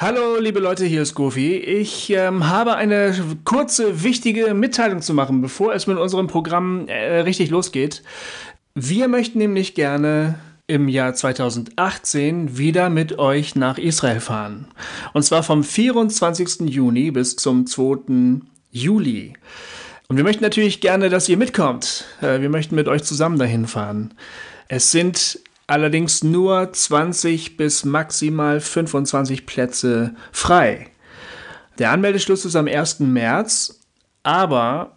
Hallo, 0.00 0.38
liebe 0.38 0.60
Leute, 0.60 0.84
hier 0.84 1.02
ist 1.02 1.16
Gofi. 1.16 1.56
Ich 1.56 2.08
ähm, 2.10 2.48
habe 2.48 2.76
eine 2.76 3.12
kurze, 3.42 4.04
wichtige 4.04 4.54
Mitteilung 4.54 5.02
zu 5.02 5.12
machen, 5.12 5.40
bevor 5.40 5.74
es 5.74 5.88
mit 5.88 5.98
unserem 5.98 6.28
Programm 6.28 6.86
äh, 6.86 7.22
richtig 7.22 7.50
losgeht. 7.50 8.04
Wir 8.76 9.08
möchten 9.08 9.38
nämlich 9.38 9.74
gerne 9.74 10.38
im 10.68 10.86
Jahr 10.86 11.14
2018 11.14 12.56
wieder 12.56 12.90
mit 12.90 13.18
euch 13.18 13.56
nach 13.56 13.76
Israel 13.76 14.20
fahren. 14.20 14.68
Und 15.14 15.24
zwar 15.24 15.42
vom 15.42 15.64
24. 15.64 16.60
Juni 16.70 17.10
bis 17.10 17.34
zum 17.34 17.66
2. 17.66 18.40
Juli. 18.70 19.32
Und 20.06 20.16
wir 20.16 20.22
möchten 20.22 20.44
natürlich 20.44 20.80
gerne, 20.80 21.08
dass 21.08 21.28
ihr 21.28 21.36
mitkommt. 21.36 22.04
Äh, 22.20 22.40
wir 22.40 22.50
möchten 22.50 22.76
mit 22.76 22.86
euch 22.86 23.02
zusammen 23.02 23.36
dahin 23.40 23.66
fahren. 23.66 24.14
Es 24.68 24.92
sind 24.92 25.40
allerdings 25.68 26.24
nur 26.24 26.72
20 26.72 27.56
bis 27.56 27.84
maximal 27.84 28.60
25 28.60 29.46
Plätze 29.46 30.16
frei. 30.32 30.88
Der 31.78 31.92
Anmeldeschluss 31.92 32.44
ist 32.44 32.56
am 32.56 32.66
1. 32.66 33.00
März, 33.00 33.78
aber 34.24 34.96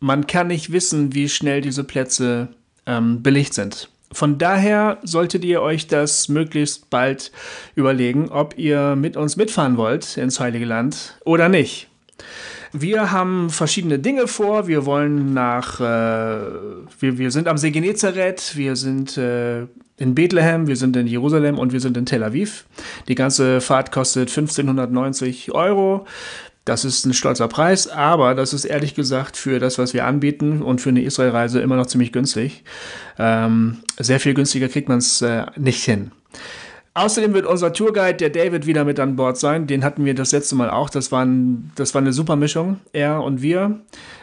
man 0.00 0.26
kann 0.26 0.46
nicht 0.46 0.72
wissen, 0.72 1.14
wie 1.14 1.28
schnell 1.28 1.60
diese 1.60 1.84
Plätze 1.84 2.48
ähm, 2.86 3.22
belegt 3.22 3.52
sind. 3.52 3.90
Von 4.12 4.38
daher 4.38 4.98
solltet 5.02 5.44
ihr 5.44 5.60
euch 5.60 5.88
das 5.88 6.28
möglichst 6.28 6.88
bald 6.88 7.32
überlegen, 7.74 8.28
ob 8.28 8.56
ihr 8.56 8.94
mit 8.96 9.16
uns 9.16 9.36
mitfahren 9.36 9.76
wollt 9.76 10.16
ins 10.16 10.38
Heilige 10.38 10.64
Land 10.64 11.18
oder 11.24 11.48
nicht. 11.48 11.88
Wir 12.72 13.10
haben 13.10 13.50
verschiedene 13.50 13.98
Dinge 13.98 14.26
vor. 14.28 14.68
Wir 14.68 14.86
wollen 14.86 15.34
nach, 15.34 15.80
äh, 15.80 15.82
wir, 17.00 17.18
wir 17.18 17.30
sind 17.30 17.48
am 17.48 17.58
See 17.58 17.70
Genezareth, 17.70 18.56
wir 18.56 18.76
sind 18.76 19.16
äh, 19.16 19.66
in 19.96 20.14
Bethlehem, 20.14 20.66
wir 20.66 20.76
sind 20.76 20.96
in 20.96 21.06
Jerusalem 21.06 21.58
und 21.58 21.72
wir 21.72 21.80
sind 21.80 21.96
in 21.96 22.06
Tel 22.06 22.22
Aviv. 22.22 22.66
Die 23.08 23.14
ganze 23.14 23.60
Fahrt 23.60 23.92
kostet 23.92 24.28
1590 24.28 25.52
Euro. 25.52 26.06
Das 26.64 26.84
ist 26.84 27.04
ein 27.04 27.12
stolzer 27.12 27.46
Preis, 27.46 27.88
aber 27.88 28.34
das 28.34 28.54
ist 28.54 28.64
ehrlich 28.64 28.94
gesagt 28.94 29.36
für 29.36 29.58
das, 29.58 29.78
was 29.78 29.92
wir 29.92 30.06
anbieten 30.06 30.62
und 30.62 30.80
für 30.80 30.88
eine 30.88 31.02
Israelreise 31.02 31.60
immer 31.60 31.76
noch 31.76 31.86
ziemlich 31.86 32.10
günstig. 32.10 32.64
Ähm, 33.18 33.78
sehr 33.98 34.18
viel 34.18 34.32
günstiger 34.32 34.68
kriegt 34.68 34.88
man 34.88 34.98
es 34.98 35.20
äh, 35.20 35.44
nicht 35.56 35.84
hin. 35.84 36.10
Außerdem 36.96 37.34
wird 37.34 37.44
unser 37.44 37.72
Tourguide, 37.72 38.14
der 38.14 38.30
David, 38.30 38.66
wieder 38.66 38.84
mit 38.84 39.00
an 39.00 39.16
Bord 39.16 39.36
sein. 39.36 39.66
Den 39.66 39.84
hatten 39.84 40.04
wir 40.04 40.14
das 40.14 40.30
letzte 40.30 40.54
Mal 40.54 40.70
auch. 40.70 40.88
Das 40.88 41.10
war, 41.10 41.26
das 41.74 41.92
war 41.92 42.00
eine 42.00 42.12
super 42.12 42.36
Mischung, 42.36 42.78
er 42.92 43.20
und 43.20 43.42
wir. 43.42 43.80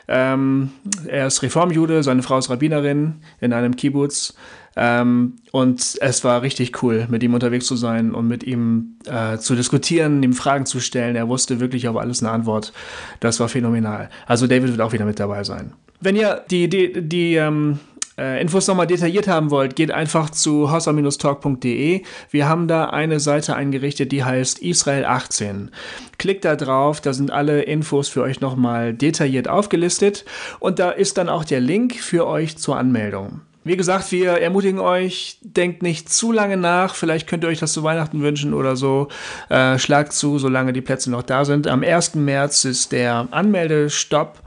Ähm, 0.08 0.72
er 1.06 1.28
ist 1.28 1.44
Reformjude, 1.44 2.02
seine 2.02 2.24
Frau 2.24 2.38
ist 2.38 2.50
Rabbinerin 2.50 3.16
in 3.42 3.52
einem 3.52 3.76
Kibbutz. 3.76 4.36
Ähm, 4.76 5.36
und 5.52 5.98
es 6.00 6.24
war 6.24 6.42
richtig 6.42 6.82
cool, 6.82 7.08
mit 7.10 7.24
ihm 7.24 7.34
unterwegs 7.34 7.66
zu 7.66 7.76
sein 7.76 8.14
und 8.14 8.28
mit 8.28 8.44
ihm 8.44 8.96
äh, 9.06 9.38
zu 9.38 9.56
diskutieren, 9.56 10.24
ihm 10.24 10.34
Fragen 10.34 10.66
zu 10.66 10.80
stellen. 10.80 11.16
Er 11.16 11.28
wusste 11.28 11.60
wirklich 11.60 11.88
auf 11.88 11.98
alles 11.98 12.24
eine 12.24 12.32
Antwort. 12.32 12.72
Das 13.20 13.40
war 13.40 13.50
phänomenal. 13.50 14.10
Also 14.26 14.48
David 14.48 14.70
wird 14.70 14.82
auch 14.82 14.94
wieder 14.94 15.06
mit 15.06 15.20
dabei 15.20 15.44
sein. 15.44 15.74
Wenn 16.00 16.16
ihr 16.16 16.44
die, 16.50 16.68
die, 16.68 17.08
die 17.08 17.36
ähm, 17.36 17.80
äh, 18.18 18.42
Infos 18.42 18.68
nochmal 18.68 18.88
detailliert 18.88 19.28
haben 19.28 19.52
wollt, 19.52 19.76
geht 19.76 19.92
einfach 19.92 20.30
zu 20.30 20.72
hossa-talk.de. 20.72 22.02
Wir 22.30 22.50
haben 22.50 22.68
da 22.68 22.90
eine 22.90 23.20
Seite 23.20 23.56
eingerichtet, 23.56 24.12
die 24.12 24.24
heißt 24.24 24.60
Israel 24.60 25.06
18. 25.06 25.70
Klickt 26.18 26.46
da 26.46 26.56
drauf, 26.56 27.02
da 27.02 27.14
sind 27.14 27.32
alle 27.32 27.64
Infos 27.64 28.08
für 28.08 28.22
euch 28.22 28.40
nochmal 28.40 28.94
detailliert 28.94 29.48
aufgelistet 29.48 30.26
und 30.60 30.80
da 30.80 30.92
ist 30.92 31.18
dann 31.18 31.30
auch 31.30 31.44
der 31.44 31.60
Link 31.60 31.96
für 31.96 32.28
euch 32.28 32.58
zur 32.58 32.78
Anmeldung. 32.78 33.42
Wie 33.64 33.78
gesagt, 33.78 34.12
wir 34.12 34.32
ermutigen 34.32 34.80
euch, 34.80 35.38
denkt 35.42 35.84
nicht 35.84 36.10
zu 36.10 36.32
lange 36.32 36.58
nach. 36.58 36.96
Vielleicht 36.96 37.28
könnt 37.28 37.44
ihr 37.44 37.48
euch 37.48 37.60
das 37.60 37.74
zu 37.74 37.84
Weihnachten 37.84 38.22
wünschen 38.22 38.54
oder 38.54 38.76
so. 38.76 39.08
Äh, 39.50 39.78
schlagt 39.78 40.14
zu, 40.14 40.40
solange 40.40 40.74
die 40.74 40.82
Plätze 40.82 41.12
noch 41.12 41.24
da 41.24 41.46
sind. 41.46 41.68
Am 41.68 41.84
1. 41.84 42.16
März 42.16 42.66
ist 42.66 42.92
der 42.92 43.28
Anmeldestopp. 43.32 44.40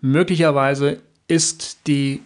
Möglicherweise 0.00 1.00
ist 1.28 1.86
die 1.86 2.22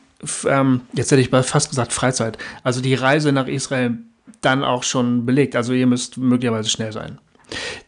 ähm, 0.47 0.82
jetzt 0.93 1.10
hätte 1.10 1.21
ich 1.21 1.31
fast 1.31 1.71
gesagt 1.71 1.93
Freizeit, 1.93 2.38
also 2.65 2.81
die 2.81 2.94
Reise 2.94 3.32
nach 3.32 3.47
Israel 3.47 3.98
dann 4.41 4.65
auch 4.65 4.82
schon 4.82 5.27
belegt. 5.27 5.56
Also 5.56 5.72
ihr 5.72 5.87
müsst 5.87 6.16
möglicherweise 6.16 6.69
schnell 6.69 6.93
sein. 6.93 7.19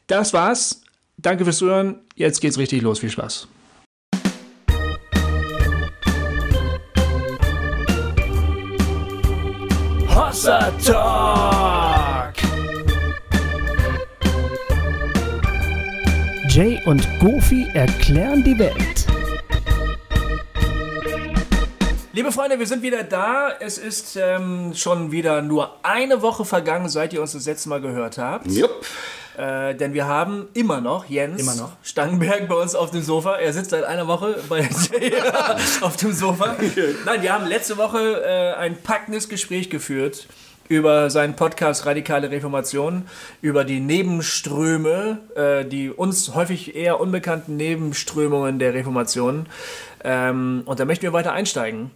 Das 0.06 0.32
war's. 0.32 0.82
Danke 1.16 1.44
fürs 1.44 1.58
Zuhören. 1.58 1.96
Jetzt 2.14 2.40
geht's 2.40 2.58
richtig 2.58 2.82
los. 2.82 2.98
Viel 2.98 3.10
Spaß. 3.10 3.46
Hossa 10.14 10.72
Talk! 10.84 12.34
Jay 16.48 16.80
und 16.84 17.06
Goofy 17.20 17.68
erklären 17.74 18.42
die 18.42 18.58
Welt. 18.58 19.06
Liebe 22.12 22.32
Freunde, 22.32 22.58
wir 22.58 22.66
sind 22.66 22.82
wieder 22.82 23.04
da. 23.04 23.50
Es 23.60 23.78
ist 23.78 24.16
ähm, 24.16 24.72
schon 24.74 25.12
wieder 25.12 25.42
nur 25.42 25.76
eine 25.84 26.22
Woche 26.22 26.44
vergangen, 26.44 26.88
seit 26.88 27.12
ihr 27.12 27.22
uns 27.22 27.32
das 27.32 27.46
letzte 27.46 27.68
Mal 27.68 27.80
gehört 27.80 28.18
habt. 28.18 28.46
Jupp. 28.50 28.84
Äh, 29.36 29.74
denn 29.74 29.94
wir 29.94 30.06
haben 30.06 30.48
immer 30.54 30.80
noch 30.80 31.06
Jens 31.08 31.40
immer 31.40 31.54
noch. 31.54 31.72
Stangenberg 31.82 32.48
bei 32.48 32.54
uns 32.54 32.74
auf 32.74 32.90
dem 32.90 33.02
Sofa. 33.02 33.36
Er 33.36 33.52
sitzt 33.52 33.70
seit 33.70 33.84
einer 33.84 34.06
Woche 34.06 34.38
bei 34.48 34.60
auf 35.80 35.96
dem 35.96 36.12
Sofa. 36.12 36.56
Nein, 37.04 37.22
wir 37.22 37.32
haben 37.32 37.46
letzte 37.46 37.76
Woche 37.76 38.22
äh, 38.24 38.54
ein 38.54 38.76
packendes 38.76 39.28
Gespräch 39.28 39.70
geführt 39.70 40.26
über 40.70 41.10
seinen 41.10 41.34
Podcast 41.34 41.84
Radikale 41.84 42.30
Reformation, 42.30 43.02
über 43.42 43.64
die 43.64 43.80
Nebenströme, 43.80 45.18
äh, 45.34 45.64
die 45.64 45.90
uns 45.90 46.34
häufig 46.36 46.76
eher 46.76 47.00
unbekannten 47.00 47.56
Nebenströmungen 47.56 48.60
der 48.60 48.72
Reformation. 48.72 49.46
Ähm, 50.04 50.62
und 50.66 50.78
da 50.78 50.84
möchten 50.84 51.02
wir 51.02 51.12
weiter 51.12 51.32
einsteigen. 51.32 51.90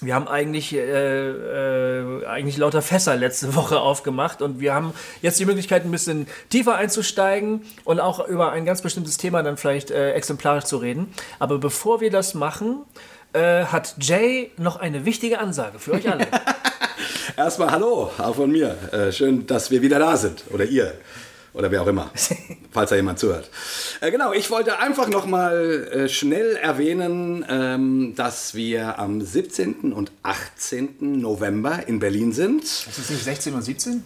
Wir 0.00 0.14
haben 0.14 0.28
eigentlich, 0.28 0.74
äh, 0.74 0.78
äh, 0.78 2.26
eigentlich 2.26 2.56
lauter 2.56 2.82
Fässer 2.82 3.16
letzte 3.16 3.54
Woche 3.56 3.80
aufgemacht 3.80 4.42
und 4.42 4.60
wir 4.60 4.72
haben 4.72 4.92
jetzt 5.22 5.40
die 5.40 5.44
Möglichkeit, 5.44 5.84
ein 5.84 5.90
bisschen 5.90 6.28
tiefer 6.50 6.76
einzusteigen 6.76 7.62
und 7.84 7.98
auch 7.98 8.26
über 8.28 8.52
ein 8.52 8.64
ganz 8.64 8.80
bestimmtes 8.80 9.16
Thema 9.16 9.42
dann 9.42 9.56
vielleicht 9.56 9.90
äh, 9.90 10.12
exemplarisch 10.12 10.64
zu 10.64 10.76
reden. 10.76 11.12
Aber 11.40 11.58
bevor 11.58 12.00
wir 12.00 12.10
das 12.10 12.34
machen, 12.34 12.82
äh, 13.32 13.64
hat 13.64 13.96
Jay 13.98 14.52
noch 14.56 14.76
eine 14.76 15.04
wichtige 15.04 15.40
Ansage 15.40 15.80
für 15.80 15.92
euch 15.92 16.08
alle. 16.08 16.26
Erstmal 17.36 17.70
Hallo, 17.70 18.10
auch 18.18 18.34
von 18.34 18.50
mir. 18.50 18.76
Äh, 18.92 19.12
schön, 19.12 19.46
dass 19.46 19.70
wir 19.70 19.82
wieder 19.82 19.98
da 19.98 20.16
sind. 20.16 20.44
Oder 20.50 20.64
ihr. 20.64 20.94
Oder 21.52 21.70
wer 21.70 21.82
auch 21.82 21.86
immer. 21.86 22.10
falls 22.70 22.90
da 22.90 22.96
jemand 22.96 23.18
zuhört. 23.18 23.50
Äh, 24.00 24.10
genau, 24.10 24.32
ich 24.32 24.50
wollte 24.50 24.78
einfach 24.78 25.08
nochmal 25.08 25.88
äh, 25.92 26.08
schnell 26.08 26.56
erwähnen, 26.56 27.44
ähm, 27.48 28.14
dass 28.16 28.54
wir 28.54 28.98
am 28.98 29.20
17. 29.20 29.92
und 29.92 30.12
18. 30.22 31.20
November 31.20 31.86
in 31.86 31.98
Berlin 31.98 32.32
sind. 32.32 32.62
Ist 32.62 32.98
es 32.98 33.10
nicht 33.10 33.24
16 33.24 33.54
und 33.54 33.62
17? 33.62 34.04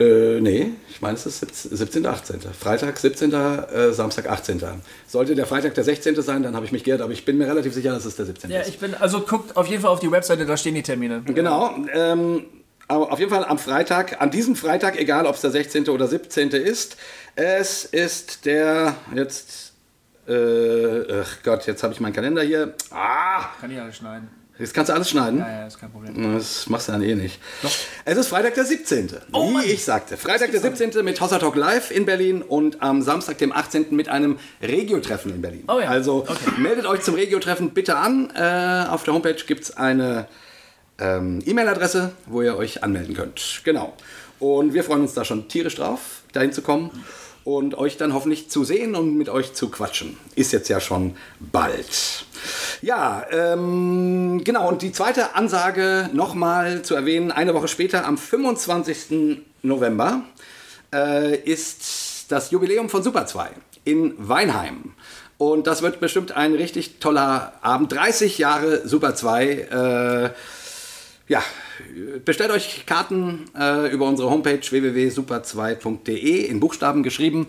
Äh, 0.00 0.40
nee, 0.40 0.70
ich 0.90 1.00
meine, 1.00 1.14
es 1.14 1.26
ist 1.26 1.40
17. 1.40 2.04
18. 2.06 2.40
Freitag 2.58 2.98
17., 2.98 3.32
äh, 3.32 3.92
Samstag 3.92 4.28
18. 4.28 4.60
Sollte 5.06 5.34
der 5.34 5.46
Freitag 5.46 5.74
der 5.74 5.84
16. 5.84 6.20
sein, 6.22 6.42
dann 6.42 6.56
habe 6.56 6.66
ich 6.66 6.72
mich 6.72 6.82
geirrt, 6.82 7.02
aber 7.02 7.12
ich 7.12 7.24
bin 7.24 7.38
mir 7.38 7.46
relativ 7.46 7.72
sicher, 7.74 7.92
dass 7.92 8.04
es 8.04 8.16
der 8.16 8.26
17. 8.26 8.50
Ja, 8.50 8.60
ist. 8.60 8.68
ich 8.68 8.78
bin, 8.78 8.94
also 8.94 9.20
guckt 9.20 9.56
auf 9.56 9.66
jeden 9.66 9.82
Fall 9.82 9.90
auf 9.90 10.00
die 10.00 10.10
Webseite, 10.10 10.44
da 10.44 10.56
stehen 10.56 10.74
die 10.74 10.82
Termine. 10.82 11.22
Genau. 11.26 11.76
Ähm, 11.92 12.44
auf 13.00 13.18
jeden 13.18 13.30
Fall 13.30 13.44
am 13.44 13.58
Freitag, 13.58 14.20
an 14.20 14.30
diesem 14.30 14.56
Freitag, 14.56 14.98
egal 14.98 15.26
ob 15.26 15.34
es 15.34 15.40
der 15.40 15.50
16. 15.50 15.88
oder 15.88 16.06
17. 16.06 16.50
ist, 16.50 16.96
es 17.34 17.84
ist 17.84 18.44
der, 18.44 18.94
jetzt, 19.14 19.72
äh, 20.28 21.20
ach 21.22 21.36
Gott, 21.42 21.66
jetzt 21.66 21.82
habe 21.82 21.92
ich 21.92 22.00
meinen 22.00 22.12
Kalender 22.12 22.42
hier. 22.42 22.74
Ah! 22.90 23.44
Kann 23.60 23.70
ich 23.70 23.80
alles 23.80 23.96
schneiden. 23.96 24.28
Jetzt 24.58 24.74
kannst 24.74 24.90
du 24.90 24.94
alles 24.94 25.08
schneiden. 25.10 25.38
Ja, 25.40 25.48
ja, 25.62 25.66
ist 25.66 25.80
kein 25.80 25.90
Problem. 25.90 26.34
Das 26.34 26.68
machst 26.68 26.86
du 26.86 26.92
dann 26.92 27.02
eh 27.02 27.14
nicht. 27.14 27.40
Doch. 27.62 27.70
Es 28.04 28.18
ist 28.18 28.28
Freitag 28.28 28.54
der 28.54 28.64
17. 28.64 29.08
Oh, 29.32 29.48
wie 29.48 29.52
Mann. 29.54 29.64
ich 29.64 29.82
sagte. 29.84 30.16
Freitag 30.16 30.52
der 30.52 30.60
17. 30.60 31.02
mit 31.04 31.20
Hossa 31.20 31.38
Talk 31.38 31.56
Live 31.56 31.90
in 31.90 32.04
Berlin 32.04 32.42
und 32.42 32.80
am 32.82 33.00
Samstag, 33.02 33.38
dem 33.38 33.50
18. 33.50 33.86
mit 33.96 34.08
einem 34.08 34.38
Regio-Treffen 34.62 35.34
in 35.34 35.42
Berlin. 35.42 35.64
Oh 35.68 35.80
ja. 35.80 35.88
Also 35.88 36.26
Okay. 36.28 36.60
meldet 36.60 36.84
euch 36.86 37.00
zum 37.00 37.14
Regio-Treffen 37.14 37.70
bitte 37.70 37.96
an. 37.96 38.30
Äh, 38.36 38.88
auf 38.90 39.02
der 39.04 39.14
Homepage 39.14 39.34
gibt 39.46 39.64
es 39.64 39.76
eine 39.76 40.28
ähm, 41.02 41.42
E-Mail-Adresse, 41.44 42.12
wo 42.26 42.42
ihr 42.42 42.56
euch 42.56 42.82
anmelden 42.82 43.14
könnt. 43.14 43.60
Genau. 43.64 43.92
Und 44.38 44.74
wir 44.74 44.84
freuen 44.84 45.02
uns 45.02 45.14
da 45.14 45.24
schon 45.24 45.48
tierisch 45.48 45.76
drauf, 45.76 46.22
dahin 46.32 46.52
zu 46.52 46.62
kommen 46.62 46.90
und 47.44 47.76
euch 47.76 47.96
dann 47.96 48.14
hoffentlich 48.14 48.50
zu 48.50 48.64
sehen 48.64 48.94
und 48.94 49.16
mit 49.16 49.28
euch 49.28 49.52
zu 49.54 49.68
quatschen. 49.68 50.16
Ist 50.34 50.52
jetzt 50.52 50.68
ja 50.68 50.80
schon 50.80 51.16
bald. 51.40 52.24
Ja, 52.80 53.24
ähm, 53.30 54.42
genau. 54.44 54.68
Und 54.68 54.82
die 54.82 54.92
zweite 54.92 55.34
Ansage 55.34 56.08
nochmal 56.12 56.82
zu 56.82 56.94
erwähnen, 56.94 57.32
eine 57.32 57.54
Woche 57.54 57.68
später, 57.68 58.06
am 58.06 58.16
25. 58.16 59.42
November, 59.62 60.22
äh, 60.92 61.36
ist 61.36 62.26
das 62.28 62.50
Jubiläum 62.50 62.88
von 62.88 63.02
Super 63.02 63.26
2 63.26 63.50
in 63.84 64.14
Weinheim. 64.18 64.94
Und 65.38 65.66
das 65.66 65.82
wird 65.82 65.98
bestimmt 65.98 66.32
ein 66.32 66.54
richtig 66.54 67.00
toller 67.00 67.54
Abend. 67.62 67.92
30 67.92 68.38
Jahre 68.38 68.86
Super 68.86 69.16
2. 69.16 69.44
Äh, 69.46 70.30
ja, 71.32 71.42
bestellt 72.26 72.50
euch 72.50 72.84
Karten 72.84 73.46
äh, 73.58 73.90
über 73.90 74.06
unsere 74.06 74.28
Homepage 74.28 74.60
www.super2.de 74.60 76.44
in 76.44 76.60
Buchstaben 76.60 77.02
geschrieben 77.02 77.46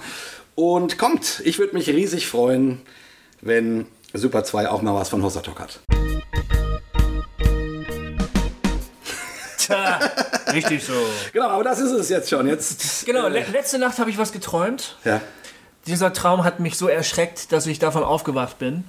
und 0.55 0.97
kommt. 0.97 1.41
Ich 1.43 1.59
würde 1.59 1.75
mich 1.75 1.89
riesig 1.89 2.27
freuen, 2.27 2.79
wenn 3.41 3.85
Super 4.13 4.45
2 4.45 4.69
auch 4.69 4.81
mal 4.81 4.95
was 4.95 5.09
von 5.09 5.21
Hosatok 5.21 5.59
hat. 5.59 5.79
Tja, 9.57 9.99
richtig 10.53 10.85
so. 10.85 10.93
Genau, 11.33 11.49
aber 11.49 11.65
das 11.65 11.81
ist 11.81 11.91
es 11.91 12.07
jetzt 12.07 12.29
schon. 12.29 12.47
Jetzt, 12.47 13.05
Genau, 13.05 13.27
le 13.27 13.45
letzte 13.51 13.79
Nacht 13.79 13.99
habe 13.99 14.09
ich 14.09 14.17
was 14.17 14.31
geträumt. 14.31 14.95
ja. 15.03 15.19
Dieser 15.87 16.13
Traum 16.13 16.45
hat 16.45 16.61
mich 16.61 16.77
so 16.77 16.87
erschreckt, 16.87 17.51
dass 17.51 17.67
ich 17.67 17.77
davon 17.77 18.05
aufgewacht 18.05 18.57
bin. 18.57 18.85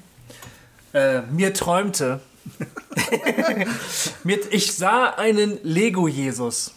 Äh, 0.92 1.22
mir 1.22 1.52
träumte. 1.52 2.20
mir, 4.24 4.38
ich 4.50 4.72
sah 4.74 5.10
einen 5.10 5.58
Lego-Jesus. 5.62 6.72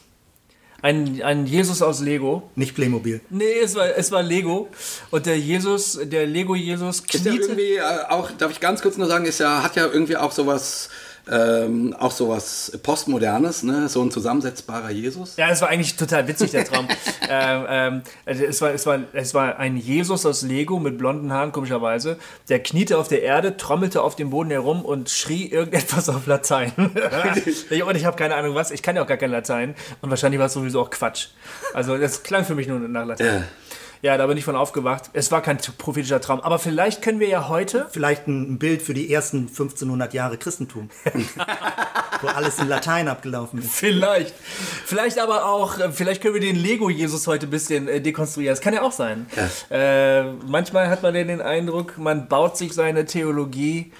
Ein, 0.81 1.21
ein 1.23 1.47
Jesus 1.47 1.81
aus 1.81 2.01
Lego. 2.01 2.49
Nicht 2.55 2.75
Playmobil. 2.75 3.21
Nee, 3.29 3.59
es 3.63 3.73
war, 3.75 3.97
es 3.97 4.11
war 4.11 4.21
Lego. 4.21 4.69
Und 5.09 5.25
der 5.25 5.39
Jesus, 5.39 5.99
der 6.03 6.27
Lego-Jesus 6.27 6.99
Ist 6.99 7.13
ja 7.13 7.31
kniete. 7.31 7.45
irgendwie 7.45 7.75
äh, 7.77 7.81
auch, 8.09 8.29
darf 8.31 8.51
ich 8.51 8.59
ganz 8.59 8.81
kurz 8.81 8.95
nur 8.97 9.07
sagen, 9.07 9.25
ist 9.25 9.39
ja, 9.39 9.63
hat 9.63 9.75
ja 9.75 9.87
irgendwie 9.87 10.17
auch 10.17 10.31
sowas, 10.31 10.89
ähm, 11.29 11.95
auch 11.99 12.11
sowas 12.11 12.77
Postmodernes, 12.83 13.63
ne? 13.63 13.89
So 13.89 14.01
ein 14.01 14.11
zusammensetzbarer 14.11 14.91
Jesus. 14.91 15.35
Ja, 15.37 15.49
es 15.49 15.61
war 15.61 15.69
eigentlich 15.69 15.95
total 15.95 16.27
witzig, 16.27 16.51
der 16.51 16.65
Traum. 16.65 16.87
ähm, 17.29 17.65
ähm, 17.69 18.01
es, 18.25 18.61
war, 18.61 18.71
es, 18.71 18.85
war, 18.85 18.99
es 19.13 19.33
war 19.33 19.57
ein 19.57 19.77
Jesus 19.77 20.25
aus 20.25 20.41
Lego 20.41 20.79
mit 20.79 20.97
blonden 20.97 21.31
Haaren, 21.33 21.51
komischerweise. 21.51 22.17
Der 22.49 22.61
kniete 22.61 22.97
auf 22.97 23.07
der 23.07 23.23
Erde, 23.23 23.57
trommelte 23.57 24.01
auf 24.01 24.15
dem 24.15 24.29
Boden 24.29 24.51
herum 24.51 24.85
und 24.85 25.09
schrie 25.09 25.47
irgendetwas 25.47 26.09
auf 26.09 26.25
Latein. 26.27 26.71
Und 27.87 27.95
ich 27.95 28.05
habe 28.05 28.17
keine 28.17 28.35
Ahnung 28.35 28.55
was. 28.55 28.71
Ich 28.71 28.81
kann 28.81 28.95
ja 28.95 29.03
auch 29.03 29.07
gar 29.07 29.17
kein 29.17 29.31
Latein. 29.31 29.75
Und 30.01 30.09
wahrscheinlich 30.09 30.39
war 30.39 30.47
es 30.47 30.53
sowieso 30.53 30.81
auch 30.81 30.89
Quatsch. 30.89 31.27
Also 31.73 31.97
das 31.97 32.23
klang 32.23 32.45
für 32.45 32.55
mich 32.55 32.67
nur 32.67 32.79
nach 32.79 33.05
Latein. 33.05 33.27
Ja. 33.27 33.43
Ja, 34.01 34.17
da 34.17 34.27
bin 34.27 34.37
ich 34.37 34.45
von 34.45 34.55
aufgewacht. 34.55 35.09
Es 35.13 35.31
war 35.31 35.41
kein 35.41 35.57
prophetischer 35.77 36.21
Traum. 36.21 36.41
Aber 36.41 36.59
vielleicht 36.59 37.01
können 37.01 37.19
wir 37.19 37.27
ja 37.27 37.47
heute 37.47 37.87
Vielleicht 37.91 38.27
ein 38.27 38.59
Bild 38.59 38.81
für 38.81 38.93
die 38.93 39.11
ersten 39.11 39.47
1500 39.47 40.13
Jahre 40.13 40.37
Christentum. 40.37 40.89
Wo 42.21 42.27
alles 42.27 42.59
in 42.59 42.67
Latein 42.67 43.07
abgelaufen 43.07 43.59
ist. 43.59 43.71
Vielleicht. 43.71 44.33
Vielleicht 44.85 45.19
aber 45.19 45.45
auch, 45.45 45.79
äh, 45.79 45.91
vielleicht 45.91 46.21
können 46.21 46.33
wir 46.33 46.41
den 46.41 46.55
Lego-Jesus 46.55 47.27
heute 47.27 47.47
ein 47.47 47.49
bisschen 47.49 47.87
äh, 47.87 48.01
dekonstruieren. 48.01 48.53
Das 48.53 48.61
kann 48.61 48.73
ja 48.73 48.81
auch 48.81 48.91
sein. 48.91 49.27
Äh, 49.69 50.23
manchmal 50.47 50.89
hat 50.89 51.03
man 51.03 51.15
ja 51.15 51.23
den 51.23 51.41
Eindruck, 51.41 51.97
man 51.97 52.27
baut 52.27 52.57
sich 52.57 52.73
seine 52.73 53.05
Theologie 53.05 53.91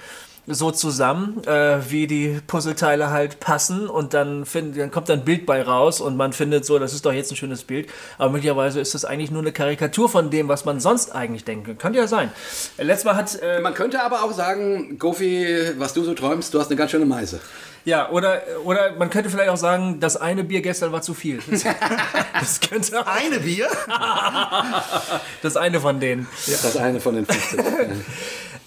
so 0.50 0.72
zusammen, 0.72 1.44
äh, 1.46 1.80
wie 1.90 2.08
die 2.08 2.40
Puzzleteile 2.48 3.10
halt 3.10 3.40
passen 3.42 3.90
und 3.90 4.14
dann, 4.14 4.46
find, 4.46 4.78
dann 4.78 4.92
kommt 4.92 5.10
da 5.10 5.14
ein 5.14 5.26
Bild 5.26 5.46
bei 5.46 5.62
raus 5.62 6.00
und 6.00 6.16
man 6.16 6.32
findet 6.32 6.66
so, 6.66 6.80
das 6.80 6.94
ist 6.94 7.06
doch 7.06 7.12
jetzt 7.12 7.32
ein 7.32 7.36
schönes 7.36 7.64
Bild, 7.66 7.90
aber 8.18 8.32
möglicherweise 8.32 8.80
ist 8.80 8.94
das 8.94 9.04
eigentlich 9.04 9.30
nur 9.30 9.42
eine 9.42 9.52
Karikatur 9.52 10.08
von 10.08 10.30
dem, 10.30 10.48
was 10.48 10.64
man 10.64 10.80
sonst 10.80 11.14
eigentlich 11.14 11.44
denke. 11.44 11.76
Könnte 11.76 12.00
ja 12.00 12.08
sein. 12.08 12.32
Äh, 12.78 12.84
Letztes 12.84 13.06
Mal 13.06 13.16
hat, 13.18 13.38
äh, 13.42 13.60
Man 13.60 13.74
könnte 13.74 14.02
aber 14.02 14.24
auch 14.24 14.32
sagen, 14.32 14.98
Gofi, 14.98 15.74
was 15.78 15.94
du 15.94 16.04
so 16.04 16.14
träumst, 16.14 16.54
du 16.54 16.60
hast 16.60 16.68
eine 16.68 16.78
ganz 16.78 16.92
schöne 16.92 17.06
Meise. 17.06 17.42
ja, 17.84 18.10
oder, 18.10 18.42
oder 18.64 18.94
man 18.98 19.10
könnte 19.10 19.30
vielleicht 19.30 19.50
auch 19.50 19.58
sagen, 19.58 20.00
das 20.00 20.16
eine 20.16 20.46
Bier 20.46 20.62
gestern 20.62 20.94
war 20.94 21.02
zu 21.02 21.14
viel. 21.14 21.40
Das, 21.50 21.64
das 22.40 22.60
könnte 22.62 23.02
auch 23.02 23.06
Eine 23.06 23.40
Bier? 23.42 23.68
Das 25.42 25.58
eine 25.58 25.80
von 25.80 26.00
denen. 26.00 26.28
Das 26.46 26.78
eine 26.78 27.00
von 27.02 27.16
den 27.16 27.26
15. 27.26 27.66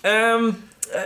Ähm, 0.03 0.49
äh, 0.49 0.53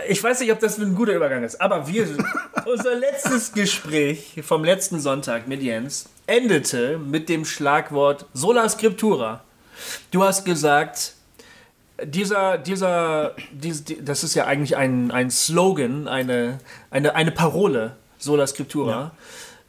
ich 0.07 0.23
weiß 0.23 0.39
nicht, 0.39 0.51
ob 0.51 0.59
das 0.59 0.77
ein 0.77 0.95
guter 0.95 1.13
Übergang 1.13 1.43
ist, 1.43 1.59
aber 1.61 1.87
wir, 1.87 2.07
unser 2.65 2.95
letztes 2.95 3.51
Gespräch 3.53 4.41
vom 4.43 4.63
letzten 4.63 4.99
Sonntag 4.99 5.47
mit 5.47 5.61
Jens 5.61 6.05
endete 6.27 6.97
mit 6.97 7.29
dem 7.29 7.45
Schlagwort 7.45 8.25
Sola 8.33 8.67
Scriptura. 8.69 9.43
Du 10.11 10.23
hast 10.23 10.45
gesagt, 10.45 11.13
dieser, 12.03 12.57
dieser, 12.57 13.35
dies, 13.51 13.83
die- 13.83 14.03
das 14.03 14.23
ist 14.23 14.33
ja 14.35 14.45
eigentlich 14.45 14.75
ein, 14.75 15.11
ein 15.11 15.29
Slogan, 15.31 16.07
eine, 16.07 16.59
eine, 16.91 17.15
eine 17.15 17.31
Parole, 17.31 17.95
Sola 18.17 18.47
Scriptura. 18.47 19.11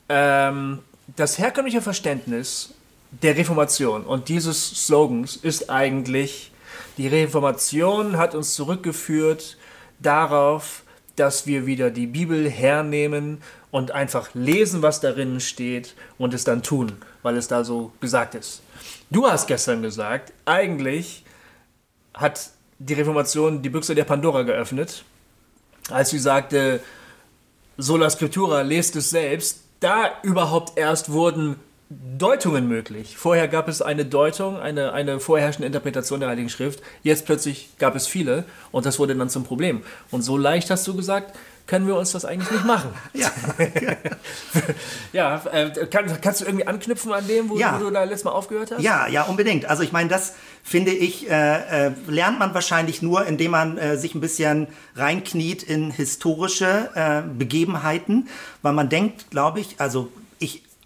Ähm, 0.09 0.81
das 1.17 1.39
herkömmliche 1.39 1.83
Verständnis 1.83 2.71
der 3.23 3.37
Reformation 3.37 4.03
und 4.05 4.29
dieses 4.29 4.87
Slogans 4.87 5.37
ist 5.37 5.71
eigentlich, 5.71 6.51
die 6.99 7.07
Reformation 7.09 8.17
hat 8.17 8.35
uns 8.35 8.55
zurückgeführt 8.55 9.57
darauf, 9.99 10.83
dass 11.17 11.47
wir 11.47 11.67
wieder 11.67 11.91
die 11.91 12.07
Bibel 12.07 12.49
hernehmen 12.49 13.43
und 13.71 13.91
einfach 13.91 14.31
lesen, 14.35 14.83
was 14.83 15.01
darin 15.01 15.41
steht 15.41 15.95
und 16.19 16.35
es 16.35 16.45
dann 16.45 16.63
tun, 16.63 16.93
weil 17.23 17.37
es 17.37 17.49
da 17.49 17.65
so 17.65 17.93
gesagt 18.01 18.35
ist. 18.35 18.63
Du 19.11 19.27
hast 19.27 19.47
gestern 19.47 19.83
gesagt, 19.83 20.33
eigentlich 20.45 21.25
hat 22.15 22.51
die 22.79 22.95
Reformation 22.95 23.63
die 23.63 23.71
Büchse 23.71 23.95
der 23.95 24.05
Pandora 24.05 24.43
geöffnet, 24.43 25.05
als 25.91 26.11
sie 26.11 26.19
sagte, 26.19 26.81
sola 27.79 28.11
scriptura, 28.11 28.63
lest 28.63 28.97
es 28.97 29.11
selbst, 29.11 29.63
da 29.81 30.11
überhaupt 30.23 30.79
erst 30.79 31.13
wurden 31.13 31.57
Deutungen 31.89 32.67
möglich. 32.67 33.17
Vorher 33.17 33.47
gab 33.47 33.69
es 33.69 33.81
eine 33.81 34.05
Deutung, 34.05 34.59
eine, 34.59 34.93
eine 34.93 35.21
vorherrschende 35.21 35.67
Interpretation 35.67 36.19
der 36.19 36.29
Heiligen 36.31 36.49
Schrift. 36.49 36.83
Jetzt 37.05 37.27
plötzlich 37.27 37.69
gab 37.79 37.95
es 37.95 38.09
viele 38.09 38.45
und 38.73 38.87
das 38.87 38.99
wurde 38.99 39.15
dann 39.15 39.29
zum 39.31 39.45
Problem. 39.45 39.83
Und 40.11 40.23
so 40.23 40.37
leicht 40.37 40.69
hast 40.71 40.87
du 40.89 40.97
gesagt, 40.97 41.37
können 41.69 41.87
wir 41.87 41.97
uns 41.97 42.13
das 42.13 42.25
eigentlich 42.25 42.51
nicht 42.51 42.65
machen. 42.65 42.91
Ja. 43.15 43.31
Ja, 45.13 45.43
äh, 45.53 45.71
kann, 45.87 46.07
kannst 46.21 46.41
du 46.41 46.45
irgendwie 46.45 46.67
anknüpfen 46.67 47.13
an 47.13 47.27
dem, 47.27 47.49
wo, 47.49 47.57
Ja. 47.57 47.79
wo 47.79 47.85
du 47.85 47.91
da 47.91 48.03
letztes 48.05 48.25
Mal 48.25 48.33
aufgehört 48.33 48.73
hast? 48.73 48.83
Ja, 48.83 49.07
ja, 49.09 49.23
unbedingt. 49.23 49.67
Also 49.67 49.83
ich 49.83 49.93
meine, 49.93 50.09
das 50.09 50.35
finde 50.63 50.91
ich, 50.93 51.31
äh, 51.31 51.87
äh, 51.87 51.93
lernt 52.09 52.39
man 52.39 52.53
wahrscheinlich 52.55 53.01
nur, 53.03 53.27
indem 53.27 53.53
man 53.53 53.79
äh, 53.79 53.97
sich 53.97 54.15
ein 54.15 54.21
bisschen 54.21 54.67
reinkniet 54.97 55.63
in 55.63 55.91
historische 55.91 56.91
äh, 56.95 57.23
Begebenheiten, 57.23 58.29
weil 58.63 58.73
man 58.73 58.89
denkt, 58.89 59.31
glaube 59.31 59.61
ich, 59.61 59.77
also 59.79 60.09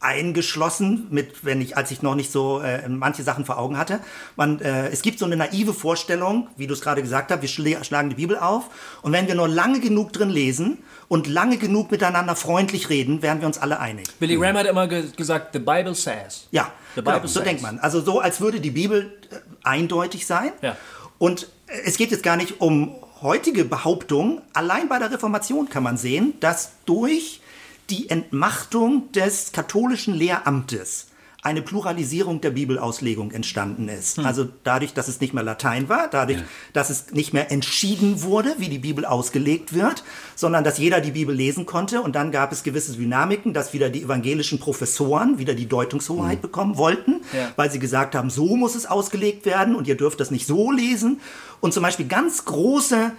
eingeschlossen 0.00 1.08
mit, 1.10 1.44
wenn 1.44 1.60
ich, 1.60 1.76
als 1.76 1.90
ich 1.90 2.00
noch 2.00 2.14
nicht 2.14 2.32
so 2.32 2.60
äh, 2.60 2.88
manche 2.88 3.22
Sachen 3.22 3.44
vor 3.44 3.58
Augen 3.58 3.76
hatte. 3.76 4.00
Man, 4.34 4.60
äh, 4.60 4.88
es 4.88 5.02
gibt 5.02 5.18
so 5.18 5.26
eine 5.26 5.36
naive 5.36 5.74
Vorstellung, 5.74 6.48
wie 6.56 6.66
du 6.66 6.72
es 6.72 6.80
gerade 6.80 7.02
gesagt 7.02 7.30
hast, 7.30 7.42
wir 7.42 7.48
schl 7.48 7.76
schlagen 7.84 8.08
die 8.08 8.16
Bibel 8.16 8.38
auf 8.38 8.64
und 9.02 9.12
wenn 9.12 9.28
wir 9.28 9.34
nur 9.34 9.46
lange 9.46 9.80
genug 9.80 10.14
drin 10.14 10.30
lesen 10.30 10.78
und 11.08 11.26
lange 11.26 11.58
genug 11.58 11.90
miteinander 11.90 12.34
freundlich 12.34 12.88
reden, 12.88 13.20
werden 13.20 13.40
wir 13.40 13.46
uns 13.46 13.58
alle 13.58 13.78
einig. 13.78 14.06
Billy 14.18 14.36
Graham 14.36 14.56
hat 14.56 14.66
immer 14.66 14.88
ge 14.88 15.04
gesagt, 15.14 15.52
the 15.52 15.58
Bible 15.58 15.94
says. 15.94 16.46
Ja, 16.50 16.72
The 16.94 17.02
genau, 17.02 17.16
Bible 17.16 17.28
so 17.28 17.40
says. 17.40 17.44
denkt 17.44 17.62
man. 17.62 17.78
Also 17.78 18.00
so, 18.00 18.20
als 18.20 18.40
würde 18.40 18.60
die 18.60 18.70
Bibel 18.70 19.12
äh, 19.30 19.36
eindeutig 19.64 20.26
sein. 20.26 20.52
Ja. 20.62 20.76
Und 21.18 21.48
äh, 21.66 21.72
es 21.84 21.98
geht 21.98 22.10
jetzt 22.10 22.22
gar 22.22 22.36
nicht 22.36 22.60
um 22.62 22.94
heutige 23.20 23.66
Behauptungen. 23.66 24.40
Allein 24.54 24.88
bei 24.88 24.98
der 24.98 25.10
Reformation 25.10 25.68
kann 25.68 25.82
man 25.82 25.98
sehen, 25.98 26.34
dass 26.40 26.72
durch 26.86 27.42
die 27.90 28.08
Entmachtung 28.10 29.10
des 29.12 29.52
katholischen 29.52 30.14
Lehramtes 30.14 31.06
eine 31.42 31.62
Pluralisierung 31.62 32.42
der 32.42 32.50
Bibelauslegung 32.50 33.30
entstanden 33.30 33.88
ist. 33.88 34.18
Hm. 34.18 34.26
Also 34.26 34.46
dadurch, 34.62 34.92
dass 34.92 35.08
es 35.08 35.22
nicht 35.22 35.32
mehr 35.32 35.42
Latein 35.42 35.88
war, 35.88 36.08
dadurch, 36.08 36.40
dass 36.74 36.90
es 36.90 37.12
nicht 37.12 37.32
mehr 37.32 37.50
entschieden 37.50 38.22
wurde, 38.22 38.54
wie 38.58 38.68
die 38.68 38.78
Bibel 38.78 39.06
ausgelegt 39.06 39.72
wird, 39.72 40.04
sondern 40.36 40.64
dass 40.64 40.76
jeder 40.76 41.00
die 41.00 41.12
Bibel 41.12 41.34
lesen 41.34 41.64
konnte. 41.64 42.02
Und 42.02 42.14
dann 42.14 42.30
gab 42.30 42.52
es 42.52 42.62
gewisse 42.62 42.92
Dynamiken, 42.92 43.54
dass 43.54 43.72
wieder 43.72 43.88
die 43.88 44.02
evangelischen 44.02 44.58
Professoren 44.60 45.38
wieder 45.38 45.54
die 45.54 45.66
Deutungshoheit 45.66 46.42
bekommen 46.42 46.76
wollten, 46.76 47.12
Hm. 47.12 47.20
Ja. 47.32 47.52
weil 47.56 47.70
sie 47.70 47.78
gesagt 47.78 48.14
haben, 48.14 48.28
so 48.28 48.54
muss 48.56 48.74
es 48.74 48.84
ausgelegt 48.84 49.46
werden 49.46 49.74
und 49.74 49.88
ihr 49.88 49.96
dürft 49.96 50.20
das 50.20 50.30
nicht 50.30 50.46
so 50.46 50.70
lesen. 50.70 51.20
Und 51.60 51.72
zum 51.72 51.82
Beispiel 51.82 52.06
ganz 52.06 52.44
große 52.44 53.12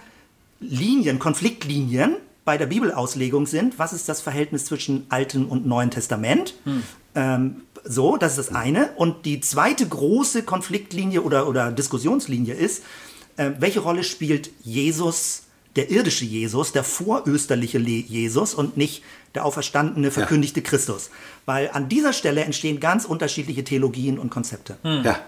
Linien, 0.60 1.18
Konfliktlinien 1.18 2.14
bei 2.44 2.58
der 2.58 2.66
Bibelauslegung 2.66 3.46
sind, 3.46 3.78
was 3.78 3.92
ist 3.92 4.08
das 4.08 4.20
Verhältnis 4.20 4.64
zwischen 4.64 5.06
Altem 5.08 5.46
und 5.46 5.66
Neuen 5.66 5.90
Testament? 5.90 6.54
Ähm, 7.14 7.62
so, 7.84 8.16
das 8.16 8.38
ist 8.38 8.48
das 8.48 8.56
eine. 8.56 8.90
Und 8.96 9.26
die 9.26 9.40
zweite 9.40 9.86
große 9.86 10.42
Konfliktlinie 10.42 11.22
oder, 11.22 11.48
oder 11.48 11.70
Diskussionslinie 11.70 12.54
ist, 12.54 12.82
äh, 13.36 13.50
welche 13.58 13.80
Rolle 13.80 14.04
spielt 14.04 14.50
Jesus, 14.62 15.44
der 15.76 15.90
irdische 15.90 16.24
Jesus, 16.24 16.72
der 16.72 16.84
vorösterliche 16.84 17.78
Le 17.78 17.90
Jesus 17.90 18.54
und 18.54 18.76
nicht 18.76 19.02
der 19.34 19.44
auferstandene, 19.44 20.10
verkündigte 20.10 20.62
Christus? 20.62 21.10
Weil 21.46 21.70
an 21.72 21.88
dieser 21.88 22.12
Stelle 22.12 22.44
entstehen 22.44 22.80
ganz 22.80 23.04
unterschiedliche 23.04 23.64
Theologien 23.64 24.18
und 24.18 24.30
Konzepte. 24.30 24.76
Ja. 25.04 25.20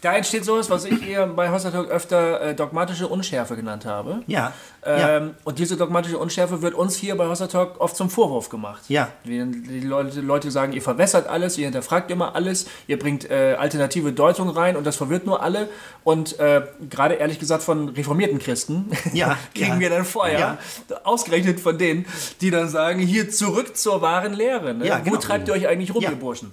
Da 0.00 0.14
entsteht 0.14 0.44
sowas, 0.44 0.70
was 0.70 0.84
ich 0.84 1.06
eher 1.06 1.26
bei 1.26 1.50
Hostertalk 1.50 1.90
öfter 1.90 2.40
äh, 2.40 2.54
dogmatische 2.54 3.08
Unschärfe 3.08 3.56
genannt 3.56 3.84
habe. 3.84 4.22
Ja. 4.26 4.52
Ähm, 4.84 4.98
ja. 4.98 5.30
Und 5.44 5.58
diese 5.58 5.76
dogmatische 5.76 6.18
Unschärfe 6.18 6.62
wird 6.62 6.74
uns 6.74 6.96
hier 6.96 7.16
bei 7.16 7.26
Hostertalk 7.26 7.80
oft 7.80 7.96
zum 7.96 8.10
Vorwurf 8.10 8.48
gemacht. 8.48 8.82
Ja. 8.88 9.08
Die, 9.24 9.44
die 9.44 9.80
Leute, 9.80 10.20
Leute 10.20 10.50
sagen, 10.50 10.72
ihr 10.72 10.82
verwässert 10.82 11.28
alles, 11.28 11.58
ihr 11.58 11.64
hinterfragt 11.64 12.10
immer 12.10 12.34
alles, 12.34 12.66
ihr 12.86 12.98
bringt 12.98 13.28
äh, 13.30 13.56
alternative 13.58 14.12
Deutungen 14.12 14.54
rein 14.54 14.76
und 14.76 14.84
das 14.84 14.96
verwirrt 14.96 15.26
nur 15.26 15.42
alle. 15.42 15.68
Und 16.04 16.38
äh, 16.38 16.62
gerade 16.88 17.14
ehrlich 17.14 17.38
gesagt 17.38 17.62
von 17.62 17.88
reformierten 17.88 18.38
Christen 18.38 18.90
Ja, 19.12 19.36
kriegen 19.54 19.74
ja. 19.74 19.80
wir 19.80 19.90
dann 19.90 20.04
Feuer. 20.04 20.38
Ja. 20.38 20.58
Ausgerechnet 21.04 21.60
von 21.60 21.78
denen, 21.78 22.06
die 22.40 22.50
dann 22.50 22.68
sagen, 22.68 23.00
hier 23.00 23.30
zurück 23.30 23.76
zur 23.76 24.02
wahren 24.02 24.34
Lehre. 24.34 24.74
Ne? 24.74 24.86
Ja, 24.86 24.98
genau. 24.98 25.16
Wo 25.16 25.20
treibt 25.20 25.48
ihr 25.48 25.54
euch 25.54 25.66
eigentlich 25.66 25.94
rum, 25.94 26.02
ihr 26.02 26.10
Burschen? 26.10 26.52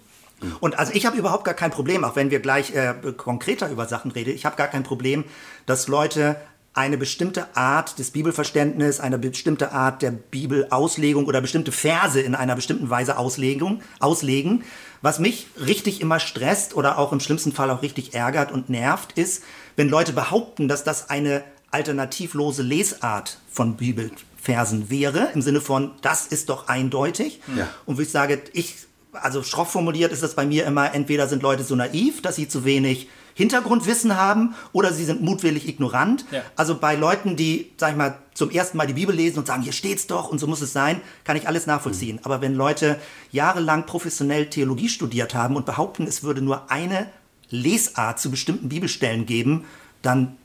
Und 0.59 0.79
also 0.79 0.93
ich 0.93 1.05
habe 1.05 1.17
überhaupt 1.17 1.43
gar 1.43 1.53
kein 1.53 1.71
Problem, 1.71 2.03
auch 2.03 2.15
wenn 2.15 2.31
wir 2.31 2.39
gleich 2.39 2.75
äh, 2.75 2.93
konkreter 3.15 3.69
über 3.69 3.85
Sachen 3.87 4.11
reden, 4.11 4.31
ich 4.31 4.45
habe 4.45 4.55
gar 4.55 4.67
kein 4.67 4.83
Problem, 4.83 5.25
dass 5.65 5.87
Leute 5.87 6.35
eine 6.73 6.97
bestimmte 6.97 7.55
Art 7.55 7.99
des 7.99 8.11
Bibelverständnisses, 8.11 8.99
eine 8.99 9.19
bestimmte 9.19 9.71
Art 9.71 10.01
der 10.01 10.11
Bibelauslegung 10.11 11.27
oder 11.27 11.39
bestimmte 11.39 11.71
Verse 11.71 12.19
in 12.19 12.33
einer 12.33 12.55
bestimmten 12.55 12.89
Weise 12.89 13.17
Auslegung, 13.17 13.81
auslegen. 13.99 14.63
Was 15.01 15.19
mich 15.19 15.47
richtig 15.63 16.01
immer 16.01 16.19
stresst 16.19 16.75
oder 16.75 16.97
auch 16.97 17.11
im 17.11 17.19
schlimmsten 17.19 17.51
Fall 17.51 17.69
auch 17.69 17.83
richtig 17.83 18.15
ärgert 18.15 18.51
und 18.51 18.69
nervt, 18.69 19.11
ist, 19.13 19.43
wenn 19.75 19.89
Leute 19.89 20.13
behaupten, 20.13 20.67
dass 20.67 20.83
das 20.83 21.09
eine 21.11 21.43
alternativlose 21.69 22.63
Lesart 22.63 23.39
von 23.51 23.75
Bibelversen 23.77 24.89
wäre, 24.89 25.29
im 25.33 25.41
Sinne 25.41 25.61
von, 25.61 25.91
das 26.01 26.25
ist 26.25 26.49
doch 26.49 26.67
eindeutig. 26.67 27.41
Ja. 27.55 27.69
Und 27.85 27.97
wo 27.97 28.01
ich 28.01 28.09
sage, 28.09 28.41
ich, 28.53 28.77
also 29.13 29.43
schroff 29.43 29.71
formuliert 29.71 30.11
ist 30.11 30.23
das 30.23 30.35
bei 30.35 30.45
mir 30.45 30.65
immer, 30.65 30.93
entweder 30.93 31.27
sind 31.27 31.43
Leute 31.43 31.63
so 31.63 31.75
naiv, 31.75 32.21
dass 32.21 32.35
sie 32.35 32.47
zu 32.47 32.65
wenig 32.65 33.09
Hintergrundwissen 33.35 34.15
haben 34.15 34.53
oder 34.73 34.93
sie 34.93 35.05
sind 35.05 35.21
mutwillig 35.21 35.67
ignorant. 35.67 36.25
Ja. 36.31 36.43
Also 36.55 36.77
bei 36.77 36.95
Leuten, 36.95 37.35
die, 37.35 37.71
sag 37.77 37.91
ich 37.91 37.97
mal, 37.97 38.19
zum 38.33 38.51
ersten 38.51 38.77
Mal 38.77 38.87
die 38.87 38.93
Bibel 38.93 39.15
lesen 39.15 39.39
und 39.39 39.47
sagen, 39.47 39.63
hier 39.63 39.71
steht's 39.71 40.07
doch 40.07 40.29
und 40.29 40.39
so 40.39 40.47
muss 40.47 40.61
es 40.61 40.73
sein, 40.73 41.01
kann 41.23 41.37
ich 41.37 41.47
alles 41.47 41.65
nachvollziehen. 41.65 42.19
Aber 42.23 42.41
wenn 42.41 42.53
Leute 42.53 42.99
jahrelang 43.31 43.85
professionell 43.85 44.49
Theologie 44.49 44.89
studiert 44.89 45.33
haben 45.33 45.55
und 45.55 45.65
behaupten, 45.65 46.05
es 46.05 46.23
würde 46.23 46.41
nur 46.41 46.71
eine 46.71 47.07
Lesart 47.49 48.19
zu 48.19 48.29
bestimmten 48.29 48.69
Bibelstellen 48.69 49.25
geben, 49.25 49.65
dann 50.01 50.37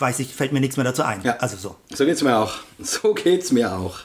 weiß 0.00 0.20
ich, 0.20 0.34
fällt 0.34 0.52
mir 0.52 0.60
nichts 0.60 0.76
mehr 0.76 0.84
dazu 0.84 1.02
ein. 1.02 1.22
Ja. 1.22 1.36
Also 1.38 1.56
so. 1.56 1.76
So 1.94 2.04
geht's 2.04 2.22
mir 2.22 2.38
auch. 2.38 2.54
So 2.78 3.14
geht's 3.14 3.52
mir 3.52 3.72
auch. 3.72 4.00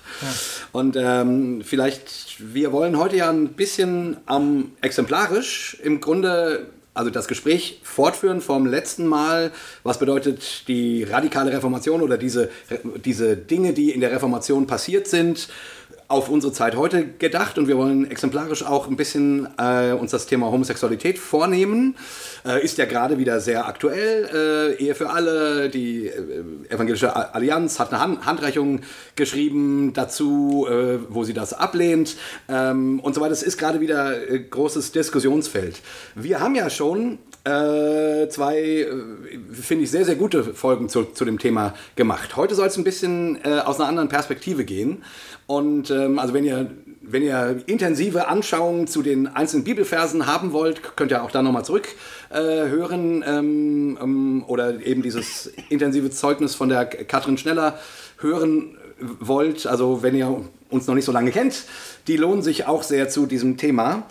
Und 0.72 0.96
ähm, 0.98 1.62
vielleicht, 1.64 2.38
wir 2.40 2.72
wollen 2.72 2.98
heute 2.98 3.18
ja 3.18 3.30
ein 3.30 3.50
bisschen 3.50 4.18
ähm, 4.30 4.72
exemplarisch 4.82 5.78
im 5.84 6.00
Grunde, 6.00 6.68
also 6.94 7.10
das 7.10 7.28
Gespräch 7.28 7.82
fortführen 7.84 8.40
vom 8.40 8.66
letzten 8.66 9.08
Mal. 9.08 9.52
Was 9.84 10.00
bedeutet 10.00 10.68
die 10.70 11.04
radikale 11.04 11.52
Reformation 11.52 12.02
oder 12.02 12.18
diese, 12.18 12.50
diese 13.04 13.36
Dinge, 13.36 13.74
die 13.74 13.92
in 13.92 14.00
der 14.00 14.12
Reformation 14.12 14.68
passiert 14.68 15.08
sind? 15.08 15.50
Auf 16.12 16.30
unsere 16.30 16.52
Zeit 16.54 16.76
heute 16.76 17.08
gedacht 17.08 17.58
und 17.58 17.68
wir 17.68 17.78
wollen 17.78 18.10
exemplarisch 18.10 18.64
auch 18.64 18.88
ein 18.88 18.98
bisschen 18.98 19.48
äh, 19.58 19.94
uns 19.94 20.12
das 20.12 20.26
Thema 20.26 20.52
Homosexualität 20.52 21.18
vornehmen. 21.18 21.96
Äh, 22.46 22.64
ist 22.64 22.78
ja 22.78 22.86
gerade 22.86 23.18
wieder 23.18 23.40
sehr 23.40 23.68
aktuell. 23.68 24.76
Äh, 24.78 24.84
Ehe 24.84 24.94
für 24.94 25.10
alle, 25.10 25.70
die 25.70 26.08
äh, 26.08 26.44
Evangelische 26.70 27.16
Allianz 27.34 27.80
hat 27.80 27.94
eine 27.94 28.02
Han 28.02 28.26
Handreichung 28.26 28.82
geschrieben 29.16 29.94
dazu, 29.94 30.68
äh, 30.70 31.00
wo 31.10 31.24
sie 31.24 31.34
das 31.34 31.54
ablehnt 31.54 32.18
ähm, 32.50 33.00
und 33.00 33.16
so 33.16 33.22
weiter. 33.22 33.32
Es 33.32 33.44
ist 33.44 33.58
gerade 33.58 33.80
wieder 33.80 34.30
äh, 34.30 34.40
großes 34.40 34.92
Diskussionsfeld. 34.92 35.82
Wir 36.16 36.42
haben 36.42 36.56
ja 36.56 36.70
schon 36.70 37.20
äh, 37.44 38.28
zwei, 38.30 38.60
äh, 38.60 38.88
finde 39.52 39.84
ich, 39.84 39.92
sehr, 39.92 40.06
sehr 40.06 40.16
gute 40.16 40.44
Folgen 40.44 40.90
zu, 40.90 41.06
zu 41.06 41.26
dem 41.26 41.40
Thema 41.40 41.74
gemacht. 41.96 42.36
Heute 42.36 42.54
soll 42.54 42.68
es 42.68 42.78
ein 42.78 42.84
bisschen 42.84 43.40
äh, 43.44 43.60
aus 43.60 43.80
einer 43.80 43.90
anderen 43.90 44.10
Perspektive 44.10 44.64
gehen. 44.64 45.04
Und 45.48 45.90
ähm, 45.90 46.20
also 46.20 46.34
wenn 46.34 46.44
ihr, 46.44 46.72
wenn 47.02 47.24
ihr 47.24 47.62
intensive 47.66 48.28
Anschauungen 48.28 48.88
zu 48.88 49.02
den 49.02 49.28
einzelnen 49.28 49.64
Bibelversen 49.64 50.28
haben 50.28 50.54
wollt, 50.54 50.96
könnt 50.96 51.12
ihr 51.12 51.24
auch 51.24 51.32
da 51.32 51.42
nochmal 51.42 51.66
zurück 51.66 51.90
äh, 52.30 52.38
hören 52.38 53.24
ähm, 53.28 53.98
ähm, 54.02 54.44
oder 54.48 54.86
eben 54.86 55.02
dieses 55.02 55.52
intensive 55.70 56.12
Zeugnis 56.12 56.54
von 56.56 56.70
der 56.70 56.86
Katrin 56.86 57.38
Schneller 57.38 57.80
hören 58.20 58.78
wollt. 59.20 59.66
Also 59.66 60.04
wenn 60.04 60.16
ihr 60.16 60.46
uns 60.70 60.88
noch 60.88 60.96
nicht 60.96 61.06
so 61.06 61.12
lange 61.12 61.32
kennt, 61.32 61.64
die 62.08 62.18
lohnen 62.18 62.42
sich 62.42 62.68
auch 62.68 62.84
sehr 62.84 63.10
zu 63.10 63.26
diesem 63.26 63.58
Thema. 63.58 64.04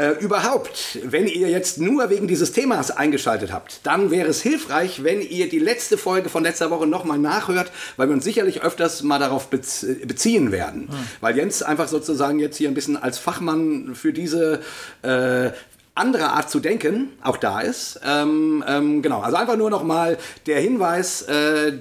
Äh, 0.00 0.10
überhaupt, 0.20 1.00
wenn 1.02 1.26
ihr 1.26 1.48
jetzt 1.48 1.80
nur 1.80 2.08
wegen 2.08 2.28
dieses 2.28 2.52
Themas 2.52 2.92
eingeschaltet 2.92 3.52
habt, 3.52 3.80
dann 3.82 4.12
wäre 4.12 4.28
es 4.28 4.40
hilfreich, 4.40 5.02
wenn 5.02 5.20
ihr 5.20 5.48
die 5.48 5.58
letzte 5.58 5.98
Folge 5.98 6.28
von 6.28 6.44
letzter 6.44 6.70
Woche 6.70 6.86
nochmal 6.86 7.18
nachhört, 7.18 7.72
weil 7.96 8.06
wir 8.06 8.14
uns 8.14 8.22
sicherlich 8.22 8.62
öfters 8.62 9.02
mal 9.02 9.18
darauf 9.18 9.48
bez 9.48 9.84
beziehen 10.04 10.52
werden. 10.52 10.88
Weil 11.20 11.36
Jens 11.36 11.64
einfach 11.64 11.88
sozusagen 11.88 12.38
jetzt 12.38 12.56
hier 12.56 12.68
ein 12.68 12.74
bisschen 12.74 12.96
als 12.96 13.18
Fachmann 13.18 13.96
für 13.96 14.12
diese 14.12 14.60
äh, 15.02 15.50
andere 15.96 16.30
Art 16.30 16.48
zu 16.48 16.60
denken 16.60 17.08
auch 17.20 17.36
da 17.36 17.60
ist. 17.60 17.98
Ähm, 18.06 18.62
ähm, 18.68 19.02
genau, 19.02 19.22
also 19.22 19.36
einfach 19.36 19.56
nur 19.56 19.68
nochmal 19.68 20.16
der 20.46 20.60
Hinweis, 20.60 21.22
äh, 21.22 21.72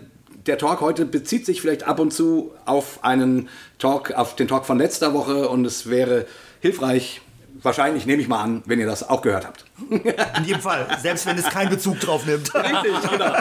der 0.48 0.58
Talk 0.58 0.82
heute 0.82 1.06
bezieht 1.06 1.46
sich 1.46 1.62
vielleicht 1.62 1.84
ab 1.84 2.00
und 2.00 2.12
zu 2.12 2.52
auf 2.66 3.04
einen 3.04 3.48
Talk, 3.78 4.14
auf 4.14 4.36
den 4.36 4.48
Talk 4.48 4.66
von 4.66 4.80
letzter 4.80 5.14
Woche 5.14 5.50
und 5.50 5.66
es 5.66 5.88
wäre 5.88 6.26
hilfreich, 6.62 7.22
wahrscheinlich 7.64 8.06
nehme 8.06 8.22
ich 8.22 8.28
mal 8.28 8.42
an, 8.42 8.64
wenn 8.66 8.80
ihr 8.80 8.86
das 8.86 9.08
auch 9.08 9.22
gehört 9.22 9.46
habt. 9.46 9.66
In 9.90 10.46
jedem 10.46 10.62
Fall, 10.62 10.88
selbst 11.02 11.26
wenn 11.26 11.38
es 11.38 11.46
keinen 11.46 11.70
Bezug 11.70 12.00
drauf 12.00 12.26
nimmt. 12.26 12.54
Richtig, 12.56 13.10
genau. 13.10 13.34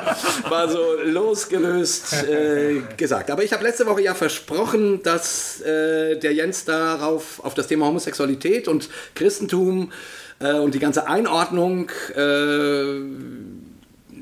War 0.49 0.69
so 0.69 0.81
losgelöst 1.05 2.13
äh, 2.25 2.83
gesagt. 2.97 3.31
Aber 3.31 3.43
ich 3.43 3.53
habe 3.53 3.63
letzte 3.63 3.87
Woche 3.87 4.03
ja 4.03 4.15
versprochen, 4.15 5.03
dass 5.03 5.61
äh, 5.61 6.19
der 6.19 6.35
Jens 6.35 6.65
darauf 6.65 7.45
auf 7.45 7.55
das 7.55 7.67
Thema 7.67 7.87
Homosexualität 7.87 8.69
und 8.69 8.89
Christentum 9.15 9.93
äh, 10.41 10.53
und 10.55 10.75
die 10.75 10.79
ganze 10.79 11.07
Einordnung 11.07 11.91
äh, 12.15 13.01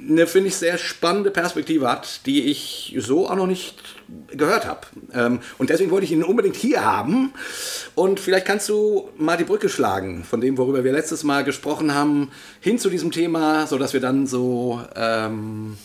eine, 0.08 0.26
finde 0.26 0.48
ich, 0.48 0.56
sehr 0.56 0.78
spannende 0.78 1.30
Perspektive 1.30 1.90
hat, 1.90 2.26
die 2.26 2.44
ich 2.50 2.94
so 2.98 3.28
auch 3.28 3.36
noch 3.36 3.46
nicht 3.46 3.76
gehört 4.28 4.66
habe. 4.66 4.80
Ähm, 5.12 5.40
und 5.58 5.70
deswegen 5.70 5.90
wollte 5.90 6.04
ich 6.04 6.12
ihn 6.12 6.22
unbedingt 6.22 6.56
hier 6.56 6.84
haben. 6.84 7.32
Und 7.94 8.20
vielleicht 8.20 8.46
kannst 8.46 8.68
du 8.68 9.08
mal 9.16 9.36
die 9.36 9.44
Brücke 9.44 9.68
schlagen 9.68 10.24
von 10.24 10.40
dem, 10.40 10.58
worüber 10.58 10.84
wir 10.84 10.92
letztes 10.92 11.24
Mal 11.24 11.44
gesprochen 11.44 11.94
haben, 11.94 12.30
hin 12.60 12.78
zu 12.78 12.90
diesem 12.90 13.10
Thema, 13.10 13.66
sodass 13.66 13.92
wir 13.92 14.00
dann 14.00 14.26
so 14.26 14.80
ähm, 14.94 15.76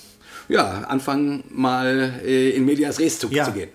ja, 0.47 0.81
anfangen, 0.87 1.43
mal 1.49 2.19
äh, 2.25 2.49
in 2.51 2.65
Medias 2.65 2.99
Res 2.99 3.19
zu, 3.19 3.27
Ja. 3.29 3.45
zu 3.45 3.51
gehen. 3.51 3.69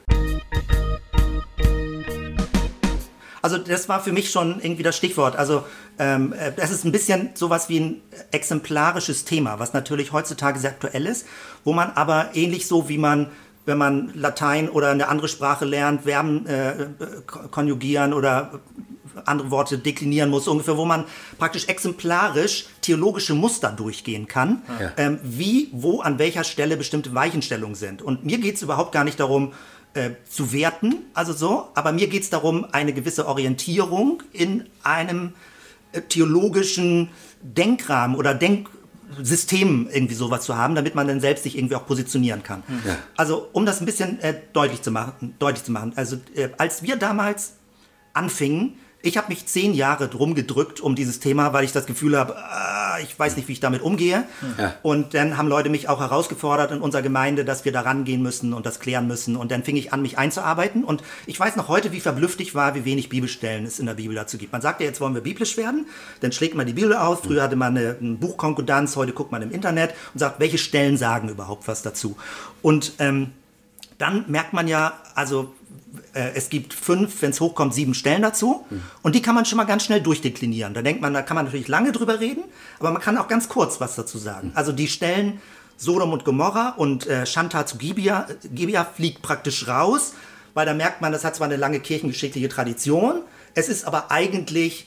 Also 3.44 3.58
das 3.58 3.90
war 3.90 4.02
für 4.02 4.10
mich 4.10 4.30
schon 4.30 4.58
irgendwie 4.62 4.82
das 4.82 4.96
Stichwort. 4.96 5.36
Also 5.36 5.64
ähm, 5.98 6.32
äh, 6.32 6.50
das 6.56 6.70
ist 6.70 6.86
ein 6.86 6.92
bisschen 6.92 7.28
sowas 7.34 7.68
wie 7.68 7.78
ein 7.78 8.00
exemplarisches 8.30 9.26
Thema, 9.26 9.58
was 9.58 9.74
natürlich 9.74 10.12
heutzutage 10.12 10.58
sehr 10.58 10.70
aktuell 10.70 11.04
ist, 11.04 11.26
wo 11.62 11.74
man 11.74 11.90
aber 11.90 12.30
ähnlich 12.32 12.66
so 12.66 12.88
wie 12.88 12.96
man 12.96 13.26
wenn 13.66 13.78
man 13.78 14.12
Latein 14.14 14.68
oder 14.68 14.90
eine 14.90 15.08
andere 15.08 15.28
Sprache 15.28 15.64
lernt, 15.64 16.02
Verben 16.02 16.46
äh, 16.46 16.70
äh, 16.72 16.86
konjugieren 17.50 18.12
oder 18.12 18.60
andere 19.24 19.50
Worte 19.50 19.78
deklinieren 19.78 20.28
muss, 20.28 20.48
ungefähr, 20.48 20.76
wo 20.76 20.84
man 20.84 21.04
praktisch 21.38 21.66
exemplarisch 21.68 22.66
theologische 22.82 23.34
Muster 23.34 23.70
durchgehen 23.70 24.26
kann, 24.28 24.62
Ja. 24.80 24.92
ähm, 24.98 25.18
wie, 25.22 25.68
wo, 25.72 26.00
an 26.00 26.18
welcher 26.18 26.44
Stelle 26.44 26.76
bestimmte 26.76 27.14
Weichenstellungen 27.14 27.74
sind. 27.74 28.02
Und 28.02 28.24
mir 28.24 28.38
geht 28.38 28.56
es 28.56 28.62
überhaupt 28.62 28.92
gar 28.92 29.04
nicht 29.04 29.18
darum, 29.20 29.52
äh, 29.94 30.10
zu 30.28 30.52
werten, 30.52 30.96
also 31.14 31.32
so, 31.32 31.68
aber 31.74 31.92
mir 31.92 32.08
geht 32.08 32.22
es 32.22 32.30
darum, 32.30 32.66
eine 32.72 32.92
gewisse 32.92 33.26
Orientierung 33.26 34.22
in 34.32 34.64
einem 34.82 35.32
äh, 35.92 36.00
theologischen 36.02 37.10
Denkrahmen 37.42 38.16
oder 38.16 38.34
Denksystem 38.34 39.88
irgendwie 39.92 40.14
sowas 40.14 40.44
zu 40.44 40.56
haben, 40.56 40.74
damit 40.74 40.94
man 40.94 41.06
dann 41.06 41.20
selbst 41.20 41.44
sich 41.44 41.56
irgendwie 41.56 41.76
auch 41.76 41.86
positionieren 41.86 42.42
kann. 42.42 42.62
Ja. 42.86 42.96
Also 43.16 43.48
um 43.52 43.66
das 43.66 43.80
ein 43.80 43.86
bisschen 43.86 44.20
äh, 44.20 44.34
deutlich 44.52 44.82
zu 44.82 44.90
machen, 44.90 45.34
deutlich 45.38 45.64
zu 45.64 45.72
machen. 45.72 45.92
Also 45.96 46.16
äh, 46.34 46.48
als 46.58 46.82
wir 46.82 46.96
damals 46.96 47.54
anfingen, 48.14 48.78
ich 49.04 49.18
habe 49.18 49.28
mich 49.28 49.44
zehn 49.44 49.74
Jahre 49.74 50.08
drum 50.08 50.34
gedrückt 50.34 50.80
um 50.80 50.94
dieses 50.94 51.20
Thema, 51.20 51.52
weil 51.52 51.64
ich 51.64 51.72
das 51.72 51.84
Gefühl 51.84 52.16
habe, 52.16 52.36
ah, 52.38 52.98
ich 53.02 53.18
weiß 53.18 53.36
nicht, 53.36 53.48
wie 53.48 53.52
ich 53.52 53.60
damit 53.60 53.82
umgehe. 53.82 54.24
Ja. 54.58 54.74
Und 54.82 55.12
dann 55.12 55.36
haben 55.36 55.48
Leute 55.48 55.68
mich 55.68 55.90
auch 55.90 56.00
herausgefordert 56.00 56.72
in 56.72 56.80
unserer 56.80 57.02
Gemeinde, 57.02 57.44
dass 57.44 57.66
wir 57.66 57.72
da 57.72 57.82
rangehen 57.82 58.22
müssen 58.22 58.54
und 58.54 58.64
das 58.64 58.80
klären 58.80 59.06
müssen. 59.06 59.36
Und 59.36 59.50
dann 59.50 59.62
fing 59.62 59.76
ich 59.76 59.92
an, 59.92 60.00
mich 60.00 60.16
einzuarbeiten. 60.16 60.84
Und 60.84 61.02
ich 61.26 61.38
weiß 61.38 61.56
noch 61.56 61.68
heute, 61.68 61.92
wie 61.92 62.00
verblüfft 62.00 62.40
ich 62.40 62.54
war, 62.54 62.74
wie 62.74 62.86
wenig 62.86 63.10
Bibelstellen 63.10 63.66
es 63.66 63.78
in 63.78 63.84
der 63.84 63.94
Bibel 63.94 64.14
dazu 64.14 64.38
gibt. 64.38 64.52
Man 64.52 64.62
sagt 64.62 64.80
ja, 64.80 64.86
jetzt 64.86 65.02
wollen 65.02 65.14
wir 65.14 65.22
biblisch 65.22 65.58
werden. 65.58 65.86
Dann 66.20 66.32
schlägt 66.32 66.54
man 66.54 66.66
die 66.66 66.72
Bibel 66.72 66.96
auf. 66.96 67.24
Früher 67.24 67.42
hatte 67.42 67.56
man 67.56 67.76
eine, 67.76 67.96
eine 68.00 68.14
Buchkonkordanz, 68.14 68.96
heute 68.96 69.12
guckt 69.12 69.32
man 69.32 69.42
im 69.42 69.50
Internet 69.50 69.94
und 70.14 70.20
sagt, 70.20 70.40
welche 70.40 70.56
Stellen 70.56 70.96
sagen 70.96 71.28
überhaupt 71.28 71.68
was 71.68 71.82
dazu. 71.82 72.16
Und 72.62 72.92
ähm, 73.00 73.32
dann 73.98 74.24
merkt 74.28 74.52
man 74.54 74.66
ja, 74.66 74.94
also 75.14 75.54
äh, 76.12 76.32
es 76.34 76.48
gibt 76.48 76.74
fünf, 76.74 77.22
wenn 77.22 77.30
es 77.30 77.40
hochkommt, 77.40 77.74
sieben 77.74 77.94
Stellen 77.94 78.22
dazu. 78.22 78.66
Und 79.02 79.14
die 79.14 79.22
kann 79.22 79.34
man 79.34 79.44
schon 79.44 79.56
mal 79.56 79.64
ganz 79.64 79.84
schnell 79.84 80.00
durchdeklinieren. 80.00 80.74
Da 80.74 80.82
denkt 80.82 81.00
man, 81.00 81.14
da 81.14 81.22
kann 81.22 81.34
man 81.34 81.44
natürlich 81.44 81.68
lange 81.68 81.92
drüber 81.92 82.20
reden, 82.20 82.44
aber 82.78 82.90
man 82.90 83.02
kann 83.02 83.18
auch 83.18 83.28
ganz 83.28 83.48
kurz 83.48 83.80
was 83.80 83.94
dazu 83.94 84.18
sagen. 84.18 84.52
Also 84.54 84.72
die 84.72 84.88
Stellen 84.88 85.40
Sodom 85.76 86.12
und 86.12 86.24
Gomorra 86.24 86.70
und 86.76 87.06
äh, 87.06 87.26
Shanta 87.26 87.66
zu 87.66 87.78
Gibea, 87.78 88.26
Gibea 88.44 88.84
fliegt 88.84 89.22
praktisch 89.22 89.66
raus, 89.66 90.14
weil 90.54 90.66
da 90.66 90.74
merkt 90.74 91.00
man, 91.00 91.12
das 91.12 91.24
hat 91.24 91.34
zwar 91.34 91.46
eine 91.48 91.56
lange 91.56 91.80
kirchengeschichtliche 91.80 92.48
Tradition, 92.48 93.22
es 93.54 93.68
ist 93.68 93.84
aber 93.84 94.10
eigentlich 94.10 94.86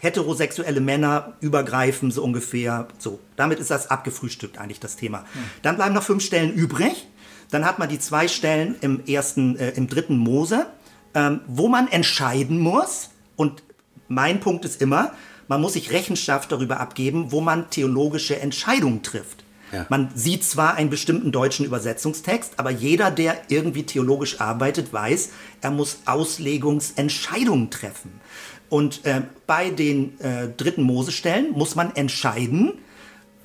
heterosexuelle 0.00 0.80
Männer 0.80 1.34
übergreifen, 1.40 2.10
so 2.10 2.24
ungefähr. 2.24 2.88
So, 2.98 3.20
damit 3.36 3.60
ist 3.60 3.70
das 3.70 3.90
abgefrühstückt 3.90 4.58
eigentlich 4.58 4.80
das 4.80 4.96
Thema. 4.96 5.24
Dann 5.62 5.76
bleiben 5.76 5.94
noch 5.94 6.02
fünf 6.02 6.24
Stellen 6.24 6.52
übrig. 6.54 7.06
Dann 7.50 7.64
hat 7.64 7.78
man 7.78 7.88
die 7.88 7.98
zwei 7.98 8.28
Stellen 8.28 8.76
im 8.80 9.04
ersten, 9.06 9.56
äh, 9.56 9.70
im 9.70 9.88
dritten 9.88 10.16
Mose, 10.16 10.66
ähm, 11.14 11.40
wo 11.46 11.68
man 11.68 11.88
entscheiden 11.88 12.58
muss. 12.58 13.10
Und 13.36 13.62
mein 14.08 14.40
Punkt 14.40 14.64
ist 14.64 14.80
immer, 14.80 15.12
man 15.48 15.60
muss 15.60 15.72
sich 15.72 15.90
Rechenschaft 15.90 16.52
darüber 16.52 16.78
abgeben, 16.78 17.32
wo 17.32 17.40
man 17.40 17.70
theologische 17.70 18.38
Entscheidungen 18.40 19.02
trifft. 19.02 19.44
Ja. 19.72 19.86
Man 19.88 20.10
sieht 20.14 20.44
zwar 20.44 20.74
einen 20.74 20.90
bestimmten 20.90 21.32
deutschen 21.32 21.64
Übersetzungstext, 21.64 22.54
aber 22.56 22.70
jeder, 22.70 23.10
der 23.10 23.36
irgendwie 23.48 23.84
theologisch 23.84 24.40
arbeitet, 24.40 24.92
weiß, 24.92 25.30
er 25.60 25.70
muss 25.70 25.98
Auslegungsentscheidungen 26.06 27.70
treffen. 27.70 28.20
Und 28.68 29.04
äh, 29.04 29.22
bei 29.46 29.70
den 29.70 30.18
äh, 30.20 30.48
dritten 30.56 30.82
Mose-Stellen 30.82 31.52
muss 31.52 31.74
man 31.74 31.94
entscheiden, 31.96 32.74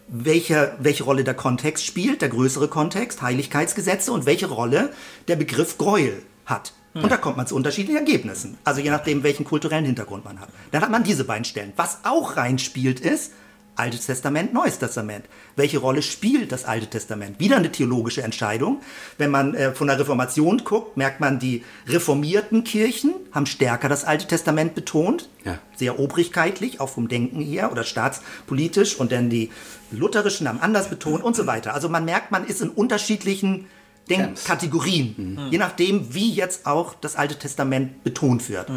welche, 0.08 0.76
welche 0.80 1.04
Rolle 1.04 1.24
der 1.24 1.34
Kontext 1.34 1.86
spielt, 1.86 2.22
der 2.22 2.30
größere 2.30 2.68
Kontext, 2.68 3.22
Heiligkeitsgesetze 3.22 4.12
und 4.12 4.26
welche 4.26 4.48
Rolle 4.48 4.92
der 5.28 5.36
Begriff 5.36 5.78
Gräuel 5.78 6.24
hat. 6.46 6.74
Und 6.94 7.12
da 7.12 7.18
kommt 7.18 7.36
man 7.36 7.46
zu 7.46 7.56
unterschiedlichen 7.56 7.98
Ergebnissen. 7.98 8.58
Also 8.64 8.80
je 8.80 8.90
nachdem, 8.90 9.22
welchen 9.24 9.44
kulturellen 9.44 9.84
Hintergrund 9.84 10.24
man 10.24 10.40
hat. 10.40 10.48
Dann 10.72 10.82
hat 10.82 10.92
man 10.92 11.04
diese 11.04 11.26
beiden 11.26 11.44
Stellen. 11.44 11.74
Was 11.76 12.00
auch 12.06 12.38
reinspielt 12.38 13.02
ist, 13.02 13.34
Altes 13.76 14.06
Testament, 14.06 14.54
Neues 14.54 14.80
Testament. 14.80 15.26
Welche 15.56 15.80
Rolle 15.80 16.02
spielt 16.02 16.52
das 16.52 16.64
Alte 16.64 16.88
Testament? 16.88 17.40
Wieder 17.40 17.58
eine 17.58 17.72
theologische 17.72 18.24
Entscheidung. 18.24 18.82
Wenn 19.18 19.32
man 19.32 19.54
äh, 19.54 19.74
von 19.74 19.88
der 19.88 20.00
Reformation 20.00 20.64
guckt, 20.64 20.96
merkt 20.96 21.20
man, 21.20 21.40
die 21.40 21.64
reformierten 21.88 22.64
Kirchen 22.64 23.14
haben 23.34 23.46
stärker 23.46 23.90
das 23.90 24.06
Alte 24.06 24.28
Testament 24.28 24.76
betont. 24.76 25.30
Ja. 25.44 25.60
Sehr 25.76 26.00
obrigkeitlich, 26.00 26.80
auch 26.80 26.90
vom 26.90 27.10
Denken 27.10 27.42
her 27.42 27.72
oder 27.72 27.84
staatspolitisch. 27.84 28.96
Und 28.96 29.12
dann 29.12 29.30
die 29.30 29.52
lutherischen 29.92 30.48
haben 30.48 30.60
anders 30.60 30.90
betont 30.90 31.24
und 31.24 31.36
so 31.36 31.48
weiter. 31.48 31.74
Also 31.74 31.90
man 31.90 32.06
merkt, 32.06 32.32
man 32.32 32.46
ist 32.46 32.62
in 32.62 32.70
unterschiedlichen 32.70 33.68
Denkkategorien, 34.10 35.48
je 35.50 35.58
nachdem, 35.58 36.14
wie 36.14 36.32
jetzt 36.32 36.68
auch 36.68 36.94
das 36.94 37.16
Alte 37.16 37.40
Testament 37.40 38.04
betont 38.04 38.50
wird. 38.50 38.68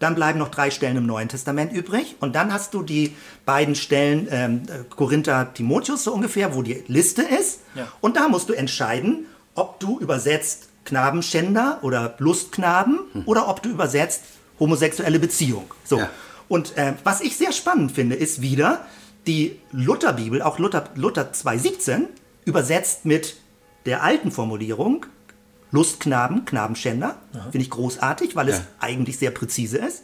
Dann 0.00 0.16
bleiben 0.16 0.40
noch 0.40 0.48
drei 0.48 0.72
Stellen 0.72 0.96
im 0.96 1.06
Neuen 1.06 1.28
Testament 1.28 1.72
übrig 1.72 2.16
und 2.18 2.34
dann 2.34 2.52
hast 2.52 2.74
du 2.74 2.82
die 2.82 3.14
beiden 3.46 3.76
Stellen 3.76 4.26
ähm, 4.32 4.62
Korinther, 4.90 5.54
Timotheus 5.54 6.02
so 6.02 6.12
ungefähr, 6.12 6.56
wo 6.56 6.62
die 6.62 6.82
Liste 6.88 7.22
ist. 7.22 7.60
Ja. 7.76 7.86
Und 8.00 8.16
da 8.16 8.26
musst 8.26 8.48
du 8.48 8.54
entscheiden, 8.54 9.26
ob 9.54 9.78
du 9.78 10.00
übersetzt 10.00 10.70
Knabenschänder 10.84 11.78
oder 11.82 12.16
Lustknaben 12.18 12.98
oder 13.26 13.46
ob 13.48 13.62
du 13.62 13.68
übersetzt 13.68 14.22
homosexuelle 14.58 15.20
Beziehung. 15.20 15.72
So. 15.84 15.98
Ja. 15.98 16.10
Und 16.48 16.76
äh, 16.76 16.94
was 17.04 17.20
ich 17.20 17.36
sehr 17.36 17.52
spannend 17.52 17.92
finde, 17.92 18.16
ist 18.16 18.42
wieder 18.42 18.84
die 19.26 19.58
Lutherbibel, 19.70 20.42
auch 20.42 20.58
Luther, 20.58 20.84
Luther 20.94 21.32
2.17, 21.32 22.04
übersetzt 22.44 23.04
mit 23.04 23.36
der 23.86 24.02
alten 24.02 24.30
Formulierung 24.32 25.06
Lustknaben, 25.70 26.44
Knabenschänder. 26.44 27.16
Finde 27.50 27.58
ich 27.58 27.70
großartig, 27.70 28.36
weil 28.36 28.48
es 28.50 28.58
Ja. 28.58 28.64
eigentlich 28.80 29.18
sehr 29.18 29.30
präzise 29.30 29.78
ist. 29.78 30.02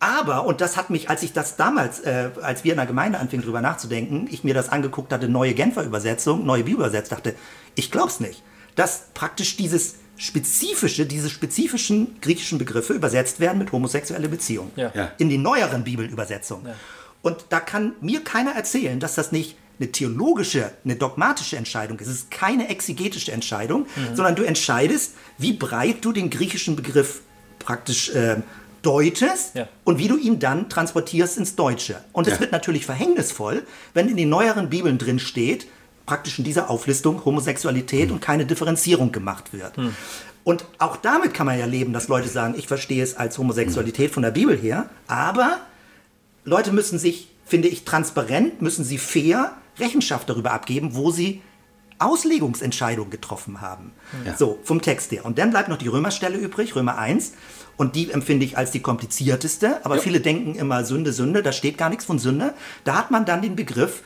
Aber, 0.00 0.44
und 0.46 0.60
das 0.60 0.76
hat 0.76 0.90
mich, 0.90 1.08
als 1.10 1.22
ich 1.22 1.32
das 1.32 1.56
damals, 1.56 2.00
äh, 2.00 2.30
als 2.42 2.62
wir 2.62 2.72
in 2.72 2.76
der 2.76 2.86
Gemeinde 2.86 3.18
anfingen 3.18 3.44
drüber 3.44 3.60
nachzudenken, 3.60 4.28
ich 4.30 4.44
mir 4.44 4.54
das 4.54 4.68
angeguckt 4.68 5.12
hatte, 5.12 5.28
neue 5.28 5.54
Genfer 5.54 5.82
Übersetzung, 5.82 6.44
neue 6.46 6.62
Bibelübersetzung, 6.64 7.16
dachte, 7.16 7.34
ich 7.74 7.90
glaub's 7.90 8.20
nicht, 8.20 8.42
dass 8.76 9.06
praktisch 9.14 9.56
dieses 9.56 9.96
spezifische, 10.16 11.06
diese 11.06 11.30
spezifischen 11.30 12.20
griechischen 12.20 12.58
Begriffe 12.58 12.92
übersetzt 12.92 13.40
werden 13.40 13.58
mit 13.58 13.72
homosexuelle 13.72 14.28
Beziehung. 14.28 14.70
Ja. 14.76 14.92
Ja. 14.94 15.10
In 15.18 15.28
die 15.30 15.38
neueren 15.38 15.84
Bibelübersetzungen. 15.84 16.66
Und 17.28 17.44
da 17.50 17.60
kann 17.60 17.92
mir 18.00 18.24
keiner 18.24 18.52
erzählen, 18.52 18.98
dass 19.00 19.14
das 19.14 19.32
nicht 19.32 19.56
eine 19.78 19.92
theologische, 19.92 20.72
eine 20.84 20.96
dogmatische 20.96 21.56
Entscheidung 21.56 21.98
ist. 21.98 22.08
Es 22.08 22.14
ist 22.14 22.30
keine 22.30 22.68
exegetische 22.68 23.30
Entscheidung, 23.32 23.86
sondern 24.14 24.34
du 24.34 24.42
entscheidest, 24.42 25.14
wie 25.36 25.52
breit 25.52 25.96
du 26.04 26.12
den 26.12 26.30
griechischen 26.30 26.74
Begriff 26.74 27.20
praktisch 27.58 28.08
äh, 28.10 28.36
deutest 28.82 29.54
Ja. 29.54 29.68
und 29.84 29.98
wie 29.98 30.08
du 30.08 30.16
ihn 30.16 30.38
dann 30.38 30.68
transportierst 30.70 31.36
ins 31.38 31.54
Deutsche. 31.54 32.02
Und 32.12 32.26
es 32.26 32.34
Ja. 32.34 32.40
wird 32.40 32.52
natürlich 32.52 32.86
verhängnisvoll, 32.86 33.62
wenn 33.94 34.08
in 34.08 34.16
den 34.16 34.28
neueren 34.30 34.68
Bibeln 34.70 34.96
drin 34.98 35.18
steht, 35.18 35.66
praktisch 36.06 36.38
in 36.38 36.44
dieser 36.44 36.70
Auflistung 36.70 37.24
Homosexualität 37.24 38.10
und 38.10 38.20
keine 38.20 38.46
Differenzierung 38.46 39.12
gemacht 39.12 39.52
wird. 39.52 39.74
Und 40.44 40.64
auch 40.78 40.96
damit 40.96 41.34
kann 41.34 41.44
man 41.46 41.58
ja 41.58 41.66
leben, 41.66 41.92
dass 41.92 42.08
Leute 42.08 42.28
sagen, 42.28 42.54
ich 42.56 42.66
verstehe 42.66 43.02
es 43.02 43.14
als 43.16 43.36
Homosexualität 43.36 44.10
von 44.12 44.22
der 44.22 44.30
Bibel 44.30 44.56
her, 44.56 44.88
aber 45.06 45.58
Leute 46.48 46.72
müssen 46.72 46.98
sich, 46.98 47.28
finde 47.44 47.68
ich, 47.68 47.84
transparent, 47.84 48.62
müssen 48.62 48.84
sie 48.84 48.98
fair 48.98 49.52
Rechenschaft 49.78 50.28
darüber 50.28 50.52
abgeben, 50.52 50.94
wo 50.94 51.10
sie 51.10 51.42
Auslegungsentscheidungen 52.00 53.10
getroffen 53.10 53.60
haben. 53.60 53.92
Ja. 54.24 54.36
So, 54.36 54.58
vom 54.62 54.80
Text 54.80 55.10
her. 55.12 55.24
Und 55.24 55.38
dann 55.38 55.50
bleibt 55.50 55.68
noch 55.68 55.78
die 55.78 55.88
Römerstelle 55.88 56.38
übrig, 56.38 56.74
Römer 56.76 56.96
1. 56.98 57.32
Und 57.76 57.94
die 57.96 58.10
empfinde 58.10 58.44
ich 58.44 58.56
als 58.56 58.70
die 58.70 58.80
komplizierteste. 58.80 59.84
Aber 59.84 59.96
Ja. 59.96 60.02
viele 60.02 60.20
denken 60.20 60.54
immer 60.54 60.84
Sünde, 60.84 61.12
Sünde. 61.12 61.42
Da 61.42 61.52
steht 61.52 61.76
gar 61.78 61.88
nichts 61.90 62.04
von 62.04 62.18
Sünde. 62.18 62.54
Da 62.84 62.94
hat 62.96 63.10
man 63.10 63.24
dann 63.24 63.42
den 63.42 63.56
Begriff 63.56 64.02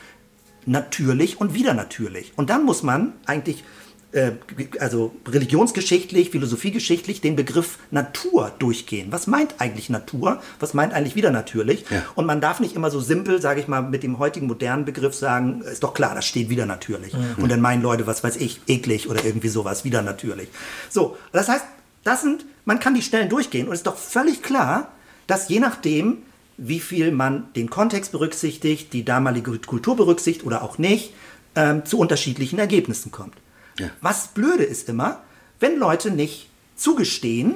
natürlich 0.66 1.40
und 1.40 1.54
wieder 1.54 1.74
natürlich. 1.74 2.32
Und 2.36 2.50
dann 2.50 2.64
muss 2.64 2.82
man 2.82 3.12
eigentlich, 3.26 3.64
äh, 4.12 4.32
also 4.78 5.14
religionsgeschichtlich, 5.26 6.30
philosophiegeschichtlich, 6.30 7.20
den 7.20 7.36
Begriff 7.36 7.78
Natur 7.90 8.52
durchgehen. 8.58 9.10
Was 9.10 9.26
meint 9.26 9.54
eigentlich 9.58 9.90
Natur? 9.90 10.40
Was 10.60 10.74
meint 10.74 10.92
eigentlich 10.92 11.16
wieder 11.16 11.30
natürlich? 11.30 11.84
Ja. 11.90 12.02
Und 12.14 12.26
man 12.26 12.40
darf 12.40 12.60
nicht 12.60 12.76
immer 12.76 12.90
so 12.90 13.00
simpel, 13.00 13.40
sage 13.40 13.60
ich 13.60 13.68
mal, 13.68 13.82
mit 13.82 14.02
dem 14.02 14.18
heutigen 14.18 14.46
modernen 14.46 14.84
Begriff 14.84 15.14
sagen, 15.14 15.62
ist 15.62 15.82
doch 15.82 15.94
klar, 15.94 16.14
das 16.14 16.26
steht 16.26 16.48
wieder 16.48 16.66
natürlich. 16.66 17.14
Und 17.36 17.50
dann 17.50 17.60
meinen 17.60 17.82
Leute, 17.82 18.06
was 18.06 18.22
weiß 18.22 18.36
ich, 18.36 18.60
eklig 18.66 19.08
oder 19.08 19.24
irgendwie 19.24 19.48
sowas, 19.48 19.84
wieder 19.84 20.02
natürlich. 20.02 20.48
So, 20.90 21.16
das 21.32 21.48
heißt, 21.48 21.64
das 22.04 22.22
sind, 22.22 22.44
man 22.64 22.80
kann 22.80 22.94
die 22.94 23.02
Stellen 23.02 23.28
durchgehen 23.28 23.66
und 23.66 23.72
es 23.72 23.80
ist 23.80 23.86
doch 23.86 23.96
völlig 23.96 24.42
klar, 24.42 24.92
dass 25.26 25.48
je 25.48 25.60
nachdem, 25.60 26.18
wie 26.56 26.80
viel 26.80 27.12
man 27.12 27.52
den 27.54 27.70
Kontext 27.70 28.12
berücksichtigt, 28.12 28.92
die 28.92 29.04
damalige 29.04 29.58
Kultur 29.58 29.96
berücksichtigt 29.96 30.44
oder 30.44 30.62
auch 30.62 30.78
nicht, 30.78 31.14
ähm, 31.54 31.84
zu 31.84 31.98
unterschiedlichen 31.98 32.58
Ergebnissen 32.58 33.10
kommt. 33.10 33.34
Ja. 33.78 33.90
Was 34.00 34.28
blöde 34.28 34.64
ist 34.64 34.88
immer, 34.88 35.22
wenn 35.60 35.78
Leute 35.78 36.10
nicht 36.10 36.48
zugestehen, 36.76 37.54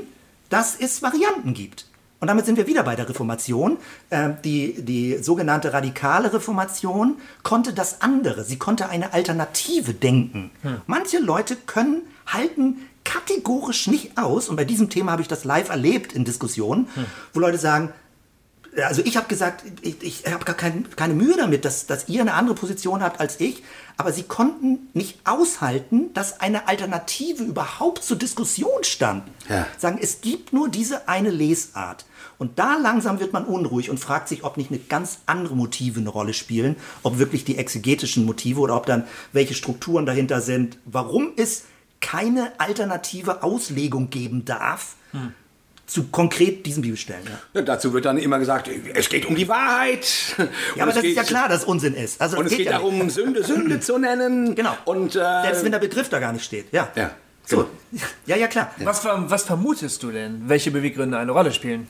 dass 0.49 0.77
es 0.79 1.03
Varianten 1.03 1.55
gibt. 1.55 1.87
Und 2.19 2.29
damit 2.29 2.47
sind 2.47 2.57
wir 2.57 2.67
wieder 2.67 2.83
bei 2.83 2.97
der 2.97 3.09
Reformation. 3.09 3.77
Ähm, 4.11 4.37
die, 4.45 4.83
die 4.83 5.19
sogenannte 5.23 5.73
radikale 5.73 6.33
Reformation 6.33 7.17
konnte 7.43 7.73
das 7.73 8.01
andere. 8.01 8.45
Sie 8.45 8.59
konnte 8.59 8.89
eine 8.89 9.13
Alternative 9.13 9.93
denken. 9.93 10.51
Manche 10.87 11.19
Leute 11.19 11.57
können, 11.57 12.03
halten 12.27 12.79
kategorisch 13.05 13.87
nicht 13.87 14.19
aus, 14.19 14.49
und 14.49 14.57
bei 14.57 14.65
diesem 14.65 14.91
Thema 14.91 15.13
habe 15.13 15.23
ich 15.23 15.29
das 15.29 15.45
live 15.45 15.69
erlebt 15.69 16.13
in 16.13 16.25
Diskussionen, 16.25 16.89
wo 17.33 17.41
Leute 17.41 17.59
sagen, 17.59 17.93
also 18.83 19.03
ich 19.05 19.17
habe 19.17 19.29
gesagt, 19.29 19.65
ich, 19.83 20.03
ich 20.03 20.33
habe 20.33 20.45
gar 20.45 20.55
kein, 20.55 20.89
keine 20.97 21.15
Mühe 21.15 21.37
damit, 21.37 21.65
dass, 21.65 21.87
dass 21.87 22.09
ihr 22.09 22.21
eine 22.21 22.35
andere 22.35 22.55
Position 22.55 23.03
habt 23.03 23.21
als 23.21 23.41
ich, 23.41 23.63
aber 23.97 24.13
sie 24.13 24.25
konnten 24.25 24.89
nicht 24.93 25.21
aushalten, 25.25 26.13
dass 26.13 26.41
eine 26.41 26.69
Alternative 26.69 27.43
überhaupt 27.43 28.05
zur 28.05 28.19
Diskussion 28.19 28.85
stand. 28.85 29.25
Ja. 29.49 29.67
Sagen, 29.79 29.99
es 30.01 30.21
gibt 30.21 30.53
nur 30.53 30.69
diese 30.69 31.09
eine 31.09 31.31
Lesart. 31.31 32.05
Und 32.39 32.59
da 32.59 32.77
langsam 32.77 33.19
wird 33.19 33.33
man 33.33 33.47
unruhig 33.47 33.89
und 33.89 33.99
fragt 33.99 34.29
sich, 34.29 34.45
ob 34.45 34.59
nicht 34.59 34.71
eine 34.71 34.81
ganz 34.81 35.21
andere 35.25 35.57
Motive 35.57 36.01
eine 36.01 36.11
Rolle 36.11 36.35
spielen, 36.35 36.77
ob 37.03 37.19
wirklich 37.19 37.45
die 37.45 37.57
exegetischen 37.57 38.27
Motive 38.27 38.61
oder 38.61 38.77
ob 38.77 38.85
dann 38.85 39.05
welche 39.33 39.55
Strukturen 39.55 40.05
dahinter 40.05 40.43
sind, 40.43 40.79
warum 40.85 41.33
es 41.37 41.65
keine 42.01 42.53
alternative 42.59 43.43
Auslegung 43.43 44.11
geben 44.11 44.45
darf 44.45 44.97
zu 45.87 46.05
konkret 46.09 46.67
diesen 46.67 46.83
Bibelstellen. 46.83 47.23
Ja. 47.25 47.39
Ja, 47.61 47.63
dazu 47.63 47.93
wird 47.93 48.05
dann 48.05 48.19
immer 48.19 48.39
gesagt, 48.39 48.69
es 48.95 49.09
geht 49.09 49.25
um 49.27 49.37
die 49.37 49.49
Wahrheit. 49.49 50.07
Ja, 50.75 50.83
aber 50.83 50.93
das 50.93 51.05
ist 51.05 51.17
ja 51.17 51.23
klar, 51.23 51.49
dass 51.49 51.65
Unsinn 51.65 51.95
ist. 51.95 52.21
Also 52.21 52.39
Und 52.39 52.47
es 52.47 52.57
geht 52.57 52.67
ja 52.67 52.73
darum, 52.73 52.99
nicht. 52.99 53.13
Sünde, 53.15 53.45
Sünde 53.45 53.81
zu 53.81 53.99
nennen. 53.99 54.55
Genau. 54.55 54.77
Und 54.85 55.15
äh, 55.15 55.19
Selbst 55.19 55.65
wenn 55.65 55.73
der 55.73 55.79
Begriff 55.79 56.09
da 56.09 56.19
gar 56.19 56.33
nicht 56.33 56.45
steht. 56.45 56.67
Ja. 56.73 56.89
Ja, 56.97 57.13
So. 57.45 57.69
Ja, 58.27 58.37
ja, 58.37 58.49
klar. 58.49 58.73
Was, 58.79 59.05
was 59.05 59.45
vermutest 59.45 60.03
du 60.03 60.11
denn, 60.11 60.43
welche 60.49 60.71
Beweggründe 60.73 61.17
eine 61.19 61.31
Rolle 61.33 61.53
spielen? 61.53 61.89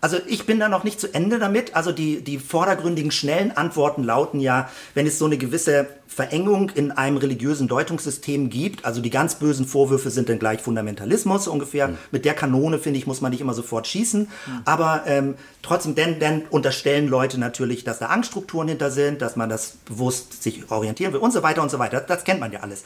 Also 0.00 0.18
ich 0.26 0.46
bin 0.46 0.58
da 0.58 0.68
noch 0.68 0.84
nicht 0.84 1.00
zu 1.00 1.12
Ende 1.12 1.38
damit. 1.38 1.76
Also 1.76 1.92
die, 1.92 2.22
die 2.22 2.38
vordergründigen, 2.38 3.10
schnellen 3.10 3.56
Antworten 3.56 4.02
lauten 4.02 4.40
ja, 4.40 4.70
wenn 4.94 5.06
es 5.06 5.18
so 5.18 5.26
eine 5.26 5.36
gewisse 5.36 5.88
Verengung 6.06 6.70
in 6.70 6.90
einem 6.90 7.18
religiösen 7.18 7.68
Deutungssystem 7.68 8.50
gibt, 8.50 8.84
also 8.84 9.00
die 9.00 9.10
ganz 9.10 9.36
bösen 9.36 9.66
Vorwürfe 9.66 10.10
sind 10.10 10.28
dann 10.28 10.38
gleich 10.38 10.60
Fundamentalismus 10.60 11.46
ungefähr. 11.46 11.88
Mhm. 11.88 11.98
Mit 12.10 12.24
der 12.24 12.34
Kanone, 12.34 12.78
finde 12.78 12.98
ich, 12.98 13.06
muss 13.06 13.20
man 13.20 13.30
nicht 13.30 13.40
immer 13.40 13.54
sofort 13.54 13.86
schießen. 13.86 14.22
Mhm. 14.22 14.60
Aber 14.64 15.04
ähm, 15.06 15.34
trotzdem, 15.62 15.94
denn, 15.94 16.18
denn 16.18 16.42
unterstellen 16.50 17.06
Leute 17.06 17.38
natürlich, 17.38 17.84
dass 17.84 18.00
da 18.00 18.06
Angststrukturen 18.06 18.68
hinter 18.68 18.90
sind, 18.90 19.22
dass 19.22 19.36
man 19.36 19.48
das 19.48 19.76
bewusst 19.84 20.42
sich 20.42 20.70
orientieren 20.70 21.12
will 21.12 21.20
und 21.20 21.32
so 21.32 21.42
weiter 21.42 21.62
und 21.62 21.70
so 21.70 21.78
weiter. 21.78 21.98
Das, 21.98 22.06
das 22.06 22.24
kennt 22.24 22.40
man 22.40 22.50
ja 22.50 22.60
alles. 22.60 22.84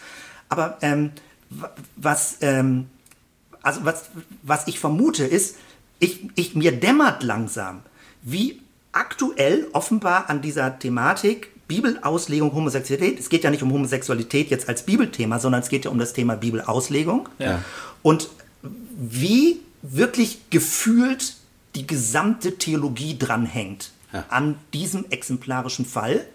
Aber 0.49 0.77
ähm, 0.83 1.13
was, 1.97 2.37
ähm, 2.43 2.89
also 3.63 3.85
was, 3.85 4.11
was 4.43 4.67
ich 4.67 4.79
vermute 4.79 5.25
ist, 5.25 5.57
ich, 6.05 6.21
ich, 6.35 6.55
mir 6.55 6.73
dämmert 6.73 7.23
langsam, 7.23 7.81
wie 8.23 8.61
aktuell 8.93 9.67
offenbar 9.73 10.31
an 10.31 10.43
dieser 10.43 10.79
Thematik 10.79 11.51
Bibelauslegung 11.67 12.53
Homosexualität, 12.53 13.19
es 13.19 13.29
geht 13.29 13.43
ja 13.43 13.51
nicht 13.51 13.63
um 13.63 13.73
Homosexualität 13.73 14.51
jetzt 14.51 14.69
als 14.69 14.85
Bibelthema, 14.85 15.39
sondern 15.39 15.63
es 15.63 15.69
geht 15.69 15.87
ja 15.87 15.91
um 15.91 15.99
das 15.99 16.13
Thema 16.13 16.37
Bibelauslegung. 16.37 17.29
Ja. 17.39 17.63
Und 18.03 18.29
wie 18.63 19.61
wirklich 19.83 20.51
gefühlt 20.51 21.37
die 21.75 21.87
gesamte 21.87 22.59
Theologie 22.59 23.19
dranhängt 23.19 23.91
ja. 24.13 24.25
an 24.29 24.57
diesem 24.73 25.07
exemplarischen 25.11 25.87
Fall. 25.87 26.27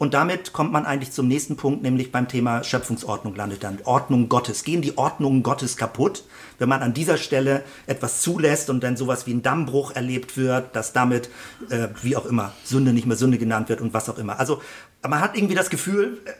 Und 0.00 0.14
damit 0.14 0.54
kommt 0.54 0.72
man 0.72 0.86
eigentlich 0.86 1.12
zum 1.12 1.28
nächsten 1.28 1.56
Punkt, 1.56 1.82
nämlich 1.82 2.10
beim 2.10 2.26
Thema 2.26 2.64
Schöpfungsordnung 2.64 3.34
landet 3.34 3.62
dann. 3.62 3.80
Ordnung 3.84 4.30
Gottes. 4.30 4.64
Gehen 4.64 4.80
die 4.80 4.96
Ordnungen 4.96 5.42
Gottes 5.42 5.76
kaputt, 5.76 6.24
wenn 6.58 6.70
man 6.70 6.80
an 6.80 6.94
dieser 6.94 7.18
Stelle 7.18 7.64
etwas 7.86 8.22
zulässt 8.22 8.70
und 8.70 8.82
dann 8.82 8.96
sowas 8.96 9.26
wie 9.26 9.34
ein 9.34 9.42
Dammbruch 9.42 9.94
erlebt 9.94 10.38
wird, 10.38 10.74
dass 10.74 10.94
damit, 10.94 11.28
äh, 11.68 11.88
wie 12.00 12.16
auch 12.16 12.24
immer, 12.24 12.54
Sünde 12.64 12.94
nicht 12.94 13.04
mehr 13.06 13.18
Sünde 13.18 13.36
genannt 13.36 13.68
wird 13.68 13.82
und 13.82 13.92
was 13.92 14.08
auch 14.08 14.16
immer. 14.16 14.40
Also 14.40 14.62
man 15.06 15.20
hat 15.20 15.36
irgendwie 15.36 15.54
das 15.54 15.68
Gefühl, 15.68 16.16
äh, 16.24 16.30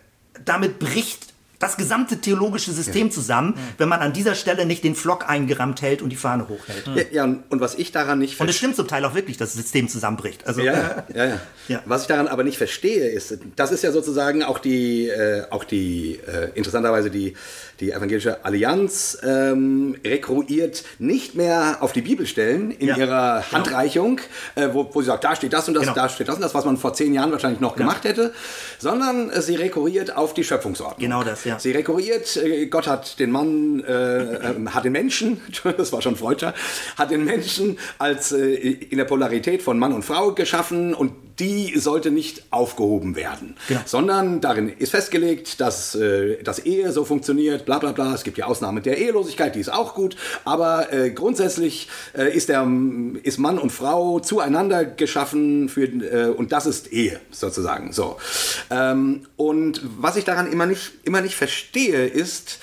damit 0.42 0.78
bricht 0.78 1.29
das 1.60 1.76
gesamte 1.76 2.16
theologische 2.20 2.72
System 2.72 3.06
ja. 3.06 3.12
zusammen, 3.12 3.54
wenn 3.78 3.88
man 3.88 4.00
an 4.00 4.12
dieser 4.12 4.34
Stelle 4.34 4.66
nicht 4.66 4.82
den 4.82 4.96
Flock 4.96 5.28
eingerammt 5.28 5.82
hält 5.82 6.02
und 6.02 6.08
die 6.08 6.16
Fahne 6.16 6.48
hochhält. 6.48 6.86
Ja, 6.86 7.02
ja 7.12 7.24
und, 7.24 7.44
und, 7.50 7.60
was 7.60 7.76
ich 7.76 7.92
daran 7.92 8.18
nicht 8.18 8.40
Und 8.40 8.48
es 8.48 8.56
stimmt 8.56 8.76
zum 8.76 8.88
Teil 8.88 9.04
auch 9.04 9.14
wirklich, 9.14 9.36
dass 9.36 9.50
das 9.52 9.62
System 9.62 9.88
zusammenbricht. 9.88 10.46
Also, 10.46 10.60
ja, 10.62 11.04
ja, 11.14 11.40
ja, 11.68 11.82
Was 11.84 12.02
ich 12.02 12.08
daran 12.08 12.28
aber 12.28 12.44
nicht 12.44 12.56
verstehe, 12.56 13.08
ist, 13.08 13.38
das 13.56 13.72
ist 13.72 13.84
ja 13.84 13.92
sozusagen 13.92 14.42
auch 14.42 14.58
die, 14.58 15.08
äh, 15.08 15.44
auch 15.50 15.64
die 15.64 16.18
äh, 16.26 16.50
interessanterweise 16.54 17.10
die 17.10 17.34
die 17.80 17.92
evangelische 17.92 18.44
Allianz 18.44 19.18
ähm, 19.22 19.96
rekrutiert 20.04 20.84
nicht 20.98 21.34
mehr 21.34 21.78
auf 21.80 21.92
die 21.92 22.02
Bibelstellen 22.02 22.70
in 22.70 22.88
ihrer 22.88 23.40
genau. 23.40 23.52
Handreichung, 23.52 24.20
äh, 24.54 24.68
wo, 24.72 24.88
wo, 24.92 25.00
sie 25.00 25.06
sagt, 25.06 25.24
da 25.24 25.34
steht 25.34 25.52
das 25.52 25.66
und 25.68 25.74
das, 25.74 25.84
genau. 25.84 25.94
da 25.94 26.08
steht 26.08 26.28
das 26.28 26.36
und 26.36 26.42
das, 26.42 26.54
was 26.54 26.64
man 26.64 26.76
vor 26.76 26.92
zehn 26.92 27.14
Jahren 27.14 27.32
wahrscheinlich 27.32 27.60
noch 27.60 27.76
gemacht 27.76 28.04
hätte, 28.04 28.32
sondern 28.78 29.30
sie 29.40 29.56
rekurriert 29.56 30.14
auf 30.14 30.34
die 30.34 30.44
Schöpfungsordnung. 30.44 31.00
Genau 31.00 31.24
das, 31.24 31.44
ja. 31.44 31.49
Sie 31.58 31.72
rekurriert, 31.72 32.36
äh, 32.36 32.66
Gott 32.66 32.86
hat 32.86 33.18
den 33.18 33.30
Mann, 33.30 33.82
äh, 33.84 34.50
ähm, 34.50 34.74
hat 34.74 34.84
den 34.84 34.92
Menschen, 34.92 35.40
das 35.76 35.92
war 35.92 36.02
schon 36.02 36.16
Freudscher, 36.16 36.54
hat 36.96 37.10
den 37.10 37.24
Menschen 37.24 37.78
als 37.98 38.32
äh, 38.32 38.54
in 38.54 38.98
der 38.98 39.04
Polarität 39.04 39.62
von 39.62 39.78
Mann 39.78 39.92
und 39.92 40.04
Frau 40.04 40.32
geschaffen 40.32 40.94
und 40.94 41.12
die 41.40 41.78
sollte 41.78 42.10
nicht 42.10 42.44
aufgehoben 42.50 43.16
werden, 43.16 43.56
genau. 43.66 43.80
sondern 43.86 44.40
darin 44.42 44.68
ist 44.68 44.90
festgelegt, 44.90 45.60
dass 45.60 45.94
äh, 45.94 46.42
das 46.42 46.60
Ehe 46.60 46.92
so 46.92 47.04
funktioniert, 47.04 47.64
bla 47.64 47.78
bla 47.78 47.92
bla. 47.92 48.14
Es 48.14 48.24
gibt 48.24 48.36
ja 48.36 48.44
Ausnahmen 48.44 48.82
der 48.82 48.98
Ehelosigkeit, 48.98 49.54
die 49.54 49.60
ist 49.60 49.72
auch 49.72 49.94
gut, 49.94 50.16
aber 50.44 50.92
äh, 50.92 51.10
grundsätzlich 51.10 51.88
äh, 52.16 52.34
ist, 52.36 52.50
der, 52.50 52.68
ist 53.22 53.38
Mann 53.38 53.58
und 53.58 53.70
Frau 53.70 54.20
zueinander 54.20 54.84
geschaffen 54.84 55.70
für, 55.70 55.84
äh, 55.84 56.28
und 56.28 56.52
das 56.52 56.66
ist 56.66 56.92
Ehe 56.92 57.20
sozusagen. 57.30 57.92
So. 57.92 58.18
Ähm, 58.70 59.22
und 59.36 59.80
was 59.98 60.16
ich 60.16 60.24
daran 60.24 60.52
immer 60.52 60.66
nicht, 60.66 60.92
immer 61.04 61.22
nicht 61.22 61.36
verstehe, 61.40 62.06
ist, 62.06 62.58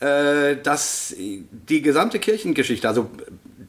äh, 0.00 0.56
dass 0.56 1.14
die 1.18 1.82
gesamte 1.82 2.18
Kirchengeschichte, 2.18 2.88
also 2.88 3.10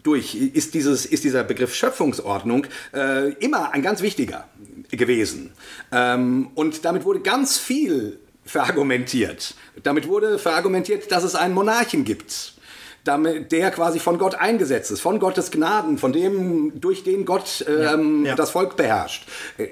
durch 0.04 0.36
ist, 0.36 0.74
dieses, 0.74 1.06
ist 1.06 1.26
dieser 1.26 1.44
Begriff 1.44 1.76
Schöpfungsordnung 1.76 2.66
äh, 2.94 3.34
immer 3.34 3.74
ein 3.74 3.82
ganz 3.82 4.02
wichtiger 4.02 4.48
gewesen. 4.90 5.52
Ähm, 5.92 6.50
und 6.56 6.86
damit 6.86 7.04
wurde 7.04 7.20
ganz 7.20 7.58
viel 7.58 8.20
verargumentiert. 8.46 9.56
Damit 9.84 10.08
wurde 10.08 10.40
verargumentiert, 10.40 11.12
dass 11.12 11.24
es 11.24 11.36
einen 11.36 11.54
Monarchen 11.54 12.06
gibt 12.06 12.53
damit, 13.04 13.52
der 13.52 13.72
quasi 13.72 14.00
von 14.00 14.18
Gott 14.18 14.36
eingesetzt 14.36 14.92
ist, 14.92 15.02
von 15.02 15.20
Gottes 15.20 15.52
Gnaden, 15.52 15.98
von 15.98 16.14
dem, 16.14 16.80
durch 16.80 17.04
den 17.04 17.26
Gott 17.26 17.66
ähm, 17.68 18.24
ja, 18.24 18.30
ja. 18.30 18.36
das 18.36 18.52
Volk 18.52 18.78
beherrscht. 18.78 19.28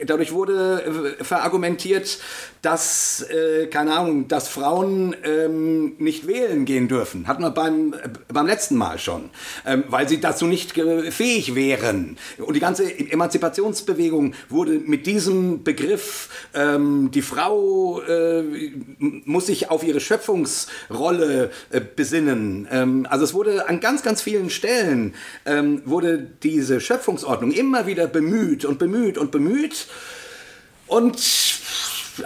Dadurch 0.05 0.33
wurde 0.33 1.15
äh, 1.19 1.23
verargumentiert, 1.23 2.19
dass, 2.61 3.25
äh, 3.29 3.67
keine 3.67 3.93
Ahnung, 3.93 4.27
dass 4.27 4.47
Frauen 4.49 5.15
ähm, 5.23 5.93
nicht 5.97 6.27
wählen 6.27 6.65
gehen 6.65 6.87
dürfen. 6.87 7.27
Hatten 7.27 7.41
wir 7.41 7.51
beim, 7.51 7.93
äh, 7.93 8.09
beim 8.31 8.47
letzten 8.47 8.75
Mal 8.75 8.99
schon, 8.99 9.29
ähm, 9.65 9.85
weil 9.87 10.09
sie 10.09 10.19
dazu 10.19 10.45
nicht 10.45 10.73
fähig 10.73 11.55
wären. 11.55 12.17
Und 12.37 12.55
die 12.55 12.59
ganze 12.59 12.83
Emanzipationsbewegung 12.83 14.33
wurde 14.49 14.73
mit 14.73 15.05
diesem 15.05 15.63
Begriff, 15.63 16.29
ähm, 16.53 17.11
die 17.11 17.21
Frau 17.21 18.01
äh, 18.01 18.43
muss 18.99 19.45
sich 19.47 19.69
auf 19.71 19.83
ihre 19.83 19.99
Schöpfungsrolle 19.99 21.51
äh, 21.71 21.81
besinnen. 21.81 22.67
Ähm, 22.71 23.07
also 23.09 23.20
also 23.21 23.29
es 23.29 23.35
wurde 23.35 23.69
an 23.69 23.79
ganz, 23.79 24.01
ganz 24.01 24.23
vielen 24.23 24.49
Stellen 24.49 25.13
ähm, 25.45 25.83
wurde 25.85 26.17
diese 26.41 26.81
Schöpfungsordnung 26.81 27.51
immer 27.51 27.85
wieder 27.85 28.07
bemüht 28.07 28.65
und 28.65 28.79
bemüht 28.79 29.19
und 29.19 29.31
bemüht. 29.31 29.85
Und 30.87 31.21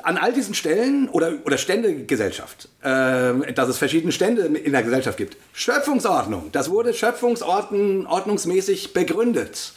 an 0.04 0.18
all 0.18 0.32
diesen 0.32 0.56
Stellen 0.56 1.10
oder, 1.10 1.34
oder 1.44 1.58
Ständegesellschaft, 1.58 2.70
äh, 2.82 3.52
dass 3.54 3.68
es 3.68 3.78
verschiedene 3.78 4.14
Stände 4.14 4.44
in 4.44 4.72
der 4.72 4.84
Gesellschaft 4.84 5.18
gibt. 5.18 5.36
Schöpfungsordnung, 5.52 6.50
das 6.54 6.70
wurde 6.70 6.94
schöpfungsordnungsmäßig 6.94 8.94
begründet. 8.94 9.74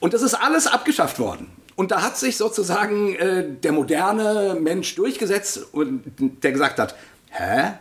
Und 0.00 0.14
das 0.14 0.22
ist 0.22 0.32
alles 0.32 0.66
abgeschafft 0.66 1.18
worden. 1.18 1.48
Und 1.74 1.90
da 1.90 2.00
hat 2.00 2.16
sich 2.16 2.38
sozusagen 2.38 3.14
äh, 3.16 3.44
der 3.62 3.72
moderne 3.72 4.56
Mensch 4.58 4.94
durchgesetzt 4.94 5.66
und 5.72 6.02
der 6.42 6.52
gesagt 6.52 6.78
hat, 6.78 6.94
hä? 7.28 7.74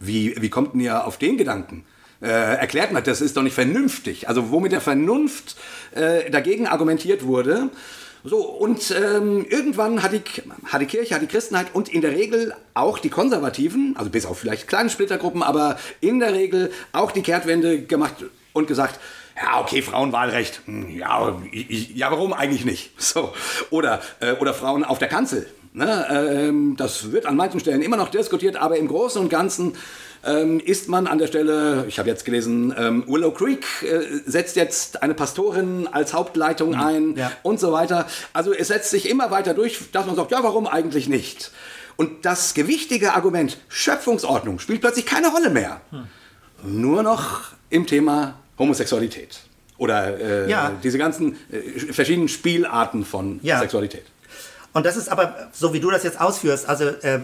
Wie, 0.00 0.34
wie 0.40 0.50
kommt 0.50 0.74
denn 0.74 0.80
ihr 0.80 1.06
auf 1.06 1.18
den 1.18 1.36
Gedanken? 1.36 1.84
Äh, 2.24 2.56
erklärt 2.56 2.92
man, 2.92 3.04
das 3.04 3.20
ist 3.20 3.36
doch 3.36 3.42
nicht 3.42 3.54
vernünftig. 3.54 4.28
Also 4.28 4.50
wo 4.50 4.60
mit 4.60 4.72
der 4.72 4.80
Vernunft 4.80 5.56
äh, 5.94 6.30
dagegen 6.30 6.66
argumentiert 6.66 7.24
wurde. 7.24 7.70
So, 8.26 8.38
und 8.38 8.90
ähm, 8.90 9.44
irgendwann 9.48 10.02
hat 10.02 10.12
die, 10.12 10.22
hat 10.64 10.80
die 10.80 10.86
Kirche, 10.86 11.14
hat 11.14 11.20
die 11.20 11.26
Christenheit 11.26 11.66
und 11.74 11.90
in 11.90 12.00
der 12.00 12.12
Regel 12.12 12.54
auch 12.72 12.98
die 12.98 13.10
Konservativen, 13.10 13.94
also 13.98 14.10
bis 14.10 14.24
auf 14.24 14.38
vielleicht 14.38 14.66
kleine 14.66 14.88
Splittergruppen, 14.88 15.42
aber 15.42 15.78
in 16.00 16.20
der 16.20 16.32
Regel 16.32 16.72
auch 16.92 17.12
die 17.12 17.20
Kehrtwende 17.20 17.82
gemacht 17.82 18.14
und 18.54 18.66
gesagt, 18.66 18.98
ja, 19.36 19.60
okay, 19.60 19.82
Frauenwahlrecht, 19.82 20.62
hm, 20.64 20.96
ja, 20.96 21.36
ja, 21.52 22.10
warum 22.10 22.32
eigentlich 22.32 22.64
nicht? 22.64 22.92
So. 22.98 23.34
Oder, 23.68 24.00
äh, 24.20 24.32
oder 24.32 24.54
Frauen 24.54 24.84
auf 24.84 24.98
der 24.98 25.08
Kanzel. 25.08 25.46
Ne? 25.74 26.06
Ähm, 26.08 26.76
das 26.76 27.10
wird 27.12 27.26
an 27.26 27.36
manchen 27.36 27.60
Stellen 27.60 27.82
immer 27.82 27.96
noch 27.96 28.08
diskutiert, 28.08 28.56
aber 28.56 28.78
im 28.78 28.88
Großen 28.88 29.20
und 29.20 29.28
Ganzen 29.28 29.74
ähm, 30.26 30.60
ist 30.60 30.88
man 30.88 31.06
an 31.06 31.18
der 31.18 31.26
Stelle, 31.26 31.84
ich 31.88 31.98
habe 31.98 32.08
jetzt 32.08 32.24
gelesen, 32.24 32.74
ähm, 32.76 33.04
Willow 33.06 33.30
Creek 33.30 33.64
äh, 33.82 34.20
setzt 34.26 34.56
jetzt 34.56 35.02
eine 35.02 35.14
Pastorin 35.14 35.88
als 35.90 36.14
Hauptleitung 36.14 36.70
mhm. 36.70 36.80
ein 36.80 37.16
ja. 37.16 37.32
und 37.42 37.60
so 37.60 37.72
weiter. 37.72 38.06
Also 38.32 38.52
es 38.52 38.68
setzt 38.68 38.90
sich 38.90 39.08
immer 39.08 39.30
weiter 39.30 39.54
durch, 39.54 39.90
dass 39.92 40.06
man 40.06 40.16
sagt, 40.16 40.30
ja, 40.30 40.42
warum 40.42 40.66
eigentlich 40.66 41.08
nicht? 41.08 41.50
Und 41.96 42.24
das 42.24 42.54
gewichtige 42.54 43.14
Argument 43.14 43.58
Schöpfungsordnung 43.68 44.58
spielt 44.58 44.80
plötzlich 44.80 45.06
keine 45.06 45.28
Rolle 45.28 45.50
mehr. 45.50 45.80
Hm. 45.90 46.06
Nur 46.64 47.02
noch 47.02 47.52
im 47.70 47.86
Thema 47.86 48.38
Homosexualität. 48.58 49.40
Oder 49.76 50.18
äh, 50.18 50.50
ja. 50.50 50.72
diese 50.82 50.98
ganzen 50.98 51.36
äh, 51.50 51.92
verschiedenen 51.92 52.28
Spielarten 52.28 53.04
von 53.04 53.40
ja. 53.42 53.58
Sexualität. 53.58 54.04
Und 54.74 54.84
das 54.84 54.96
ist 54.96 55.08
aber, 55.08 55.48
so 55.52 55.72
wie 55.72 55.80
du 55.80 55.90
das 55.90 56.02
jetzt 56.02 56.20
ausführst, 56.20 56.68
also 56.68 56.84
äh, 56.84 57.20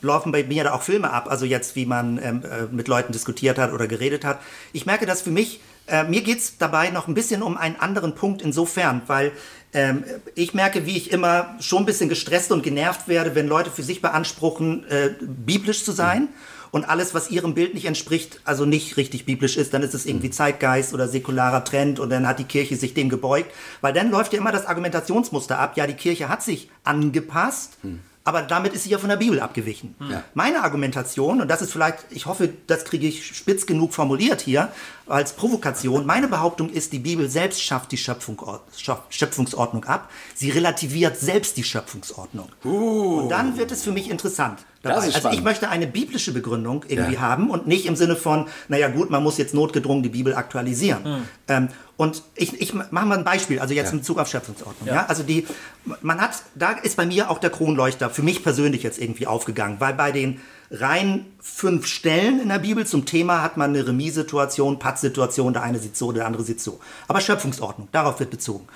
laufen 0.00 0.32
bei 0.32 0.44
mir 0.44 0.64
da 0.64 0.72
auch 0.72 0.82
Filme 0.82 1.12
ab, 1.12 1.26
also 1.28 1.44
jetzt, 1.44 1.76
wie 1.76 1.84
man 1.84 2.18
ähm, 2.22 2.42
äh, 2.44 2.72
mit 2.72 2.86
Leuten 2.88 3.12
diskutiert 3.12 3.58
hat 3.58 3.72
oder 3.72 3.88
geredet 3.88 4.24
hat. 4.24 4.40
Ich 4.72 4.86
merke 4.86 5.04
das 5.04 5.20
für 5.20 5.32
mich, 5.32 5.60
äh, 5.88 6.04
mir 6.04 6.22
geht 6.22 6.38
es 6.38 6.58
dabei 6.58 6.90
noch 6.90 7.08
ein 7.08 7.14
bisschen 7.14 7.42
um 7.42 7.56
einen 7.56 7.76
anderen 7.76 8.14
Punkt 8.14 8.40
insofern, 8.40 9.02
weil 9.08 9.32
ähm, 9.74 10.04
ich 10.36 10.54
merke, 10.54 10.86
wie 10.86 10.96
ich 10.96 11.10
immer 11.10 11.56
schon 11.58 11.82
ein 11.82 11.86
bisschen 11.86 12.08
gestresst 12.08 12.52
und 12.52 12.62
genervt 12.62 13.08
werde, 13.08 13.34
wenn 13.34 13.48
Leute 13.48 13.70
für 13.70 13.82
sich 13.82 14.00
beanspruchen, 14.00 14.88
äh, 14.88 15.10
biblisch 15.20 15.84
zu 15.84 15.90
sein. 15.92 16.22
Mhm 16.22 16.28
und 16.72 16.84
alles, 16.88 17.14
was 17.14 17.30
ihrem 17.30 17.54
Bild 17.54 17.74
nicht 17.74 17.84
entspricht, 17.84 18.40
also 18.44 18.64
nicht 18.64 18.96
richtig 18.96 19.24
biblisch 19.24 19.56
ist, 19.56 19.72
dann 19.72 19.82
ist 19.82 19.94
es 19.94 20.06
irgendwie 20.06 20.30
Zeitgeist 20.30 20.92
oder 20.92 21.06
säkularer 21.06 21.64
Trend 21.64 22.00
und 22.00 22.10
dann 22.10 22.26
hat 22.26 22.40
die 22.40 22.44
Kirche 22.44 22.74
sich 22.76 22.94
dem 22.94 23.08
gebeugt, 23.08 23.52
weil 23.80 23.92
dann 23.92 24.10
läuft 24.10 24.32
ja 24.32 24.40
immer 24.40 24.50
das 24.50 24.66
Argumentationsmuster 24.66 25.58
ab, 25.58 25.76
ja, 25.76 25.86
die 25.86 25.94
Kirche 25.94 26.28
hat 26.28 26.42
sich 26.42 26.68
angepasst, 26.82 27.78
hm. 27.82 28.00
Aber 28.24 28.42
damit 28.42 28.72
ist 28.72 28.84
sie 28.84 28.90
ja 28.90 28.98
von 28.98 29.08
der 29.08 29.16
Bibel 29.16 29.40
abgewichen. 29.40 29.96
Ja. 30.08 30.22
Meine 30.34 30.62
Argumentation, 30.62 31.40
und 31.40 31.48
das 31.48 31.60
ist 31.60 31.72
vielleicht, 31.72 32.04
ich 32.10 32.26
hoffe, 32.26 32.50
das 32.68 32.84
kriege 32.84 33.06
ich 33.06 33.36
spitz 33.36 33.66
genug 33.66 33.92
formuliert 33.92 34.40
hier, 34.40 34.68
als 35.06 35.32
Provokation, 35.34 36.06
meine 36.06 36.28
Behauptung 36.28 36.70
ist, 36.70 36.92
die 36.92 36.98
Bibel 36.98 37.28
selbst 37.28 37.62
schafft 37.62 37.92
die 37.92 37.96
Schöpfung, 37.96 38.40
Schöpf- 38.76 39.02
Schöpfungsordnung 39.10 39.84
ab. 39.84 40.10
Sie 40.34 40.50
relativiert 40.50 41.18
selbst 41.18 41.56
die 41.56 41.64
Schöpfungsordnung. 41.64 42.48
Und 42.62 43.28
dann 43.28 43.56
wird 43.56 43.72
es 43.72 43.82
für 43.82 43.92
mich 43.92 44.10
interessant. 44.10 44.60
Dabei. 44.82 44.96
Das 44.96 45.06
ist 45.06 45.14
also 45.14 45.30
ich 45.30 45.42
möchte 45.42 45.68
eine 45.68 45.86
biblische 45.86 46.32
Begründung 46.32 46.84
irgendwie 46.88 47.14
Ja. 47.14 47.20
haben 47.20 47.50
und 47.50 47.68
nicht 47.68 47.86
im 47.86 47.94
Sinne 47.94 48.16
von, 48.16 48.46
naja 48.66 48.88
gut, 48.88 49.10
man 49.10 49.22
muss 49.22 49.38
jetzt 49.38 49.54
notgedrungen 49.54 50.02
die 50.02 50.08
Bibel 50.08 50.34
aktualisieren. 50.34 51.04
Hm. 51.04 51.22
Ähm, 51.46 51.68
und 51.96 52.24
ich, 52.34 52.60
ich 52.60 52.74
mache 52.74 53.06
mal 53.06 53.16
ein 53.16 53.22
Beispiel, 53.22 53.60
also 53.60 53.74
jetzt 53.74 53.92
in 53.92 53.98
Bezug 54.00 54.18
auf 54.18 54.26
Schöpfungsordnung. 54.26 54.88
Ja. 54.88 55.06
Also 55.06 55.22
die, 55.22 55.46
man 56.00 56.20
hat, 56.20 56.42
da 56.56 56.72
ist 56.72 56.96
bei 56.96 57.06
mir 57.06 57.30
auch 57.30 57.38
der 57.38 57.50
Kronleuchter 57.50 58.10
für 58.10 58.22
mich 58.22 58.42
persönlich 58.42 58.82
jetzt 58.82 58.98
irgendwie 59.00 59.28
aufgegangen, 59.28 59.76
weil 59.78 59.94
bei 59.94 60.10
den 60.10 60.40
rein 60.72 61.26
fünf 61.40 61.86
Stellen 61.86 62.40
in 62.40 62.48
der 62.48 62.58
Bibel 62.58 62.86
zum 62.86 63.04
Thema 63.04 63.42
hat 63.42 63.56
man 63.56 63.70
eine 63.70 63.86
Remis-Situation, 63.86 64.78
Patz-Situation, 64.78 65.52
der 65.52 65.62
eine 65.62 65.78
sieht 65.78 65.96
so, 65.96 66.12
der 66.12 66.26
andere 66.26 66.42
sieht 66.42 66.60
so. 66.60 66.80
Aber 67.08 67.20
Schöpfungsordnung, 67.20 67.88
darauf 67.92 68.18
wird 68.20 68.30
bezogen. 68.30 68.66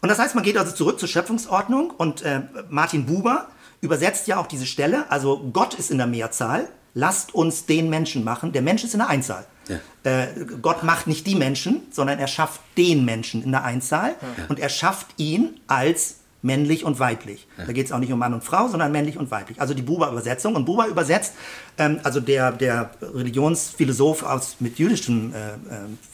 Und 0.00 0.08
das 0.08 0.18
heißt, 0.18 0.34
man 0.34 0.44
geht 0.44 0.58
also 0.58 0.72
zurück 0.72 0.98
zur 0.98 1.08
Schöpfungsordnung 1.08 1.90
und 1.90 2.22
äh, 2.22 2.42
Martin 2.68 3.06
Buber 3.06 3.48
übersetzt 3.80 4.26
ja 4.26 4.38
auch 4.38 4.46
diese 4.46 4.66
Stelle, 4.66 5.10
also 5.10 5.48
Gott 5.52 5.74
ist 5.74 5.90
in 5.90 5.98
der 5.98 6.06
Mehrzahl, 6.06 6.68
lasst 6.94 7.34
uns 7.34 7.66
den 7.66 7.88
Menschen 7.88 8.24
machen, 8.24 8.52
der 8.52 8.62
Mensch 8.62 8.84
ist 8.84 8.94
in 8.94 8.98
der 8.98 9.08
Einzahl. 9.08 9.46
Ja. 9.68 9.78
Äh, 10.02 10.26
Gott 10.60 10.82
macht 10.82 11.06
nicht 11.06 11.26
die 11.26 11.36
Menschen, 11.36 11.82
sondern 11.90 12.18
er 12.18 12.26
schafft 12.26 12.60
den 12.76 13.04
Menschen 13.04 13.42
in 13.42 13.52
der 13.52 13.64
Einzahl 13.64 14.14
und 14.48 14.58
er 14.58 14.68
schafft 14.68 15.06
ihn 15.16 15.60
als 15.66 16.16
männlich 16.44 16.84
und 16.84 17.00
weiblich. 17.00 17.48
Da 17.56 17.72
geht 17.72 17.86
es 17.86 17.92
auch 17.92 17.98
nicht 17.98 18.12
um 18.12 18.18
Mann 18.18 18.34
und 18.34 18.44
Frau, 18.44 18.68
sondern 18.68 18.92
männlich 18.92 19.16
und 19.16 19.30
weiblich. 19.30 19.60
Also 19.60 19.74
die 19.74 19.82
Buber-Übersetzung. 19.82 20.54
Und 20.54 20.66
Buber 20.66 20.86
übersetzt, 20.86 21.34
ähm, 21.78 21.98
also 22.04 22.20
der, 22.20 22.52
der 22.52 22.90
Religionsphilosoph 23.00 24.22
aus, 24.22 24.56
mit 24.60 24.78
jüdischem 24.78 25.32
äh, 25.32 25.48
äh, 25.48 25.54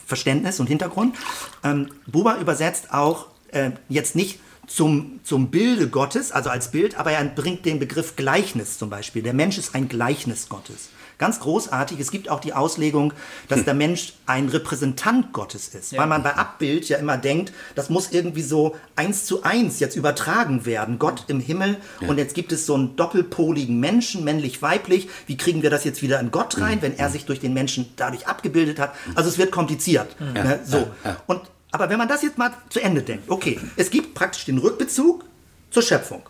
Verständnis 0.05 0.59
und 0.59 0.67
Hintergrund, 0.67 1.15
ähm, 1.63 1.89
Buber 2.07 2.37
übersetzt 2.39 2.93
auch 2.93 3.27
äh, 3.51 3.71
jetzt 3.89 4.15
nicht 4.15 4.39
zum, 4.67 5.19
zum 5.23 5.51
Bilde 5.51 5.89
Gottes, 5.89 6.31
also 6.31 6.49
als 6.49 6.71
Bild, 6.71 6.97
aber 6.97 7.11
er 7.11 7.23
bringt 7.25 7.65
den 7.65 7.79
Begriff 7.79 8.15
Gleichnis 8.15 8.77
zum 8.77 8.89
Beispiel. 8.89 9.21
Der 9.21 9.33
Mensch 9.33 9.57
ist 9.57 9.75
ein 9.75 9.89
Gleichnis 9.89 10.47
Gottes. 10.47 10.89
Ganz 11.21 11.39
großartig. 11.39 11.99
Es 11.99 12.09
gibt 12.09 12.29
auch 12.29 12.39
die 12.39 12.53
Auslegung, 12.53 13.13
dass 13.47 13.63
der 13.63 13.75
Mensch 13.75 14.13
ein 14.25 14.49
Repräsentant 14.49 15.33
Gottes 15.33 15.67
ist. 15.67 15.95
Weil 15.95 16.07
man 16.07 16.23
bei 16.23 16.33
Abbild 16.33 16.89
ja 16.89 16.97
immer 16.97 17.15
denkt, 17.15 17.53
das 17.75 17.91
muss 17.91 18.11
irgendwie 18.11 18.41
so 18.41 18.75
eins 18.95 19.25
zu 19.25 19.43
eins 19.43 19.79
jetzt 19.79 19.95
übertragen 19.95 20.65
werden. 20.65 20.97
Gott 20.97 21.25
im 21.27 21.39
Himmel 21.39 21.77
und 22.07 22.17
jetzt 22.17 22.33
gibt 22.33 22.51
es 22.51 22.65
so 22.65 22.73
einen 22.73 22.95
doppelpoligen 22.95 23.79
Menschen, 23.79 24.23
männlich-weiblich. 24.23 25.09
Wie 25.27 25.37
kriegen 25.37 25.61
wir 25.61 25.69
das 25.69 25.83
jetzt 25.83 26.01
wieder 26.01 26.19
in 26.19 26.31
Gott 26.31 26.59
rein, 26.59 26.81
wenn 26.81 26.97
er 26.97 27.11
sich 27.11 27.25
durch 27.25 27.39
den 27.39 27.53
Menschen 27.53 27.93
dadurch 27.97 28.25
abgebildet 28.25 28.79
hat? 28.79 28.95
Also 29.13 29.29
es 29.29 29.37
wird 29.37 29.51
kompliziert. 29.51 30.19
Ne? 30.19 30.59
So. 30.65 30.87
Und, 31.27 31.41
aber 31.71 31.91
wenn 31.91 31.99
man 31.99 32.07
das 32.07 32.23
jetzt 32.23 32.39
mal 32.39 32.51
zu 32.69 32.81
Ende 32.81 33.03
denkt, 33.03 33.29
okay, 33.29 33.59
es 33.75 33.91
gibt 33.91 34.15
praktisch 34.15 34.45
den 34.45 34.57
Rückbezug 34.57 35.23
zur 35.69 35.83
Schöpfung. 35.83 36.23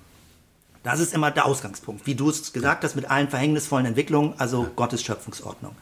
Das 0.83 0.99
ist 0.99 1.13
immer 1.13 1.29
der 1.29 1.45
Ausgangspunkt, 1.45 2.07
wie 2.07 2.15
du 2.15 2.29
es 2.29 2.53
gesagt 2.53 2.83
hast, 2.83 2.95
mit 2.95 3.09
allen 3.09 3.29
verhängnisvollen 3.29 3.85
Entwicklungen, 3.85 4.33
also 4.37 4.67
Gottes 4.75 5.03
Schöpfungsordnung. 5.03 5.75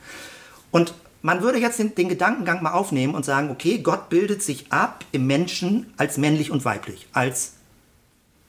Und 0.71 0.93
man 1.21 1.41
würde 1.41 1.57
jetzt 1.57 1.79
den, 1.79 1.95
den 1.95 2.09
Gedankengang 2.09 2.61
mal 2.61 2.73
aufnehmen 2.73 3.15
und 3.15 3.25
sagen, 3.25 3.49
okay, 3.49 3.79
Gott 3.79 4.09
bildet 4.09 4.43
sich 4.43 4.71
ab 4.71 5.05
im 5.11 5.27
Menschen 5.27 5.93
als 5.97 6.17
männlich 6.17 6.51
und 6.51 6.65
weiblich, 6.65 7.07
als 7.13 7.53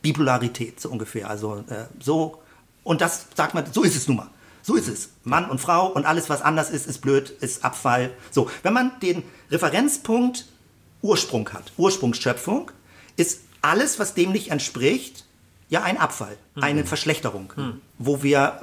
Bipolarität 0.03 0.81
so 0.81 0.91
ungefähr. 0.91 1.31
Also 1.31 1.65
äh, 1.69 1.87
so, 2.01 2.43
und 2.83 3.01
das 3.01 3.27
sagt 3.35 3.55
man, 3.55 3.65
so 3.73 3.83
ist 3.83 3.97
es 3.97 4.09
nun 4.09 4.19
mal. 4.19 4.31
So 4.63 4.75
ist 4.75 4.89
es. 4.89 5.11
Mann 5.25 5.49
und 5.49 5.61
Frau 5.61 5.87
und 5.89 6.05
alles, 6.05 6.29
was 6.29 6.43
anders 6.43 6.71
ist, 6.71 6.87
ist 6.87 6.99
blöd, 6.99 7.31
ist 7.41 7.65
Abfall. 7.65 8.13
So, 8.31 8.51
wenn 8.63 8.75
man 8.75 8.93
den 9.01 9.23
Referenzpunkt 9.51 10.47
Ursprung 11.03 11.49
hat, 11.51 11.73
Ursprungsschöpfung, 11.79 12.71
ist 13.17 13.41
alles, 13.63 13.99
was 13.99 14.15
dem 14.15 14.33
nicht 14.33 14.51
entspricht, 14.51 15.25
ja 15.71 15.83
ein 15.83 15.97
Abfall, 15.97 16.37
eine 16.61 16.85
Verschlechterung, 16.85 17.53
wo 17.99 18.23
wir 18.23 18.61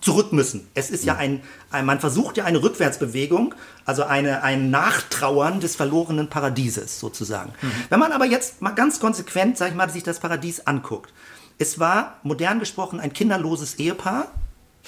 zurück 0.00 0.32
müssen. 0.32 0.66
Es 0.74 0.90
ist 0.90 1.04
ja 1.04 1.16
ein, 1.16 1.42
ein, 1.70 1.86
man 1.86 2.00
versucht 2.00 2.36
ja 2.36 2.44
eine 2.44 2.62
Rückwärtsbewegung, 2.62 3.54
also 3.84 4.02
eine, 4.02 4.42
ein 4.42 4.70
Nachtrauern 4.70 5.60
des 5.60 5.76
verlorenen 5.76 6.28
Paradieses 6.28 6.98
sozusagen. 7.00 7.52
Wenn 7.88 8.00
man 8.00 8.12
aber 8.12 8.26
jetzt 8.26 8.60
mal 8.60 8.72
ganz 8.72 8.98
konsequent, 9.00 9.56
sag 9.56 9.70
ich 9.70 9.74
mal, 9.74 9.88
sich 9.88 10.02
das 10.02 10.18
Paradies 10.18 10.66
anguckt. 10.66 11.12
Es 11.58 11.78
war, 11.78 12.18
modern 12.24 12.58
gesprochen, 12.58 12.98
ein 12.98 13.12
kinderloses 13.12 13.76
Ehepaar. 13.76 14.26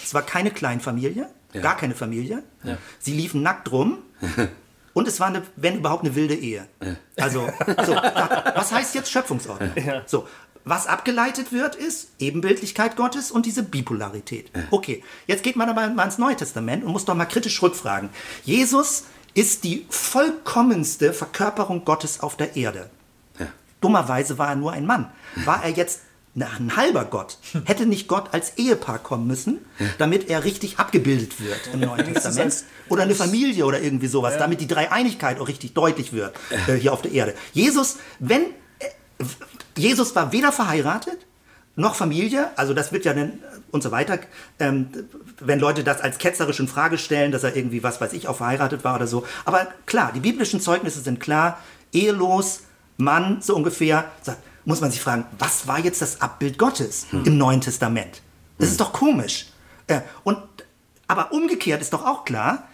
Es 0.02 0.12
war 0.12 0.22
keine 0.22 0.50
Kleinfamilie, 0.50 1.28
gar 1.62 1.76
keine 1.76 1.94
Familie. 1.94 2.42
Sie 2.98 3.12
liefen 3.12 3.42
nackt 3.42 3.70
rum. 3.70 3.98
Und 4.94 5.08
es 5.08 5.18
war 5.18 5.26
eine, 5.26 5.42
wenn 5.56 5.78
überhaupt, 5.78 6.04
eine 6.04 6.14
wilde 6.14 6.34
Ehe. 6.34 6.68
Also, 7.16 7.48
so, 7.84 7.96
was 7.96 8.72
heißt 8.72 8.94
jetzt 8.94 9.10
Schöpfungsordnung? 9.10 9.72
So, 10.06 10.28
was 10.64 10.86
abgeleitet 10.86 11.52
wird, 11.52 11.74
ist 11.74 12.08
Ebenbildlichkeit 12.18 12.96
Gottes 12.96 13.30
und 13.30 13.46
diese 13.46 13.62
Bipolarität. 13.62 14.50
Okay, 14.70 15.02
jetzt 15.26 15.42
geht 15.42 15.56
man 15.56 15.68
aber 15.68 15.88
mal 15.90 16.04
ins 16.04 16.18
Neue 16.18 16.36
Testament 16.36 16.84
und 16.84 16.92
muss 16.92 17.04
doch 17.04 17.14
mal 17.14 17.26
kritisch 17.26 17.62
rückfragen. 17.62 18.08
Jesus 18.44 19.04
ist 19.34 19.64
die 19.64 19.84
vollkommenste 19.90 21.12
Verkörperung 21.12 21.84
Gottes 21.84 22.20
auf 22.20 22.36
der 22.36 22.56
Erde. 22.56 22.88
Dummerweise 23.80 24.38
war 24.38 24.48
er 24.48 24.56
nur 24.56 24.72
ein 24.72 24.86
Mann. 24.86 25.10
War 25.44 25.62
er 25.62 25.70
jetzt 25.70 26.00
ein 26.36 26.74
halber 26.74 27.04
Gott? 27.04 27.36
Hätte 27.66 27.84
nicht 27.84 28.08
Gott 28.08 28.32
als 28.32 28.56
Ehepaar 28.56 28.98
kommen 28.98 29.26
müssen, 29.26 29.58
damit 29.98 30.30
er 30.30 30.44
richtig 30.44 30.78
abgebildet 30.78 31.38
wird 31.38 31.60
im 31.74 31.80
Neuen 31.80 32.14
Testament? 32.14 32.64
Oder 32.88 33.02
eine 33.02 33.14
Familie 33.14 33.66
oder 33.66 33.82
irgendwie 33.82 34.06
sowas, 34.06 34.38
damit 34.38 34.62
die 34.62 34.66
Dreieinigkeit 34.66 35.38
auch 35.38 35.48
richtig 35.48 35.74
deutlich 35.74 36.14
wird 36.14 36.34
äh, 36.66 36.74
hier 36.74 36.94
auf 36.94 37.02
der 37.02 37.12
Erde. 37.12 37.34
Jesus, 37.52 37.98
wenn 38.20 38.42
äh, 38.42 39.24
Jesus 39.76 40.14
war 40.14 40.32
weder 40.32 40.52
verheiratet 40.52 41.18
noch 41.76 41.94
Familie, 41.96 42.50
also 42.56 42.72
das 42.72 42.92
wird 42.92 43.04
ja 43.04 43.14
dann 43.14 43.40
und 43.72 43.82
so 43.82 43.90
weiter, 43.90 44.20
ähm, 44.60 44.88
wenn 45.40 45.58
Leute 45.58 45.82
das 45.82 46.00
als 46.00 46.18
ketzerisch 46.18 46.60
in 46.60 46.68
Frage 46.68 46.98
stellen, 46.98 47.32
dass 47.32 47.42
er 47.42 47.56
irgendwie, 47.56 47.82
was 47.82 48.00
weiß 48.00 48.12
ich, 48.12 48.28
auch 48.28 48.36
verheiratet 48.36 48.84
war 48.84 48.94
oder 48.94 49.08
so. 49.08 49.26
Aber 49.44 49.66
klar, 49.86 50.12
die 50.14 50.20
biblischen 50.20 50.60
Zeugnisse 50.60 51.00
sind 51.00 51.18
klar, 51.18 51.58
ehelos, 51.92 52.60
Mann, 52.96 53.42
so 53.42 53.56
ungefähr, 53.56 54.04
sagt, 54.22 54.38
muss 54.64 54.80
man 54.80 54.92
sich 54.92 55.00
fragen, 55.00 55.26
was 55.38 55.66
war 55.66 55.80
jetzt 55.80 56.00
das 56.00 56.20
Abbild 56.20 56.58
Gottes 56.58 57.08
im 57.12 57.36
Neuen 57.36 57.60
Testament? 57.60 58.22
Das 58.58 58.70
ist 58.70 58.80
doch 58.80 58.92
komisch. 58.92 59.46
Äh, 59.88 60.00
und, 60.22 60.38
aber 61.08 61.32
umgekehrt 61.32 61.82
ist 61.82 61.92
doch 61.92 62.06
auch 62.06 62.24
klar, 62.24 62.68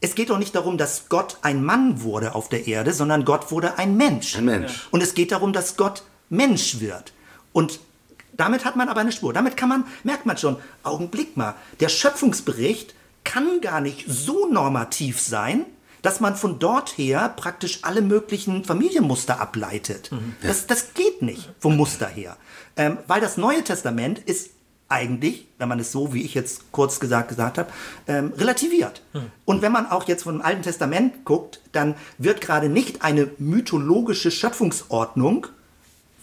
es 0.00 0.14
geht 0.14 0.30
doch 0.30 0.38
nicht 0.38 0.54
darum, 0.54 0.78
dass 0.78 1.08
Gott 1.08 1.38
ein 1.42 1.62
Mann 1.62 2.02
wurde 2.02 2.34
auf 2.34 2.48
der 2.48 2.66
Erde, 2.66 2.92
sondern 2.94 3.24
Gott 3.24 3.50
wurde 3.50 3.78
ein 3.78 3.96
Mensch. 3.96 4.36
Ein 4.36 4.46
Mensch. 4.46 4.88
Und 4.90 5.02
es 5.02 5.14
geht 5.14 5.32
darum, 5.32 5.52
dass 5.52 5.76
Gott 5.76 6.02
Mensch 6.28 6.80
wird. 6.80 7.12
Und 7.52 7.80
damit 8.36 8.64
hat 8.64 8.76
man 8.76 8.88
aber 8.88 9.00
eine 9.00 9.12
Spur. 9.12 9.32
Damit 9.32 9.56
kann 9.56 9.68
man, 9.68 9.84
merkt 10.04 10.26
man 10.26 10.36
schon, 10.36 10.56
Augenblick 10.82 11.36
mal, 11.36 11.54
der 11.80 11.88
Schöpfungsbericht 11.88 12.94
kann 13.24 13.60
gar 13.60 13.80
nicht 13.80 14.04
so 14.06 14.46
normativ 14.46 15.20
sein, 15.20 15.64
dass 16.02 16.20
man 16.20 16.36
von 16.36 16.58
dort 16.58 16.96
her 16.98 17.34
praktisch 17.36 17.80
alle 17.82 18.00
möglichen 18.00 18.64
Familienmuster 18.64 19.40
ableitet. 19.40 20.10
Das, 20.42 20.66
das 20.66 20.94
geht 20.94 21.22
nicht 21.22 21.50
vom 21.58 21.76
Muster 21.76 22.06
her. 22.06 22.36
Ähm, 22.76 22.98
weil 23.08 23.20
das 23.20 23.36
Neue 23.36 23.64
Testament 23.64 24.20
ist 24.20 24.50
eigentlich, 24.88 25.48
wenn 25.58 25.68
man 25.68 25.80
es 25.80 25.90
so, 25.90 26.14
wie 26.14 26.22
ich 26.22 26.34
jetzt 26.34 26.70
kurz 26.70 27.00
gesagt 27.00 27.28
gesagt 27.28 27.58
habe, 27.58 27.72
ähm, 28.06 28.32
relativiert. 28.36 29.02
Und 29.44 29.62
wenn 29.62 29.72
man 29.72 29.86
auch 29.86 30.06
jetzt 30.06 30.22
vom 30.22 30.40
Alten 30.40 30.62
Testament 30.62 31.24
guckt, 31.24 31.60
dann 31.72 31.96
wird 32.18 32.40
gerade 32.40 32.68
nicht 32.68 33.02
eine 33.02 33.28
mythologische 33.38 34.30
Schöpfungsordnung 34.30 35.48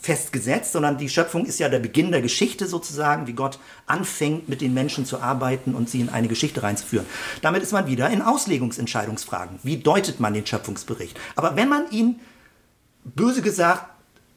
festgesetzt, 0.04 0.74
sondern 0.74 0.98
die 0.98 1.08
Schöpfung 1.08 1.46
ist 1.46 1.60
ja 1.60 1.70
der 1.70 1.80
Beginn 1.80 2.12
der 2.12 2.22
Geschichte 2.22 2.68
sozusagen, 2.68 3.26
wie 3.26 3.32
Gott 3.32 3.58
anfängt, 3.88 4.50
mit 4.50 4.60
den 4.60 4.74
Menschen 4.74 5.06
zu 5.06 5.22
arbeiten 5.22 5.74
und 5.74 5.90
sie 5.90 6.02
in 6.02 6.10
eine 6.10 6.28
Geschichte 6.28 6.62
reinzuführen. 6.62 7.06
Damit 7.42 7.64
ist 7.64 7.72
man 7.72 7.88
wieder 7.88 8.10
in 8.10 8.22
Auslegungsentscheidungsfragen. 8.22 9.60
Wie 9.64 9.78
deutet 9.78 10.20
man 10.20 10.34
den 10.34 10.46
Schöpfungsbericht? 10.46 11.18
Aber 11.38 11.56
wenn 11.56 11.70
man 11.70 11.90
ihn, 11.90 12.20
böse 13.06 13.42
gesagt, 13.42 13.86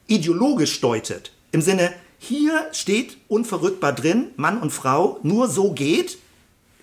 ideologisch 0.07 0.79
deutet, 0.79 1.33
im 1.51 1.61
Sinne, 1.61 1.91
hier 2.17 2.67
steht 2.71 3.17
unverrückbar 3.27 3.91
drin, 3.91 4.31
Mann 4.37 4.61
und 4.61 4.71
Frau, 4.71 5.19
nur 5.21 5.49
so 5.49 5.73
geht, 5.73 6.17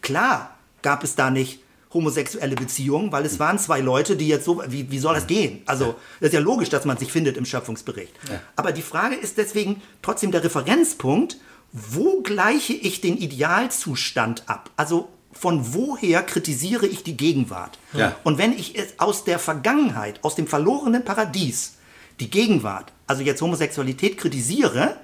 klar 0.03 0.57
gab 0.83 1.03
es 1.03 1.14
da 1.14 1.31
nicht 1.31 1.63
homosexuelle 1.94 2.57
Beziehungen, 2.57 3.12
weil 3.12 3.24
es 3.24 3.38
waren 3.38 3.59
zwei 3.59 3.80
Leute, 3.80 4.16
die 4.16 4.28
jetzt 4.28 4.44
so, 4.44 4.62
wie, 4.66 4.90
wie 4.90 4.98
soll 4.98 5.14
das 5.14 5.26
gehen? 5.26 5.62
Also, 5.66 5.94
das 6.20 6.28
ist 6.28 6.35
ja 6.35 6.40
logisch, 6.40 6.68
dass 6.68 6.85
man 6.85 6.98
sich 6.98 7.11
findet 7.12 7.37
im 7.37 7.46
Schöpfungsbericht. 7.46 8.12
Aber 8.57 8.72
die 8.72 8.83
Frage 8.83 9.14
ist 9.14 9.38
deswegen 9.38 9.80
trotzdem 10.02 10.33
der 10.33 10.44
Referenzpunkt, 10.44 11.38
wo 11.72 12.20
gleiche 12.22 12.72
ich 12.72 13.00
den 13.00 13.16
Idealzustand 13.16 14.44
ab? 14.48 14.70
Also, 14.76 15.09
von 15.33 15.74
woher 15.74 16.22
kritisiere 16.22 16.87
ich 16.87 17.02
die 17.02 17.16
Gegenwart? 17.16 17.78
Ja. 17.92 18.14
Und 18.22 18.38
wenn 18.38 18.52
ich 18.52 18.78
es 18.78 18.98
aus 18.98 19.24
der 19.24 19.38
Vergangenheit, 19.38 20.20
aus 20.22 20.35
dem 20.35 20.46
verlorenen 20.46 21.04
Paradies, 21.04 21.74
die 22.20 22.30
Gegenwart, 22.30 22.92
also 23.07 23.22
jetzt 23.22 23.42
Homosexualität 23.42 24.18
kritisiere, 24.18 24.96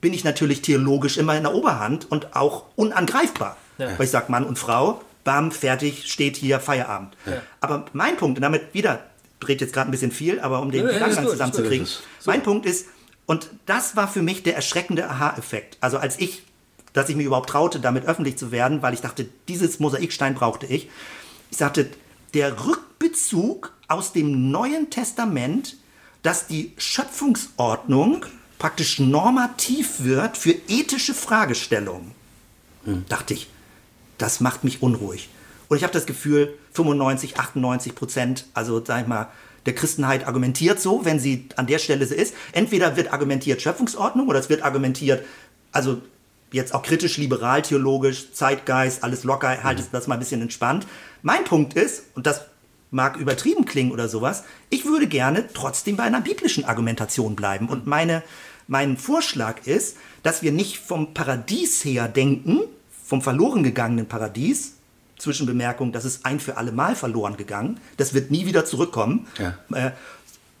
bin 0.00 0.12
ich 0.12 0.24
natürlich 0.24 0.62
theologisch 0.62 1.16
immer 1.16 1.36
in 1.36 1.44
der 1.44 1.54
Oberhand 1.54 2.10
und 2.10 2.34
auch 2.34 2.64
unangreifbar. 2.76 3.56
Weil 3.76 4.04
ich 4.06 4.10
sage, 4.10 4.30
Mann 4.32 4.44
und 4.44 4.58
Frau, 4.58 5.00
bam, 5.28 5.52
fertig, 5.52 6.10
steht 6.10 6.38
hier, 6.38 6.58
Feierabend. 6.58 7.14
Aber 7.60 7.84
mein 7.92 8.16
Punkt, 8.16 8.38
und 8.38 8.42
damit 8.42 8.72
wieder, 8.72 9.04
dreht 9.40 9.60
jetzt 9.60 9.74
gerade 9.74 9.90
ein 9.90 9.90
bisschen 9.90 10.10
viel, 10.10 10.40
aber 10.40 10.62
um 10.62 10.70
den 10.70 10.86
Ja, 10.86 10.90
ja, 10.90 10.94
Gedanken 10.94 11.22
gut, 11.24 11.32
zusammenzukriegen. 11.32 11.86
Mein 12.24 12.42
Punkt 12.42 12.64
ist, 12.64 12.86
und 13.26 13.50
das 13.66 13.94
war 13.94 14.08
für 14.08 14.22
mich 14.22 14.42
der 14.42 14.56
erschreckende 14.56 15.06
Aha-Effekt. 15.10 15.76
Also 15.82 15.98
als 15.98 16.18
ich, 16.18 16.44
dass 16.94 17.10
ich 17.10 17.16
mir 17.16 17.24
überhaupt 17.24 17.50
traute, 17.50 17.78
damit 17.78 18.06
öffentlich 18.06 18.38
zu 18.38 18.52
werden, 18.52 18.80
weil 18.80 18.94
ich 18.94 19.02
dachte, 19.02 19.26
dieses 19.48 19.80
Mosaikstein 19.80 20.34
brauchte 20.34 20.64
ich. 20.64 20.88
Ich 21.50 21.58
sagte, 21.58 21.90
der 22.32 22.64
Rückbezug 22.64 23.74
aus 23.86 24.14
dem 24.14 24.50
Neuen 24.50 24.88
Testament, 24.88 25.76
dass 26.22 26.46
die 26.46 26.72
Schöpfungsordnung 26.78 28.24
praktisch 28.58 28.98
normativ 28.98 30.04
wird 30.04 30.38
für 30.38 30.54
ethische 30.68 31.12
Fragestellungen. 31.12 32.12
Dachte 33.10 33.34
ich, 33.34 33.48
das 34.18 34.40
macht 34.40 34.64
mich 34.64 34.82
unruhig. 34.82 35.30
Und 35.68 35.76
ich 35.76 35.82
habe 35.82 35.92
das 35.92 36.06
Gefühl, 36.06 36.54
95, 36.72 37.38
98 37.38 37.94
Prozent, 37.94 38.46
also 38.54 38.84
sag 38.84 39.02
ich 39.02 39.06
mal, 39.06 39.28
der 39.66 39.74
Christenheit 39.74 40.26
argumentiert 40.26 40.80
so, 40.80 41.04
wenn 41.04 41.18
sie 41.18 41.48
an 41.56 41.66
der 41.66 41.78
Stelle 41.78 42.06
so 42.06 42.14
ist. 42.14 42.34
Entweder 42.52 42.96
wird 42.96 43.12
argumentiert 43.12 43.60
Schöpfungsordnung 43.60 44.28
oder 44.28 44.38
es 44.38 44.48
wird 44.48 44.62
argumentiert, 44.62 45.24
also 45.72 46.00
jetzt 46.52 46.74
auch 46.74 46.82
kritisch, 46.82 47.18
liberal, 47.18 47.62
theologisch, 47.62 48.32
Zeitgeist, 48.32 49.04
alles 49.04 49.24
locker, 49.24 49.62
haltet 49.62 49.88
das 49.92 50.06
mal 50.06 50.14
ein 50.14 50.20
bisschen 50.20 50.40
entspannt. 50.40 50.86
Mein 51.22 51.44
Punkt 51.44 51.74
ist, 51.74 52.04
und 52.14 52.26
das 52.26 52.42
mag 52.90 53.16
übertrieben 53.18 53.66
klingen 53.66 53.92
oder 53.92 54.08
sowas, 54.08 54.44
ich 54.70 54.86
würde 54.86 55.06
gerne 55.06 55.46
trotzdem 55.52 55.96
bei 55.96 56.04
einer 56.04 56.22
biblischen 56.22 56.64
Argumentation 56.64 57.36
bleiben. 57.36 57.68
Und 57.68 57.86
meine, 57.86 58.22
mein 58.66 58.96
Vorschlag 58.96 59.66
ist, 59.66 59.98
dass 60.22 60.42
wir 60.42 60.52
nicht 60.52 60.78
vom 60.78 61.12
Paradies 61.12 61.84
her 61.84 62.08
denken, 62.08 62.60
vom 63.08 63.22
verloren 63.22 63.62
gegangenen 63.62 64.06
Paradies, 64.06 64.74
Zwischenbemerkung, 65.16 65.92
das 65.92 66.04
ist 66.04 66.26
ein 66.26 66.40
für 66.40 66.58
alle 66.58 66.72
Mal 66.72 66.94
verloren 66.94 67.38
gegangen, 67.38 67.80
das 67.96 68.12
wird 68.12 68.30
nie 68.30 68.44
wieder 68.44 68.66
zurückkommen. 68.66 69.26
Ja. 69.38 69.54
Äh, 69.74 69.92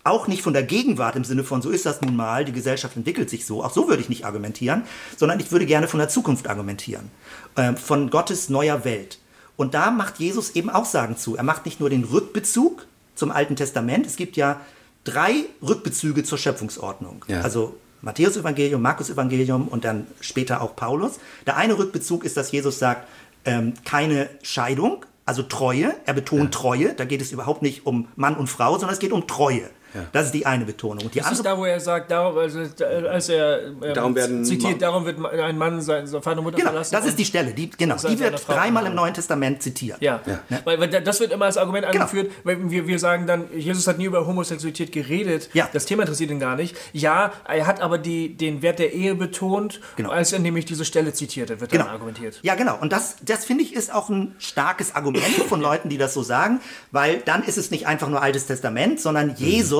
auch 0.02 0.28
nicht 0.28 0.40
von 0.40 0.54
der 0.54 0.62
Gegenwart 0.62 1.14
im 1.14 1.24
Sinne 1.24 1.44
von, 1.44 1.60
so 1.60 1.68
ist 1.68 1.84
das 1.84 2.00
nun 2.00 2.16
mal, 2.16 2.46
die 2.46 2.52
Gesellschaft 2.52 2.96
entwickelt 2.96 3.28
sich 3.28 3.44
so. 3.44 3.62
Auch 3.62 3.70
so 3.70 3.86
würde 3.86 4.00
ich 4.00 4.08
nicht 4.08 4.24
argumentieren, 4.24 4.84
sondern 5.18 5.38
ich 5.40 5.52
würde 5.52 5.66
gerne 5.66 5.88
von 5.88 5.98
der 5.98 6.08
Zukunft 6.08 6.48
argumentieren. 6.48 7.10
Äh, 7.54 7.74
von 7.74 8.08
Gottes 8.08 8.48
neuer 8.48 8.82
Welt. 8.86 9.18
Und 9.58 9.74
da 9.74 9.90
macht 9.90 10.18
Jesus 10.18 10.56
eben 10.56 10.70
Aussagen 10.70 11.18
zu. 11.18 11.36
Er 11.36 11.42
macht 11.42 11.66
nicht 11.66 11.80
nur 11.80 11.90
den 11.90 12.04
Rückbezug 12.04 12.86
zum 13.14 13.30
Alten 13.30 13.56
Testament. 13.56 14.06
Es 14.06 14.16
gibt 14.16 14.38
ja 14.38 14.62
drei 15.04 15.44
Rückbezüge 15.60 16.24
zur 16.24 16.38
Schöpfungsordnung. 16.38 17.26
Ja. 17.28 17.42
Also 17.42 17.76
Matthäus-Evangelium, 18.02 18.80
Markus-Evangelium 18.80 19.68
und 19.68 19.84
dann 19.84 20.06
später 20.20 20.60
auch 20.60 20.76
Paulus. 20.76 21.18
Der 21.46 21.56
eine 21.56 21.78
Rückbezug 21.78 22.24
ist, 22.24 22.36
dass 22.36 22.52
Jesus 22.52 22.78
sagt, 22.78 23.08
ähm, 23.44 23.74
keine 23.84 24.28
Scheidung, 24.42 25.04
also 25.24 25.42
Treue. 25.42 25.94
Er 26.06 26.14
betont 26.14 26.52
Treue. 26.54 26.94
Da 26.94 27.04
geht 27.04 27.20
es 27.20 27.32
überhaupt 27.32 27.62
nicht 27.62 27.86
um 27.86 28.08
Mann 28.16 28.36
und 28.36 28.48
Frau, 28.48 28.72
sondern 28.72 28.94
es 28.94 28.98
geht 28.98 29.12
um 29.12 29.26
Treue. 29.26 29.68
Das 30.12 30.26
ist 30.26 30.34
die 30.34 30.44
eine 30.46 30.64
Betonung. 30.64 31.04
Und 31.06 31.14
die 31.14 31.18
Das 31.18 31.32
ist 31.32 31.38
andere 31.38 31.54
da, 31.54 31.58
wo 31.60 31.64
er 31.64 31.80
sagt, 31.80 32.10
darum, 32.10 32.36
also, 32.38 32.60
als 33.08 33.28
er 33.28 33.66
ähm, 33.66 33.80
Darum 33.94 34.14
werden- 34.14 34.44
zitiert, 34.44 34.82
darum 34.82 35.04
wird 35.06 35.18
ein 35.24 35.56
Mann 35.58 35.80
sein, 35.80 36.06
Vater 36.06 36.38
und 36.38 36.44
Mutter 36.44 36.56
Genau, 36.58 36.70
verlassen. 36.70 36.92
das 36.94 37.06
ist 37.06 37.18
die 37.18 37.24
Stelle. 37.24 37.52
Die, 37.54 37.70
genau, 37.70 37.96
die 37.96 38.18
wird 38.18 38.46
dreimal 38.48 38.86
im. 38.86 38.94
Neuen 38.98 39.14
Testament 39.14 39.62
zitiert. 39.62 39.98
Ja, 40.00 40.20
Weil, 40.64 40.80
weil 40.80 40.88
das 40.88 41.20
wird 41.20 41.30
immer 41.32 41.44
als 41.44 41.56
Argument 41.56 41.86
Genau. 41.90 42.02
angeführt, 42.04 42.32
weil 42.42 42.70
wir, 42.70 42.86
wir 42.88 42.98
sagen 42.98 43.26
dann, 43.26 43.44
Jesus 43.56 43.86
hat 43.86 43.96
nie 43.98 44.06
über 44.06 44.26
Homosexualität 44.26 44.90
geredet, 44.92 45.50
Ja. 45.52 45.68
das 45.72 45.86
Thema 45.86 46.02
interessiert 46.02 46.30
ihn 46.30 46.40
gar 46.40 46.56
nicht. 46.56 46.76
Ja, 46.92 47.32
er 47.46 47.66
hat 47.66 47.80
aber 47.80 47.96
die, 47.98 48.34
den 48.36 48.60
Wert 48.62 48.78
der 48.80 48.92
Ehe 48.92 49.14
betont, 49.14 49.80
Genau. 49.96 50.10
als 50.10 50.32
er 50.32 50.40
nämlich 50.40 50.64
diese 50.64 50.84
Stelle 50.84 51.12
zitierte, 51.12 51.60
wird 51.60 51.70
Genau. 51.70 51.84
dann 51.84 51.92
argumentiert. 51.94 52.40
Ja, 52.42 52.54
genau. 52.56 52.76
Und 52.80 52.92
das, 52.92 53.16
das 53.24 53.44
finde 53.44 53.62
ich 53.64 53.72
ist 53.74 53.94
auch 53.94 54.08
ein 54.08 54.34
starkes 54.38 54.94
Argument 54.96 55.24
von 55.48 55.60
Leuten, 55.60 55.88
die 55.88 55.98
das 55.98 56.12
so 56.14 56.22
sagen, 56.22 56.60
weil 56.90 57.18
dann 57.24 57.44
ist 57.44 57.56
es 57.58 57.70
nicht 57.70 57.86
einfach 57.86 58.08
nur 58.08 58.20
Altes 58.20 58.46
Testament, 58.46 59.00
sondern 59.00 59.34
Jesus 59.36 59.77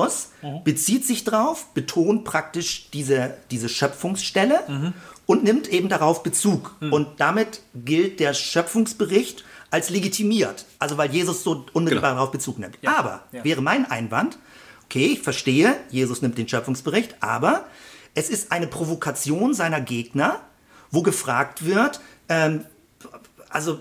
bezieht 0.63 1.05
sich 1.05 1.23
drauf, 1.23 1.67
betont 1.73 2.23
praktisch 2.23 2.89
diese, 2.91 3.35
diese 3.51 3.69
Schöpfungsstelle 3.69 4.93
und 5.25 5.43
nimmt 5.43 5.67
eben 5.67 5.89
darauf 5.89 6.23
Bezug. 6.23 6.75
Und 6.79 7.07
damit 7.17 7.61
gilt 7.75 8.19
der 8.19 8.33
Schöpfungsbericht 8.33 9.43
als 9.71 9.89
legitimiert. 9.89 10.65
Also 10.79 10.97
weil 10.97 11.11
Jesus 11.11 11.43
so 11.43 11.65
unmittelbar 11.73 12.11
Genau. 12.11 12.19
darauf 12.21 12.31
Bezug 12.31 12.57
nimmt. 12.59 12.77
Aber 12.85 13.23
Ja. 13.31 13.43
wäre 13.43 13.61
mein 13.61 13.89
Einwand, 13.89 14.37
okay, 14.85 15.05
ich 15.13 15.21
verstehe, 15.21 15.75
Jesus 15.91 16.21
nimmt 16.23 16.37
den 16.37 16.47
Schöpfungsbericht, 16.47 17.15
aber 17.19 17.65
es 18.15 18.29
ist 18.29 18.51
eine 18.51 18.65
Provokation 18.67 19.53
seiner 19.53 19.79
Gegner, 19.81 20.39
wo 20.89 21.03
gefragt 21.03 21.65
wird, 21.65 22.01
ähm, 22.29 22.65
also 23.49 23.79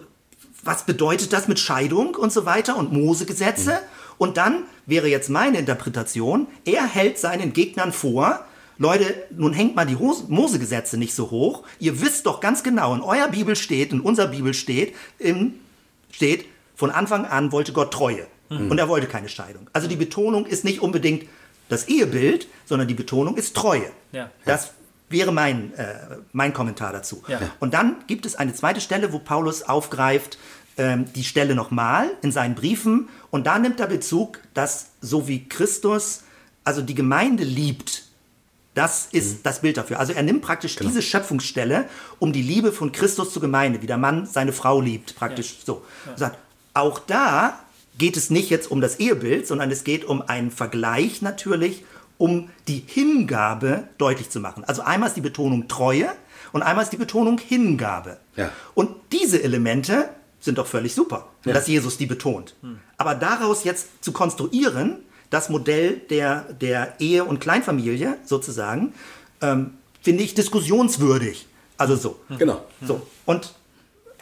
was 0.63 0.85
bedeutet 0.85 1.33
das 1.33 1.49
mit 1.49 1.59
Scheidung 1.59 2.15
und 2.17 2.33
so 2.33 2.45
weiter 2.45 2.77
und 2.77 2.93
Mosegesetze? 2.93 3.81
Und 4.19 4.37
dann 4.37 4.65
wäre 4.89 5.07
jetzt 5.07 5.31
meine 5.31 5.59
Interpretation, 5.59 6.49
er 6.65 6.87
hält 6.87 7.19
seinen 7.19 7.53
Gegnern 7.53 7.93
vor, 7.93 8.45
Leute, 8.79 9.15
nun 9.31 9.53
hängt 9.53 9.77
mal 9.77 9.87
die 9.87 9.97
Mosegesetze 9.97 10.97
nicht 10.97 11.13
so 11.13 11.31
hoch. 11.31 11.65
Ihr 11.81 12.01
wisst 12.01 12.27
doch 12.27 12.41
ganz 12.41 12.63
genau, 12.63 12.95
in 12.95 13.01
eurer 13.01 13.29
Bibel 13.29 13.57
steht, 13.57 13.93
in 13.93 14.01
unserer 14.01 14.29
Bibel 14.29 14.55
steht, 14.55 14.95
im, 15.19 15.55
steht, 16.13 16.47
von 16.77 16.91
Anfang 16.93 17.27
an 17.27 17.51
wollte 17.51 17.73
Gott 17.73 17.93
Treue. 17.93 18.27
Und 18.51 18.79
er 18.79 18.89
wollte 18.89 19.07
keine 19.07 19.29
Scheidung. 19.29 19.69
Also 19.75 19.89
die 19.89 19.97
Betonung 19.97 20.47
ist 20.47 20.65
nicht 20.65 20.81
unbedingt 20.81 21.27
das 21.69 21.89
Ehebild, 21.89 22.49
sondern 22.65 22.89
die 22.89 22.95
Betonung 22.95 23.37
ist 23.37 23.55
Treue. 23.55 23.91
Ja. 24.13 24.31
Das 24.47 24.73
wäre 25.11 25.33
mein, 25.33 25.75
äh, 25.75 25.95
mein 26.33 26.55
Kommentar 26.55 26.93
dazu. 26.93 27.23
Ja. 27.29 27.41
Und 27.61 27.75
dann 27.75 27.97
gibt 28.07 28.25
es 28.25 28.37
eine 28.37 28.55
zweite 28.55 28.81
Stelle, 28.81 29.13
wo 29.13 29.19
Paulus 29.19 29.63
aufgreift, 29.63 30.39
ähm, 30.79 31.13
die 31.13 31.25
Stelle 31.25 31.55
nochmal 31.55 32.11
in 32.23 32.33
seinen 32.33 32.55
Briefen. 32.55 33.09
Und 33.31 33.47
da 33.47 33.59
nimmt 33.59 33.81
er 33.81 33.87
Bezug, 33.87 34.41
dass 34.55 34.91
so 35.01 35.29
wie 35.29 35.49
Christus, 35.49 36.23
also 36.65 36.81
die 36.81 36.95
Gemeinde 36.95 37.45
liebt, 37.45 38.05
das 38.75 39.09
ist 39.11 39.45
das 39.45 39.61
Bild 39.61 39.77
dafür. 39.77 39.99
Also 39.99 40.13
er 40.13 40.23
nimmt 40.23 40.41
praktisch 40.41 40.77
diese 40.77 41.03
Schöpfungsstelle, 41.03 41.87
um 42.21 42.33
die 42.33 42.43
Liebe 42.43 42.71
von 42.71 42.93
Christus 42.93 43.33
zur 43.33 43.43
Gemeinde, 43.43 43.83
wie 43.83 43.87
der 43.87 43.99
Mann 43.99 44.25
seine 44.25 44.53
Frau 44.53 44.81
liebt, 44.81 45.17
praktisch 45.17 45.57
so. 45.67 45.83
Und 46.07 46.19
sagt, 46.19 46.39
auch 46.75 47.01
da 47.01 47.59
geht 47.99 48.17
es 48.17 48.31
nicht 48.31 48.51
jetzt 48.51 48.71
um 48.71 48.81
das 48.81 49.01
Ehebild, 49.01 49.49
sondern 49.49 49.71
es 49.73 49.83
geht 49.83 50.05
um 50.05 50.23
einen 50.23 50.53
Vergleich 50.53 51.23
natürlich, 51.23 51.83
um 52.19 52.51
die 52.69 52.85
Hingabe 52.87 53.89
deutlich 53.99 54.31
zu 54.31 54.39
machen. 54.39 54.63
Also 54.65 54.83
einmal 54.83 55.09
ist 55.09 55.17
die 55.17 55.23
Betonung 55.23 55.67
Treue 55.67 56.11
und 56.53 56.63
einmal 56.63 56.85
ist 56.85 56.93
die 56.93 56.99
Betonung 56.99 57.39
Hingabe. 57.39 58.19
Ja. 58.37 58.53
Und 58.75 58.91
diese 59.11 59.43
Elemente 59.43 60.09
sind 60.41 60.59
doch 60.59 60.67
völlig 60.67 60.95
super, 60.95 61.29
dass 61.45 61.67
Jesus 61.67 61.97
die 61.97 62.07
betont. 62.07 62.55
Aber 62.97 63.15
daraus 63.15 63.65
jetzt 63.65 64.05
zu 64.05 64.13
konstruieren, 64.13 64.99
das 65.31 65.49
Modell 65.49 66.01
der, 66.11 66.53
der 66.55 66.95
Ehe- 67.01 67.25
und 67.25 67.41
Kleinfamilie 67.41 68.17
sozusagen, 68.25 68.95
ähm, 69.41 69.75
finde 70.03 70.23
ich 70.25 70.35
diskussionswürdig. 70.35 71.47
Also 71.77 71.97
so. 71.97 72.19
Genau. 72.39 72.65
So. 72.83 73.07
Und 73.27 73.55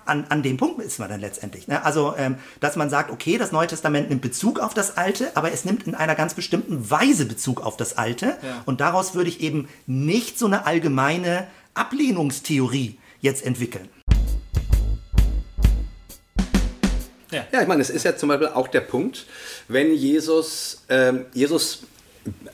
an, 0.05 0.26
an 0.29 0.42
dem 0.42 0.57
Punkt 0.57 0.81
ist 0.83 0.98
man 0.98 1.09
dann 1.09 1.20
letztendlich. 1.20 1.68
Ne? 1.68 1.85
Also, 1.85 2.14
ähm, 2.16 2.37
dass 2.61 2.76
man 2.76 2.90
sagt, 2.90 3.11
okay, 3.11 3.38
das 3.38 3.52
Neue 3.52 3.66
Testament 3.66 4.09
nimmt 4.09 4.22
Bezug 4.22 4.61
auf 4.61 4.74
das 4.74 4.96
Alte, 4.96 5.31
aber 5.35 5.52
es 5.52 5.64
nimmt 5.64 5.87
in 5.87 5.94
einer 5.94 6.14
ganz 6.14 6.35
bestimmten 6.35 6.90
Weise 6.90 7.26
Bezug 7.26 7.61
auf 7.61 7.76
das 7.76 7.98
Alte. 7.98 8.26
Ja. 8.26 8.62
Und 8.66 8.81
daraus 8.81 9.14
würde 9.14 9.29
ich 9.29 9.40
eben 9.40 9.68
nicht 9.87 10.38
so 10.38 10.46
eine 10.46 10.66
allgemeine 10.66 11.46
Ablehnungstheorie 11.74 12.98
jetzt 13.20 13.44
entwickeln. 13.44 13.88
Ja, 17.31 17.61
ich 17.61 17.67
meine, 17.67 17.83
es 17.83 17.91
ist 17.91 18.05
ja 18.05 18.17
zum 18.17 18.29
Beispiel 18.29 18.49
auch 18.49 18.69
der 18.69 18.81
Punkt, 18.81 19.27
wenn 19.69 19.95
Jesus, 19.95 20.85
ähm, 20.89 21.27
Jesus, 21.33 21.83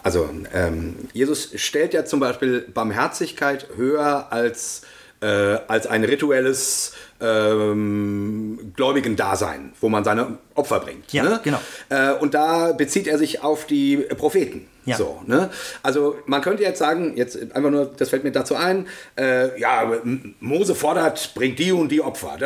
also 0.02 0.28
ähm, 0.54 0.96
Jesus 1.12 1.50
stellt 1.56 1.94
ja 1.94 2.04
zum 2.04 2.20
Beispiel 2.20 2.62
Barmherzigkeit 2.72 3.66
höher 3.76 4.28
als, 4.30 4.82
äh, 5.20 5.26
als 5.26 5.86
ein 5.86 6.04
rituelles 6.04 6.94
ähm, 7.20 8.72
gläubigen 8.76 9.16
Dasein, 9.16 9.72
wo 9.80 9.88
man 9.88 10.04
seine 10.04 10.38
Opfer 10.54 10.80
bringt. 10.80 11.12
Ja, 11.12 11.22
ne? 11.22 11.40
genau. 11.42 11.60
Äh, 11.88 12.12
und 12.14 12.34
da 12.34 12.72
bezieht 12.72 13.06
er 13.06 13.18
sich 13.18 13.42
auf 13.42 13.66
die 13.66 13.96
Propheten. 13.96 14.66
Ja. 14.84 14.96
So, 14.96 15.22
ne? 15.26 15.50
Also 15.82 16.16
man 16.26 16.40
könnte 16.42 16.62
jetzt 16.62 16.78
sagen, 16.78 17.16
jetzt 17.16 17.36
einfach 17.54 17.70
nur, 17.70 17.86
das 17.96 18.08
fällt 18.08 18.24
mir 18.24 18.32
dazu 18.32 18.56
ein, 18.56 18.88
äh, 19.16 19.58
ja, 19.60 19.92
Mose 20.40 20.74
fordert, 20.74 21.32
bringt 21.34 21.58
die 21.58 21.72
und 21.72 21.90
die 21.90 22.00
Opfer. 22.00 22.36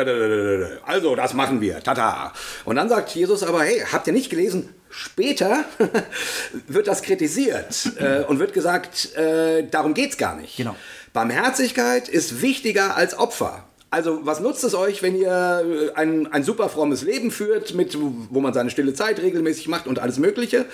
Also, 0.85 1.15
das 1.15 1.33
machen 1.33 1.61
wir. 1.61 1.81
Tata. 1.81 2.33
Und 2.65 2.75
dann 2.75 2.89
sagt 2.89 3.09
Jesus 3.09 3.43
aber, 3.43 3.63
hey, 3.63 3.83
habt 3.91 4.07
ihr 4.07 4.13
nicht 4.13 4.29
gelesen? 4.29 4.69
Später 4.89 5.65
wird 6.67 6.87
das 6.87 7.01
kritisiert 7.01 7.91
äh, 7.99 8.23
und 8.23 8.39
wird 8.39 8.53
gesagt, 8.53 9.15
äh, 9.15 9.63
darum 9.69 9.93
geht's 9.93 10.17
gar 10.17 10.35
nicht. 10.35 10.57
Genau. 10.57 10.75
Barmherzigkeit 11.13 12.07
ist 12.07 12.41
wichtiger 12.41 12.95
als 12.95 13.17
Opfer. 13.17 13.66
Also 13.89 14.25
was 14.25 14.41
nutzt 14.41 14.63
es 14.65 14.75
euch, 14.75 15.01
wenn 15.01 15.15
ihr 15.15 15.63
äh, 15.65 15.93
ein, 15.95 16.27
ein 16.27 16.43
super 16.43 16.67
frommes 16.67 17.03
Leben 17.03 17.31
führt, 17.31 17.73
mit, 17.73 17.97
wo 17.97 18.41
man 18.41 18.53
seine 18.53 18.69
stille 18.69 18.93
Zeit 18.93 19.21
regelmäßig 19.21 19.69
macht 19.69 19.87
und 19.87 19.99
alles 19.99 20.19
Mögliche 20.19 20.65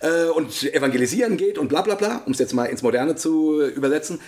äh, 0.00 0.26
und 0.26 0.62
evangelisieren 0.74 1.38
geht 1.38 1.56
und 1.56 1.68
bla 1.68 1.80
bla 1.80 1.94
bla, 1.94 2.22
um 2.26 2.32
es 2.32 2.38
jetzt 2.38 2.52
mal 2.52 2.66
ins 2.66 2.82
Moderne 2.82 3.16
zu 3.16 3.60
äh, 3.60 3.68
übersetzen. 3.68 4.20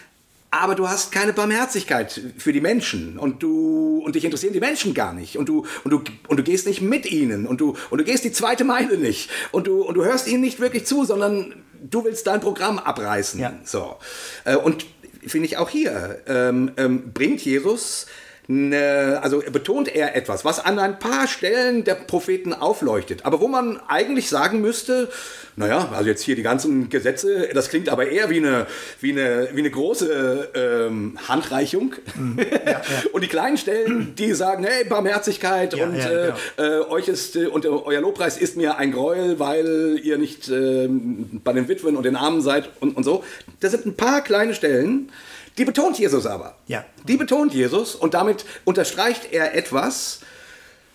aber 0.50 0.74
du 0.74 0.88
hast 0.88 1.12
keine 1.12 1.34
Barmherzigkeit 1.34 2.18
für 2.38 2.52
die 2.52 2.62
Menschen 2.62 3.18
und 3.18 3.42
du 3.42 4.00
und 4.04 4.14
dich 4.14 4.24
interessieren 4.24 4.54
die 4.54 4.60
Menschen 4.60 4.94
gar 4.94 5.12
nicht 5.12 5.36
und 5.36 5.48
du 5.48 5.66
und 5.82 5.90
du 5.90 6.02
und 6.28 6.38
du 6.38 6.42
gehst 6.42 6.66
nicht 6.66 6.80
mit 6.80 7.04
ihnen 7.04 7.46
und 7.46 7.60
du 7.60 7.76
und 7.90 7.98
du 7.98 8.04
gehst 8.04 8.24
die 8.24 8.32
zweite 8.32 8.64
Meile 8.64 8.96
nicht 8.96 9.28
und 9.52 9.66
du 9.66 9.82
und 9.82 9.94
du 9.96 10.04
hörst 10.04 10.28
ihnen 10.28 10.40
nicht 10.40 10.60
wirklich 10.60 10.86
zu, 10.86 11.04
sondern 11.04 11.54
du 11.90 12.04
willst 12.04 12.26
dein 12.26 12.40
Programm 12.40 12.78
abreißen. 12.78 13.38
Ja. 13.38 13.52
So 13.64 13.96
Äh, 14.44 14.56
und 14.56 14.86
finde 15.26 15.46
ich 15.46 15.56
auch 15.56 15.68
hier 15.68 16.18
ähm, 16.26 16.72
ähm, 16.76 17.12
bringt 17.12 17.44
Jesus 17.44 18.06
ne, 18.48 19.18
also 19.22 19.42
betont 19.52 19.94
er 19.94 20.16
etwas, 20.16 20.44
was 20.44 20.64
an 20.64 20.78
ein 20.78 20.98
paar 20.98 21.26
Stellen 21.26 21.84
der 21.84 21.94
Propheten 21.94 22.52
aufleuchtet, 22.52 23.24
aber 23.24 23.40
wo 23.40 23.48
man 23.48 23.80
eigentlich 23.88 24.28
sagen 24.28 24.60
müsste, 24.60 25.08
naja, 25.56 25.90
also 25.94 26.08
jetzt 26.08 26.22
hier 26.22 26.34
die 26.34 26.42
ganzen 26.42 26.88
Gesetze, 26.88 27.48
das 27.54 27.68
klingt 27.68 27.88
aber 27.88 28.08
eher 28.08 28.28
wie 28.28 28.38
eine, 28.38 28.66
wie 29.00 29.12
eine, 29.12 29.48
wie 29.52 29.60
eine 29.60 29.70
große 29.70 30.50
ähm, 30.54 31.16
Handreichung. 31.28 31.94
Und 33.12 33.22
die 33.22 33.28
kleinen 33.28 33.56
Stellen, 33.56 34.14
die 34.16 34.32
sagen, 34.32 34.64
hey, 34.64 34.84
Barmherzigkeit 34.84 35.74
Ja, 35.74 35.86
und 35.86 35.96
ja, 35.96 36.10
äh, 36.10 36.32
genau. 36.56 36.68
äh, 36.68 36.90
euch 36.90 37.08
ist 37.08 37.36
äh, 37.36 37.46
und 37.46 37.64
äh, 37.64 37.68
euer 37.68 38.00
Lobpreis 38.00 38.36
ist 38.36 38.56
mir 38.56 38.78
ein 38.78 38.92
Gräuel, 38.92 39.38
weil 39.38 40.00
ihr 40.02 40.18
nicht 40.18 40.48
ähm, 40.48 41.40
bei 41.44 41.52
den 41.52 41.68
Witwen 41.68 41.96
und 41.96 42.04
den 42.04 42.16
Armen 42.16 42.40
seid 42.40 42.70
und, 42.80 42.96
und 42.96 43.04
so. 43.04 43.22
Das 43.64 43.72
sind 43.72 43.86
ein 43.86 43.96
paar 43.96 44.20
kleine 44.20 44.54
Stellen, 44.54 45.10
die 45.56 45.64
betont 45.64 45.98
Jesus 45.98 46.26
aber. 46.26 46.56
Ja. 46.66 46.84
Die 47.08 47.16
betont 47.16 47.54
Jesus 47.54 47.94
und 47.94 48.12
damit 48.12 48.44
unterstreicht 48.64 49.32
er 49.32 49.54
etwas, 49.54 50.20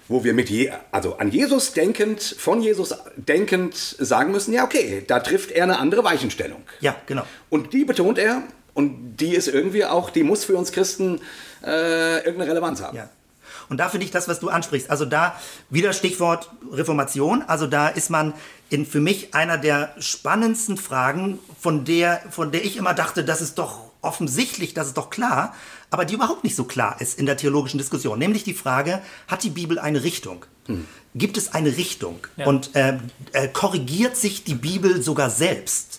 wo 0.07 0.24
wir 0.24 0.34
mit 0.34 0.49
je, 0.49 0.72
also 0.91 1.17
an 1.17 1.32
Jesus 1.32 1.74
denkend, 1.74 2.22
von 2.22 2.61
Jesus 2.61 2.93
denkend 3.15 3.76
sagen 3.76 4.32
müssen, 4.32 4.53
ja 4.53 4.63
okay, 4.63 5.03
da 5.07 5.20
trifft 5.20 5.51
er 5.51 5.63
eine 5.63 5.80
andere 5.80 6.03
Weichenstellung. 6.03 6.61
Ja, 6.80 6.95
genau. 7.05 7.24
Und 7.49 7.74
die 7.74 7.86
betont 7.86 8.20
er 8.20 8.43
und 8.74 9.17
die 9.17 9.36
ist 9.36 9.47
irgendwie 9.47 9.86
auch, 9.86 10.11
die 10.11 10.24
muss 10.24 10.43
für 10.43 10.55
uns 10.55 10.72
Christen 10.72 11.22
äh, 11.65 12.17
irgendeine 12.17 12.51
Relevanz 12.51 12.82
haben. 12.82 12.97
Ja. 12.97 13.09
Und 13.70 13.78
da 13.78 13.89
finde 13.89 14.05
ich 14.05 14.11
das, 14.11 14.28
was 14.28 14.39
du 14.39 14.49
ansprichst. 14.49 14.89
Also 14.89 15.05
da 15.05 15.36
wieder 15.70 15.93
Stichwort 15.93 16.51
Reformation. 16.72 17.43
Also 17.43 17.67
da 17.67 17.88
ist 17.88 18.09
man 18.09 18.34
in 18.70 18.86
für 18.86 18.99
mich 18.99 19.34
einer 19.34 19.57
der 19.57 19.93
spannendsten 19.99 20.78
Fragen, 20.78 21.39
von 21.59 21.86
der, 21.86 22.22
von 22.30 22.51
der 22.51 22.65
ich 22.65 22.78
immer 22.78 22.93
dachte, 22.93 23.24
das 23.24 23.41
ist 23.41 23.57
doch 23.57 23.89
offensichtlich, 24.01 24.74
das 24.74 24.88
ist 24.88 24.97
doch 24.97 25.09
klar, 25.09 25.53
aber 25.89 26.05
die 26.05 26.13
überhaupt 26.13 26.43
nicht 26.43 26.55
so 26.55 26.63
klar 26.63 27.01
ist 27.01 27.20
in 27.20 27.26
der 27.26 27.38
theologischen 27.38 27.78
Diskussion. 27.78 28.20
Nämlich 28.20 28.43
die 28.43 28.53
Frage, 28.53 29.01
hat 29.28 29.43
die 29.43 29.49
Bibel 29.49 29.80
eine 29.80 30.03
Richtung? 30.03 30.45
Gibt 31.15 31.38
es 31.38 31.53
eine 31.53 31.76
Richtung? 31.78 32.20
Und 32.47 32.76
äh, 32.76 32.97
äh, 33.34 33.47
korrigiert 33.47 34.15
sich 34.15 34.43
die 34.43 34.55
Bibel 34.55 35.01
sogar 35.01 35.30
selbst? 35.30 35.98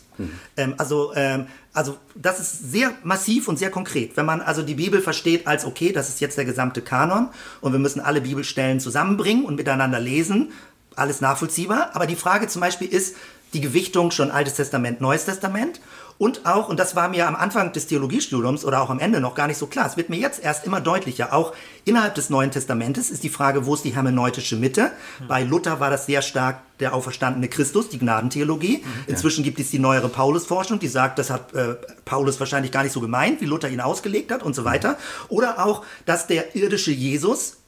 Ähm, 0.57 0.75
also, 0.79 1.13
ähm, 1.15 1.47
also 1.73 1.97
das 2.15 2.41
ist 2.41 2.73
sehr 2.73 2.93
massiv 3.03 3.49
und 3.49 3.59
sehr 3.59 3.71
konkret. 3.71 4.17
Wenn 4.17 4.27
man 4.27 4.41
also 4.41 4.63
die 4.63 4.75
Bibel 4.75 5.01
versteht 5.01 5.47
als, 5.47 5.65
okay, 5.65 5.93
das 5.93 6.09
ist 6.09 6.21
jetzt 6.21 6.37
der 6.37 6.45
gesamte 6.45 6.83
Kanon 6.83 7.29
und 7.61 7.73
wir 7.73 7.79
müssen 7.79 8.01
alle 8.01 8.21
Bibelstellen 8.21 8.81
zusammenbringen 8.81 9.45
und 9.45 9.57
miteinander 9.57 10.01
lesen, 10.01 10.53
alles 10.97 11.21
nachvollziehbar. 11.21 11.91
Aber 11.95 12.07
die 12.07 12.17
Frage 12.17 12.49
zum 12.49 12.61
Beispiel 12.61 12.89
ist 12.89 13.17
die 13.53 13.61
Gewichtung 13.61 14.11
schon 14.11 14.31
Altes 14.31 14.55
Testament, 14.55 15.01
Neues 15.01 15.25
Testament. 15.25 15.81
Und 16.21 16.45
auch, 16.45 16.69
und 16.69 16.79
das 16.79 16.95
war 16.95 17.09
mir 17.09 17.27
am 17.27 17.35
Anfang 17.35 17.73
des 17.73 17.87
Theologiestudiums 17.87 18.67
oder 18.67 18.83
auch 18.83 18.91
am 18.91 18.99
Ende 18.99 19.23
noch 19.23 19.35
gar 19.35 19.47
nicht 19.47 19.57
so 19.57 19.67
klar, 19.67 19.87
es 19.87 19.97
wird 19.97 20.11
mir 20.11 20.19
jetzt 20.19 20.45
erst 20.45 20.67
immer 20.67 20.83
deutlicher, 20.83 21.33
auch 21.33 21.55
innerhalb 21.87 22.15
des 22.15 22.29
Neuen 22.29 22.51
Testamentes 22.51 23.11
ist 23.11 23.25
die 23.25 23.31
Frage, 23.31 23.65
wo 23.65 23.73
ist 23.73 23.87
die 23.87 23.95
hermeneutische 23.95 24.57
Mitte? 24.57 24.91
Bei 25.29 25.43
Luther 25.43 25.81
war 25.81 25.89
das 25.89 26.05
sehr 26.05 26.21
stark 26.21 26.61
der 26.79 26.93
auferstandene 26.93 27.49
Christus, 27.49 27.89
die 27.89 27.99
Gnadentheologie. 27.99 28.85
Inzwischen 29.07 29.45
gibt 29.45 29.61
es 29.61 29.71
die 29.71 29.79
neuere 29.79 30.11
Paulusforschung, 30.11 30.79
die 30.79 30.89
sagt, 30.89 31.19
das 31.19 31.31
hat 31.31 31.55
äh, 31.55 31.77
Paulus 32.05 32.39
wahrscheinlich 32.39 32.71
gar 32.71 32.83
nicht 32.83 32.93
so 32.93 33.01
gemeint, 33.01 33.41
wie 33.41 33.47
Luther 33.47 33.71
ihn 33.71 33.81
ausgelegt 33.81 34.31
hat 34.31 34.43
und 34.43 34.55
so 34.55 34.67
weiter. 34.67 34.99
Oder 35.29 35.65
auch, 35.65 35.87
dass 36.05 36.27
der 36.27 36.55
irdische 36.55 36.91
Jesus 36.91 37.60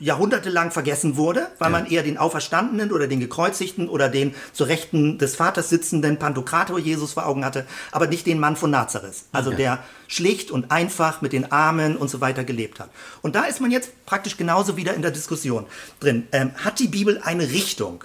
jahrhundertelang 0.00 0.70
vergessen 0.70 1.16
wurde, 1.16 1.48
weil 1.58 1.70
man 1.70 1.86
eher 1.86 2.04
den 2.04 2.18
Auferstandenen 2.18 2.92
oder 2.92 3.08
den 3.08 3.18
Gekreuzigten 3.18 3.88
oder 3.88 4.08
den 4.08 4.34
zur 4.52 4.68
Rechten 4.68 5.18
des 5.18 5.34
Vaters 5.34 5.70
sitzenden 5.70 6.18
Pantokrator 6.18 6.78
Jesus 6.78 7.14
vor 7.14 7.26
Augen 7.26 7.44
hatte, 7.44 7.66
aber 7.90 8.06
nicht 8.06 8.26
den 8.26 8.38
Mann 8.38 8.54
von 8.54 8.70
Nazareth, 8.70 9.24
also 9.32 9.50
der 9.50 9.82
schlicht 10.06 10.50
und 10.50 10.70
einfach 10.70 11.20
mit 11.20 11.32
den 11.32 11.50
Armen 11.50 11.96
und 11.96 12.08
so 12.08 12.20
weiter 12.20 12.44
gelebt 12.44 12.78
hat. 12.78 12.90
Und 13.22 13.34
da 13.34 13.44
ist 13.44 13.60
man 13.60 13.72
jetzt 13.72 14.06
praktisch 14.06 14.36
genauso 14.36 14.76
wieder 14.76 14.94
in 14.94 15.02
der 15.02 15.10
Diskussion 15.10 15.66
drin. 15.98 16.28
Ähm, 16.30 16.52
hat 16.56 16.78
die 16.78 16.88
Bibel 16.88 17.20
eine 17.22 17.50
Richtung? 17.50 18.04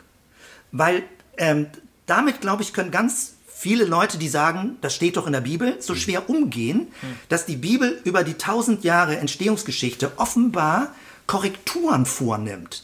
Weil 0.71 1.03
ähm, 1.37 1.67
damit, 2.07 2.41
glaube 2.41 2.63
ich, 2.63 2.73
können 2.73 2.89
ganz 2.89 3.35
viele 3.47 3.85
Leute, 3.85 4.17
die 4.17 4.27
sagen, 4.27 4.77
das 4.81 4.93
steht 4.93 5.15
doch 5.15 5.27
in 5.27 5.31
der 5.31 5.41
Bibel, 5.41 5.77
so 5.79 5.95
schwer 5.95 6.29
umgehen, 6.29 6.87
dass 7.29 7.45
die 7.45 7.55
Bibel 7.55 8.01
über 8.03 8.23
die 8.23 8.33
tausend 8.33 8.83
Jahre 8.83 9.17
Entstehungsgeschichte 9.17 10.11
offenbar 10.17 10.93
Korrekturen 11.27 12.05
vornimmt. 12.05 12.83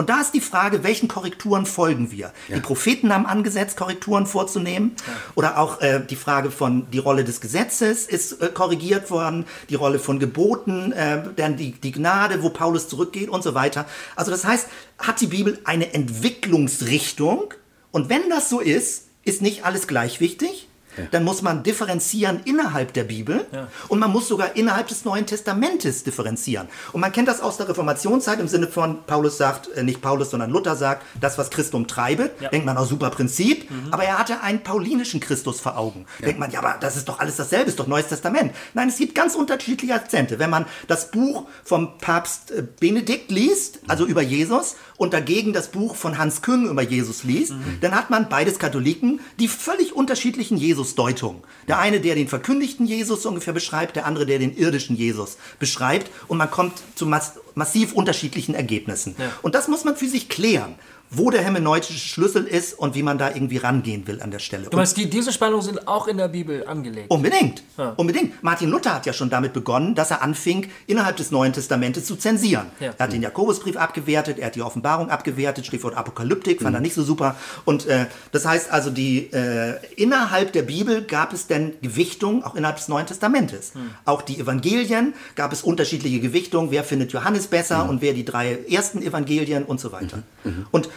Und 0.00 0.08
da 0.08 0.22
ist 0.22 0.32
die 0.32 0.40
Frage, 0.40 0.82
welchen 0.82 1.08
Korrekturen 1.08 1.66
folgen 1.66 2.10
wir? 2.10 2.32
Die 2.48 2.60
Propheten 2.60 3.12
haben 3.12 3.26
angesetzt, 3.26 3.76
Korrekturen 3.76 4.24
vorzunehmen. 4.24 4.96
Oder 5.34 5.58
auch 5.58 5.82
äh, 5.82 6.00
die 6.00 6.16
Frage 6.16 6.50
von 6.50 6.90
die 6.90 6.98
Rolle 6.98 7.22
des 7.22 7.42
Gesetzes 7.42 8.06
ist 8.06 8.40
äh, 8.40 8.48
korrigiert 8.48 9.10
worden, 9.10 9.44
die 9.68 9.74
Rolle 9.74 9.98
von 9.98 10.18
Geboten, 10.18 10.92
äh, 10.92 11.22
dann 11.36 11.58
die, 11.58 11.72
die 11.72 11.92
Gnade, 11.92 12.42
wo 12.42 12.48
Paulus 12.48 12.88
zurückgeht 12.88 13.28
und 13.28 13.42
so 13.42 13.54
weiter. 13.54 13.84
Also 14.16 14.30
das 14.30 14.46
heißt, 14.46 14.68
hat 14.98 15.20
die 15.20 15.26
Bibel 15.26 15.58
eine 15.64 15.92
Entwicklungsrichtung? 15.92 17.52
Und 17.90 18.08
wenn 18.08 18.30
das 18.30 18.48
so 18.48 18.60
ist, 18.60 19.08
ist 19.24 19.42
nicht 19.42 19.66
alles 19.66 19.86
gleich 19.86 20.18
wichtig. 20.20 20.69
Dann 21.10 21.24
muss 21.24 21.42
man 21.42 21.62
differenzieren 21.62 22.40
innerhalb 22.44 22.92
der 22.92 23.04
Bibel 23.04 23.46
und 23.88 23.98
man 23.98 24.10
muss 24.10 24.28
sogar 24.28 24.56
innerhalb 24.56 24.88
des 24.88 25.04
Neuen 25.04 25.26
Testamentes 25.26 26.04
differenzieren. 26.04 26.68
Und 26.92 27.00
man 27.00 27.12
kennt 27.12 27.28
das 27.28 27.40
aus 27.40 27.56
der 27.56 27.68
Reformationszeit 27.68 28.40
im 28.40 28.48
Sinne 28.48 28.66
von, 28.66 29.04
Paulus 29.06 29.36
sagt, 29.36 29.68
äh, 29.68 29.82
nicht 29.82 30.02
Paulus, 30.02 30.30
sondern 30.30 30.50
Luther 30.50 30.76
sagt, 30.76 31.04
das, 31.20 31.38
was 31.38 31.50
Christum 31.50 31.86
treibet, 31.86 32.32
denkt 32.52 32.66
man, 32.66 32.76
auch 32.76 32.86
super 32.86 33.10
Prinzip, 33.10 33.68
aber 33.90 34.04
er 34.04 34.18
hatte 34.18 34.40
einen 34.42 34.62
paulinischen 34.62 35.20
Christus 35.20 35.60
vor 35.60 35.76
Augen. 35.76 36.06
Denkt 36.20 36.38
man, 36.38 36.50
ja, 36.50 36.60
aber 36.60 36.76
das 36.80 36.96
ist 36.96 37.08
doch 37.08 37.18
alles 37.18 37.36
dasselbe, 37.36 37.68
ist 37.68 37.78
doch 37.78 37.86
Neues 37.86 38.08
Testament. 38.08 38.52
Nein, 38.74 38.88
es 38.88 38.96
gibt 38.96 39.14
ganz 39.14 39.34
unterschiedliche 39.34 39.94
Akzente. 39.94 40.38
Wenn 40.38 40.50
man 40.50 40.66
das 40.88 41.10
Buch 41.10 41.46
vom 41.64 41.98
Papst 41.98 42.50
äh, 42.50 42.62
Benedikt 42.78 43.30
liest, 43.30 43.80
also 43.88 44.06
über 44.06 44.22
Jesus, 44.22 44.76
und 45.00 45.14
dagegen 45.14 45.54
das 45.54 45.70
Buch 45.70 45.96
von 45.96 46.18
Hans 46.18 46.42
Küng 46.42 46.68
über 46.68 46.82
Jesus 46.82 47.24
liest, 47.24 47.54
dann 47.80 47.94
hat 47.94 48.10
man 48.10 48.28
beides 48.28 48.58
Katholiken, 48.58 49.20
die 49.38 49.48
völlig 49.48 49.96
unterschiedlichen 49.96 50.58
Jesus-Deutungen. 50.58 51.40
Der 51.68 51.78
eine, 51.78 52.00
der 52.00 52.16
den 52.16 52.28
verkündigten 52.28 52.84
Jesus 52.84 53.24
ungefähr 53.24 53.54
beschreibt, 53.54 53.96
der 53.96 54.04
andere, 54.04 54.26
der 54.26 54.38
den 54.38 54.54
irdischen 54.54 54.96
Jesus 54.96 55.38
beschreibt. 55.58 56.10
Und 56.28 56.36
man 56.36 56.50
kommt 56.50 56.82
zu 56.96 57.06
mass 57.06 57.32
massiv 57.54 57.94
unterschiedlichen 57.94 58.54
Ergebnissen. 58.54 59.16
Und 59.42 59.54
das 59.54 59.68
muss 59.68 59.84
man 59.84 59.96
für 59.96 60.06
sich 60.06 60.28
klären, 60.28 60.76
wo 61.10 61.30
der 61.30 61.42
hermeneutische 61.42 61.98
Schlüssel 61.98 62.44
ist 62.44 62.78
und 62.78 62.94
wie 62.94 63.02
man 63.02 63.18
da 63.18 63.30
irgendwie 63.30 63.56
rangehen 63.56 64.06
will 64.06 64.22
an 64.22 64.30
der 64.30 64.38
Stelle. 64.38 64.68
Du 64.70 64.76
meinst, 64.76 64.96
die, 64.96 65.10
diese 65.10 65.32
Spannungen 65.32 65.62
sind 65.62 65.88
auch 65.88 66.06
in 66.06 66.16
der 66.16 66.28
Bibel 66.28 66.64
angelegt? 66.66 67.10
Unbedingt. 67.10 67.64
Unbedingt. 67.96 68.42
Martin 68.42 68.70
Luther 68.70 68.94
hat 68.94 69.06
ja 69.06 69.12
schon 69.12 69.28
damit 69.28 69.52
begonnen, 69.52 69.94
dass 69.96 70.12
er 70.12 70.22
anfing, 70.22 70.68
innerhalb 70.86 71.16
des 71.16 71.32
Neuen 71.32 71.52
Testamentes 71.52 72.04
zu 72.04 72.14
zensieren. 72.14 72.66
Ja. 72.78 72.92
Er 72.96 73.04
hat 73.04 73.12
den 73.12 73.22
Jakobusbrief 73.22 73.76
abgewertet, 73.76 74.38
er 74.38 74.46
hat 74.46 74.54
die 74.54 74.62
Offenbarung 74.62 75.10
abgewertet, 75.10 75.66
Stichwort 75.66 75.96
Apokalyptik, 75.96 76.62
fand 76.62 76.76
er 76.76 76.80
nicht 76.80 76.94
so 76.94 77.02
super. 77.02 77.34
Und 77.64 77.86
äh, 77.86 78.06
das 78.30 78.46
heißt 78.46 78.70
also, 78.70 78.90
die, 78.90 79.32
äh, 79.32 79.74
innerhalb 79.96 80.52
der 80.52 80.62
Bibel 80.62 81.02
gab 81.02 81.32
es 81.32 81.48
denn 81.48 81.74
Gewichtung, 81.82 82.44
auch 82.44 82.54
innerhalb 82.54 82.76
des 82.76 82.88
Neuen 82.88 83.06
Testamentes. 83.06 83.72
Auch 84.04 84.22
die 84.22 84.38
Evangelien 84.38 85.14
gab 85.34 85.52
es 85.52 85.62
unterschiedliche 85.62 86.20
Gewichtungen, 86.20 86.70
wer 86.70 86.84
findet 86.84 87.12
Johannes 87.12 87.48
besser 87.48 87.88
und 87.88 88.00
wer 88.00 88.12
die 88.12 88.24
drei 88.24 88.58
ersten 88.70 89.02
Evangelien 89.02 89.64
und 89.64 89.80
so 89.80 89.90
weiter. 89.90 90.22
Und 90.70 90.86
da, 90.86 90.90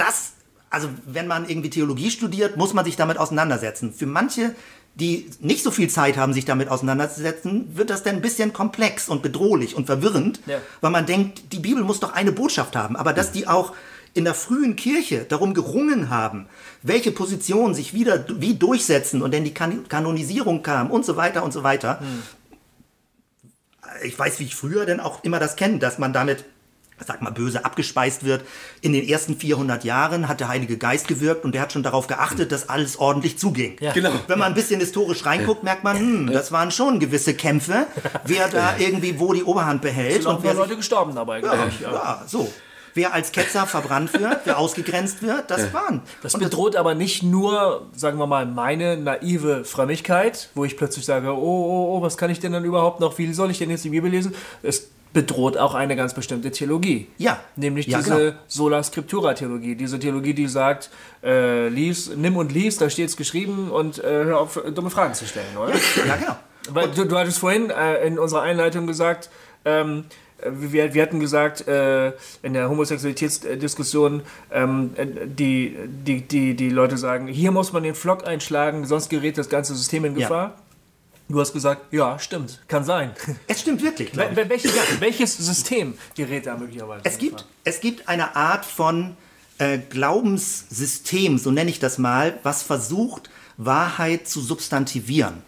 das, 0.00 0.32
also 0.70 0.88
wenn 1.04 1.26
man 1.26 1.48
irgendwie 1.48 1.70
Theologie 1.70 2.10
studiert, 2.10 2.56
muss 2.56 2.74
man 2.74 2.84
sich 2.84 2.96
damit 2.96 3.18
auseinandersetzen. 3.18 3.92
Für 3.92 4.06
manche, 4.06 4.54
die 4.94 5.30
nicht 5.40 5.62
so 5.62 5.70
viel 5.70 5.88
Zeit 5.88 6.16
haben, 6.16 6.32
sich 6.32 6.44
damit 6.44 6.68
auseinanderzusetzen, 6.68 7.76
wird 7.76 7.90
das 7.90 8.02
dann 8.02 8.16
ein 8.16 8.22
bisschen 8.22 8.52
komplex 8.52 9.08
und 9.08 9.22
bedrohlich 9.22 9.74
und 9.76 9.86
verwirrend, 9.86 10.40
Ja. 10.46 10.58
weil 10.80 10.90
man 10.90 11.06
denkt, 11.06 11.52
die 11.52 11.58
Bibel 11.60 11.82
muss 11.84 12.00
doch 12.00 12.12
eine 12.12 12.32
Botschaft 12.32 12.74
haben, 12.76 12.96
aber 12.96 13.12
dass 13.12 13.32
die 13.32 13.46
auch 13.46 13.72
in 14.14 14.24
der 14.24 14.34
frühen 14.34 14.74
Kirche 14.74 15.24
darum 15.28 15.54
gerungen 15.54 16.10
haben, 16.10 16.46
welche 16.82 17.12
Positionen 17.12 17.74
sich 17.74 17.94
wieder 17.94 18.24
wie 18.40 18.54
durchsetzen 18.54 19.22
und 19.22 19.32
dann 19.32 19.44
die 19.44 19.54
kan 19.54 19.86
Kanonisierung 19.88 20.62
kam 20.64 20.90
und 20.90 21.04
so 21.04 21.16
weiter 21.16 21.44
und 21.44 21.52
so 21.52 21.62
weiter. 21.62 22.02
Ich 24.02 24.18
weiß, 24.18 24.40
wie 24.40 24.44
ich 24.44 24.56
früher 24.56 24.86
denn 24.86 24.98
auch 25.00 25.22
immer 25.24 25.38
das 25.38 25.56
kenne, 25.56 25.78
dass 25.78 25.98
man 25.98 26.12
damit 26.12 26.44
sag 27.06 27.22
mal 27.22 27.30
böse 27.30 27.64
abgespeist 27.64 28.24
wird. 28.24 28.44
In 28.80 28.92
den 28.92 29.06
ersten 29.06 29.36
400 29.36 29.84
Jahren 29.84 30.28
hat 30.28 30.40
der 30.40 30.48
Heilige 30.48 30.76
Geist 30.76 31.08
gewirkt 31.08 31.44
und 31.44 31.54
der 31.54 31.62
hat 31.62 31.72
schon 31.72 31.82
darauf 31.82 32.06
geachtet, 32.06 32.52
dass 32.52 32.68
alles 32.68 32.98
ordentlich 32.98 33.38
zuging. 33.38 33.76
Ja. 33.80 33.92
Genau. 33.92 34.12
Wenn 34.26 34.38
man 34.38 34.48
ein 34.48 34.54
bisschen 34.54 34.80
historisch 34.80 35.24
reinguckt, 35.26 35.62
merkt 35.62 35.84
man, 35.84 35.98
hm, 35.98 36.32
das 36.32 36.52
waren 36.52 36.70
schon 36.70 37.00
gewisse 37.00 37.34
Kämpfe, 37.34 37.86
wer 38.24 38.48
da 38.48 38.76
irgendwie 38.78 39.18
wo 39.18 39.32
die 39.32 39.44
Oberhand 39.44 39.82
behält 39.82 40.26
und 40.26 40.42
wer 40.42 40.50
sich 40.50 40.60
Leute 40.60 40.76
gestorben 40.76 41.14
dabei, 41.14 41.40
glaube 41.40 41.56
ja, 41.56 41.66
ich. 41.66 41.80
Ja. 41.80 41.92
ja, 41.92 42.24
so. 42.26 42.50
wer 42.94 43.12
als 43.14 43.32
Ketzer 43.32 43.66
verbrannt 43.66 44.12
wird, 44.14 44.40
wer 44.44 44.58
ausgegrenzt 44.58 45.22
wird, 45.22 45.50
das 45.50 45.72
waren. 45.72 46.02
Das 46.22 46.34
Und 46.34 46.40
bedroht 46.40 46.76
aber 46.76 46.94
nicht 46.94 47.22
nur, 47.22 47.88
sagen 47.94 48.18
wir 48.18 48.26
mal, 48.26 48.46
meine 48.46 48.96
naive 48.96 49.64
Frömmigkeit, 49.64 50.50
wo 50.54 50.64
ich 50.64 50.76
plötzlich 50.76 51.04
sage, 51.04 51.32
oh, 51.32 51.36
oh, 51.36 51.96
oh, 51.96 52.02
was 52.02 52.16
kann 52.16 52.30
ich 52.30 52.40
denn 52.40 52.52
dann 52.52 52.64
überhaupt 52.64 53.00
noch, 53.00 53.18
wie 53.18 53.32
soll 53.32 53.50
ich 53.50 53.58
denn 53.58 53.70
jetzt 53.70 53.84
die 53.84 53.90
Bibel 53.90 54.10
lesen? 54.10 54.34
Es 54.62 54.88
bedroht 55.12 55.56
auch 55.56 55.74
eine 55.74 55.96
ganz 55.96 56.14
bestimmte 56.14 56.50
Theologie. 56.50 57.08
Ja. 57.18 57.40
Nämlich 57.56 57.86
Ja, 57.86 57.98
diese 57.98 58.16
genau. 58.16 58.32
Sola 58.46 58.82
Scriptura 58.82 59.34
Theologie. 59.34 59.74
Diese 59.74 59.98
Theologie, 59.98 60.34
die 60.34 60.46
sagt, 60.46 60.90
äh, 61.22 61.68
lies, 61.68 62.12
nimm 62.14 62.36
und 62.36 62.52
lies, 62.52 62.78
da 62.78 62.88
steht 62.88 63.08
es 63.08 63.16
geschrieben 63.16 63.70
und 63.70 63.98
äh, 63.98 64.02
hör 64.02 64.40
auf, 64.40 64.60
dumme 64.74 64.90
Fragen 64.90 65.14
zu 65.14 65.26
stellen, 65.26 65.56
oder? 65.56 65.74
ja, 66.06 66.16
genau. 66.16 66.36
Weil 66.70 66.88
du, 66.88 67.06
du 67.06 67.18
hattest 67.18 67.38
vorhin 67.38 67.70
äh, 67.70 68.06
in 68.06 68.18
unserer 68.18 68.42
Einleitung 68.42 68.86
gesagt, 68.86 69.30
ähm, 69.64 70.04
wir, 70.44 70.94
wir 70.94 71.02
hatten 71.02 71.20
gesagt, 71.20 71.66
äh, 71.68 72.12
in 72.42 72.54
der 72.54 72.68
Homosexualitätsdiskussion, 72.68 74.22
ähm, 74.52 74.90
äh, 74.96 75.06
die, 75.26 75.76
die, 75.86 76.22
die, 76.22 76.54
die 76.54 76.70
Leute 76.70 76.96
sagen, 76.96 77.26
hier 77.26 77.50
muss 77.50 77.72
man 77.72 77.82
den 77.82 77.94
Flock 77.94 78.26
einschlagen, 78.26 78.86
sonst 78.86 79.08
gerät 79.08 79.38
das 79.38 79.48
ganze 79.48 79.74
System 79.74 80.04
in 80.04 80.16
Ja. 80.16 80.54
Du 81.30 81.40
hast 81.40 81.52
gesagt, 81.52 81.92
ja, 81.92 82.18
stimmt, 82.18 82.60
kann 82.66 82.82
sein. 82.84 83.12
Es 83.46 83.60
stimmt 83.60 83.82
wirklich, 83.82 84.10
ich. 84.12 84.18
Wel- 84.18 84.48
welches, 84.48 84.72
welches 84.98 85.36
System 85.36 85.94
gerät 86.16 86.46
da 86.46 86.56
möglicherweise 86.56 87.02
Es 87.04 87.18
gibt, 87.18 87.44
es 87.62 87.80
gibt 87.80 88.08
eine 88.08 88.34
Art 88.34 88.64
von 88.64 89.16
äh, 89.58 89.78
Glaubenssystem, 89.78 91.38
so 91.38 91.50
nenne 91.50 91.70
ich 91.70 91.78
das 91.78 91.98
mal, 91.98 92.38
was 92.42 92.62
versucht, 92.62 93.30
Wahrheit 93.56 94.26
zu 94.26 94.40
substantivieren. 94.40 95.42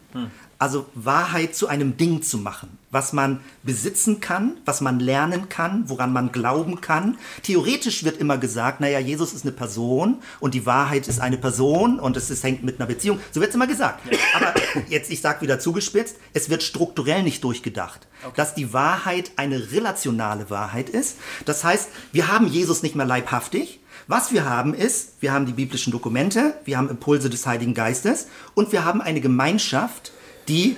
Also 0.62 0.86
Wahrheit 0.94 1.56
zu 1.56 1.66
einem 1.66 1.96
Ding 1.96 2.22
zu 2.22 2.38
machen, 2.38 2.78
was 2.92 3.12
man 3.12 3.40
besitzen 3.64 4.20
kann, 4.20 4.58
was 4.64 4.80
man 4.80 5.00
lernen 5.00 5.48
kann, 5.48 5.88
woran 5.88 6.12
man 6.12 6.30
glauben 6.30 6.80
kann. 6.80 7.18
Theoretisch 7.42 8.04
wird 8.04 8.18
immer 8.18 8.38
gesagt, 8.38 8.80
naja, 8.80 9.00
Jesus 9.00 9.32
ist 9.32 9.42
eine 9.42 9.50
Person 9.50 10.22
und 10.38 10.54
die 10.54 10.64
Wahrheit 10.64 11.08
ist 11.08 11.20
eine 11.20 11.36
Person 11.36 11.98
und 11.98 12.16
es 12.16 12.30
ist, 12.30 12.44
hängt 12.44 12.62
mit 12.62 12.78
einer 12.78 12.86
Beziehung. 12.86 13.18
So 13.32 13.40
wird 13.40 13.50
es 13.50 13.56
immer 13.56 13.66
gesagt. 13.66 14.04
Aber 14.36 14.54
jetzt, 14.88 15.10
ich 15.10 15.20
sage 15.20 15.40
wieder 15.40 15.58
zugespitzt, 15.58 16.18
es 16.32 16.48
wird 16.48 16.62
strukturell 16.62 17.24
nicht 17.24 17.42
durchgedacht, 17.42 18.06
dass 18.36 18.54
die 18.54 18.72
Wahrheit 18.72 19.32
eine 19.34 19.72
relationale 19.72 20.48
Wahrheit 20.48 20.88
ist. 20.88 21.16
Das 21.44 21.64
heißt, 21.64 21.88
wir 22.12 22.28
haben 22.28 22.46
Jesus 22.46 22.84
nicht 22.84 22.94
mehr 22.94 23.06
leibhaftig. 23.06 23.80
Was 24.08 24.32
wir 24.32 24.44
haben 24.44 24.74
ist, 24.74 25.14
wir 25.20 25.32
haben 25.32 25.46
die 25.46 25.52
biblischen 25.52 25.92
Dokumente, 25.92 26.54
wir 26.64 26.76
haben 26.76 26.88
Impulse 26.88 27.30
des 27.30 27.46
Heiligen 27.46 27.74
Geistes 27.74 28.26
und 28.54 28.72
wir 28.72 28.84
haben 28.84 29.00
eine 29.00 29.20
Gemeinschaft, 29.20 30.12
die 30.48 30.76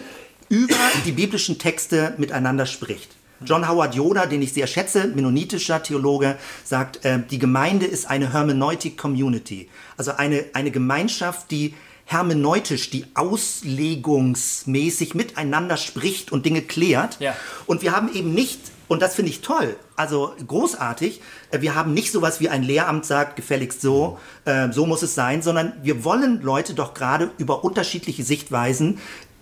über 0.48 0.74
die 1.06 1.12
biblischen 1.12 1.58
Texte 1.58 2.14
miteinander 2.18 2.66
spricht. 2.66 3.10
John 3.44 3.68
Howard 3.68 3.94
Yoder, 3.94 4.26
den 4.26 4.42
ich 4.42 4.52
sehr 4.52 4.66
schätze, 4.66 5.08
mennonitischer 5.08 5.82
Theologe, 5.82 6.36
sagt, 6.64 7.04
äh, 7.04 7.20
die 7.30 7.38
Gemeinde 7.38 7.86
ist 7.86 8.08
eine 8.08 8.32
Hermeneutic 8.32 8.96
Community, 8.96 9.68
also 9.96 10.12
eine, 10.12 10.44
eine 10.52 10.70
Gemeinschaft, 10.70 11.50
die 11.50 11.74
hermeneutisch, 12.06 12.90
die 12.90 13.06
auslegungsmäßig 13.14 15.14
miteinander 15.14 15.76
spricht 15.76 16.32
und 16.32 16.46
Dinge 16.46 16.62
klärt. 16.62 17.18
Ja. 17.20 17.34
Und 17.66 17.82
wir 17.82 17.94
haben 17.96 18.12
eben 18.14 18.34
nicht, 18.34 18.58
und 18.88 19.00
das 19.00 19.14
finde 19.14 19.30
ich 19.30 19.40
toll, 19.40 19.76
also 19.96 20.34
großartig, 20.46 21.20
äh, 21.50 21.60
wir 21.60 21.74
haben 21.74 21.94
nicht 21.94 22.12
sowas 22.12 22.40
wie 22.40 22.48
ein 22.48 22.62
Lehramt 22.62 23.06
sagt, 23.06 23.36
gefälligst 23.36 23.80
so, 23.80 24.18
äh, 24.44 24.70
so 24.70 24.86
muss 24.86 25.02
es 25.02 25.14
sein, 25.14 25.42
sondern 25.42 25.72
wir 25.82 26.04
wollen 26.04 26.42
Leute 26.42 26.74
doch 26.74 26.94
gerade 26.94 27.30
über 27.38 27.64
unterschiedliche 27.64 28.22
Sichtweisen 28.22 28.98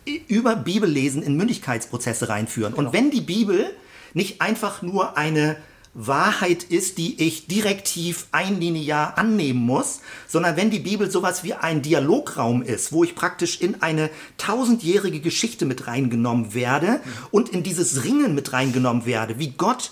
i- 0.07 0.23
über 0.29 0.57
Bibellesen 0.57 1.23
in 1.23 1.37
Mündigkeitsprozesse 1.37 2.29
reinführen. 2.29 2.75
Und 2.75 2.93
wenn 2.93 3.11
die 3.11 3.21
Bibel 3.21 3.71
nicht 4.15 4.41
einfach 4.41 4.83
nur 4.83 5.17
eine 5.17 5.57
Wahrheit 5.95 6.65
ist, 6.65 6.97
die 6.97 7.23
ich 7.23 7.49
direktiv 7.49 8.27
einlinear 8.33 9.19
annehmen 9.19 9.61
muss, 9.61 10.01
sondern 10.27 10.57
wenn 10.57 10.71
die 10.71 10.79
Bibel 10.79 11.11
sowas 11.11 11.45
wie 11.45 11.53
ein 11.53 11.83
Dialograum 11.83 12.63
ist, 12.63 12.93
wo 12.93 13.05
ich 13.05 13.15
praktisch 13.15 13.61
in 13.61 13.83
eine 13.83 14.09
tausendjährige 14.39 15.21
Geschichte 15.21 15.67
mit 15.67 15.87
reingenommen 15.87 16.55
werde 16.55 17.01
und 17.31 17.51
in 17.51 17.63
dieses 17.63 18.05
Ringen 18.05 18.35
mit 18.35 18.55
reingenommen 18.55 19.05
werde, 19.05 19.39
wie 19.39 19.51
Gott 19.51 19.91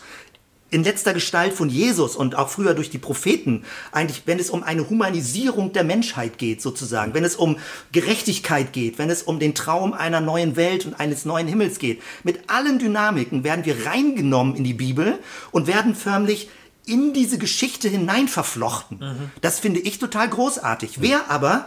in 0.71 0.85
letzter 0.85 1.13
Gestalt 1.13 1.53
von 1.53 1.69
Jesus 1.69 2.17
und 2.17 2.37
auch 2.37 2.49
früher 2.49 2.75
durch 2.75 2.91
die 2.91 2.99
Propheten, 2.99 3.65
eigentlich, 3.93 4.23
wenn 4.27 4.39
es 4.39 4.51
um 4.51 4.63
eine 4.63 4.89
Humanisierung 4.89 5.73
der 5.73 5.85
Menschheit 5.85 6.39
geht, 6.39 6.63
sozusagen, 6.63 7.13
wenn 7.15 7.25
es 7.25 7.37
um 7.37 7.59
Gerechtigkeit 7.93 8.73
geht, 8.73 8.99
wenn 8.99 9.11
es 9.11 9.23
um 9.23 9.39
den 9.39 9.55
Traum 9.55 9.93
einer 9.93 10.21
neuen 10.21 10.57
Welt 10.57 10.87
und 10.87 10.95
eines 10.95 11.25
neuen 11.25 11.49
Himmels 11.49 11.79
geht, 11.79 12.01
mit 12.23 12.49
allen 12.49 12.79
Dynamiken 12.79 13.45
werden 13.45 13.65
wir 13.65 13.87
reingenommen 13.87 14.55
in 14.55 14.65
die 14.65 14.75
Bibel 14.75 15.19
und 15.51 15.67
werden 15.67 15.95
förmlich 15.95 16.49
in 16.87 17.13
diese 17.13 17.39
Geschichte 17.39 17.89
hinein 17.89 18.29
verflochten. 18.29 19.31
Das 19.41 19.59
finde 19.59 19.81
ich 19.81 19.99
total 19.99 20.29
großartig. 20.29 21.01
Wer 21.01 21.31
aber 21.31 21.67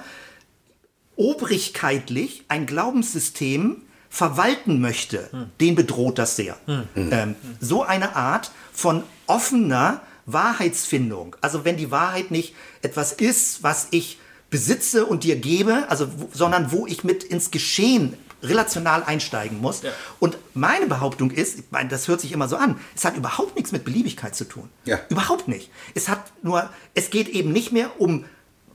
obrigkeitlich 1.15 2.45
ein 2.47 2.65
Glaubenssystem 2.65 3.81
verwalten 4.13 4.79
möchte, 4.79 5.27
den 5.59 5.73
bedroht 5.73 6.19
das 6.19 6.35
sehr. 6.35 6.55
Ähm, 6.95 7.35
so 7.59 7.81
eine 7.81 8.15
Art 8.15 8.51
von 8.71 9.03
offener 9.25 10.01
Wahrheitsfindung. 10.27 11.35
Also 11.41 11.65
wenn 11.65 11.77
die 11.77 11.89
Wahrheit 11.89 12.29
nicht 12.29 12.53
etwas 12.83 13.11
ist, 13.11 13.63
was 13.63 13.87
ich 13.89 14.19
besitze 14.51 15.07
und 15.07 15.23
dir 15.23 15.35
gebe, 15.35 15.85
also 15.89 16.07
sondern 16.31 16.71
wo 16.71 16.85
ich 16.85 17.03
mit 17.03 17.23
ins 17.23 17.49
Geschehen 17.49 18.13
relational 18.43 19.01
einsteigen 19.03 19.59
muss. 19.59 19.81
Und 20.19 20.37
meine 20.53 20.85
Behauptung 20.85 21.31
ist, 21.31 21.57
ich 21.57 21.65
meine, 21.71 21.89
das 21.89 22.07
hört 22.07 22.21
sich 22.21 22.33
immer 22.33 22.47
so 22.47 22.55
an, 22.55 22.79
es 22.95 23.05
hat 23.05 23.17
überhaupt 23.17 23.55
nichts 23.55 23.71
mit 23.71 23.83
Beliebigkeit 23.83 24.35
zu 24.35 24.47
tun. 24.47 24.69
Ja. 24.85 24.99
Überhaupt 25.09 25.47
nicht. 25.47 25.71
Es 25.95 26.07
hat 26.07 26.19
nur, 26.43 26.69
es 26.93 27.09
geht 27.09 27.29
eben 27.29 27.51
nicht 27.51 27.71
mehr 27.71 27.99
um 27.99 28.25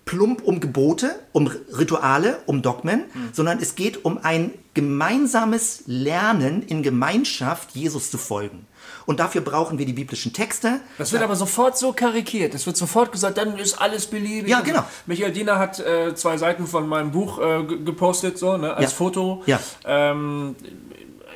plump 0.09 0.43
um 0.43 0.59
Gebote, 0.59 1.15
um 1.33 1.47
Rituale, 1.49 2.39
um 2.47 2.63
Dogmen, 2.63 3.05
sondern 3.33 3.59
es 3.61 3.75
geht 3.75 4.05
um 4.07 4.19
ein 4.23 4.53
gemeinsames 4.73 5.83
Lernen 5.87 6.63
in 6.63 6.83
Gemeinschaft, 6.83 7.73
Jesus 7.75 8.11
zu 8.11 8.17
folgen. 8.17 8.67
Und 9.05 9.21
dafür 9.21 9.43
brauchen 9.43 9.79
wir 9.79 9.85
die 9.85 9.93
biblischen 9.93 10.33
Texte. 10.33 10.81
Das 10.97 11.13
wird 11.13 11.23
aber 11.23 11.37
sofort 11.37 11.77
so 11.77 11.93
karikiert. 11.93 12.55
Es 12.55 12.67
wird 12.67 12.77
sofort 12.79 13.13
gesagt, 13.13 13.37
dann 13.37 13.59
ist 13.59 13.81
alles 13.81 14.07
beliebig. 14.07 14.51
Ja, 14.51 14.61
genau. 14.61 14.83
Michael 15.07 15.33
Diener 15.33 15.59
hat 15.59 15.79
äh, 15.81 16.15
zwei 16.15 16.39
Seiten 16.39 16.67
von 16.67 16.89
meinem 16.89 17.11
Buch 17.11 17.39
äh, 17.39 17.65
ge- 17.65 17.85
gepostet, 17.85 18.39
so, 18.39 18.57
ne, 18.57 18.73
als 18.75 18.93
Ja. 18.93 18.97
Foto. 18.97 19.43
Ja. 19.47 19.61
Ähm, 19.85 20.57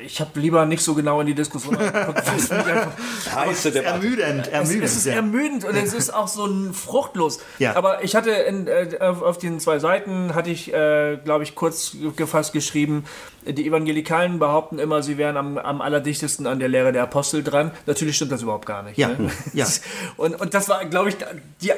ich 0.04 0.20
habe 0.20 0.38
lieber 0.40 0.64
nicht 0.66 0.82
so 0.82 0.94
genau 0.94 1.20
in 1.20 1.26
die 1.26 1.34
Diskussion 1.34 1.74
reingeguckt, 1.74 2.26
weil 2.26 2.36
es 2.36 2.50
mich 2.50 2.58
einfach 2.58 2.92
Heiße 3.34 3.68
Es 3.70 3.74
ist 3.76 3.82
ermüdend, 3.84 4.48
ermüdend. 4.48 4.84
es 4.84 4.96
ist 4.96 5.06
ja. 5.06 5.14
ermüdend 5.14 5.64
und 5.64 5.74
es 5.76 5.94
ist 5.94 6.12
auch 6.12 6.28
so 6.28 6.46
ein 6.46 6.74
fruchtlos. 6.74 7.40
Ja. 7.58 7.76
Aber 7.76 8.02
ich 8.04 8.14
hatte 8.14 8.30
in, 8.30 8.66
äh, 8.66 8.98
auf, 9.00 9.22
auf 9.22 9.38
den 9.38 9.60
zwei 9.60 9.78
Seiten, 9.78 10.34
hatte 10.34 10.50
ich, 10.50 10.72
äh, 10.72 11.18
glaube 11.24 11.44
ich, 11.44 11.54
kurz 11.54 11.96
gefasst 12.16 12.52
geschrieben, 12.52 13.04
die 13.46 13.66
Evangelikalen 13.66 14.38
behaupten 14.38 14.78
immer, 14.78 15.02
sie 15.02 15.18
wären 15.18 15.36
am, 15.36 15.58
am 15.58 15.80
allerdichtesten 15.80 16.46
an 16.46 16.58
der 16.58 16.68
Lehre 16.68 16.92
der 16.92 17.02
Apostel 17.02 17.42
dran. 17.42 17.72
Natürlich 17.86 18.16
stimmt 18.16 18.32
das 18.32 18.42
überhaupt 18.42 18.66
gar 18.66 18.82
nicht. 18.82 18.98
Ja, 18.98 19.08
Ne? 19.08 19.30
ja. 19.52 19.66
Und, 20.16 20.40
und 20.40 20.54
das 20.54 20.68
war, 20.68 20.84
glaube 20.86 21.08
ich, 21.10 21.16
die, 21.60 21.72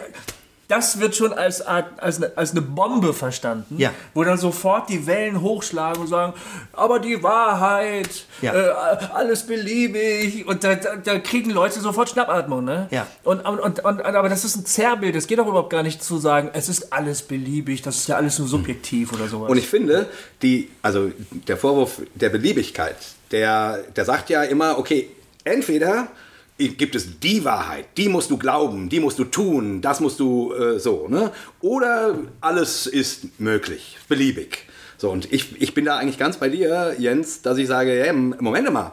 das 0.69 0.99
wird 0.99 1.15
schon 1.15 1.33
als, 1.33 1.61
Art, 1.67 1.87
als, 2.03 2.17
eine, 2.17 2.33
als 2.37 2.53
eine 2.53 2.63
Bombe 2.63 3.13
verstanden, 3.13 3.77
Ja. 3.79 3.91
wo 4.15 4.25
dann 4.25 4.39
sofort 4.39 4.89
die 4.89 5.07
Wellen 5.07 5.41
hochschlagen 5.43 6.01
und 6.03 6.09
sagen, 6.09 6.33
aber 6.73 6.99
die 7.01 7.23
Wahrheit, 7.23 8.25
Ja. 8.41 8.55
äh, 8.55 8.97
alles 9.13 9.47
beliebig. 9.47 10.47
Und 10.47 10.65
da, 10.65 10.75
da, 10.75 10.97
da 10.97 11.19
kriegen 11.19 11.51
Leute 11.51 11.81
sofort 11.81 12.09
Schnappatmung. 12.11 12.65
Ne? 12.65 12.89
Ja. 12.91 13.07
Und, 13.25 13.41
und, 13.41 13.61
und, 13.61 13.85
und, 13.85 14.01
aber 14.03 14.29
das 14.29 14.45
ist 14.45 14.57
ein 14.57 14.65
Zerrbild. 14.67 15.15
Es 15.17 15.27
geht 15.27 15.39
doch 15.39 15.47
überhaupt 15.47 15.71
gar 15.71 15.83
nicht 15.83 16.03
zu 16.03 16.19
sagen, 16.19 16.51
es 16.55 16.69
ist 16.69 16.93
alles 16.93 17.23
beliebig, 17.23 17.83
das 17.83 17.97
ist 17.97 18.09
ja 18.09 18.17
alles 18.17 18.39
nur 18.39 18.49
subjektiv 18.49 19.13
oder 19.13 19.29
sowas. 19.29 19.51
Und 19.51 19.59
ich 19.59 19.69
finde, 19.69 20.07
die, 20.43 20.71
also 20.83 21.11
der 21.49 21.57
Vorwurf 21.57 22.01
der 22.15 22.31
Beliebigkeit, 22.31 22.97
der, 23.31 23.79
der 23.95 24.05
sagt 24.05 24.31
ja 24.31 24.43
immer, 24.45 24.79
okay, 24.79 25.11
entweder 25.45 26.09
gibt 26.57 26.95
es 26.95 27.19
die 27.21 27.45
Wahrheit, 27.45 27.87
die 27.97 28.09
musst 28.09 28.31
du 28.31 28.39
glauben, 28.39 28.89
die 28.89 29.01
musst 29.01 29.19
du 29.19 29.25
tun, 29.25 29.81
das 29.81 30.01
musst 30.01 30.21
du 30.21 30.53
äh, 30.53 30.79
so, 30.79 31.09
ne? 31.09 31.33
Oder 31.61 32.19
alles 32.41 32.87
ist 32.87 33.41
möglich, 33.41 33.99
beliebig. 34.09 34.67
So, 34.97 35.11
und 35.11 35.33
ich, 35.33 35.61
ich 35.61 35.75
bin 35.75 35.85
da 35.85 35.99
eigentlich 35.99 36.19
ganz 36.19 36.37
bei 36.37 36.49
dir, 36.49 36.95
Jens, 36.99 37.43
dass 37.43 37.59
ich 37.59 37.67
sage, 37.67 37.99
ja, 38.07 38.13
Moment 38.13 38.73
mal, 38.73 38.93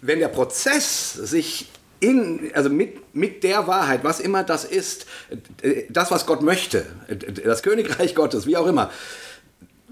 wenn 0.00 0.18
der 0.18 0.28
Prozess 0.28 1.12
sich 1.12 1.68
in, 2.00 2.50
also 2.54 2.70
mit, 2.70 3.14
mit 3.14 3.44
der 3.44 3.66
Wahrheit, 3.66 4.02
was 4.02 4.20
immer 4.20 4.42
das 4.42 4.64
ist, 4.64 5.06
äh, 5.62 5.84
das, 5.88 6.10
was 6.10 6.26
Gott 6.26 6.42
möchte, 6.42 6.86
äh, 7.08 7.16
das 7.16 7.62
Königreich 7.62 8.14
Gottes, 8.14 8.46
wie 8.46 8.56
auch 8.56 8.66
immer, 8.66 8.90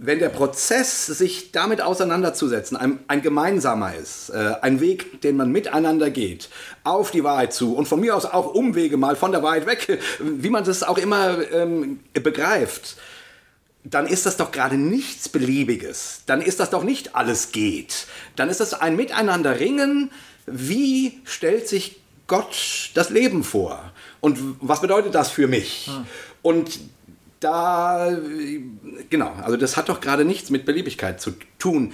wenn 0.01 0.19
der 0.21 0.29
Prozess, 0.29 1.07
sich 1.07 1.51
damit 1.51 1.81
auseinanderzusetzen, 1.81 2.77
ein, 2.77 3.01
ein 3.09 3.21
gemeinsamer 3.21 3.95
ist, 3.95 4.31
äh, 4.31 4.55
ein 4.63 4.81
Weg, 4.81 5.21
den 5.23 5.37
man 5.37 5.51
miteinander 5.51 6.11
geht, 6.11 6.49
auf 6.85 7.11
die 7.11 7.25
Wahrheit 7.25 7.53
zu 7.53 7.75
und 7.75 7.89
von 7.89 8.01
mir 8.01 8.15
aus 8.15 8.25
auch 8.25 8.55
Umwege 8.55 8.97
mal 8.97 9.17
von 9.17 9.33
der 9.33 9.43
Wahrheit 9.43 9.67
weg, 9.67 9.99
wie 10.21 10.51
man 10.51 10.65
das 10.65 10.83
auch 10.83 10.99
immer 10.99 11.39
ähm, 11.53 12.01
begreift, 12.13 12.97
dann 13.85 14.07
ist 14.07 14.27
das 14.27 14.37
doch 14.37 14.53
gerade 14.53 14.77
nichts 14.77 15.29
Beliebiges. 15.29 16.23
Dann 16.27 16.43
ist 16.43 16.61
das 16.61 16.71
doch 16.71 16.85
nicht 16.85 17.17
alles 17.17 17.53
geht. 17.53 18.07
Dann 18.37 18.51
ist 18.51 18.61
das 18.61 18.75
ein 18.75 18.97
Miteinander 18.97 19.59
ringen. 19.59 20.11
Wie 20.47 21.21
stellt 21.25 21.69
sich 21.69 22.01
Gott 22.27 22.91
das 22.95 23.11
Leben 23.11 23.45
vor? 23.45 23.93
Und 24.21 24.39
was 24.61 24.81
bedeutet 24.81 25.15
das 25.15 25.31
für 25.31 25.47
mich? 25.47 25.89
Und 26.43 26.81
da, 27.41 28.11
genau, 29.11 29.33
also 29.43 29.57
das 29.57 29.77
hat 29.77 29.89
doch 29.89 30.01
gerade 30.01 30.25
nichts 30.25 30.51
mit 30.51 30.65
Beliebigkeit 30.65 31.21
zu 31.21 31.33
tun. 31.59 31.93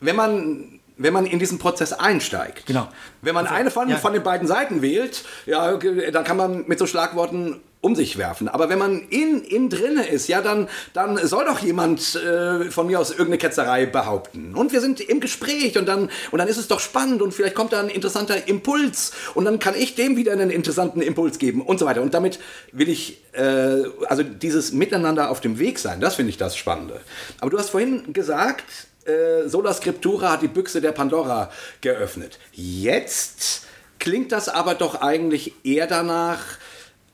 Wenn 0.00 0.16
man, 0.16 0.80
wenn 0.96 1.12
man 1.12 1.26
in 1.26 1.38
diesen 1.38 1.58
Prozess 1.58 1.92
einsteigt, 1.92 2.66
Genau. 2.66 2.88
wenn 3.22 3.34
man 3.34 3.46
eine 3.46 3.70
von, 3.70 3.88
ja. 3.88 3.96
von 3.96 4.12
den 4.12 4.22
beiden 4.22 4.46
Seiten 4.46 4.82
wählt, 4.82 5.24
ja, 5.46 5.76
dann 5.76 6.24
kann 6.24 6.36
man 6.36 6.64
mit 6.66 6.78
so 6.78 6.86
Schlagworten 6.86 7.60
um 7.82 7.96
sich 7.96 8.16
werfen. 8.16 8.48
Aber 8.48 8.68
wenn 8.68 8.78
man 8.78 9.02
in, 9.10 9.42
in 9.42 9.68
drinne 9.68 10.06
ist, 10.06 10.28
ja, 10.28 10.40
dann, 10.40 10.68
dann 10.94 11.18
soll 11.26 11.44
doch 11.44 11.58
jemand 11.58 12.14
äh, 12.14 12.70
von 12.70 12.86
mir 12.86 13.00
aus 13.00 13.10
irgendeine 13.10 13.38
Ketzerei 13.38 13.86
behaupten. 13.86 14.54
Und 14.54 14.72
wir 14.72 14.80
sind 14.80 15.00
im 15.00 15.20
Gespräch 15.20 15.76
und 15.76 15.86
dann, 15.86 16.08
und 16.30 16.38
dann 16.38 16.46
ist 16.46 16.58
es 16.58 16.68
doch 16.68 16.78
spannend 16.78 17.20
und 17.22 17.34
vielleicht 17.34 17.56
kommt 17.56 17.72
da 17.72 17.80
ein 17.80 17.88
interessanter 17.88 18.46
Impuls 18.46 19.12
und 19.34 19.44
dann 19.44 19.58
kann 19.58 19.74
ich 19.76 19.96
dem 19.96 20.16
wieder 20.16 20.32
einen 20.32 20.50
interessanten 20.50 21.02
Impuls 21.02 21.40
geben 21.40 21.60
und 21.60 21.80
so 21.80 21.84
weiter. 21.84 22.02
Und 22.02 22.14
damit 22.14 22.38
will 22.70 22.88
ich, 22.88 23.20
äh, 23.32 23.82
also 24.06 24.22
dieses 24.22 24.72
Miteinander 24.72 25.28
auf 25.28 25.40
dem 25.40 25.58
Weg 25.58 25.80
sein, 25.80 26.00
das 26.00 26.14
finde 26.14 26.30
ich 26.30 26.36
das 26.36 26.56
Spannende. 26.56 27.00
Aber 27.40 27.50
du 27.50 27.58
hast 27.58 27.70
vorhin 27.70 28.12
gesagt, 28.12 28.64
äh, 29.06 29.48
Sola 29.48 29.74
Scriptura 29.74 30.30
hat 30.30 30.42
die 30.42 30.48
Büchse 30.48 30.80
der 30.80 30.92
Pandora 30.92 31.50
geöffnet. 31.80 32.38
Jetzt 32.52 33.66
klingt 33.98 34.30
das 34.30 34.48
aber 34.48 34.74
doch 34.74 35.00
eigentlich 35.00 35.52
eher 35.64 35.88
danach, 35.88 36.40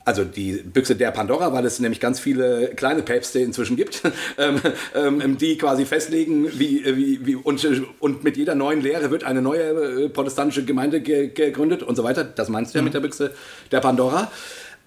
also 0.09 0.24
die 0.24 0.52
Büchse 0.52 0.96
der 0.96 1.11
Pandora, 1.11 1.52
weil 1.52 1.66
es 1.66 1.80
nämlich 1.80 2.00
ganz 2.00 2.18
viele 2.18 2.68
kleine 2.68 3.02
Päpste 3.02 3.40
inzwischen 3.40 3.76
gibt, 3.76 4.00
ähm, 4.38 4.59
ähm, 4.94 5.36
die 5.36 5.59
quasi 5.59 5.84
festlegen, 5.84 6.48
wie, 6.59 6.82
wie, 6.96 7.26
wie 7.26 7.34
und, 7.34 7.66
und 8.00 8.24
mit 8.24 8.38
jeder 8.38 8.54
neuen 8.54 8.80
Lehre 8.80 9.11
wird 9.11 9.24
eine 9.24 9.42
neue 9.42 10.04
äh, 10.04 10.09
protestantische 10.09 10.64
Gemeinde 10.64 11.02
ge 11.02 11.28
gegründet 11.28 11.82
und 11.82 11.94
so 11.94 12.04
weiter. 12.04 12.24
Das 12.24 12.48
meinst 12.48 12.72
du 12.72 12.78
ja 12.78 12.82
mit 12.82 12.94
der 12.94 13.00
Büchse 13.00 13.34
der 13.70 13.80
Pandora. 13.80 14.32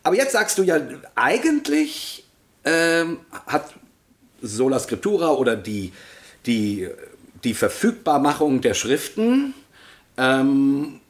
Aber 0.01 0.15
jetzt 0.15 0.31
sagst 0.31 0.57
du 0.57 0.63
ja, 0.63 0.79
eigentlich 1.13 2.25
ähm, 2.65 3.19
hat 3.45 3.75
Sola 4.41 4.79
Scriptura 4.79 5.33
oder 5.33 5.55
die, 5.55 5.93
die, 6.47 6.87
die 7.43 7.53
Verfügbarmachung 7.53 8.61
der 8.61 8.73
Schriften 8.73 9.53
ähm, 10.17 11.00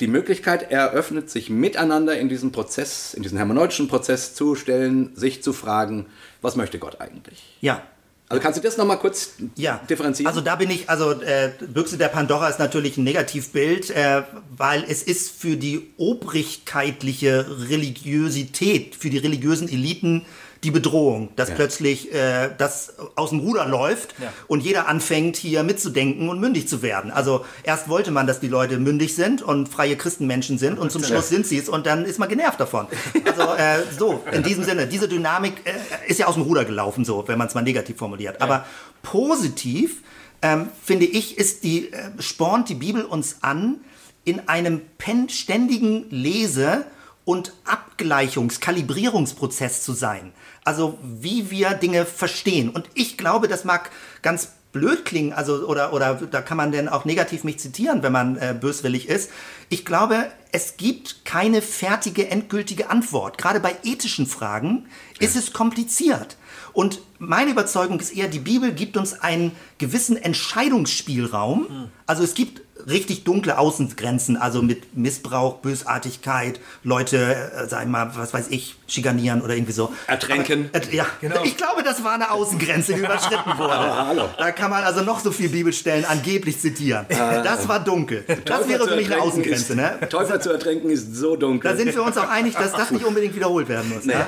die 0.00 0.06
Möglichkeit 0.06 0.70
eröffnet, 0.70 1.30
sich 1.30 1.50
miteinander 1.50 2.18
in 2.18 2.28
diesen 2.28 2.52
Prozess, 2.52 3.14
in 3.14 3.22
diesen 3.22 3.36
hermeneutischen 3.36 3.88
Prozess 3.88 4.34
zu 4.34 4.54
stellen, 4.54 5.10
sich 5.16 5.42
zu 5.42 5.52
fragen, 5.52 6.06
was 6.40 6.56
möchte 6.56 6.78
Gott 6.78 7.00
eigentlich? 7.00 7.42
Ja, 7.60 7.82
Also 8.28 8.42
kannst 8.42 8.58
du 8.58 8.62
das 8.62 8.76
nochmal 8.76 8.98
kurz 8.98 9.34
ja. 9.56 9.80
differenzieren? 9.88 10.28
Also 10.28 10.42
da 10.42 10.56
bin 10.56 10.70
ich, 10.70 10.88
also 10.90 11.12
äh, 11.12 11.50
Büchse 11.66 11.96
der 11.96 12.08
Pandora 12.08 12.48
ist 12.48 12.58
natürlich 12.58 12.98
ein 12.98 13.04
Negativbild, 13.04 13.90
äh, 13.90 14.22
weil 14.54 14.84
es 14.86 15.02
ist 15.02 15.30
für 15.30 15.56
die 15.56 15.88
obrigkeitliche 15.96 17.46
Religiosität, 17.70 18.94
für 18.94 19.08
die 19.08 19.18
religiösen 19.18 19.68
Eliten 19.68 20.26
die 20.64 20.70
Bedrohung, 20.72 21.28
dass 21.36 21.50
Ja. 21.50 21.54
plötzlich 21.54 22.12
äh, 22.12 22.50
das 22.58 22.94
aus 23.14 23.30
dem 23.30 23.40
Ruder 23.40 23.66
läuft 23.66 24.14
Ja. 24.20 24.32
und 24.48 24.60
jeder 24.60 24.88
anfängt 24.88 25.36
hier 25.36 25.62
mitzudenken 25.62 26.28
und 26.28 26.40
mündig 26.40 26.68
zu 26.68 26.82
werden. 26.82 27.10
Also 27.12 27.44
erst 27.62 27.88
wollte 27.88 28.10
man, 28.10 28.26
dass 28.26 28.40
die 28.40 28.48
Leute 28.48 28.78
mündig 28.78 29.14
sind 29.14 29.40
und 29.42 29.68
freie 29.68 29.96
Christenmenschen 29.96 30.58
sind 30.58 30.78
und 30.78 30.90
zum 30.90 31.04
Schluss 31.04 31.28
sind 31.28 31.46
sie 31.46 31.58
es 31.58 31.68
und 31.68 31.86
dann 31.86 32.04
ist 32.04 32.18
man 32.18 32.28
genervt 32.28 32.58
davon. 32.58 32.86
Also 33.24 33.54
äh, 33.54 33.82
so, 33.96 34.24
in 34.32 34.42
diesem 34.42 34.64
Sinne, 34.64 34.86
diese 34.88 35.06
Dynamik 35.08 35.54
äh, 35.64 36.10
ist 36.10 36.18
ja 36.18 36.26
aus 36.26 36.34
dem 36.34 36.42
Ruder 36.42 36.64
gelaufen, 36.64 37.04
so, 37.04 37.26
wenn 37.28 37.38
man 37.38 37.46
es 37.46 37.54
mal 37.54 37.62
negativ 37.62 37.96
formuliert. 37.98 38.40
Aber 38.42 38.64
positiv, 39.02 40.02
ähm, 40.42 40.68
finde 40.84 41.06
ich, 41.06 41.38
ist 41.38 41.64
die, 41.64 41.92
äh, 41.92 42.10
spornt 42.20 42.68
die 42.68 42.74
Bibel 42.74 43.04
uns 43.04 43.38
an, 43.42 43.76
in 44.24 44.48
einem 44.48 44.82
ständigen 45.28 46.06
Lese- 46.10 46.84
und 47.24 47.52
Abgleichungs-, 47.64 48.60
Kalibrierungsprozess 48.60 49.82
zu 49.82 49.92
sein. 49.92 50.32
Also 50.68 50.98
wie 51.02 51.50
wir 51.50 51.70
Dinge 51.70 52.04
verstehen. 52.04 52.68
Und 52.68 52.90
ich 52.92 53.16
glaube, 53.16 53.48
das 53.48 53.64
mag 53.64 53.90
ganz 54.20 54.48
blöd 54.70 55.06
klingen, 55.06 55.32
also 55.32 55.66
oder, 55.66 55.94
oder 55.94 56.16
da 56.30 56.42
kann 56.42 56.58
man 56.58 56.72
denn 56.72 56.90
auch 56.90 57.06
negativ 57.06 57.42
mich 57.42 57.58
zitieren, 57.58 58.02
wenn 58.02 58.12
man 58.12 58.36
äh, 58.36 58.54
böswillig 58.60 59.08
ist. 59.08 59.30
Ich 59.70 59.86
glaube, 59.86 60.30
es 60.52 60.76
gibt 60.76 61.24
keine 61.24 61.62
fertige, 61.62 62.28
endgültige 62.28 62.90
Antwort. 62.90 63.38
Gerade 63.38 63.60
bei 63.60 63.76
ethischen 63.82 64.26
Fragen 64.26 64.84
ist 65.18 65.36
es 65.36 65.54
kompliziert. 65.54 66.36
Und 66.74 67.00
meine 67.18 67.50
Überzeugung 67.52 67.98
ist 67.98 68.14
eher, 68.14 68.28
die 68.28 68.38
Bibel 68.38 68.72
gibt 68.72 68.98
uns 68.98 69.18
einen 69.22 69.52
gewissen 69.78 70.18
Entscheidungsspielraum. 70.18 71.90
Also 72.04 72.24
es 72.24 72.34
gibt 72.34 72.60
richtig 72.86 73.24
dunkle 73.24 73.56
Außengrenzen, 73.56 74.36
also 74.36 74.60
mit 74.60 74.94
Missbrauch, 74.98 75.56
Bösartigkeit, 75.56 76.60
Leute, 76.84 77.34
äh, 77.34 77.68
sag 77.68 77.84
ich 77.84 77.88
mal, 77.88 78.14
was 78.16 78.34
weiß 78.34 78.48
ich, 78.50 78.76
schikanieren 78.88 79.42
oder 79.42 79.54
irgendwie 79.54 79.72
so. 79.72 79.92
Ertränken. 80.06 80.70
Aber, 80.72 80.84
äh, 80.84 80.96
ja, 80.96 81.06
ich 81.44 81.56
glaube, 81.56 81.82
das 81.82 82.02
war 82.02 82.14
eine 82.14 82.30
Außengrenze, 82.30 82.94
die 82.94 83.00
überschritten 83.00 83.50
wurde. 83.58 83.74
hallo. 83.78 84.24
Da 84.38 84.50
kann 84.50 84.70
man 84.70 84.82
also 84.82 85.02
noch 85.02 85.20
so 85.20 85.30
viel 85.30 85.48
Bibelstellen 85.50 86.04
angeblich 86.04 86.58
zitieren. 86.58 87.06
Das 87.08 87.68
war 87.68 87.80
dunkel. 87.80 88.24
Das 88.26 88.38
Teufel 88.44 88.68
wäre 88.70 88.88
für 88.88 88.96
mich 88.96 89.12
eine 89.12 89.20
Außengrenze. 89.22 89.72
Ist, 89.72 89.76
Ne? 89.76 89.98
Teufel 90.08 90.40
zu 90.40 90.50
ertränken 90.50 90.90
ist 90.90 91.14
so 91.14 91.36
dunkel. 91.36 91.70
Da 91.70 91.76
sind 91.76 91.94
wir 91.94 92.02
uns 92.02 92.16
auch 92.16 92.28
einig, 92.28 92.54
dass 92.54 92.72
das 92.72 92.90
nicht 92.90 93.04
unbedingt 93.04 93.34
wiederholt 93.36 93.68
werden 93.68 93.90
muss. 93.94 94.04
Ne? 94.06 94.26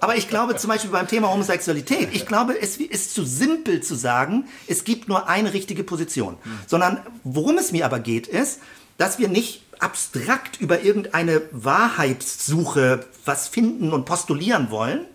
Aber 0.00 0.16
ich 0.16 0.28
glaube 0.28 0.56
zum 0.56 0.68
Beispiel 0.68 0.90
beim 0.90 1.08
Thema 1.08 1.30
Homosexualität, 1.32 2.08
ich 2.12 2.26
glaube, 2.26 2.60
es 2.60 2.76
ist 2.76 3.14
zu 3.14 3.24
simpel 3.24 3.80
zu 3.82 3.94
sagen, 3.94 4.44
es 4.66 4.84
gibt 4.84 5.08
nur 5.08 5.28
eine 5.28 5.52
richtige 5.54 5.82
Position. 5.84 6.36
Sondern 6.66 7.00
worum 7.24 7.56
es 7.58 7.72
mir 7.72 7.86
aber 7.86 7.98
geht, 8.00 8.26
ist, 8.26 8.60
dass 8.98 9.18
wir 9.18 9.28
nicht 9.28 9.63
abstrakt 9.80 10.60
über 10.60 10.82
irgendeine 10.82 11.42
Wahrheitssuche 11.52 13.04
was 13.24 13.48
finden 13.48 13.92
und 13.92 14.04
postulieren 14.04 14.70
wollen, 14.70 15.06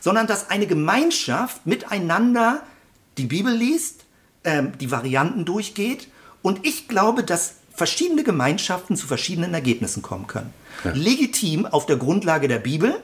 sondern 0.00 0.26
dass 0.26 0.50
eine 0.50 0.66
Gemeinschaft 0.66 1.66
miteinander 1.66 2.62
die 3.18 3.26
Bibel 3.26 3.54
liest, 3.54 4.04
ähm, 4.44 4.72
die 4.80 4.90
Varianten 4.90 5.44
durchgeht 5.44 6.08
und 6.42 6.66
ich 6.66 6.88
glaube, 6.88 7.22
dass 7.22 7.54
verschiedene 7.74 8.22
Gemeinschaften 8.24 8.96
zu 8.96 9.06
verschiedenen 9.06 9.54
Ergebnissen 9.54 10.02
kommen 10.02 10.26
können. 10.26 10.52
Legitim 10.94 11.66
auf 11.66 11.86
der 11.86 11.96
Grundlage 11.96 12.48
der 12.48 12.58
Bibel, 12.58 12.94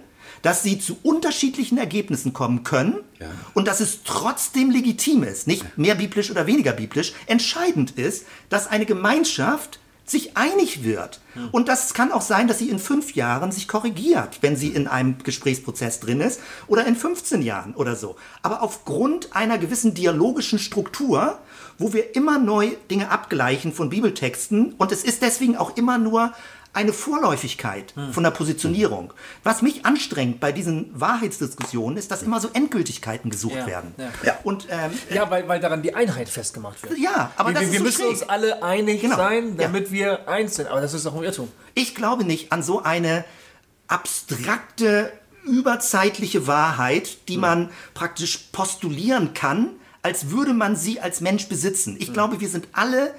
dass 0.42 0.62
sie 0.62 0.78
zu 0.78 0.98
unterschiedlichen 1.02 1.76
Ergebnissen 1.78 2.32
kommen 2.32 2.62
können 2.62 2.96
Ja. 3.18 3.26
und 3.54 3.66
dass 3.68 3.80
es 3.80 4.02
trotzdem 4.04 4.70
legitim 4.70 5.22
ist, 5.22 5.46
nicht 5.46 5.76
mehr 5.76 5.94
biblisch 5.94 6.30
oder 6.30 6.46
weniger 6.46 6.72
biblisch, 6.72 7.12
entscheidend 7.26 7.92
ist, 7.92 8.26
dass 8.48 8.66
eine 8.66 8.86
Gemeinschaft 8.86 9.78
sich 10.06 10.36
einig 10.36 10.84
wird. 10.84 11.20
Und 11.50 11.68
das 11.68 11.92
kann 11.92 12.12
auch 12.12 12.22
sein, 12.22 12.46
dass 12.48 12.58
sie 12.58 12.70
in 12.70 12.78
fünf 12.78 13.14
Jahren 13.14 13.50
sich 13.50 13.66
korrigiert, 13.66 14.38
wenn 14.40 14.56
sie 14.56 14.68
in 14.68 14.86
einem 14.86 15.18
Gesprächsprozess 15.18 16.00
drin 16.00 16.20
ist 16.20 16.40
oder 16.68 16.86
in 16.86 16.94
15 16.96 17.42
Jahren 17.42 17.74
oder 17.74 17.96
so. 17.96 18.16
Aber 18.42 18.62
aufgrund 18.62 19.34
einer 19.34 19.58
gewissen 19.58 19.94
dialogischen 19.94 20.58
Struktur, 20.58 21.38
wo 21.78 21.92
wir 21.92 22.14
immer 22.14 22.38
neu 22.38 22.70
Dinge 22.90 23.10
abgleichen 23.10 23.72
von 23.72 23.90
Bibeltexten 23.90 24.74
und 24.78 24.92
es 24.92 25.02
ist 25.02 25.22
deswegen 25.22 25.56
auch 25.56 25.76
immer 25.76 25.98
nur 25.98 26.32
eine 26.76 26.92
Vorläufigkeit 26.92 27.94
von 28.12 28.22
der 28.22 28.30
Positionierung. 28.30 29.12
Was 29.42 29.62
mich 29.62 29.84
anstrengt 29.86 30.38
bei 30.40 30.52
diesen 30.52 30.90
Wahrheitsdiskussionen 30.98 31.96
ist, 31.96 32.10
dass 32.10 32.22
immer 32.22 32.40
so 32.40 32.48
Endgültigkeiten 32.52 33.30
gesucht 33.30 33.56
Ja, 33.56 33.66
werden. 33.66 33.94
ja. 34.24 34.38
Und 34.44 34.66
ähm, 34.70 34.92
Ja, 35.12 35.28
weil, 35.30 35.48
weil 35.48 35.58
daran 35.58 35.82
die 35.82 35.94
Einheit 35.94 36.28
festgemacht 36.28 36.82
wird. 36.82 36.98
Ja, 36.98 37.32
aber 37.36 37.50
wir, 37.50 37.54
das 37.54 37.62
wir, 37.62 37.66
ist 37.68 37.72
wir 37.72 37.78
so 37.80 37.84
müssen 37.84 38.00
schräg. 38.02 38.10
uns 38.10 38.22
alle 38.28 38.62
einig 38.62 39.00
Genau, 39.00 39.16
sein, 39.16 39.56
ja. 39.56 39.62
damit 39.64 39.90
wir 39.90 40.28
eins 40.28 40.56
sind. 40.56 40.68
Aber 40.68 40.80
das 40.80 40.94
ist 40.94 41.06
doch 41.06 41.14
ein 41.16 41.22
Irrtum. 41.24 41.48
Ich 41.74 41.94
glaube 41.94 42.24
nicht 42.24 42.52
an 42.52 42.62
so 42.62 42.82
eine 42.82 43.24
abstrakte, 43.88 45.12
überzeitliche 45.44 46.46
Wahrheit, 46.46 47.28
die 47.28 47.38
man 47.38 47.70
praktisch 47.94 48.36
postulieren 48.52 49.32
kann, 49.34 49.70
als 50.02 50.30
würde 50.30 50.52
man 50.52 50.76
sie 50.76 51.00
als 51.00 51.20
Mensch 51.20 51.48
besitzen. 51.48 51.96
Ich 51.98 52.12
glaube, 52.12 52.40
wir 52.40 52.48
sind 52.48 52.68
alle 52.72 53.14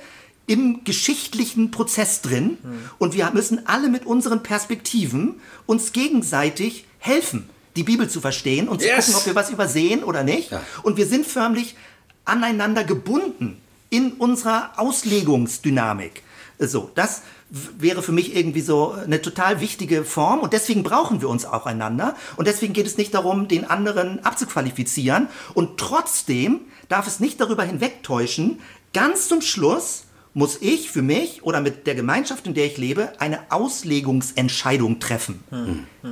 im 0.48 0.84
geschichtlichen 0.86 1.70
Prozess 1.72 2.22
drin 2.22 2.58
und 2.98 3.14
wir 3.14 3.30
müssen 3.34 3.68
alle 3.68 3.89
mit 3.89 4.06
unseren 4.06 4.41
Perspektiven 4.43 5.36
uns 5.66 5.91
gegenseitig 5.91 6.86
helfen, 7.00 7.50
die 7.76 7.84
Bibel 7.84 8.10
zu 8.10 8.22
verstehen 8.22 8.68
und 8.68 8.82
zu 8.82 8.88
Yes. 8.88 9.06
gucken, 9.08 9.20
ob 9.20 9.26
wir 9.28 9.36
was 9.36 9.50
übersehen 9.52 10.04
oder 10.04 10.24
nicht. 10.24 10.52
Ja. 10.52 10.62
Und 10.84 10.98
wir 10.98 11.06
sind 11.06 11.28
förmlich 11.28 11.76
aneinander 12.26 12.84
gebunden 12.86 13.62
in 13.89 14.14
unserer 14.14 14.72
Auslegungsdynamik. 14.78 16.24
So, 16.60 16.89
das 16.95 17.22
wäre 17.50 18.02
für 18.02 18.12
mich 18.12 18.36
irgendwie 18.36 18.62
so 18.62 18.91
eine 18.91 19.22
total 19.22 19.62
wichtige 19.62 20.04
Form 20.04 20.39
und 20.39 20.54
deswegen 20.54 20.82
brauchen 20.84 21.22
wir 21.22 21.30
uns 21.30 21.45
auch 21.45 21.66
einander 21.66 22.16
und 22.36 22.48
deswegen 22.48 22.74
geht 22.74 22.88
es 22.88 22.98
nicht 22.98 23.14
darum, 23.14 23.48
den 23.48 23.64
anderen 23.64 24.24
abzuqualifizieren 24.26 25.28
und 25.54 25.78
trotzdem 25.78 26.62
darf 26.89 27.06
es 27.08 27.20
nicht 27.20 27.39
darüber 27.39 27.64
hinwegtäuschen, 27.64 28.60
ganz 28.93 29.28
zum 29.28 29.41
Schluss 29.41 30.04
muss 30.38 30.62
ich 30.62 30.92
für 30.92 31.02
mich 31.02 31.42
oder 31.42 31.62
mit 31.62 31.88
der 31.88 31.96
Gemeinschaft, 31.96 32.46
in 32.46 32.54
der 32.54 32.68
ich 32.68 32.78
lebe, 32.78 33.12
eine 33.18 33.52
Auslegungsentscheidung 33.52 35.00
treffen. 35.00 35.44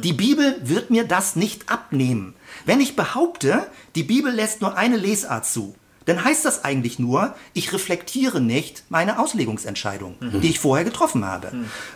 Die 0.04 0.14
Bibel 0.14 0.56
wird 0.64 0.90
mir 0.90 1.04
das 1.04 1.36
nicht 1.36 1.70
abnehmen. 1.70 2.34
Wenn 2.66 2.82
ich 2.82 2.96
behaupte, 2.96 3.68
die 3.94 4.02
Bibel 4.02 4.34
lässt 4.34 4.62
nur 4.62 4.76
eine 4.78 4.98
Lesart 4.98 5.46
zu, 5.46 5.76
dann 6.06 6.24
heißt 6.24 6.46
das 6.46 6.64
eigentlich 6.64 7.00
nur, 7.00 7.36
ich 7.54 7.74
reflektiere 7.74 8.40
nicht 8.40 8.84
meine 8.90 9.20
Auslegungsentscheidung, 9.20 10.16
die 10.42 10.50
ich 10.50 10.60
vorher 10.60 10.86
getroffen 10.86 11.26
habe. 11.26 11.52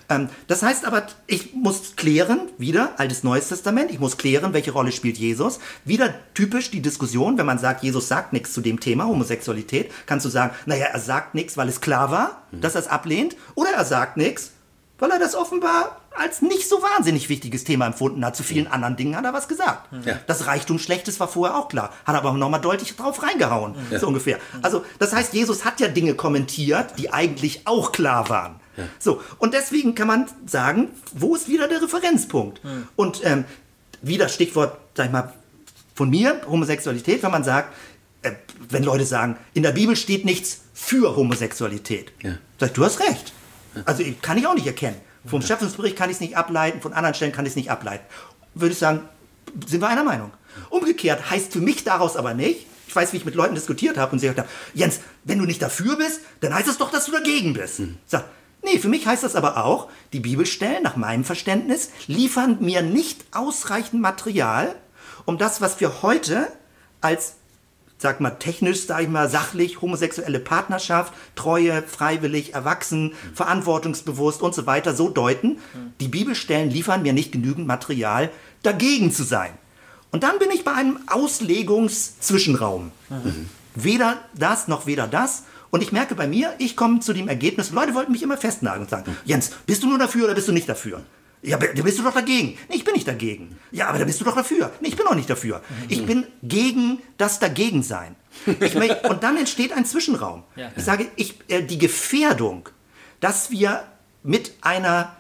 Ähm, 0.10 0.30
das 0.48 0.64
heißt 0.64 0.86
aber, 0.86 1.08
ich 1.28 1.54
muss 1.54 1.96
klären, 1.96 2.42
wieder 2.58 2.94
altes 2.98 3.24
Neues 3.24 3.48
Testament, 3.50 3.92
ich 3.92 4.00
muss 4.00 4.18
klären, 4.18 4.54
welche 4.54 4.72
Rolle 4.72 4.92
spielt 4.92 5.18
Jesus. 5.18 5.60
Wieder 5.86 6.14
typisch 6.34 6.72
die 6.72 6.82
Diskussion, 6.82 7.38
wenn 7.38 7.46
man 7.46 7.60
sagt, 7.60 7.84
Jesus 7.84 8.08
sagt 8.08 8.34
nichts 8.34 8.54
zu 8.54 8.62
dem 8.62 8.80
Thema 8.80 9.06
Homosexualität, 9.06 9.92
kannst 10.06 10.26
du 10.26 10.30
sagen, 10.30 10.54
naja, 10.66 10.86
er 10.86 11.00
sagt 11.00 11.36
nichts, 11.36 11.58
weil 11.58 11.70
es 11.70 11.82
klar 11.82 12.12
war, 12.12 12.44
dass 12.52 12.76
er 12.76 12.82
es 12.82 12.88
ablehnt, 12.88 13.36
oder 13.56 13.72
er 13.72 13.86
sagt 13.86 14.18
nichts, 14.18 14.52
weil 15.00 15.12
er 15.12 15.20
das 15.20 15.36
offenbar 15.36 16.02
als 16.16 16.42
nicht 16.42 16.68
so 16.68 16.82
wahnsinnig 16.82 17.30
wichtiges 17.30 17.64
Thema 17.64 17.88
empfunden 17.88 18.24
hat. 18.26 18.36
Zu 18.36 18.44
vielen 18.44 18.68
anderen 18.68 18.98
Dingen 18.98 19.16
hat 19.16 19.26
er 19.26 19.34
was 19.34 19.48
gesagt. 19.48 19.90
Ja. 20.06 20.20
Das 20.28 20.46
Reichtum 20.46 20.80
Schlechtes 20.80 21.20
war 21.20 21.28
vorher 21.28 21.58
auch 21.58 21.70
klar, 21.70 21.94
hat 22.06 22.16
aber 22.16 22.34
nochmal 22.34 22.62
deutlich 22.62 22.96
drauf 22.96 23.24
reingehauen, 23.24 23.76
so 24.00 24.08
ungefähr. 24.08 24.40
Also 24.62 24.84
das 25.00 25.14
heißt, 25.14 25.34
Jesus 25.34 25.66
hat 25.66 25.80
ja 25.80 25.88
Dinge 25.88 26.16
kommentiert, 26.16 26.94
die 26.98 27.12
eigentlich 27.12 27.62
auch 27.66 27.92
klar 27.92 28.30
waren. 28.30 28.60
So, 28.98 29.22
und 29.40 29.54
deswegen 29.54 29.94
kann 29.94 30.08
man 30.08 30.26
sagen, 30.46 30.90
wo 31.14 31.36
ist 31.36 31.50
wieder 31.50 31.68
der 31.68 31.82
Referenzpunkt? 31.82 32.62
Und 32.96 33.26
ähm, 33.26 33.44
wieder 34.02 34.30
Stichwort, 34.30 34.78
sag 34.96 35.08
ich 35.08 35.12
mal, 35.12 35.34
von 35.96 36.10
mir, 36.10 36.40
Homosexualität, 36.50 37.22
wenn 37.24 37.32
man 37.32 37.44
sagt, 37.44 37.76
äh, 38.22 38.32
wenn 38.70 38.84
Leute 38.84 39.04
sagen, 39.04 39.36
in 39.54 39.64
der 39.64 39.72
Bibel 39.72 39.98
steht 39.98 40.24
nichts 40.24 40.62
für 40.74 41.16
Homosexualität. 41.16 42.14
Ja. 42.24 42.38
Sag 42.58 42.70
ich, 42.70 42.74
du 42.74 42.86
hast 42.86 43.02
recht. 43.02 43.34
Also 43.86 44.04
kann 44.22 44.38
ich 44.38 44.48
auch 44.48 44.56
nicht 44.56 44.68
erkennen. 44.68 44.98
Vom 45.26 45.42
Schöpfungsbericht 45.42 45.96
kann 45.96 46.10
ich 46.10 46.16
es 46.16 46.22
nicht 46.22 46.38
ableiten, 46.38 46.82
von 46.82 46.94
anderen 46.94 47.14
Stellen 47.14 47.32
kann 47.32 47.46
ich 47.46 47.52
es 47.52 47.56
nicht 47.56 47.72
ableiten. 47.72 48.06
Würde 48.54 48.74
ich 48.74 48.80
sagen, 48.80 49.02
sind 49.68 49.82
wir 49.82 49.88
einer 49.88 50.04
Meinung. 50.04 50.32
Umgekehrt 50.70 51.30
heißt 51.30 51.54
für 51.54 51.62
mich 51.62 51.84
daraus 51.84 52.16
aber 52.16 52.34
nicht, 52.34 52.66
ich 52.88 52.96
weiß, 52.96 53.14
wie 53.14 53.18
ich 53.18 53.26
mit 53.26 53.36
Leuten 53.36 53.54
diskutiert 53.54 53.98
habe 53.98 54.12
und 54.12 54.20
sie 54.20 54.28
gesagt 54.28 54.48
haben, 54.48 54.56
Jens, 54.74 55.02
wenn 55.24 55.38
du 55.38 55.46
nicht 55.46 55.62
dafür 55.62 55.96
bist, 55.98 56.22
dann 56.42 56.54
heißt 56.54 56.68
das 56.68 56.78
doch, 56.78 56.92
dass 56.92 57.06
du 57.06 57.12
dagegen 57.12 57.54
bist. 57.54 57.82
Sag, 58.08 58.26
nee, 58.64 58.80
für 58.80 58.90
mich 58.90 59.06
heißt 59.06 59.24
das 59.24 59.36
aber 59.36 59.64
auch, 59.64 59.90
die 60.12 60.20
Bibelstellen, 60.20 60.82
nach 60.82 60.96
meinem 60.96 61.24
Verständnis, 61.24 61.92
liefern 62.08 62.58
mir 62.62 62.82
nicht 62.82 63.26
ausreichend 63.32 64.02
Material, 64.02 64.74
um 65.26 65.38
das, 65.38 65.62
was 65.62 65.80
wir 65.80 66.02
heute 66.02 66.48
als 67.02 67.36
sag 68.00 68.22
mal, 68.22 68.32
technisch, 68.32 68.86
sag 68.86 69.04
ich 69.04 69.10
mal, 69.10 69.30
sachlich, 69.30 69.82
homosexuelle 69.82 70.40
Partnerschaft, 70.40 71.14
Treue, 71.36 71.84
freiwillig, 71.84 72.54
erwachsen, 72.54 73.14
verantwortungsbewusst 73.36 74.42
und 74.42 74.56
so 74.56 74.66
weiter 74.66 74.96
so 74.96 75.10
deuten. 75.10 75.60
Die 76.00 76.08
Bibelstellen 76.08 76.72
liefern 76.72 77.02
mir 77.02 77.14
nicht 77.14 77.32
genügend 77.32 77.68
Material, 77.68 78.32
dagegen 78.64 79.12
zu 79.12 79.24
sein. 79.24 79.52
Und 80.12 80.24
dann 80.24 80.40
bin 80.40 80.50
ich 80.50 80.64
bei 80.64 80.74
einem 80.74 81.00
Auslegungszwischenraum. 81.08 82.92
Weder 83.76 84.18
das 84.34 84.68
noch 84.68 84.88
weder 84.88 85.08
das. 85.08 85.44
Und 85.70 85.84
ich 85.84 85.92
merke 85.92 86.16
bei 86.16 86.28
mir, 86.28 86.54
ich 86.58 86.76
komme 86.76 87.02
zu 87.02 87.14
dem 87.14 87.28
Ergebnis, 87.28 87.70
Leute 87.72 87.94
wollten 87.94 88.12
mich 88.12 88.24
immer 88.24 88.38
festnageln 88.38 88.84
und 88.84 88.90
sagen, 88.90 89.16
Jens, 89.26 89.52
bist 89.68 89.84
du 89.84 89.88
nur 89.88 90.00
dafür 90.00 90.26
oder 90.26 90.34
bist 90.34 90.48
du 90.48 90.52
nicht 90.52 90.68
dafür? 90.68 91.04
Ja, 91.42 91.56
aber 91.56 91.68
da 91.68 91.82
bist 91.84 91.98
du 91.98 92.04
doch 92.04 92.14
dagegen. 92.14 92.58
Nee, 92.70 92.76
ich 92.76 92.84
bin 92.84 92.94
nicht 92.94 93.08
dagegen. 93.08 93.58
Ja, 93.72 93.88
aber 93.88 93.98
da 94.00 94.06
bist 94.06 94.20
du 94.20 94.26
doch 94.26 94.36
dafür. 94.36 94.72
Nee, 94.82 94.90
ich 94.90 94.98
bin 94.98 95.08
auch 95.08 95.16
nicht 95.16 95.30
dafür. 95.30 95.62
Ich 95.88 96.06
bin 96.06 96.26
gegen 96.44 97.00
das 97.18 97.40
Dagegensein. 97.40 98.16
Ich 98.60 98.76
möcht- 98.76 99.06
und 99.10 99.24
dann 99.24 99.38
entsteht 99.38 99.72
ein 99.72 99.86
Zwischenraum. 99.86 100.44
Ich 100.76 100.84
sage, 100.84 101.08
ich, 101.16 101.36
äh, 101.48 101.62
die 101.64 101.78
Gefährdung, 101.78 102.68
dass 103.22 103.52
wir 103.52 103.84
mit 104.24 104.52
einer 104.62 105.16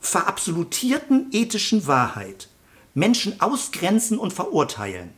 verabsolutierten 0.00 1.28
ethischen 1.32 1.86
Wahrheit 1.86 2.48
Menschen 2.94 3.40
ausgrenzen 3.40 4.18
und 4.18 4.32
verurteilen, 4.32 5.10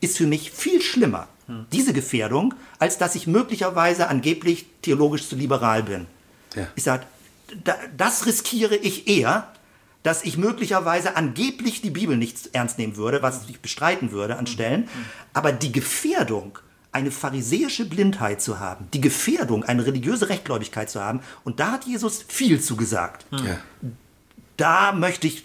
ist 0.00 0.18
für 0.18 0.26
mich 0.26 0.50
viel 0.50 0.82
schlimmer, 0.82 1.26
diese 1.72 1.92
Gefährdung, 1.92 2.54
als 2.78 2.98
dass 2.98 3.14
ich 3.14 3.26
möglicherweise 3.26 4.08
angeblich 4.08 4.66
theologisch 4.82 5.28
zu 5.28 5.36
liberal 5.36 5.82
bin. 5.82 6.06
Ja. 6.54 6.66
Ich 6.76 6.82
sage, 6.84 7.04
da, 7.64 7.74
das 7.96 8.26
riskiere 8.26 8.76
ich 8.76 9.08
eher, 9.08 9.51
dass 10.02 10.24
ich 10.24 10.36
möglicherweise 10.36 11.16
angeblich 11.16 11.80
die 11.82 11.90
Bibel 11.90 12.16
nicht 12.16 12.50
ernst 12.52 12.78
nehmen 12.78 12.96
würde, 12.96 13.22
was 13.22 13.48
ich 13.48 13.60
bestreiten 13.60 14.10
würde 14.12 14.36
an 14.36 14.46
Stellen. 14.46 14.88
Aber 15.32 15.52
die 15.52 15.72
Gefährdung, 15.72 16.58
eine 16.90 17.10
pharisäische 17.10 17.86
Blindheit 17.86 18.42
zu 18.42 18.60
haben, 18.60 18.88
die 18.92 19.00
Gefährdung, 19.00 19.64
eine 19.64 19.86
religiöse 19.86 20.28
Rechtgläubigkeit 20.28 20.90
zu 20.90 21.02
haben, 21.02 21.20
und 21.44 21.58
da 21.60 21.72
hat 21.72 21.84
Jesus 21.84 22.24
viel 22.28 22.60
zugesagt. 22.60 23.24
Ja. 23.30 23.58
Da 24.56 24.92
möchte 24.92 25.26
ich 25.26 25.44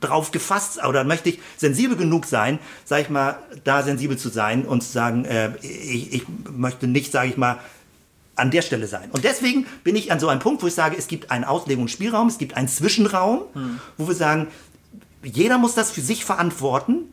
drauf 0.00 0.30
gefasst 0.30 0.84
oder 0.84 1.04
möchte 1.04 1.28
ich 1.28 1.38
sensibel 1.56 1.96
genug 1.96 2.26
sein, 2.26 2.58
sag 2.84 3.02
ich 3.02 3.08
mal, 3.08 3.38
da 3.64 3.82
sensibel 3.82 4.18
zu 4.18 4.28
sein 4.28 4.64
und 4.64 4.82
zu 4.82 4.92
sagen, 4.92 5.24
äh, 5.24 5.56
ich, 5.62 6.12
ich 6.12 6.22
möchte 6.50 6.86
nicht, 6.86 7.12
sage 7.12 7.30
ich 7.30 7.36
mal, 7.36 7.58
an 8.36 8.50
der 8.50 8.62
Stelle 8.62 8.86
sein. 8.86 9.10
Und 9.10 9.24
deswegen 9.24 9.66
bin 9.82 9.96
ich 9.96 10.12
an 10.12 10.20
so 10.20 10.28
einem 10.28 10.40
Punkt, 10.40 10.62
wo 10.62 10.66
ich 10.66 10.74
sage, 10.74 10.96
es 10.96 11.08
gibt 11.08 11.30
einen 11.30 11.44
Auslegungsspielraum, 11.44 12.28
es 12.28 12.38
gibt 12.38 12.56
einen 12.56 12.68
Zwischenraum, 12.68 13.42
wo 13.96 14.06
wir 14.06 14.14
sagen, 14.14 14.48
jeder 15.22 15.58
muss 15.58 15.74
das 15.74 15.90
für 15.90 16.02
sich 16.02 16.24
verantworten. 16.24 17.06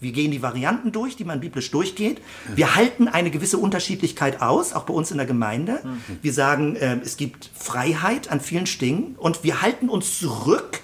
Wir 0.00 0.12
gehen 0.12 0.30
die 0.30 0.42
Varianten 0.42 0.92
durch, 0.92 1.16
die 1.16 1.24
man 1.24 1.40
biblisch 1.40 1.70
durchgeht. 1.70 2.20
Wir 2.54 2.74
halten 2.74 3.06
eine 3.06 3.30
gewisse 3.30 3.58
Unterschiedlichkeit 3.58 4.40
aus, 4.40 4.72
auch 4.72 4.84
bei 4.84 4.94
uns 4.94 5.10
in 5.10 5.18
der 5.18 5.26
Gemeinde. 5.26 5.80
Wir 6.22 6.32
sagen, 6.32 6.76
äh, 6.76 6.98
es 7.04 7.16
gibt 7.16 7.50
Freiheit 7.54 8.30
an 8.30 8.40
vielen 8.40 8.64
Dingen 8.64 9.14
und 9.18 9.44
wir 9.44 9.62
halten 9.62 9.88
uns 9.88 10.18
zurück, 10.18 10.80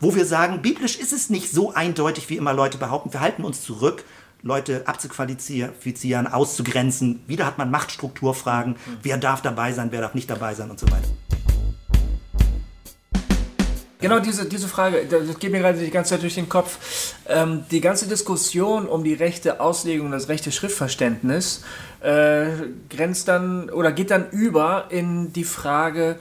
wo 0.00 0.14
wir 0.14 0.24
sagen, 0.24 0.62
biblisch 0.62 0.96
ist 0.96 1.12
es 1.12 1.30
nicht 1.30 1.50
so 1.50 1.72
eindeutig, 1.72 2.28
wie 2.30 2.36
immer 2.36 2.52
Leute 2.52 2.78
behaupten. 2.78 3.12
Wir 3.12 3.20
halten 3.20 3.44
uns 3.44 3.62
zurück, 3.62 4.04
Leute 4.42 4.86
abzuqualifizieren, 4.86 6.26
auszugrenzen. 6.26 7.22
Wieder 7.26 7.46
hat 7.46 7.58
man 7.58 7.70
Machtstrukturfragen. 7.70 8.76
Wer 9.02 9.16
darf 9.18 9.42
dabei 9.42 9.72
sein, 9.72 9.88
wer 9.92 10.00
darf 10.00 10.14
nicht 10.14 10.28
dabei 10.28 10.54
sein 10.54 10.70
und 10.70 10.80
so 10.80 10.86
weiter. 10.86 11.08
Genau 14.02 14.18
diese, 14.18 14.46
diese 14.46 14.66
Frage, 14.66 15.06
das 15.08 15.38
geht 15.38 15.52
mir 15.52 15.60
gerade 15.60 15.78
die 15.78 15.90
ganze 15.90 16.10
Zeit 16.10 16.22
durch 16.22 16.34
den 16.34 16.48
Kopf. 16.48 17.14
Ähm, 17.28 17.64
die 17.70 17.80
ganze 17.80 18.08
Diskussion 18.08 18.88
um 18.88 19.04
die 19.04 19.14
rechte 19.14 19.60
Auslegung, 19.60 20.10
das 20.10 20.28
rechte 20.28 20.50
Schriftverständnis, 20.50 21.62
äh, 22.00 22.46
grenzt 22.90 23.28
dann 23.28 23.70
oder 23.70 23.92
geht 23.92 24.10
dann 24.10 24.28
über 24.30 24.86
in 24.90 25.32
die 25.32 25.44
Frage, 25.44 26.18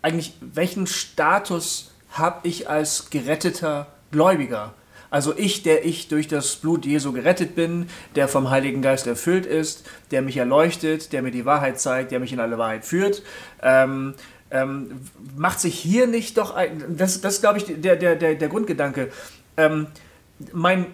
eigentlich, 0.00 0.36
welchen 0.40 0.86
Status 0.86 1.90
habe 2.12 2.46
ich 2.46 2.70
als 2.70 3.10
geretteter 3.10 3.88
Gläubiger? 4.12 4.74
Also 5.12 5.36
ich, 5.36 5.62
der 5.62 5.84
ich 5.84 6.08
durch 6.08 6.26
das 6.26 6.56
Blut 6.56 6.86
Jesu 6.86 7.12
gerettet 7.12 7.54
bin, 7.54 7.86
der 8.14 8.28
vom 8.28 8.48
Heiligen 8.48 8.80
Geist 8.80 9.06
erfüllt 9.06 9.44
ist, 9.44 9.84
der 10.10 10.22
mich 10.22 10.38
erleuchtet, 10.38 11.12
der 11.12 11.20
mir 11.20 11.30
die 11.30 11.44
Wahrheit 11.44 11.78
zeigt, 11.78 12.12
der 12.12 12.18
mich 12.18 12.32
in 12.32 12.40
alle 12.40 12.56
Wahrheit 12.56 12.86
führt. 12.86 13.22
Ähm, 13.62 14.14
ähm, 14.50 15.02
macht 15.36 15.60
sich 15.60 15.78
hier 15.78 16.06
nicht 16.06 16.38
doch, 16.38 16.54
ein, 16.54 16.96
das, 16.96 17.20
das 17.20 17.34
ist, 17.34 17.40
glaube 17.42 17.58
ich, 17.58 17.66
der, 17.66 17.96
der, 17.96 18.16
der, 18.16 18.36
der 18.36 18.48
Grundgedanke, 18.48 19.10
ähm, 19.58 19.88
mein 20.54 20.86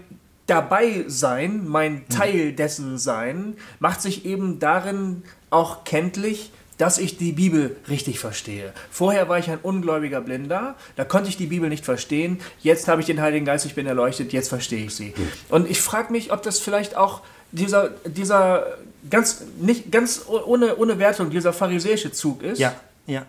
Dabeisein, 0.49 1.69
mein 1.69 2.09
Teil 2.09 2.53
dessen 2.53 2.99
Sein, 2.99 3.55
macht 3.79 4.03
sich 4.03 4.25
eben 4.25 4.59
darin 4.59 5.23
auch 5.51 5.85
kenntlich, 5.85 6.51
dass 6.79 6.99
ich 6.99 7.19
die 7.19 7.33
Bibel 7.33 7.77
richtig 7.89 8.19
verstehe. 8.19 8.73
Vorher 8.91 9.29
war 9.29 9.39
ich 9.39 9.51
ein 9.51 9.59
ungläubiger 9.63 10.21
Blinder, 10.21 10.77
da 10.97 11.05
konnte 11.05 11.29
ich 11.29 11.37
die 11.37 11.47
Bibel 11.47 11.69
nicht 11.69 11.85
verstehen. 11.85 12.41
Jetzt 12.63 12.89
habe 12.89 13.01
ich 13.01 13.07
den 13.07 13.21
Heiligen 13.21 13.45
Geist, 13.45 13.67
ich 13.67 13.75
bin 13.75 13.87
erleuchtet, 13.87 14.33
jetzt 14.33 14.49
verstehe 14.49 14.87
ich 14.87 14.95
sie. 14.95 15.13
Und 15.49 15.69
ich 15.69 15.81
frage 15.81 16.13
mich, 16.13 16.33
ob 16.33 16.43
das 16.43 16.59
vielleicht 16.59 16.97
auch 16.97 17.21
dieser, 17.53 17.91
dieser 18.05 18.67
ganz, 19.11 19.43
nicht, 19.61 19.91
ganz 19.91 20.23
ohne, 20.29 20.77
ohne 20.77 20.99
Wertung, 20.99 21.31
dieser 21.31 21.53
pharisäische 21.53 22.13
Zug 22.13 22.43
ist 22.43 22.59
Ja, 22.59 22.75
ja. 23.07 23.27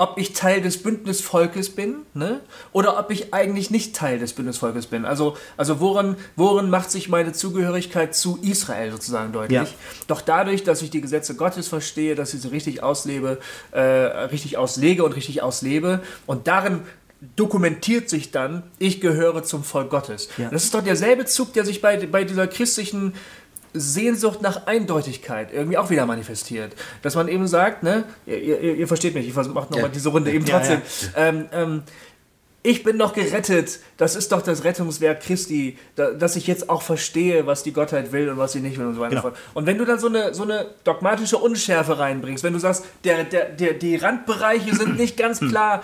Ob 0.00 0.16
ich 0.16 0.32
Teil 0.32 0.62
des 0.62 0.82
Bündnisvolkes 0.82 1.68
bin, 1.68 2.06
ne? 2.14 2.40
Oder 2.72 2.98
ob 2.98 3.10
ich 3.10 3.34
eigentlich 3.34 3.70
nicht 3.70 3.94
Teil 3.94 4.18
des 4.18 4.32
Bündnisvolkes 4.32 4.86
bin. 4.86 5.04
Also, 5.04 5.36
also 5.58 5.78
worin, 5.78 6.16
worin 6.36 6.70
macht 6.70 6.90
sich 6.90 7.10
meine 7.10 7.34
Zugehörigkeit 7.34 8.14
zu 8.14 8.38
Israel 8.40 8.92
sozusagen 8.92 9.30
deutlich? 9.34 9.58
Ja. 9.58 9.66
Doch 10.06 10.22
dadurch, 10.22 10.64
dass 10.64 10.80
ich 10.80 10.88
die 10.88 11.02
Gesetze 11.02 11.36
Gottes 11.36 11.68
verstehe, 11.68 12.14
dass 12.14 12.32
ich 12.32 12.40
sie 12.40 12.48
richtig 12.48 12.82
auslebe, 12.82 13.40
äh, 13.72 13.80
richtig 13.80 14.56
auslege 14.56 15.04
und 15.04 15.14
richtig 15.16 15.42
auslebe 15.42 16.00
und 16.24 16.48
darin 16.48 16.80
dokumentiert 17.36 18.08
sich 18.08 18.30
dann, 18.30 18.62
ich 18.78 19.02
gehöre 19.02 19.42
zum 19.42 19.64
Volk 19.64 19.90
Gottes. 19.90 20.30
Ja. 20.38 20.48
Das 20.48 20.64
ist 20.64 20.72
doch 20.72 20.82
derselbe 20.82 21.26
Zug, 21.26 21.52
der 21.52 21.66
sich 21.66 21.82
bei, 21.82 21.98
bei 22.06 22.24
dieser 22.24 22.46
christlichen 22.46 23.12
Sehnsucht 23.72 24.42
nach 24.42 24.66
Eindeutigkeit 24.66 25.52
irgendwie 25.52 25.78
auch 25.78 25.90
wieder 25.90 26.06
manifestiert. 26.06 26.74
Dass 27.02 27.14
man 27.14 27.28
eben 27.28 27.46
sagt, 27.46 27.82
ne, 27.82 28.04
ihr, 28.26 28.38
ihr, 28.38 28.74
ihr 28.76 28.88
versteht 28.88 29.14
mich, 29.14 29.28
ich 29.28 29.34
mache 29.34 29.48
nochmal 29.50 29.82
Ja. 29.82 29.88
diese 29.88 30.08
Runde 30.08 30.32
eben 30.32 30.44
Ja, 30.46 30.58
trotzdem. 30.58 30.82
Ähm, 31.16 31.46
ähm, 31.52 31.82
ich 32.62 32.82
bin 32.82 32.98
doch 32.98 33.14
gerettet. 33.14 33.80
Das 33.96 34.14
ist 34.14 34.32
doch 34.32 34.42
das 34.42 34.64
Rettungswerk 34.64 35.22
Christi, 35.22 35.78
da, 35.96 36.10
dass 36.10 36.36
ich 36.36 36.46
jetzt 36.46 36.68
auch 36.68 36.82
verstehe, 36.82 37.46
was 37.46 37.62
die 37.62 37.72
Gottheit 37.72 38.12
will 38.12 38.28
und 38.28 38.36
was 38.36 38.52
sie 38.52 38.60
nicht 38.60 38.76
will 38.78 38.84
und 38.86 38.96
so 38.96 39.00
weiter. 39.00 39.22
Genau. 39.22 39.34
und 39.54 39.64
wenn 39.66 39.78
du 39.78 39.86
dann 39.86 39.98
so 39.98 40.08
eine, 40.08 40.34
so 40.34 40.42
eine 40.42 40.66
dogmatische 40.84 41.38
Unschärfe 41.38 41.98
reinbringst, 41.98 42.44
wenn 42.44 42.52
du 42.52 42.58
sagst, 42.58 42.84
der, 43.04 43.24
der, 43.24 43.46
der, 43.48 43.72
die 43.74 43.96
Randbereiche 43.96 44.74
sind 44.76 44.98
nicht 44.98 45.16
ganz 45.16 45.40
klar 45.48 45.82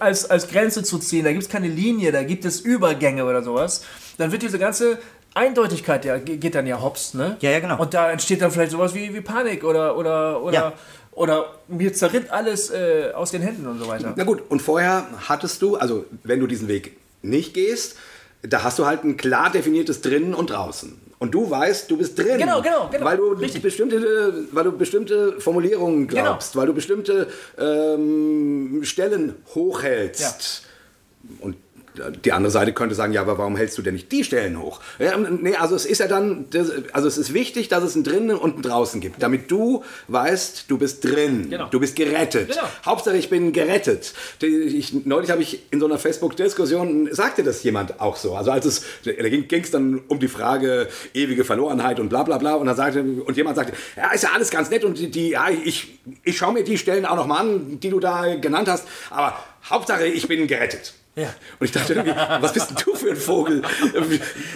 als, 0.00 0.28
als 0.28 0.48
Grenze 0.48 0.82
zu 0.82 0.98
ziehen, 0.98 1.24
da 1.24 1.30
gibt 1.32 1.44
es 1.44 1.48
keine 1.48 1.68
Linie, 1.68 2.12
da 2.12 2.24
gibt 2.24 2.44
es 2.44 2.60
Übergänge 2.60 3.24
oder 3.24 3.42
sowas, 3.42 3.82
dann 4.18 4.32
wird 4.32 4.42
diese 4.42 4.58
ganze 4.58 4.98
Eindeutigkeit 5.34 6.04
ja, 6.04 6.18
ge- 6.18 6.36
geht 6.36 6.54
dann 6.54 6.66
ja 6.66 6.80
hops, 6.82 7.14
ne? 7.14 7.36
Ja, 7.40 7.50
ja, 7.50 7.60
genau. 7.60 7.80
Und 7.80 7.94
da 7.94 8.10
entsteht 8.10 8.42
dann 8.42 8.50
vielleicht 8.50 8.72
sowas 8.72 8.94
wie, 8.94 9.14
wie 9.14 9.20
Panik 9.20 9.64
oder, 9.64 9.96
oder, 9.96 10.42
oder, 10.42 10.54
Ja. 10.54 10.72
oder 11.12 11.54
mir 11.68 11.92
zerritt 11.92 12.30
alles 12.30 12.70
äh, 12.70 13.12
aus 13.14 13.30
den 13.30 13.42
Händen 13.42 13.66
und 13.66 13.78
so 13.78 13.86
weiter. 13.88 14.12
Na 14.16 14.24
gut, 14.24 14.42
und 14.48 14.60
vorher 14.60 15.06
hattest 15.28 15.62
du, 15.62 15.76
also 15.76 16.04
wenn 16.24 16.40
du 16.40 16.46
diesen 16.46 16.68
Weg 16.68 16.96
nicht 17.22 17.54
gehst, 17.54 17.96
da 18.42 18.62
hast 18.64 18.78
du 18.78 18.86
halt 18.86 19.04
ein 19.04 19.16
klar 19.16 19.50
definiertes 19.50 20.00
drinnen 20.00 20.34
und 20.34 20.50
draußen. 20.50 20.98
Und 21.18 21.32
du 21.32 21.50
weißt, 21.50 21.90
du 21.90 21.98
bist 21.98 22.18
drin. 22.18 22.38
Genau, 22.38 22.62
genau, 22.62 22.88
genau. 22.90 23.04
Weil 23.04 23.18
du 23.18 23.32
Richtig. 23.32 23.60
bestimmte, 23.60 24.46
weil 24.52 24.64
du 24.64 24.72
bestimmte 24.72 25.38
Formulierungen 25.38 26.08
Genau. 26.08 26.22
glaubst, 26.22 26.56
weil 26.56 26.66
du 26.66 26.72
bestimmte 26.72 27.26
ähm, 27.58 28.80
Stellen 28.84 29.34
hochhältst. 29.54 30.62
Und 31.40 31.56
die 32.24 32.32
andere 32.32 32.50
Seite 32.50 32.72
könnte 32.72 32.94
sagen, 32.94 33.12
ja, 33.12 33.20
aber 33.22 33.38
warum 33.38 33.56
hältst 33.56 33.76
du 33.78 33.82
denn 33.82 33.94
nicht 33.94 34.10
die 34.12 34.24
Stellen 34.24 34.60
hoch? 34.60 34.80
Ja, 34.98 35.16
nee, 35.16 35.54
also 35.56 35.74
es 35.74 35.84
ist 35.86 35.98
ja 35.98 36.06
dann, 36.08 36.46
also 36.92 37.08
es 37.08 37.18
ist 37.18 37.34
wichtig, 37.34 37.68
dass 37.68 37.82
es 37.82 37.94
ein 37.96 38.04
drinnen 38.04 38.36
und 38.36 38.58
ein 38.58 38.62
draußen 38.62 39.00
gibt, 39.00 39.22
damit 39.22 39.50
du 39.50 39.84
weißt, 40.08 40.64
du 40.68 40.78
bist 40.78 41.04
drin, 41.04 41.48
Genau. 41.50 41.68
du 41.68 41.80
bist 41.80 41.96
gerettet. 41.96 42.48
Genau. 42.50 42.62
Hauptsache, 42.84 43.16
ich 43.16 43.28
bin 43.28 43.52
gerettet. 43.52 44.14
Ich, 44.40 45.04
neulich 45.04 45.30
habe 45.30 45.42
ich 45.42 45.62
in 45.70 45.80
so 45.80 45.86
einer 45.86 45.98
Facebook-Diskussion, 45.98 47.08
sagte 47.12 47.42
das 47.42 47.62
jemand 47.62 48.00
auch 48.00 48.16
so. 48.16 48.34
Also 48.36 48.50
als 48.50 48.66
es, 48.66 48.82
da 49.04 49.12
ging 49.28 49.46
es 49.62 49.70
dann 49.70 50.00
um 50.08 50.18
die 50.20 50.28
Frage 50.28 50.88
ewige 51.14 51.44
Verlorenheit 51.44 51.98
und 52.00 52.08
bla 52.08 52.22
bla 52.22 52.38
bla. 52.38 52.54
Und 52.54 52.66
dann 52.66 52.76
sagte, 52.76 53.02
und 53.02 53.36
jemand 53.36 53.56
sagte, 53.56 53.72
ja, 53.96 54.10
ist 54.12 54.22
ja 54.22 54.30
alles 54.34 54.50
ganz 54.50 54.70
nett 54.70 54.84
und 54.84 54.98
die, 54.98 55.10
die 55.10 55.30
ja, 55.30 55.48
ich, 55.50 55.98
ich 56.24 56.36
schaue 56.36 56.52
mir 56.52 56.64
die 56.64 56.78
Stellen 56.78 57.04
auch 57.06 57.16
noch 57.16 57.26
mal 57.26 57.38
an, 57.38 57.80
die 57.80 57.90
du 57.90 58.00
da 58.00 58.34
genannt 58.36 58.68
hast. 58.68 58.86
Aber 59.10 59.34
Hauptsache, 59.68 60.06
ich 60.06 60.26
bin 60.28 60.46
gerettet. 60.46 60.94
Ja. 61.16 61.28
Und 61.58 61.64
ich 61.66 61.72
dachte 61.72 61.94
irgendwie, 61.94 62.14
was 62.40 62.52
bist 62.52 62.70
denn 62.70 62.76
du 62.84 62.94
für 62.94 63.10
ein 63.10 63.16
Vogel? 63.16 63.62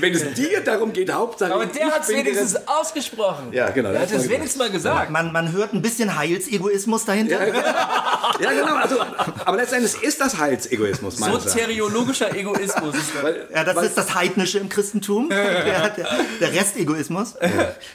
Wenn 0.00 0.14
es 0.14 0.32
dir 0.34 0.60
darum 0.60 0.92
geht, 0.92 1.12
Hauptsache, 1.12 1.52
Aber 1.52 1.66
der 1.66 1.86
hat 1.86 2.02
es 2.04 2.08
wenigstens 2.08 2.56
ausgesprochen. 2.68 3.52
Ja, 3.52 3.70
genau, 3.70 3.90
Der 3.90 3.98
der 3.98 4.08
hat 4.08 4.14
hat's 4.14 4.24
es 4.24 4.30
wenigstens 4.30 4.58
mal 4.58 4.70
gesagt. 4.70 5.10
Man, 5.10 5.32
man 5.32 5.52
hört 5.52 5.72
ein 5.74 5.82
bisschen 5.82 6.16
Heilsegoismus 6.16 7.04
dahinter. 7.04 7.44
Ja, 7.48 8.50
genau. 8.52 8.76
Also, 8.76 9.00
aber 9.44 9.56
letztendlich 9.56 10.00
ist 10.02 10.20
das 10.20 10.38
Heilsegoismus. 10.38 11.16
Soteriologischer 11.18 12.34
Egoismus 12.34 12.94
ist 12.96 13.14
das. 13.16 13.22
Weil- 13.24 13.48
Ja, 13.52 13.64
das 13.64 13.76
weil- 13.76 13.86
ist 13.86 13.98
das 13.98 14.14
Heidnische 14.14 14.58
im 14.58 14.68
Christentum, 14.68 15.28
der, 15.30 15.90
der, 15.90 16.08
der 16.40 16.52
Restegoismus. 16.52 17.34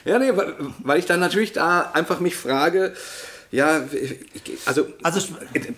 Ja, 0.04 0.18
nee, 0.18 0.30
weil, 0.36 0.54
weil 0.80 0.98
ich 0.98 1.06
dann 1.06 1.20
natürlich 1.20 1.52
da 1.52 1.90
einfach 1.94 2.20
mich 2.20 2.36
frage, 2.36 2.92
ja, 3.50 3.82
also, 4.66 4.86
Also, 5.02 5.28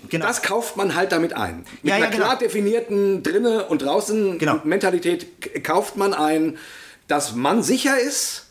genau. 0.08 0.26
das 0.26 0.42
kauft 0.42 0.76
man 0.76 0.94
halt 0.94 1.12
damit 1.12 1.34
ein. 1.34 1.58
Mit 1.58 1.66
Ja, 1.84 1.90
ja, 1.90 1.94
einer 1.96 2.06
genau. 2.14 2.24
klar 2.26 2.38
definierten 2.38 3.22
drinne 3.22 3.66
und 3.66 3.82
draußen 3.82 4.38
Genau. 4.38 4.60
Kauft 5.62 5.96
man 5.96 6.12
ein, 6.14 6.58
dass 7.08 7.34
man 7.34 7.62
sicher 7.62 7.98
ist, 7.98 8.46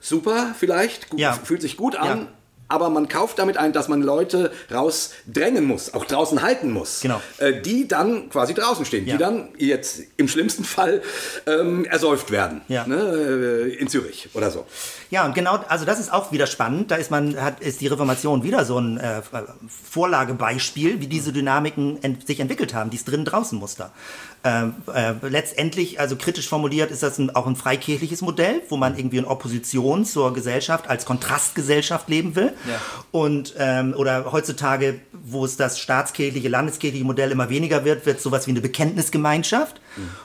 super 0.00 0.54
vielleicht, 0.58 1.08
gut, 1.10 1.20
Ja. 1.20 1.32
fühlt 1.32 1.62
sich 1.62 1.76
gut 1.76 1.96
an, 1.96 2.18
Ja. 2.20 2.28
Aber 2.68 2.90
man 2.90 3.08
kauft 3.08 3.38
damit 3.38 3.56
ein, 3.56 3.72
dass 3.72 3.88
man 3.88 4.02
Leute 4.02 4.50
rausdrängen 4.72 5.64
muss, 5.64 5.94
auch 5.94 6.04
draußen 6.04 6.42
halten 6.42 6.72
muss, 6.72 7.00
Genau. 7.00 7.20
äh, 7.38 7.60
die 7.62 7.86
dann 7.88 8.28
quasi 8.30 8.54
draußen 8.54 8.84
stehen, 8.84 9.06
Ja. 9.06 9.12
die 9.14 9.18
dann 9.18 9.48
jetzt 9.58 10.00
im 10.16 10.28
schlimmsten 10.28 10.64
Fall 10.64 11.02
ähm, 11.46 11.84
ersäuft 11.84 12.30
werden, 12.30 12.62
Ja. 12.68 12.86
ne, 12.86 12.96
äh, 12.96 13.74
in 13.76 13.88
Zürich 13.88 14.28
oder 14.34 14.50
so. 14.50 14.64
Ja, 15.10 15.24
und 15.24 15.34
genau, 15.34 15.60
also 15.68 15.84
das 15.84 16.00
ist 16.00 16.12
auch 16.12 16.32
wieder 16.32 16.46
spannend. 16.48 16.90
Da 16.90 16.96
ist 16.96 17.10
man, 17.10 17.40
hat, 17.40 17.60
ist 17.60 17.80
die 17.80 17.86
Reformation 17.86 18.42
wieder 18.42 18.64
so 18.64 18.78
ein 18.78 18.98
äh, 18.98 19.22
Vorlagebeispiel, 19.90 21.00
wie 21.00 21.06
diese 21.06 21.32
Dynamiken 21.32 22.02
ent 22.02 22.26
sich 22.26 22.40
entwickelt 22.40 22.74
haben, 22.74 22.90
dieses 22.90 23.06
Drinnen-Draußen-Muster. 23.06 23.92
Ähm, 24.44 24.74
äh, 24.92 25.14
letztendlich, 25.22 25.98
also 26.00 26.16
kritisch 26.16 26.48
formuliert, 26.48 26.90
ist 26.90 27.02
das 27.02 27.18
ein, 27.18 27.34
auch 27.34 27.46
ein 27.46 27.56
freikirchliches 27.56 28.20
Modell, 28.22 28.62
wo 28.68 28.76
man 28.76 28.96
irgendwie 28.96 29.18
in 29.18 29.24
Opposition 29.24 30.04
zur 30.04 30.32
Gesellschaft 30.34 30.88
als 30.88 31.04
Kontrastgesellschaft 31.04 32.08
leben 32.08 32.36
will. 32.36 32.52
Ja. 32.68 32.80
Und 33.10 33.54
ähm, 33.58 33.94
oder 33.96 34.32
heutzutage, 34.32 35.00
wo 35.12 35.44
es 35.44 35.56
das 35.56 35.78
staatskirchliche, 35.78 36.48
landeskirchliche 36.48 37.04
Modell 37.04 37.30
immer 37.30 37.48
weniger 37.50 37.84
wird, 37.84 38.06
wird 38.06 38.20
sowas 38.20 38.46
wie 38.46 38.52
eine 38.52 38.60
Bekenntnisgemeinschaft. 38.60 39.80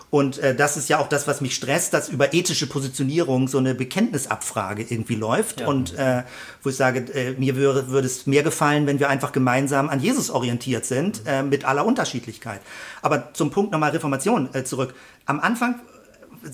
Und 0.10 0.40
äh, 0.40 0.56
das 0.56 0.78
ist 0.78 0.90
ja 0.90 1.00
auch 1.00 1.08
das, 1.08 1.28
was 1.28 1.42
mich 1.42 1.56
stresst, 1.56 1.94
dass 1.94 2.10
über 2.10 2.34
ethische 2.34 2.68
Positionierung 2.68 3.48
so 3.48 3.58
eine 3.58 3.74
Bekenntnisabfrage 3.74 4.86
irgendwie 4.90 5.16
läuft. 5.16 5.62
Und 5.62 5.98
äh, 5.98 6.24
wo 6.64 6.70
ich 6.70 6.76
sage, 6.76 7.00
äh, 7.14 7.32
mir 7.40 7.56
würde, 7.56 7.88
würde 7.90 8.08
es 8.08 8.28
mehr 8.28 8.44
gefallen, 8.44 8.88
wenn 8.88 9.00
wir 9.00 9.10
einfach 9.10 9.32
gemeinsam 9.32 9.90
an 9.90 10.02
Jesus 10.02 10.30
orientiert 10.30 10.86
sind, 10.86 11.22
äh, 11.26 11.44
mit 11.44 11.66
aller 11.66 11.86
Unterschiedlichkeit. 11.86 12.62
Aber 13.02 13.34
zum 13.34 13.52
Punkt 13.52 13.72
nochmal 13.72 13.92
Reformation 13.92 14.50
äh, 14.54 14.64
zurück. 14.64 14.94
Am 15.26 15.40
Anfang 15.40 15.76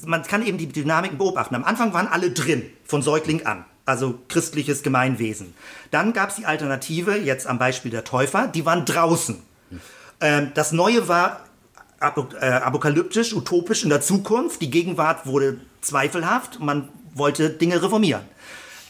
man 0.05 0.23
kann 0.23 0.45
eben 0.45 0.57
die 0.57 0.67
Dynamiken 0.67 1.17
beobachten. 1.17 1.55
Am 1.55 1.63
Anfang 1.63 1.93
waren 1.93 2.07
alle 2.07 2.31
drin, 2.31 2.63
von 2.83 3.01
Säugling 3.01 3.45
an. 3.45 3.65
Also 3.87 4.19
christliches 4.27 4.83
Gemeinwesen. 4.83 5.53
Dann 5.91 6.11
gab 6.11 6.29
es 6.29 6.35
die 6.35 6.45
Alternative, 6.45 7.15
jetzt 7.15 7.47
am 7.47 7.57
Beispiel 7.57 7.89
der 7.89 8.03
Täufer, 8.03 8.47
die 8.47 8.65
waren 8.65 8.83
draußen. 8.83 9.41
Ähm, 10.19 10.51
das 10.53 10.73
Neue 10.73 11.07
war 11.07 11.45
äh, 12.01 12.45
apokalyptisch, 12.45 13.33
utopisch 13.33 13.83
in 13.83 13.89
der 13.89 14.01
Zukunft. 14.01 14.61
Die 14.61 14.69
Gegenwart 14.69 15.25
wurde 15.25 15.61
zweifelhaft. 15.79 16.59
Man 16.59 16.89
wollte 17.13 17.49
Dinge 17.49 17.81
reformieren. 17.81 18.23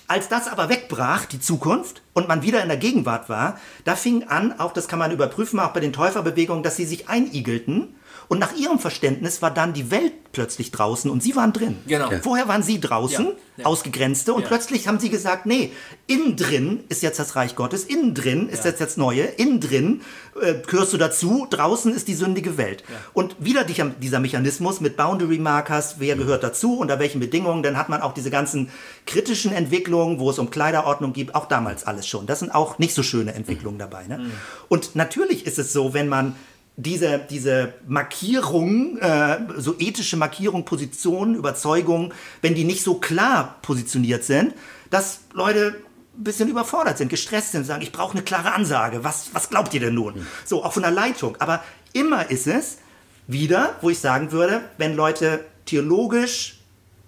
Als 0.08 0.30
das 0.30 0.48
aber 0.48 0.68
wegbrach, 0.68 1.26
die 1.26 1.40
Zukunft, 1.40 2.02
und 2.14 2.28
man 2.28 2.42
wieder 2.42 2.64
in 2.64 2.70
der 2.70 2.78
Gegenwart 2.78 3.30
war, 3.30 3.60
da 3.84 3.96
fing 3.96 4.24
an, 4.24 4.60
auch 4.60 4.74
das 4.74 4.88
kann 4.88 4.98
man 4.98 5.12
überprüfen, 5.12 5.60
auch 5.60 5.74
bei 5.74 5.80
den 5.80 5.94
Täuferbewegungen, 5.94 6.64
dass 6.64 6.76
sie 6.76 6.86
sich 6.86 7.08
einigelten. 7.08 7.94
Und 8.30 8.40
nach 8.40 8.56
ihrem 8.56 8.80
Verständnis 8.80 9.42
war 9.42 9.52
dann 9.52 9.74
die 9.74 9.90
Welt 9.90 10.12
plötzlich 10.34 10.72
draußen 10.72 11.10
und 11.10 11.24
sie 11.24 11.36
waren 11.36 11.54
drin. 11.54 11.78
Genau. 11.88 12.12
Ja. 12.12 12.20
Vorher 12.20 12.48
waren 12.48 12.62
sie 12.62 12.80
draußen, 12.80 13.26
Ja, 13.26 13.32
ja. 13.58 13.66
Ausgegrenzte, 13.66 14.34
und 14.34 14.42
Ja. 14.44 14.48
plötzlich 14.50 14.88
haben 14.88 15.00
sie 15.00 15.10
gesagt, 15.10 15.46
nee, 15.46 15.72
innen 16.06 16.36
drin 16.36 16.84
ist 16.90 17.02
jetzt 17.02 17.18
das 17.20 17.36
Reich 17.36 17.56
Gottes, 17.56 17.86
innen 17.86 18.14
drin 18.14 18.50
ist 18.50 18.66
jetzt 18.66 18.82
das 18.82 18.98
Neue, 18.98 19.24
innen 19.24 19.60
drin 19.62 20.02
äh, 20.42 20.56
gehörst 20.68 20.94
du 20.94 20.98
dazu, 20.98 21.48
draußen 21.50 21.92
ist 21.94 22.08
die 22.08 22.14
sündige 22.14 22.58
Welt. 22.58 22.84
Und 23.14 23.36
wieder 23.40 23.64
die, 23.64 23.82
dieser 24.02 24.20
Mechanismus 24.20 24.82
mit 24.82 24.98
Boundary 24.98 25.40
Markers, 25.40 25.96
wer 26.00 26.16
gehört 26.16 26.44
dazu, 26.44 26.78
unter 26.78 27.00
welchen 27.00 27.20
Bedingungen, 27.20 27.64
dann 27.64 27.78
hat 27.78 27.90
man 27.90 28.02
auch 28.02 28.14
diese 28.14 28.30
ganzen 28.30 28.70
kritischen 29.08 29.52
Entwicklungen, 29.54 30.20
wo 30.20 30.30
es 30.30 30.38
um 30.38 30.52
Kleiderordnung 30.52 31.14
geht, 31.14 31.34
auch 31.34 31.48
damals 31.48 31.88
alles 31.88 32.06
schon. 32.08 32.28
Das 32.28 32.40
sind 32.40 32.54
auch 32.54 32.78
nicht 32.78 32.94
so 32.94 33.02
schöne 33.02 33.34
Entwicklungen 33.34 33.80
dabei. 33.80 34.06
Ne? 34.06 34.30
Und 34.68 34.96
natürlich 34.96 35.48
ist 35.48 35.58
es 35.58 35.74
so, 35.74 35.94
wenn 35.96 36.10
man 36.10 36.36
diese, 36.78 37.20
diese 37.30 37.74
Markierung, 37.88 38.98
äh, 39.00 39.40
so 39.58 39.76
ethische 39.80 40.16
Markierung, 40.16 40.64
Positionen, 40.64 41.34
Überzeugungen, 41.36 42.14
wenn 42.42 42.54
die 42.54 42.64
nicht 42.64 42.84
so 42.84 42.96
klar 42.96 43.56
positioniert 43.64 44.24
sind, 44.24 44.54
dass 44.92 45.22
Leute 45.34 45.76
ein 46.18 46.24
bisschen 46.24 46.50
überfordert 46.50 47.00
sind, 47.00 47.10
gestresst 47.10 47.52
sind, 47.52 47.66
sagen, 47.66 47.82
ich 47.82 47.92
brauche 47.92 48.14
eine 48.14 48.22
klare 48.22 48.54
Ansage, 48.54 49.04
was, 49.04 49.30
was 49.34 49.50
glaubt 49.50 49.74
ihr 49.74 49.80
denn 49.80 49.96
nun? 49.96 50.26
So, 50.46 50.64
auch 50.64 50.74
von 50.74 50.84
der 50.84 50.92
Leitung. 50.92 51.36
Aber 51.40 51.64
immer 51.94 52.30
ist 52.30 52.46
es 52.46 52.78
wieder, 53.26 53.76
wo 53.82 53.90
ich 53.90 54.00
sagen 54.00 54.32
würde, 54.32 54.62
wenn 54.78 54.96
Leute 54.96 55.44
theologisch 55.66 56.60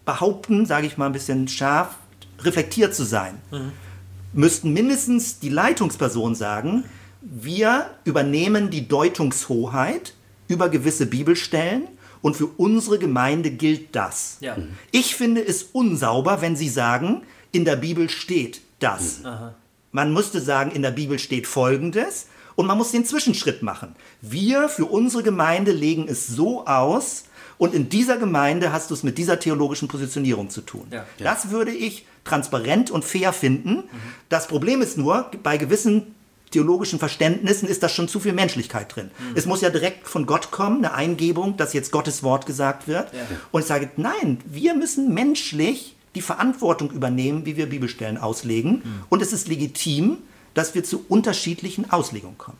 behaupten, 0.03 0.65
sage 0.65 0.87
ich 0.87 0.97
mal 0.97 1.05
ein 1.05 1.13
bisschen 1.13 1.47
scharf, 1.47 1.95
reflektiert 2.41 2.95
zu 2.95 3.03
sein, 3.03 3.39
müssten 4.33 4.73
mindestens 4.73 5.39
die 5.39 5.49
Leitungsperson 5.49 6.33
sagen, 6.33 6.85
wir 7.21 7.89
übernehmen 8.05 8.69
die 8.69 8.87
Deutungshoheit 8.87 10.13
über 10.47 10.69
gewisse 10.69 11.05
Bibelstellen 11.05 11.87
und 12.21 12.35
für 12.35 12.47
unsere 12.47 12.99
Gemeinde 12.99 13.51
gilt 13.51 13.95
das. 13.95 14.37
Ja. 14.39 14.57
Mhm. 14.57 14.69
Ich 14.91 15.15
finde 15.15 15.45
es 15.45 15.63
unsauber, 15.63 16.41
wenn 16.41 16.55
Sie 16.55 16.69
sagen, 16.69 17.21
in 17.51 17.65
der 17.65 17.75
Bibel 17.75 18.09
steht 18.09 18.61
das. 18.79 19.21
Man 19.91 20.13
müsste 20.13 20.39
sagen, 20.39 20.71
in 20.71 20.81
der 20.81 20.91
Bibel 20.91 21.19
steht 21.19 21.47
Folgendes 21.47 22.27
und 22.55 22.67
man 22.67 22.77
muss 22.77 22.91
den 22.91 23.05
Zwischenschritt 23.05 23.63
machen. 23.63 23.95
Wir 24.21 24.69
für 24.69 24.85
unsere 24.85 25.23
Gemeinde 25.23 25.71
legen 25.71 26.07
es 26.07 26.27
so 26.27 26.65
aus 26.65 27.25
und 27.57 27.73
in 27.73 27.89
dieser 27.89 28.17
Gemeinde 28.17 28.71
hast 28.71 28.89
du 28.89 28.93
es 28.93 29.03
mit 29.03 29.17
dieser 29.17 29.39
theologischen 29.39 29.87
Positionierung 29.87 30.49
zu 30.49 30.61
tun. 30.61 30.87
Ja. 30.91 31.05
Das 31.17 31.49
würde 31.49 31.71
ich 31.71 32.05
transparent 32.23 32.91
und 32.91 33.03
fair 33.03 33.33
finden. 33.33 33.83
Das 34.29 34.47
Problem 34.47 34.81
ist 34.81 34.97
nur, 34.97 35.29
bei 35.43 35.57
gewissen 35.57 36.15
theologischen 36.51 36.99
Verständnissen 36.99 37.67
ist 37.67 37.83
da 37.83 37.89
schon 37.89 38.07
zu 38.07 38.19
viel 38.19 38.33
Menschlichkeit 38.33 38.95
drin. 38.95 39.11
Es 39.35 39.45
muss 39.45 39.61
ja 39.61 39.69
direkt 39.69 40.07
von 40.07 40.25
Gott 40.25 40.51
kommen, 40.51 40.83
eine 40.83 40.93
Eingebung, 40.93 41.57
dass 41.57 41.73
jetzt 41.73 41.91
Gottes 41.91 42.23
Wort 42.23 42.45
gesagt 42.45 42.87
wird. 42.87 43.11
Und 43.51 43.61
ich 43.61 43.67
sage, 43.67 43.89
nein, 43.97 44.39
wir 44.45 44.73
müssen 44.73 45.13
menschlich 45.13 45.95
die 46.15 46.21
Verantwortung 46.21 46.91
übernehmen, 46.91 47.45
wie 47.45 47.55
wir 47.55 47.67
Bibelstellen 47.67 48.17
auslegen. 48.17 48.81
Und 49.09 49.21
es 49.21 49.33
ist 49.33 49.47
legitim, 49.47 50.17
dass 50.53 50.73
wir 50.75 50.83
zu 50.83 51.05
unterschiedlichen 51.07 51.91
Auslegungen 51.91 52.37
kommen. 52.37 52.57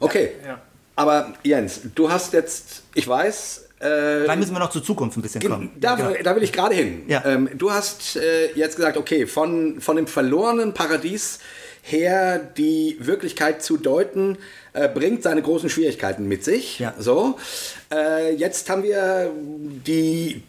Okay. 0.00 0.32
Ja. 0.44 0.60
Aber 0.96 1.34
Jens, 1.44 1.80
du 1.94 2.10
hast 2.10 2.32
jetzt, 2.32 2.82
ich 2.94 3.06
weiß, 3.06 3.67
äh, 3.80 4.26
Dann 4.26 4.38
müssen 4.38 4.52
wir 4.52 4.58
noch 4.58 4.70
zur 4.70 4.82
Zukunft 4.82 5.16
ein 5.16 5.22
bisschen 5.22 5.40
kommen. 5.42 5.70
da, 5.78 5.94
Genau. 5.94 6.10
da 6.22 6.34
will 6.36 6.42
ich 6.42 6.52
gerade 6.52 6.74
hin. 6.74 7.02
Ja. 7.08 7.24
Ähm, 7.24 7.48
du 7.54 7.70
hast 7.70 8.16
äh, 8.16 8.52
jetzt 8.54 8.76
gesagt, 8.76 8.96
okay, 8.96 9.26
von, 9.26 9.80
von 9.80 9.96
dem 9.96 10.06
verlorenen 10.06 10.74
Paradies 10.74 11.38
her 11.90 12.38
die 12.38 12.96
Wirklichkeit 13.00 13.62
zu 13.62 13.76
deuten, 13.76 14.38
äh, 14.74 14.88
bringt 14.88 15.22
seine 15.22 15.42
großen 15.42 15.70
Schwierigkeiten 15.70 16.28
mit 16.28 16.44
sich. 16.44 16.78
Ja. 16.78 16.94
So, 16.98 17.36
äh, 17.92 18.34
jetzt 18.34 18.68
haben 18.70 18.82
wir 18.82 19.30
die, 19.86 20.42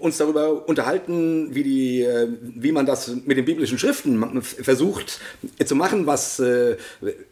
uns 0.00 0.18
darüber 0.18 0.68
unterhalten, 0.68 1.54
wie, 1.54 1.62
die, 1.62 2.02
äh, 2.02 2.28
wie 2.40 2.72
man 2.72 2.86
das 2.86 3.08
mit 3.26 3.36
den 3.36 3.44
biblischen 3.44 3.78
Schriften 3.78 4.42
versucht 4.42 5.20
zu 5.64 5.74
machen, 5.74 6.06
was, 6.06 6.38
äh, 6.38 6.76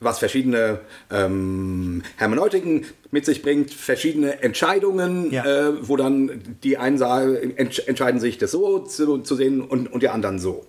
was 0.00 0.18
verschiedene 0.18 0.80
ähm, 1.10 2.02
Hermeneutiken 2.16 2.84
mit 3.10 3.24
sich 3.24 3.42
bringt, 3.42 3.72
verschiedene 3.72 4.42
Entscheidungen, 4.42 5.30
Ja. 5.32 5.44
äh, 5.44 5.88
wo 5.88 5.96
dann 5.96 6.42
die 6.62 6.76
einen 6.76 6.98
sagen, 6.98 7.54
entsch 7.56 7.80
entscheiden 7.86 8.20
sich, 8.20 8.38
das 8.38 8.50
so 8.50 8.80
zu, 8.80 9.18
zu 9.18 9.34
sehen 9.36 9.60
und, 9.62 9.90
und 9.90 10.02
die 10.02 10.08
anderen 10.08 10.38
so. 10.38 10.66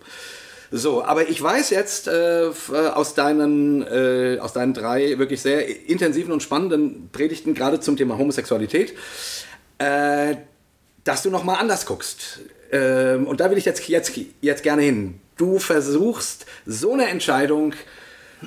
So, 0.72 1.04
aber 1.04 1.28
ich 1.30 1.42
weiß 1.42 1.72
jetzt 1.72 2.08
äh, 2.08 2.48
äh, 2.48 2.52
aus, 2.94 3.16
deinen, 3.16 3.82
äh, 3.82 4.38
aus 4.40 4.54
deinen 4.54 4.74
drei 4.74 5.18
wirklich 5.18 5.42
sehr 5.42 5.90
intensiven 5.90 6.32
und 6.32 6.44
spannenden 6.44 7.10
Predigten, 7.12 7.56
gerade 7.56 7.80
zum 7.80 7.98
Thema 7.98 8.18
Homosexualität, 8.18 8.94
äh, 9.80 10.36
dass 11.04 11.24
du 11.24 11.32
nochmal 11.32 11.58
anders 11.60 11.88
guckst. 11.88 12.42
Ähm, 12.72 13.26
und 13.26 13.40
da 13.40 13.50
will 13.50 13.58
ich 13.58 13.66
jetzt, 13.66 13.88
jetzt, 13.88 14.12
jetzt 14.42 14.62
gerne 14.62 14.84
hin. 14.84 15.20
Du 15.38 15.58
versuchst 15.58 16.46
so 16.68 16.94
eine 16.94 17.08
Entscheidung, 17.08 17.74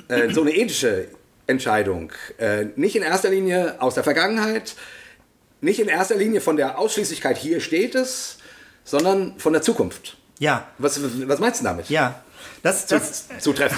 äh, 0.07 0.29
so 0.31 0.41
eine 0.41 0.55
ethische 0.55 1.07
Entscheidung, 1.45 2.13
äh, 2.37 2.67
nicht 2.77 2.95
in 2.95 3.03
erster 3.03 3.31
Linie 3.31 3.81
aus 3.81 3.95
der 3.95 4.03
Vergangenheit, 4.03 4.75
nicht 5.59 5.79
in 5.79 5.89
erster 5.89 6.15
Linie 6.15 6.39
von 6.39 6.55
der 6.55 6.79
Ausschließlichkeit, 6.79 7.37
hier 7.37 7.59
steht 7.59 7.95
es, 7.95 8.37
sondern 8.85 9.37
von 9.39 9.51
der 9.51 9.61
Zukunft. 9.61 10.17
Ja, 10.43 10.67
Was, 10.77 10.99
was 11.01 11.39
meinst 11.39 11.61
du 11.61 11.63
damit? 11.63 11.89
ja. 11.89 12.15
Das, 12.61 12.85
das, 12.87 13.27
Zutreffen. 13.39 13.77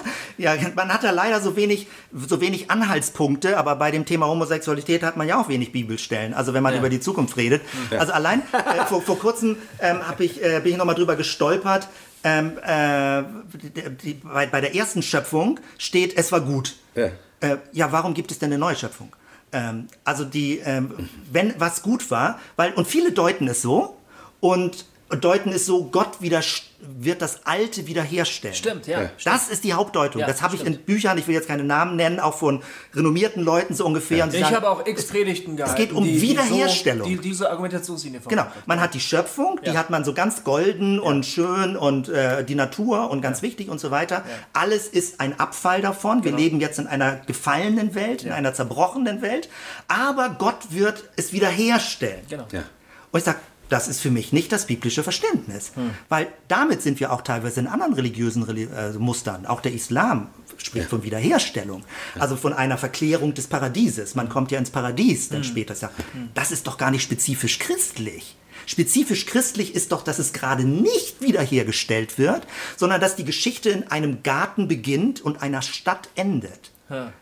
ja, 0.38 0.54
man 0.74 0.92
hat 0.92 1.04
da 1.04 1.10
leider 1.10 1.40
so 1.40 1.56
wenig, 1.56 1.86
so 2.12 2.40
wenig 2.40 2.70
Anhaltspunkte, 2.70 3.58
aber 3.58 3.76
bei 3.76 3.90
dem 3.90 4.04
Thema 4.04 4.26
Homosexualität 4.26 5.02
hat 5.02 5.16
man 5.16 5.26
ja 5.28 5.40
auch 5.40 5.48
wenig 5.48 5.72
Bibelstellen. 5.72 6.34
Also 6.34 6.52
wenn 6.54 6.62
man 6.62 6.76
über 6.76 6.88
die 6.90 7.00
Zukunft 7.00 7.36
redet. 7.36 7.62
Also 7.90 8.12
allein 8.12 8.42
äh, 8.52 8.84
vor, 8.86 9.02
vor 9.02 9.18
kurzem 9.18 9.56
ähm, 9.80 10.00
ich, 10.18 10.42
äh, 10.42 10.60
bin 10.62 10.72
ich 10.72 10.78
nochmal 10.78 10.94
drüber 10.94 11.16
gestolpert. 11.16 11.88
Ähm, 12.24 12.58
äh, 12.58 13.22
die, 13.54 13.96
die, 13.96 14.14
bei, 14.14 14.46
bei 14.46 14.60
der 14.60 14.74
ersten 14.74 15.02
Schöpfung 15.02 15.60
steht, 15.78 16.16
es 16.16 16.32
war 16.32 16.40
gut. 16.40 16.76
Ja. 16.94 17.10
Äh, 17.40 17.56
ja, 17.72 17.92
warum 17.92 18.14
gibt 18.14 18.30
es 18.32 18.38
denn 18.38 18.50
eine 18.50 18.58
neue 18.58 18.76
Schöpfung? 18.76 19.14
Ähm, 19.52 19.88
also 20.04 20.24
die, 20.24 20.58
ähm, 20.58 21.08
wenn 21.30 21.54
was 21.58 21.82
gut 21.82 22.10
war, 22.10 22.38
weil 22.56 22.72
und 22.72 22.86
viele 22.86 23.12
deuten 23.12 23.48
es 23.48 23.62
so 23.62 23.96
und 24.40 24.86
deuten 25.08 25.52
es 25.52 25.66
so, 25.66 25.84
Gott 25.84 26.20
wieder 26.20 26.42
wird 26.80 27.22
das 27.22 27.46
Alte 27.46 27.86
wiederherstellen. 27.86 28.54
Stimmt, 28.54 28.86
ja. 28.86 29.02
Ja. 29.02 29.10
Das 29.24 29.48
ist 29.48 29.64
die 29.64 29.72
Hauptdeutung. 29.72 30.20
Ja, 30.20 30.26
das 30.26 30.42
habe 30.42 30.56
ich 30.56 30.64
in. 30.64 30.76
Büchern, 30.78 31.16
ich 31.16 31.26
will 31.26 31.34
jetzt 31.34 31.48
keine 31.48 31.64
Namen 31.64 31.96
nennen, 31.96 32.20
auch 32.20 32.36
von 32.36 32.62
renommierten 32.94 33.42
Leuten 33.42 33.74
so 33.74 33.86
ungefähr. 33.86 34.24
Und 34.24 34.30
sie 34.32 34.38
Ich 34.38 34.42
sagen, 34.44 34.56
habe 34.56 34.68
auch 34.70 34.86
x 34.86 35.06
Predigten 35.06 35.56
gehalten. 35.56 35.76
geht 35.80 35.92
um 35.92 36.04
die, 36.04 36.20
Wiederherstellung. 36.20 37.08
Die, 37.08 37.16
so, 37.16 37.22
die 37.22 37.28
diese 37.28 37.50
Argumentationslinie 37.50 38.20
Genau, 38.28 38.42
verfolgen. 38.42 38.62
man 38.66 38.80
hat 38.80 38.94
die 38.94 39.00
Schöpfung, 39.00 39.58
die 39.64 39.70
Ja. 39.70 39.74
hat 39.76 39.90
man 39.90 40.04
so 40.04 40.12
ganz 40.12 40.44
golden 40.44 40.98
und 41.00 41.24
schön 41.24 41.76
und 41.76 42.08
äh, 42.08 42.44
die 42.44 42.54
Natur 42.54 43.08
und 43.10 43.22
ganz 43.22 43.42
wichtig 43.42 43.68
und 43.68 43.78
so 43.80 43.90
weiter. 43.90 44.22
Alles 44.52 44.86
ist 44.88 45.20
ein 45.20 45.38
Abfall 45.40 45.80
davon. 45.80 46.24
Wir 46.24 46.32
leben 46.32 46.60
jetzt 46.60 46.78
in 46.78 46.86
einer 46.86 47.16
gefallenen 47.26 47.94
Welt, 47.94 48.24
in 48.24 48.32
einer 48.32 48.52
zerbrochenen 48.54 49.22
Welt. 49.22 49.48
Aber 49.88 50.30
Gott 50.38 50.58
wird 50.70 51.04
es 51.16 51.32
wiederherstellen. 51.32 52.20
Genau. 52.28 52.46
Ja. 52.52 52.64
Und 53.12 53.18
ich 53.18 53.24
sage, 53.24 53.38
das 53.68 53.88
ist 53.88 54.00
für 54.00 54.10
mich 54.10 54.32
nicht 54.32 54.52
das 54.52 54.66
biblische 54.66 55.02
Verständnis. 55.02 55.72
Weil 56.08 56.28
damit 56.48 56.82
sind 56.82 57.00
wir 57.00 57.12
auch 57.12 57.22
teilweise 57.22 57.60
in 57.60 57.66
anderen 57.66 57.94
religiösen 57.94 58.42
Reli 58.42 58.64
äh, 58.64 58.92
Mustern. 58.92 59.46
Auch 59.46 59.60
der 59.60 59.72
Islam 59.72 60.28
spricht 60.56 60.88
von 60.88 61.02
Wiederherstellung. 61.02 61.84
Also 62.18 62.36
von 62.36 62.52
einer 62.52 62.78
Verklärung 62.78 63.34
des 63.34 63.46
Paradieses. 63.46 64.14
Man 64.14 64.28
kommt 64.28 64.50
ja 64.50 64.58
ins 64.58 64.70
Paradies 64.70 65.28
dann 65.28 65.44
später. 65.44 65.74
Ich 65.74 65.80
sag, 65.80 65.90
Das 66.34 66.50
ist 66.50 66.66
doch 66.66 66.78
gar 66.78 66.90
nicht 66.90 67.02
spezifisch 67.02 67.58
christlich. 67.58 68.36
Spezifisch 68.66 69.26
christlich 69.26 69.74
ist 69.74 69.92
doch, 69.92 70.02
dass 70.02 70.18
es 70.18 70.32
gerade 70.32 70.64
nicht 70.64 71.20
wiederhergestellt 71.20 72.18
wird, 72.18 72.46
sondern 72.76 73.00
dass 73.00 73.14
die 73.14 73.24
Geschichte 73.24 73.70
in 73.70 73.88
einem 73.88 74.22
Garten 74.24 74.66
beginnt 74.66 75.20
und 75.20 75.40
einer 75.42 75.62
Stadt 75.62 76.08
endet. 76.16 76.72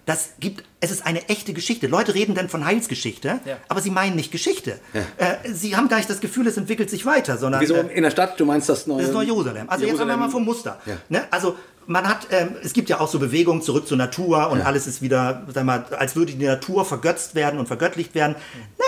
Das 0.04 0.34
gibt, 0.40 0.64
es 0.80 0.90
ist 0.90 1.06
eine 1.06 1.28
echte 1.28 1.54
Geschichte. 1.54 1.86
Leute 1.86 2.14
reden 2.14 2.34
dann 2.34 2.48
von 2.48 2.64
Heilsgeschichte, 2.66 3.40
Ja. 3.46 3.56
aber 3.68 3.80
sie 3.80 3.90
meinen 3.90 4.14
nicht 4.16 4.30
Geschichte. 4.30 4.78
Äh, 5.16 5.52
sie 5.52 5.74
haben 5.76 5.88
gar 5.88 5.96
nicht 5.96 6.10
das 6.10 6.20
Gefühl, 6.20 6.46
es 6.46 6.56
entwickelt 6.56 6.90
sich 6.90 7.06
weiter, 7.06 7.38
sondern 7.38 7.60
Wieso 7.62 7.74
äh, 7.74 7.92
in 7.94 8.02
der 8.02 8.10
Stadt? 8.10 8.38
Du 8.38 8.44
meinst 8.44 8.68
das 8.68 8.86
neue? 8.86 8.98
das 8.98 9.08
ist 9.08 9.14
Neu-Jerusalem. 9.14 9.68
Also 9.70 9.86
jetzt 9.86 9.98
haben 9.98 10.08
wir 10.08 10.16
mal 10.16 10.28
vom 10.28 10.44
Muster. 10.44 10.78
Ja. 10.84 10.96
Ne? 11.08 11.24
Also 11.30 11.56
man 11.86 12.06
hat, 12.08 12.26
ähm, 12.30 12.56
es 12.62 12.72
gibt 12.74 12.88
ja 12.90 13.00
auch 13.00 13.08
so 13.08 13.18
Bewegungen 13.18 13.62
zurück 13.62 13.86
zur 13.86 13.96
Natur 13.96 14.50
und 14.50 14.60
alles 14.62 14.86
ist 14.86 15.02
wieder, 15.02 15.46
sag 15.52 15.64
mal, 15.64 15.84
als 15.98 16.14
würde 16.16 16.32
die 16.32 16.44
Natur 16.44 16.84
vergötzt 16.84 17.34
werden 17.34 17.58
und 17.58 17.66
vergöttlicht 17.66 18.14
werden. 18.14 18.36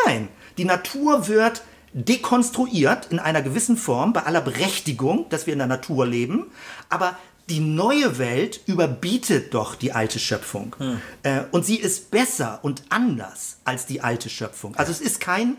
Nein, 0.07 0.29
die 0.59 0.65
Natur 0.65 1.29
wird 1.29 1.63
dekonstruiert 1.93 3.07
in 3.11 3.19
einer 3.19 3.43
gewissen 3.43 3.77
Form 3.77 4.13
bei 4.13 4.23
aller 4.23 4.41
Berechtigung, 4.43 5.27
dass 5.31 5.47
wir 5.47 5.53
in 5.55 5.59
der 5.59 5.69
Natur 5.69 6.07
leben, 6.07 6.47
aber 6.91 7.17
die 7.49 7.61
neue 7.61 8.19
Welt 8.19 8.61
überbietet 8.67 9.55
doch 9.55 9.77
die 9.77 9.93
alte 9.93 10.19
Schöpfung. 10.19 10.75
Äh, 11.23 11.43
und 11.53 11.65
sie 11.65 11.77
ist 11.77 12.11
besser 12.11 12.59
und 12.63 12.83
anders 12.89 13.59
als 13.65 13.87
die 13.87 14.01
alte 14.01 14.29
Schöpfung. 14.29 14.75
Also 14.77 14.91
es 14.91 15.01
ist 15.01 15.21
kein 15.21 15.57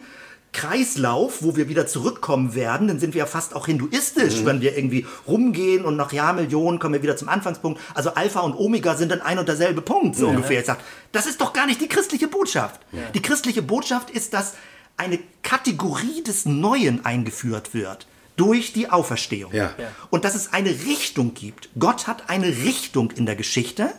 Kreislauf, 0.54 1.44
wo 1.44 1.56
wir 1.56 1.70
wieder 1.70 1.88
zurückkommen 1.88 2.56
werden, 2.56 2.88
dann 2.88 3.00
sind 3.00 3.14
wir 3.14 3.20
ja 3.20 3.26
fast 3.26 3.56
auch 3.56 3.68
hinduistisch, 3.68 4.44
wenn 4.44 4.60
wir 4.60 4.76
irgendwie 4.76 5.06
rumgehen 5.28 5.86
und 5.86 5.98
nach 5.98 6.12
Jahrmillionen 6.12 6.80
kommen 6.80 6.96
wir 6.96 7.04
wieder 7.04 7.16
zum 7.16 7.30
Anfangspunkt. 7.30 7.80
Also 7.94 8.14
Alpha 8.16 8.40
und 8.40 8.56
Omega 8.56 8.96
sind 8.96 9.12
dann 9.12 9.22
ein 9.22 9.38
und 9.38 9.48
derselbe 9.48 9.82
Punkt, 9.82 10.16
so 10.16 10.30
ungefähr. 10.30 10.62
Ich 10.62 10.66
sag, 10.66 10.80
das 11.12 11.28
ist 11.28 11.42
doch 11.42 11.54
gar 11.54 11.68
nicht 11.68 11.80
die 11.80 11.88
christliche 11.88 12.28
Botschaft. 12.28 12.82
Die 13.14 13.22
christliche 13.22 13.62
Botschaft 13.62 14.10
ist, 14.10 14.34
dass 14.34 14.56
eine 14.96 15.20
Kategorie 15.44 16.24
des 16.24 16.46
Neuen 16.46 17.06
eingeführt 17.06 17.74
wird 17.74 18.08
durch 18.38 18.72
die 18.72 18.90
Auferstehung. 18.90 19.54
Ja. 19.54 19.74
Ja. 19.78 19.92
Und 20.10 20.24
dass 20.24 20.36
es 20.36 20.54
eine 20.54 20.70
Richtung 20.70 21.34
gibt. 21.34 21.70
Gott 21.78 22.08
hat 22.08 22.30
eine 22.30 22.48
Richtung 22.48 23.12
in 23.12 23.26
der 23.26 23.36
Geschichte 23.36 23.92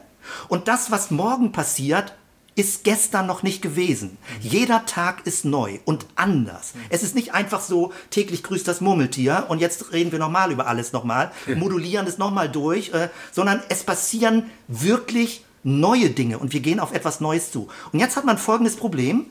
und 0.49 0.68
das, 0.68 0.91
was 0.91 1.11
morgen 1.11 1.53
passiert, 1.53 2.14
ist 2.55 2.82
gestern 2.82 3.26
noch 3.26 3.45
nicht 3.45 3.62
gewesen. 3.62 4.18
Jeder 4.41 4.84
Tag 4.84 5.26
ist 5.26 5.45
neu 5.45 5.78
und 5.84 6.07
anders. 6.16 6.72
Es 6.89 7.05
ist 7.05 7.14
nicht 7.14 7.32
einfach 7.32 7.61
so, 7.61 7.93
täglich 8.11 8.43
grüßt 8.43 8.66
das 8.66 8.80
Murmeltier 8.80 9.47
und 9.49 9.61
jetzt 9.61 9.93
reden 9.93 10.11
wir 10.11 10.18
nochmal 10.18 10.51
über 10.51 10.66
alles 10.66 10.93
nochmal, 10.93 11.30
modulieren 11.55 12.09
es 12.09 12.18
nochmal 12.18 12.49
durch, 12.49 12.93
äh, 12.93 13.11
sondern 13.30 13.62
es 13.68 13.84
passieren 13.84 14.51
wirklich 14.66 15.45
neue 15.62 16.11
Dinge 16.11 16.39
und 16.39 16.53
wir 16.53 16.61
gehen 16.61 16.80
auf 16.80 16.93
etwas 16.93 17.20
Neues 17.20 17.53
zu. 17.53 17.68
Und 17.93 18.01
jetzt 18.01 18.16
hat 18.16 18.24
man 18.24 18.39
folgendes 18.39 18.74
Problem, 18.74 19.26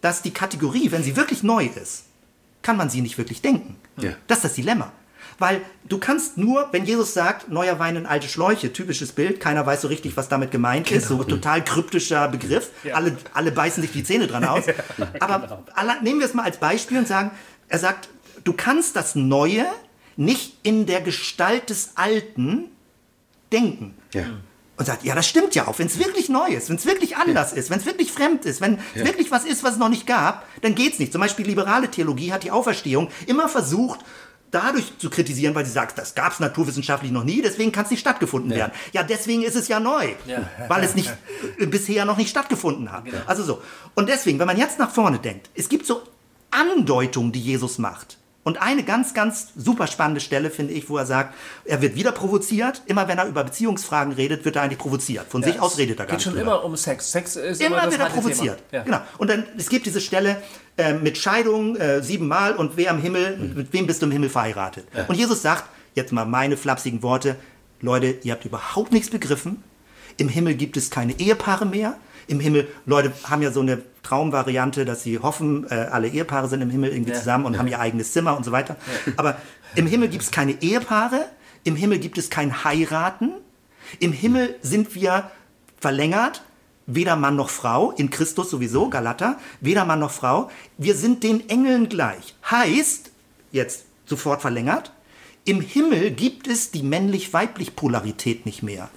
dass 0.00 0.22
die 0.22 0.30
Kategorie, 0.30 0.92
wenn 0.92 1.02
sie 1.02 1.16
wirklich 1.16 1.42
neu 1.42 1.66
ist, 1.66 2.04
kann 2.62 2.76
man 2.76 2.90
sie 2.90 3.00
nicht 3.00 3.18
wirklich 3.18 3.42
denken. 3.42 3.76
Ja. 4.00 4.12
Das 4.26 4.38
ist 4.38 4.44
das 4.44 4.54
Dilemma. 4.54 4.92
Weil 5.38 5.60
du 5.88 5.98
kannst 5.98 6.36
nur, 6.36 6.68
wenn 6.72 6.84
Jesus 6.84 7.14
sagt, 7.14 7.48
neuer 7.48 7.78
Wein 7.78 7.94
in 7.94 8.06
alte 8.06 8.26
Schläuche, 8.26 8.72
typisches 8.72 9.12
Bild, 9.12 9.38
keiner 9.38 9.64
weiß 9.64 9.82
so 9.82 9.88
richtig, 9.88 10.16
was 10.16 10.28
damit 10.28 10.50
gemeint 10.50 10.90
ist, 10.90 11.06
so 11.06 11.22
total 11.22 11.64
kryptischer 11.64 12.26
Begriff, 12.28 12.70
alle, 12.92 13.16
alle 13.34 13.52
beißen 13.52 13.80
sich 13.80 13.92
die 13.92 14.02
Zähne 14.02 14.26
dran 14.26 14.44
aus. 14.44 14.64
Aber 15.20 15.62
alle, 15.74 16.02
nehmen 16.02 16.18
wir 16.18 16.26
es 16.26 16.34
mal 16.34 16.42
als 16.42 16.56
Beispiel 16.58 16.98
und 16.98 17.06
sagen, 17.06 17.30
er 17.68 17.78
sagt, 17.78 18.08
du 18.42 18.52
kannst 18.52 18.96
das 18.96 19.14
Neue 19.14 19.64
nicht 20.16 20.56
in 20.64 20.86
der 20.86 21.00
Gestalt 21.00 21.70
des 21.70 21.92
Alten 21.94 22.64
denken. 23.52 23.94
Ja. 24.12 24.24
Und 24.78 24.86
sagt, 24.86 25.02
ja, 25.02 25.14
das 25.14 25.26
stimmt 25.26 25.54
ja 25.56 25.66
auch. 25.66 25.78
Wenn 25.80 25.88
es 25.88 25.98
wirklich 25.98 26.28
neu 26.28 26.48
ist, 26.48 26.68
wenn 26.68 26.76
es 26.76 26.86
wirklich 26.86 27.16
anders 27.16 27.52
ist, 27.52 27.68
wenn 27.68 27.80
es 27.80 27.86
wirklich 27.86 28.12
fremd 28.12 28.44
ist, 28.44 28.60
wenn 28.60 28.78
es 28.94 29.04
wirklich 29.04 29.30
was 29.32 29.44
ist, 29.44 29.64
was 29.64 29.72
es 29.72 29.78
noch 29.78 29.88
nicht 29.88 30.06
gab, 30.06 30.46
dann 30.62 30.76
geht's 30.76 31.00
nicht. 31.00 31.10
Zum 31.10 31.20
Beispiel 31.20 31.46
liberale 31.46 31.90
Theologie 31.90 32.32
hat 32.32 32.44
die 32.44 32.52
Auferstehung 32.52 33.08
immer 33.26 33.48
versucht, 33.48 34.00
dadurch 34.50 34.96
zu 34.98 35.10
kritisieren, 35.10 35.54
weil 35.54 35.66
sie 35.66 35.72
sagt, 35.72 35.98
das 35.98 36.14
gab 36.14 36.32
es 36.32 36.40
naturwissenschaftlich 36.40 37.12
noch 37.12 37.24
nie, 37.24 37.42
deswegen 37.42 37.72
kann 37.72 37.84
es 37.84 37.90
nicht 37.90 38.00
stattgefunden 38.00 38.50
werden. 38.50 38.72
Ja, 38.92 39.02
deswegen 39.02 39.42
ist 39.42 39.56
es 39.56 39.68
ja 39.68 39.80
neu, 39.80 40.14
weil 40.68 40.84
es 40.84 40.94
nicht 40.94 41.12
äh, 41.58 41.66
bisher 41.66 42.04
noch 42.04 42.16
nicht 42.16 42.30
stattgefunden 42.30 42.92
hat. 42.92 43.04
Also 43.26 43.42
so. 43.42 43.62
Und 43.94 44.08
deswegen, 44.08 44.38
wenn 44.38 44.46
man 44.46 44.56
jetzt 44.56 44.78
nach 44.78 44.90
vorne 44.90 45.18
denkt, 45.18 45.50
es 45.54 45.68
gibt 45.68 45.86
so 45.86 46.02
Andeutungen, 46.50 47.32
die 47.32 47.40
Jesus 47.40 47.78
macht. 47.78 48.16
Und 48.48 48.62
eine 48.62 48.82
ganz, 48.82 49.12
ganz 49.12 49.48
super 49.56 49.86
spannende 49.86 50.22
Stelle 50.22 50.48
finde 50.48 50.72
ich, 50.72 50.88
wo 50.88 50.96
er 50.96 51.04
sagt, 51.04 51.34
er 51.66 51.82
wird 51.82 51.96
wieder 51.96 52.12
provoziert. 52.12 52.80
Immer 52.86 53.06
wenn 53.06 53.18
er 53.18 53.26
über 53.26 53.44
Beziehungsfragen 53.44 54.14
redet, 54.14 54.46
wird 54.46 54.56
er 54.56 54.62
eigentlich 54.62 54.78
provoziert. 54.78 55.26
Von 55.28 55.42
sich 55.42 55.60
aus 55.60 55.76
redet 55.76 56.00
er 56.00 56.06
gar 56.06 56.12
Geht 56.12 56.14
nicht 56.14 56.24
schon 56.24 56.32
drüber. 56.32 56.52
immer 56.52 56.64
um 56.64 56.74
Sex. 56.74 57.12
Sex 57.12 57.36
ist 57.36 57.60
immer, 57.60 57.76
Immer 57.76 57.84
das 57.84 57.94
wieder 57.94 58.04
harte 58.04 58.14
provoziert. 58.14 58.62
Ja. 58.72 58.84
Genau. 58.84 59.02
Und 59.18 59.28
dann, 59.28 59.44
es 59.58 59.68
gibt 59.68 59.84
diese 59.84 60.00
Stelle 60.00 60.40
äh, 60.78 60.94
mit 60.94 61.18
Scheidung 61.18 61.76
äh, 61.76 62.02
siebenmal 62.02 62.56
und 62.56 62.78
wer 62.78 62.90
am 62.90 63.02
Himmel, 63.02 63.36
mit 63.36 63.70
wem 63.74 63.86
bist 63.86 64.00
du 64.00 64.06
im 64.06 64.12
Himmel 64.12 64.30
verheiratet? 64.30 64.86
Und 65.08 65.16
Jesus 65.16 65.42
sagt, 65.42 65.64
jetzt 65.94 66.14
mal 66.14 66.24
meine 66.24 66.56
flapsigen 66.56 67.02
Worte, 67.02 67.36
Leute, 67.82 68.16
ihr 68.22 68.32
habt 68.32 68.46
überhaupt 68.46 68.92
nichts 68.92 69.10
begriffen. 69.10 69.62
Im 70.16 70.30
Himmel 70.30 70.54
gibt 70.54 70.78
es 70.78 70.88
keine 70.88 71.12
Ehepaare 71.20 71.66
mehr. 71.66 71.98
Im 72.28 72.40
Himmel, 72.40 72.66
Leute 72.86 73.12
haben 73.24 73.42
ja 73.42 73.50
so 73.50 73.60
eine 73.60 73.82
Traumvariante, 74.08 74.84
dass 74.84 75.02
sie 75.02 75.18
hoffen, 75.18 75.66
äh, 75.70 75.74
alle 75.74 76.08
Ehepaare 76.08 76.48
sind 76.48 76.62
im 76.62 76.70
Himmel 76.70 76.90
irgendwie 76.90 77.12
zusammen 77.12 77.44
und 77.44 77.58
haben 77.58 77.68
ihr 77.68 77.78
eigenes 77.78 78.12
Zimmer 78.12 78.36
und 78.36 78.44
so 78.44 78.52
weiter. 78.52 78.76
Aber 79.16 79.36
im 79.74 79.86
Himmel 79.86 80.08
gibt 80.08 80.22
es 80.24 80.30
keine 80.30 80.62
Ehepaare, 80.62 81.26
im 81.64 81.76
Himmel 81.76 81.98
gibt 81.98 82.16
es 82.16 82.30
kein 82.30 82.64
Heiraten, 82.64 83.32
Im 84.00 84.12
Himmel 84.12 84.56
sind 84.62 84.94
wir 84.94 85.30
verlängert, 85.80 86.42
weder 86.86 87.16
Mann 87.16 87.36
noch 87.36 87.50
Frau, 87.50 87.92
in 87.92 88.10
Christus 88.10 88.50
sowieso, 88.50 88.88
Galater, 88.88 89.38
weder 89.60 89.84
Mann 89.84 90.00
noch 90.00 90.10
Frau. 90.10 90.50
Wir 90.76 90.94
sind 90.94 91.22
den 91.22 91.48
Engeln 91.48 91.88
gleich. 91.88 92.34
Heißt, 92.50 93.10
jetzt 93.52 93.84
sofort 94.06 94.40
verlängert, 94.40 94.92
im 95.44 95.60
Himmel 95.60 96.10
gibt 96.10 96.46
es 96.46 96.70
die 96.70 96.82
männlich-weiblich 96.82 97.76
Polarität 97.76 98.44
nicht 98.46 98.62
mehr. 98.62 98.90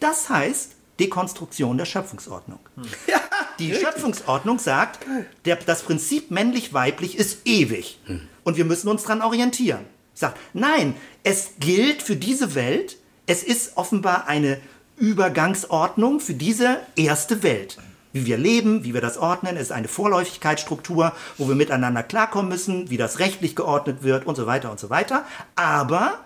Das 0.00 0.28
heißt 0.28 0.72
Dekonstruktion 1.00 1.78
der 1.78 1.84
Schöpfungsordnung. 1.84 2.60
Die 3.58 3.72
Schöpfungsordnung 3.72 4.58
sagt, 4.58 5.06
der, 5.44 5.56
das 5.56 5.82
Prinzip 5.82 6.30
männlich-weiblich 6.30 7.16
ist 7.16 7.38
ewig. 7.44 8.00
Und 8.42 8.56
wir 8.56 8.64
müssen 8.64 8.88
uns 8.88 9.02
daran 9.02 9.22
orientieren. 9.22 9.84
Sagt, 10.12 10.38
nein, 10.52 10.96
es 11.22 11.52
gilt 11.60 12.02
für 12.02 12.16
diese 12.16 12.54
Welt, 12.54 12.98
es 13.26 13.42
ist 13.42 13.76
offenbar 13.76 14.26
eine 14.26 14.60
Übergangsordnung 14.96 16.20
für 16.20 16.34
diese 16.34 16.78
erste 16.96 17.42
Welt. 17.42 17.78
Wie 18.12 18.26
wir 18.26 18.38
leben, 18.38 18.84
wie 18.84 18.94
wir 18.94 19.00
das 19.00 19.18
ordnen, 19.18 19.56
ist 19.56 19.72
eine 19.72 19.88
Vorläufigkeitsstruktur, 19.88 21.12
wo 21.36 21.48
wir 21.48 21.56
miteinander 21.56 22.04
klarkommen 22.04 22.48
müssen, 22.48 22.88
wie 22.90 22.96
das 22.96 23.18
rechtlich 23.18 23.56
geordnet 23.56 24.04
wird 24.04 24.26
und 24.26 24.36
so 24.36 24.46
weiter 24.46 24.70
und 24.70 24.78
so 24.78 24.88
weiter. 24.88 25.24
Aber 25.56 26.20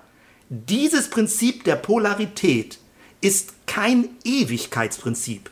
dieses 0.50 1.08
Prinzip 1.08 1.64
der 1.64 1.76
Polarität 1.76 2.77
ist 3.20 3.66
kein 3.66 4.08
Ewigkeitsprinzip. 4.24 5.50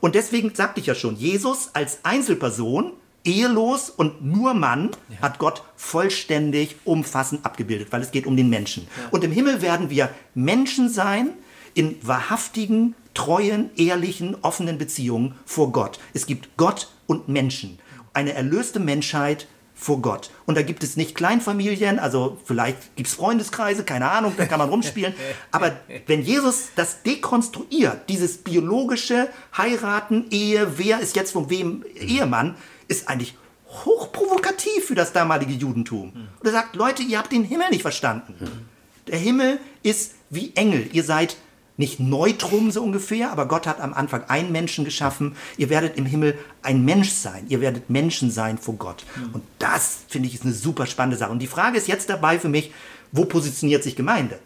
Und 0.00 0.14
deswegen 0.14 0.54
sagte 0.54 0.80
ich 0.80 0.86
ja 0.86 0.94
schon, 0.94 1.16
Jesus 1.16 1.70
als 1.74 1.98
Einzelperson, 2.02 2.92
ehelos 3.24 3.90
und 3.90 4.24
nur 4.24 4.54
Mann, 4.54 4.90
hat 5.20 5.38
Gott 5.38 5.62
vollständig 5.76 6.76
umfassend 6.84 7.44
abgebildet, 7.44 7.88
weil 7.90 8.00
es 8.00 8.10
geht 8.10 8.26
um 8.26 8.36
den 8.36 8.48
Menschen. 8.48 8.86
Und 9.10 9.22
im 9.24 9.32
Himmel 9.32 9.60
werden 9.60 9.90
wir 9.90 10.10
Menschen 10.34 10.88
sein 10.88 11.30
in 11.74 11.96
wahrhaftigen, 12.02 12.94
treuen, 13.12 13.70
ehrlichen, 13.76 14.36
offenen 14.42 14.78
Beziehungen 14.78 15.34
vor 15.44 15.72
Gott. 15.72 15.98
Es 16.14 16.26
gibt 16.26 16.56
Gott 16.56 16.88
und 17.06 17.28
Menschen. 17.28 17.78
Eine 18.12 18.32
erlöste 18.32 18.80
Menschheit 18.80 19.46
vor 19.80 20.02
Gott. 20.02 20.30
Und 20.44 20.56
da 20.56 20.62
gibt 20.62 20.84
es 20.84 20.96
nicht 20.96 21.14
Kleinfamilien, 21.14 21.98
also 21.98 22.38
vielleicht 22.44 22.94
gibt 22.96 23.08
es 23.08 23.14
Freundeskreise, 23.14 23.82
keine 23.82 24.10
Ahnung, 24.10 24.34
da 24.36 24.44
kann 24.44 24.58
man 24.58 24.68
rumspielen. 24.68 25.14
Aber 25.50 25.72
wenn 26.06 26.22
Jesus 26.22 26.68
das 26.76 27.02
dekonstruiert, 27.02 28.08
dieses 28.10 28.38
biologische 28.38 29.28
Heiraten, 29.56 30.26
Ehe, 30.30 30.78
wer 30.78 31.00
ist 31.00 31.16
jetzt 31.16 31.32
von 31.32 31.48
wem 31.48 31.84
Ehemann, 31.94 32.56
ist 32.88 33.08
eigentlich 33.08 33.36
hochprovokativ 33.68 34.84
für 34.84 34.94
das 34.94 35.12
damalige 35.12 35.52
Judentum. 35.52 36.12
Und 36.12 36.46
er 36.46 36.52
sagt, 36.52 36.76
Leute, 36.76 37.02
ihr 37.02 37.18
habt 37.18 37.32
den 37.32 37.44
Himmel 37.44 37.70
nicht 37.70 37.82
verstanden. 37.82 38.68
Der 39.06 39.18
Himmel 39.18 39.58
ist 39.82 40.14
wie 40.28 40.54
Engel. 40.56 40.88
Ihr 40.92 41.04
seid 41.04 41.36
nicht 41.80 41.98
Neutrum 41.98 42.70
so 42.70 42.82
ungefähr, 42.82 43.32
aber 43.32 43.48
Gott 43.48 43.66
hat 43.66 43.80
am 43.80 43.94
Anfang 43.94 44.24
einen 44.28 44.52
Menschen 44.52 44.84
geschaffen. 44.84 45.34
Ihr 45.56 45.70
werdet 45.70 45.96
im 45.96 46.06
Himmel 46.06 46.38
ein 46.62 46.84
Mensch 46.84 47.10
sein. 47.10 47.46
Ihr 47.48 47.60
werdet 47.60 47.90
Menschen 47.90 48.30
sein 48.30 48.58
vor 48.58 48.74
Gott. 48.74 49.04
Und 49.32 49.42
das 49.58 50.00
finde 50.06 50.28
ich 50.28 50.34
ist 50.34 50.44
eine 50.44 50.52
super 50.52 50.86
spannende 50.86 51.16
Sache. 51.16 51.32
Und 51.32 51.40
die 51.40 51.46
Frage 51.46 51.78
ist 51.78 51.88
jetzt 51.88 52.10
dabei 52.10 52.38
für 52.38 52.50
mich, 52.50 52.70
wo 53.12 53.24
positioniert 53.24 53.82
sich 53.82 53.96
Gemeinde? 53.96 54.38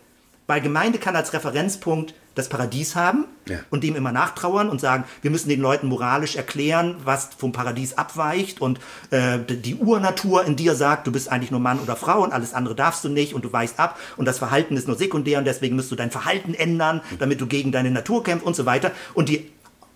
Weil 0.46 0.60
Gemeinde 0.60 0.98
kann 0.98 1.16
als 1.16 1.32
Referenzpunkt 1.32 2.14
das 2.34 2.48
Paradies 2.48 2.96
haben 2.96 3.26
Ja. 3.48 3.60
und 3.70 3.84
dem 3.84 3.94
immer 3.94 4.10
nachtrauern 4.10 4.68
und 4.68 4.80
sagen, 4.80 5.04
wir 5.22 5.30
müssen 5.30 5.48
den 5.48 5.60
Leuten 5.60 5.86
moralisch 5.86 6.34
erklären, 6.36 6.96
was 7.04 7.30
vom 7.38 7.52
Paradies 7.52 7.96
abweicht 7.96 8.60
und 8.60 8.80
äh, 9.10 9.38
die 9.48 9.76
Urnatur 9.76 10.44
in 10.44 10.56
dir 10.56 10.74
sagt, 10.74 11.06
du 11.06 11.12
bist 11.12 11.30
eigentlich 11.30 11.52
nur 11.52 11.60
Mann 11.60 11.78
oder 11.78 11.94
Frau 11.94 12.22
und 12.22 12.32
alles 12.32 12.52
andere 12.52 12.74
darfst 12.74 13.04
du 13.04 13.08
nicht 13.08 13.34
und 13.34 13.44
du 13.44 13.52
weichst 13.52 13.78
ab 13.78 13.98
und 14.16 14.24
das 14.26 14.38
Verhalten 14.38 14.76
ist 14.76 14.88
nur 14.88 14.96
sekundär 14.96 15.38
und 15.38 15.44
deswegen 15.44 15.76
musst 15.76 15.92
du 15.92 15.96
dein 15.96 16.10
Verhalten 16.10 16.54
ändern, 16.54 17.00
damit 17.20 17.40
du 17.40 17.46
gegen 17.46 17.70
deine 17.70 17.90
Natur 17.92 18.24
kämpfst 18.24 18.44
und 18.46 18.56
so 18.56 18.66
weiter. 18.66 18.90
Und 19.14 19.28
die 19.28 19.50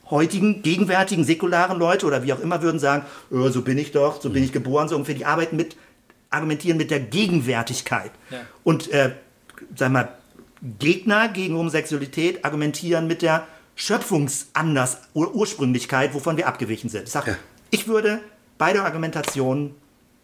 heutigen, 0.08 0.62
gegenwärtigen, 0.62 1.24
säkularen 1.24 1.78
Leute 1.78 2.06
oder 2.06 2.22
wie 2.22 2.32
auch 2.32 2.40
immer 2.40 2.62
würden 2.62 2.78
sagen, 2.78 3.04
äh, 3.32 3.50
so 3.50 3.62
bin 3.62 3.76
ich 3.78 3.90
doch, 3.92 4.22
so 4.22 4.30
bin 4.30 4.44
ich 4.44 4.52
geboren, 4.52 4.88
so 4.88 4.94
ungefähr. 4.94 5.16
Die 5.16 5.26
arbeiten 5.26 5.56
mit, 5.56 5.76
argumentieren 6.30 6.78
mit 6.78 6.90
der 6.92 7.00
Gegenwärtigkeit. 7.00 8.12
Und, 8.64 8.90
äh, 8.92 9.12
sag 9.74 9.90
mal, 9.92 10.08
Gegner 10.78 11.28
gegen 11.28 11.56
Homosexualität 11.56 12.44
argumentieren 12.44 13.06
mit 13.06 13.22
der 13.22 13.46
Schöpfungsanders 13.76 14.98
Ur 15.14 15.34
Ursprünglichkeit, 15.34 16.14
wovon 16.14 16.36
wir 16.36 16.48
abgewichen 16.48 16.90
sind. 16.90 17.04
Ich, 17.04 17.10
sag, 17.10 17.26
Ja. 17.26 17.36
ich 17.70 17.86
würde 17.88 18.20
beide 18.58 18.82
Argumentationen 18.82 19.74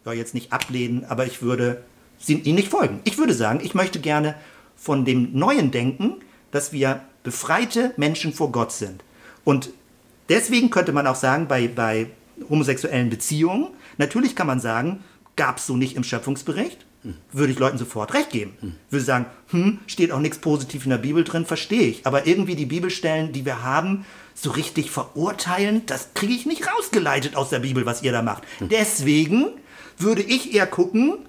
ja, 0.05 0.13
jetzt 0.13 0.33
nicht 0.33 0.51
ablehnen, 0.53 1.05
aber 1.05 1.25
ich 1.25 1.41
würde 1.41 1.83
sie- 2.19 2.35
ihnen 2.39 2.55
nicht 2.55 2.69
folgen. 2.69 2.99
Ich 3.05 3.17
würde 3.17 3.33
sagen, 3.33 3.59
ich 3.63 3.73
möchte 3.73 3.99
gerne 3.99 4.35
von 4.75 5.03
dem 5.05 5.29
neuen 5.33 5.71
Denken, 5.71 6.15
dass 6.51 6.71
wir 6.73 7.01
befreite 7.23 7.93
Menschen 7.97 8.33
vor 8.33 8.51
Gott 8.51 8.71
sind. 8.71 9.03
Und 9.45 9.69
deswegen 10.29 10.69
könnte 10.69 10.91
man 10.91 11.07
auch 11.07 11.15
sagen, 11.15 11.47
bei, 11.47 11.67
bei 11.67 12.07
homosexuellen 12.49 13.09
Beziehungen, 13.09 13.67
natürlich 13.97 14.35
kann 14.35 14.47
man 14.47 14.59
sagen, 14.59 15.03
gab 15.35 15.57
es 15.57 15.65
so 15.65 15.75
nicht 15.77 15.95
im 15.95 16.03
Schöpfungsbericht, 16.03 16.85
würde 17.31 17.51
ich 17.51 17.59
Leuten 17.59 17.77
sofort 17.77 18.13
recht 18.13 18.29
geben. 18.29 18.77
Würde 18.89 19.05
sagen, 19.05 19.25
hm, 19.49 19.79
steht 19.87 20.11
auch 20.11 20.19
nichts 20.19 20.39
positiv 20.39 20.85
in 20.85 20.89
der 20.89 20.97
Bibel 20.97 21.23
drin, 21.23 21.45
verstehe 21.45 21.87
ich. 21.87 22.05
Aber 22.05 22.27
irgendwie 22.27 22.55
die 22.55 22.65
Bibelstellen, 22.65 23.31
die 23.31 23.45
wir 23.45 23.63
haben, 23.63 24.05
so 24.33 24.51
richtig 24.51 24.91
verurteilen, 24.91 25.85
das 25.85 26.09
kriege 26.13 26.33
ich 26.33 26.45
nicht 26.45 26.67
rausgeleitet 26.67 27.35
aus 27.35 27.49
der 27.49 27.59
Bibel, 27.59 27.85
was 27.85 28.03
ihr 28.03 28.11
da 28.11 28.21
macht. 28.21 28.43
Deswegen 28.59 29.47
würde 29.97 30.21
ich 30.21 30.53
eher 30.53 30.67
gucken, 30.67 31.19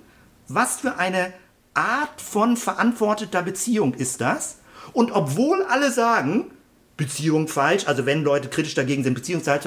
was 0.48 0.80
für 0.80 0.96
eine 0.96 1.32
Art 1.74 2.20
von 2.20 2.56
verantworteter 2.56 3.42
Beziehung 3.42 3.94
ist 3.94 4.20
das? 4.20 4.58
Und 4.92 5.12
obwohl 5.12 5.62
alle 5.64 5.92
sagen, 5.92 6.50
Beziehung 6.96 7.48
falsch, 7.48 7.86
also 7.86 8.06
wenn 8.06 8.22
Leute 8.22 8.48
kritisch 8.48 8.74
dagegen 8.74 9.04
sind, 9.04 9.14
Beziehung 9.14 9.42
falsch, 9.42 9.64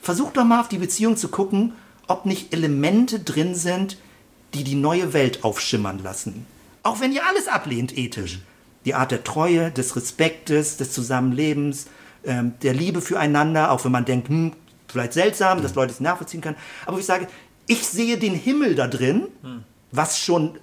versucht 0.00 0.36
doch 0.36 0.44
mal 0.44 0.60
auf 0.60 0.68
die 0.68 0.78
Beziehung 0.78 1.16
zu 1.16 1.28
gucken, 1.28 1.72
ob 2.06 2.26
nicht 2.26 2.52
Elemente 2.52 3.20
drin 3.20 3.54
sind, 3.54 3.96
die 4.54 4.64
die 4.64 4.74
neue 4.74 5.12
Welt 5.12 5.44
aufschimmern 5.44 6.02
lassen. 6.02 6.46
Auch 6.82 7.00
wenn 7.00 7.12
ihr 7.12 7.26
alles 7.26 7.48
ablehnt 7.48 7.96
ethisch. 7.96 8.40
Die 8.84 8.94
Art 8.94 9.12
der 9.12 9.22
Treue, 9.22 9.70
des 9.70 9.94
Respektes, 9.94 10.76
des 10.76 10.92
Zusammenlebens, 10.92 11.86
ähm, 12.24 12.54
der 12.62 12.74
Liebe 12.74 13.00
füreinander, 13.00 13.70
auch 13.70 13.84
wenn 13.84 13.92
man 13.92 14.04
denkt, 14.04 14.28
hm, 14.28 14.52
vielleicht 14.88 15.12
seltsam, 15.12 15.62
dass 15.62 15.74
Leute 15.74 15.92
es 15.92 16.00
nachvollziehen 16.00 16.40
können. 16.40 16.56
Aber 16.86 16.98
ich 16.98 17.06
sage, 17.06 17.28
ich 17.66 17.86
sehe 17.86 18.18
den 18.18 18.34
Himmel 18.34 18.74
da 18.74 18.88
drin, 18.88 19.28
was 19.92 20.18
schon 20.18 20.58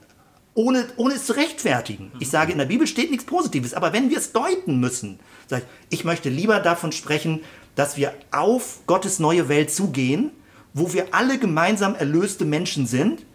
ohne, 0.54 0.86
ohne 0.98 1.14
es 1.14 1.26
zu 1.26 1.34
rechtfertigen. 1.34 2.12
Ich 2.20 2.30
sage, 2.30 2.52
in 2.52 2.58
der 2.58 2.66
Bibel 2.66 2.86
steht 2.86 3.12
nichts 3.12 3.26
Positives, 3.26 3.74
aber 3.74 3.94
wenn 3.94 4.10
wir 4.10 4.18
es 4.18 4.34
deuten 4.34 4.80
müssen, 4.80 5.20
sage 5.48 5.64
ich, 5.90 6.00
ich 6.00 6.06
möchte 6.06 6.30
lieber 6.30 6.60
davon 6.60 6.92
sprechen, 6.92 7.42
dass 7.76 7.96
wir 7.96 8.14
auf 8.32 8.80
Gottes 8.86 9.20
neue 9.20 9.48
Welt 9.48 9.72
zugehen, 9.72 10.32
wo 10.74 10.92
wir 10.94 11.14
alle 11.14 11.38
gemeinsam 11.40 11.96
erlöste 11.96 12.46
Menschen 12.46 12.86
sind, 12.86 13.26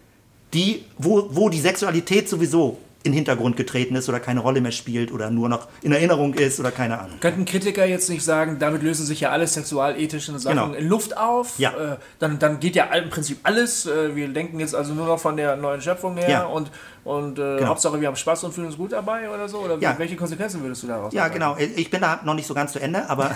die, 0.55 0.84
wo, 0.98 1.26
wo 1.30 1.48
die 1.48 1.61
Sexualität 1.61 2.28
sowieso 2.28 2.78
in 3.07 3.12
den 3.12 3.16
Hintergrund 3.16 3.59
getreten 3.59 3.96
ist 3.96 4.09
oder 4.09 4.18
keine 4.18 4.40
Rolle 4.40 4.62
mehr 4.62 4.72
spielt 4.72 5.12
oder 5.12 5.28
nur 5.30 5.50
noch 5.50 5.68
in 5.82 5.92
Erinnerung 5.92 6.32
ist 6.32 6.59
oder 6.59 6.70
keine 6.70 6.98
Ahnung. 6.98 7.20
Könnten 7.20 7.44
Kritiker 7.44 7.84
jetzt 7.84 8.09
nicht 8.09 8.24
sagen, 8.24 8.57
damit 8.59 8.82
lösen 8.82 9.05
sich 9.05 9.20
ja 9.20 9.28
alle 9.28 9.46
sexualethischen 9.46 10.38
Sachen 10.38 10.57
Genau. 10.57 10.72
in 10.72 10.88
Luft 10.88 11.14
auf? 11.14 11.59
Ja. 11.59 11.72
Äh, 11.72 11.96
dann, 12.18 12.38
dann 12.38 12.61
geht 12.61 12.76
ja 12.76 12.84
im 12.84 13.11
Prinzip 13.11 13.40
alles. 13.42 13.84
Äh, 13.84 14.16
wir 14.16 14.28
denken 14.28 14.59
jetzt 14.59 14.74
also 14.74 14.94
nur 14.94 15.05
noch 15.07 15.20
von 15.20 15.36
der 15.36 15.55
neuen 15.57 15.82
Schöpfung 15.82 16.16
her 16.16 16.30
Ja. 16.30 16.44
und, 16.44 16.70
und 17.05 17.38
äh, 17.38 17.57
Genau. 17.59 17.68
Hauptsache 17.68 18.00
wir 18.00 18.09
haben 18.09 18.16
Spaß 18.16 18.42
und 18.44 18.55
fühlen 18.55 18.68
uns 18.68 18.78
gut 18.78 18.92
dabei 18.92 19.28
oder 19.28 19.50
so? 19.50 19.59
Oder 19.59 19.76
Ja. 19.80 19.94
welche 19.98 20.16
Konsequenzen 20.16 20.62
würdest 20.62 20.82
du 20.82 20.86
daraus 20.86 21.12
Ja, 21.12 21.28
genau. 21.28 21.59
Ich 21.59 21.90
bin 21.90 22.00
da 22.00 22.20
noch 22.24 22.32
nicht 22.32 22.46
so 22.46 22.55
ganz 22.55 22.72
zu 22.72 22.78
Ende, 22.80 23.11
aber 23.11 23.32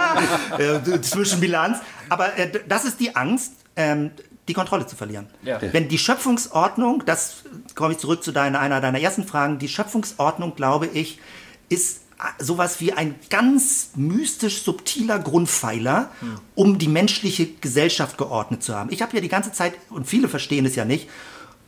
äh, 0.58 1.00
Zwischenbilanz. 1.02 1.78
Aber 2.08 2.38
äh, 2.38 2.48
das 2.66 2.86
ist 2.86 2.98
die 2.98 3.14
Angst, 3.14 3.52
ähm, 3.76 4.10
die 4.48 4.54
Kontrolle 4.54 4.86
zu 4.86 4.96
verlieren. 4.96 5.28
Ja. 5.42 5.60
Wenn 5.60 5.88
die 5.88 5.98
Schöpfungsordnung, 5.98 7.04
das 7.06 7.44
komme 7.74 7.92
ich 7.92 7.98
zurück 7.98 8.24
zu 8.24 8.32
deiner, 8.32 8.60
einer 8.60 8.80
deiner 8.80 9.00
ersten 9.00 9.24
Fragen, 9.24 9.58
die 9.58 9.68
Schöpfungsordnung, 9.68 10.56
glaube 10.56 10.86
ich, 10.86 11.20
ist 11.68 12.00
sowas 12.38 12.80
wie 12.80 12.92
ein 12.92 13.14
ganz 13.30 13.90
mystisch 13.94 14.62
subtiler 14.62 15.18
Grundpfeiler, 15.18 16.10
um 16.54 16.78
die 16.78 16.88
menschliche 16.88 17.46
Gesellschaft 17.46 18.18
geordnet 18.18 18.62
zu 18.62 18.74
haben. 18.74 18.90
Ich 18.92 19.02
habe 19.02 19.14
ja 19.16 19.20
die 19.20 19.28
ganze 19.28 19.52
Zeit, 19.52 19.74
und 19.90 20.06
viele 20.06 20.28
verstehen 20.28 20.64
es 20.66 20.76
ja 20.76 20.84
nicht, 20.84 21.08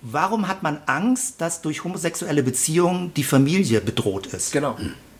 warum 0.02 0.48
hat 0.48 0.62
man 0.62 0.78
Angst, 0.86 1.40
dass 1.40 1.62
durch 1.62 1.82
homosexuelle 1.82 2.42
Beziehungen 2.42 3.12
die 3.14 3.24
Familie 3.24 3.80
bedroht 3.80 4.26
ist? 4.28 4.52
Genau. 4.52 4.76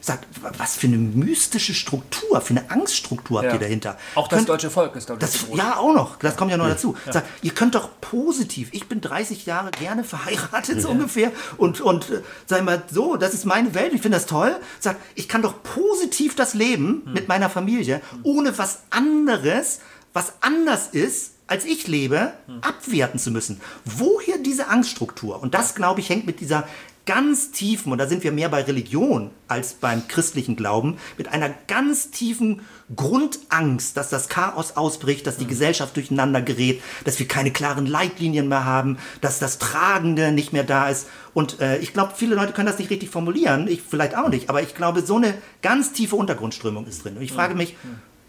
Sagt, 0.06 0.26
was 0.58 0.76
für 0.76 0.86
eine 0.86 0.98
mystische 0.98 1.72
Struktur, 1.72 2.42
für 2.42 2.50
eine 2.50 2.70
Angststruktur 2.70 3.38
habt 3.38 3.46
Ja. 3.48 3.54
ihr 3.54 3.58
dahinter? 3.60 3.96
Auch 4.14 4.28
das 4.28 4.36
Könnt- 4.40 4.48
deutsche 4.50 4.68
Volk 4.68 4.94
ist 4.96 5.08
dadurch 5.08 5.20
das, 5.32 5.46
ja, 5.56 5.78
auch 5.78 5.94
noch. 5.94 6.16
Das 6.18 6.36
kommt 6.36 6.50
ja 6.50 6.58
noch 6.58 6.68
dazu. 6.68 6.94
Sagt, 7.10 7.26
ihr 7.40 7.52
könnt 7.54 7.74
doch 7.74 7.88
positiv. 8.02 8.68
Ich 8.72 8.86
bin 8.86 9.00
30 9.00 9.46
Jahre 9.46 9.70
gerne 9.70 10.04
verheiratet, 10.04 10.82
so 10.82 10.90
ungefähr. 10.90 11.32
Und, 11.56 11.80
und 11.80 12.10
äh, 12.10 12.20
sag 12.44 12.62
mal 12.64 12.82
so, 12.90 13.16
das 13.16 13.32
ist 13.32 13.46
meine 13.46 13.72
Welt. 13.74 13.94
Ich 13.94 14.02
finde 14.02 14.18
das 14.18 14.26
toll. 14.26 14.54
Sagt, 14.78 15.00
ich 15.14 15.26
kann 15.26 15.40
doch 15.40 15.62
positiv 15.62 16.34
das 16.36 16.52
leben 16.52 17.02
mit 17.14 17.28
meiner 17.28 17.48
Familie, 17.48 18.02
ohne 18.24 18.58
was 18.58 18.80
anderes, 18.90 19.80
was 20.12 20.34
anders 20.42 20.88
ist, 20.88 21.30
als 21.46 21.64
ich 21.64 21.88
lebe, 21.88 22.32
abwerten 22.60 23.18
zu 23.18 23.30
müssen. 23.30 23.60
Woher 23.86 24.36
diese 24.38 24.68
Angststruktur? 24.68 25.42
Und 25.42 25.54
das, 25.54 25.74
glaube 25.74 26.00
ich, 26.00 26.08
hängt 26.10 26.26
mit 26.26 26.40
dieser 26.40 26.66
ganz 27.06 27.50
tiefen, 27.50 27.92
und 27.92 27.98
da 27.98 28.06
sind 28.06 28.24
wir 28.24 28.32
mehr 28.32 28.48
bei 28.48 28.62
Religion 28.62 29.30
als 29.46 29.74
beim 29.74 30.08
christlichen 30.08 30.56
Glauben, 30.56 30.96
mit 31.18 31.28
einer 31.28 31.50
ganz 31.66 32.10
tiefen 32.10 32.62
Grundangst, 32.94 33.96
dass 33.96 34.08
das 34.08 34.28
Chaos 34.28 34.76
ausbricht, 34.76 35.26
dass 35.26 35.36
die 35.36 35.46
Gesellschaft 35.46 35.96
durcheinander 35.96 36.40
gerät, 36.40 36.82
dass 37.04 37.18
wir 37.18 37.28
keine 37.28 37.50
klaren 37.50 37.86
Leitlinien 37.86 38.48
mehr 38.48 38.64
haben, 38.64 38.98
dass 39.20 39.38
das 39.38 39.58
Tragende 39.58 40.32
nicht 40.32 40.52
mehr 40.52 40.64
da 40.64 40.88
ist. 40.88 41.08
Und 41.34 41.60
äh, 41.60 41.78
ich 41.78 41.92
glaube, 41.92 42.14
viele 42.16 42.34
Leute 42.34 42.52
können 42.52 42.66
das 42.66 42.78
nicht 42.78 42.90
richtig 42.90 43.10
formulieren, 43.10 43.68
ich 43.68 43.82
vielleicht 43.82 44.16
auch 44.16 44.28
nicht, 44.28 44.48
aber 44.48 44.62
ich 44.62 44.74
glaube, 44.74 45.02
so 45.02 45.16
eine 45.16 45.34
ganz 45.62 45.92
tiefe 45.92 46.16
Untergrundströmung 46.16 46.86
ist 46.86 47.04
drin. 47.04 47.16
Und 47.16 47.22
ich 47.22 47.32
frage 47.32 47.54
mich, 47.54 47.76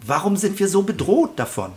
Warum 0.08 0.38
sind 0.38 0.60
wir 0.60 0.68
so 0.68 0.84
bedroht 0.84 1.32
davon? 1.38 1.72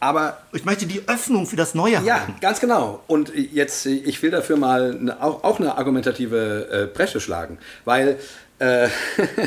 Aber 0.00 0.38
Ich 0.52 0.64
möchte 0.64 0.86
die 0.86 1.02
Öffnung 1.08 1.46
für 1.46 1.56
das 1.56 1.74
Neue 1.74 2.00
Ja, 2.04 2.20
haben. 2.20 2.34
ganz 2.40 2.60
genau. 2.60 3.00
Und 3.06 3.32
jetzt, 3.34 3.86
ich 3.86 4.22
will 4.22 4.30
dafür 4.30 4.56
mal 4.56 4.96
eine, 4.98 5.22
auch, 5.22 5.42
auch 5.44 5.58
eine 5.58 5.76
argumentative 5.76 6.68
äh, 6.70 6.86
Bresche 6.94 7.20
schlagen, 7.20 7.58
weil 7.84 8.18
äh, 8.58 8.88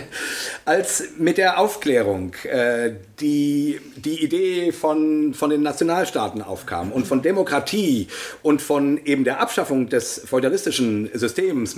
als 0.66 1.04
mit 1.18 1.38
der 1.38 1.60
Aufklärung 1.60 2.34
äh, 2.44 2.92
die, 3.20 3.80
die 3.96 4.24
Idee 4.24 4.72
von, 4.72 5.34
von 5.34 5.50
den 5.50 5.62
Nationalstaaten 5.62 6.42
aufkam 6.42 6.92
und 6.92 7.08
von 7.08 7.22
Demokratie 7.22 8.08
und 8.44 8.62
von 8.62 9.00
eben 9.06 9.24
der 9.24 9.40
Abschaffung 9.40 9.88
des 9.90 10.22
feudalistischen 10.26 11.10
Systems 11.14 11.78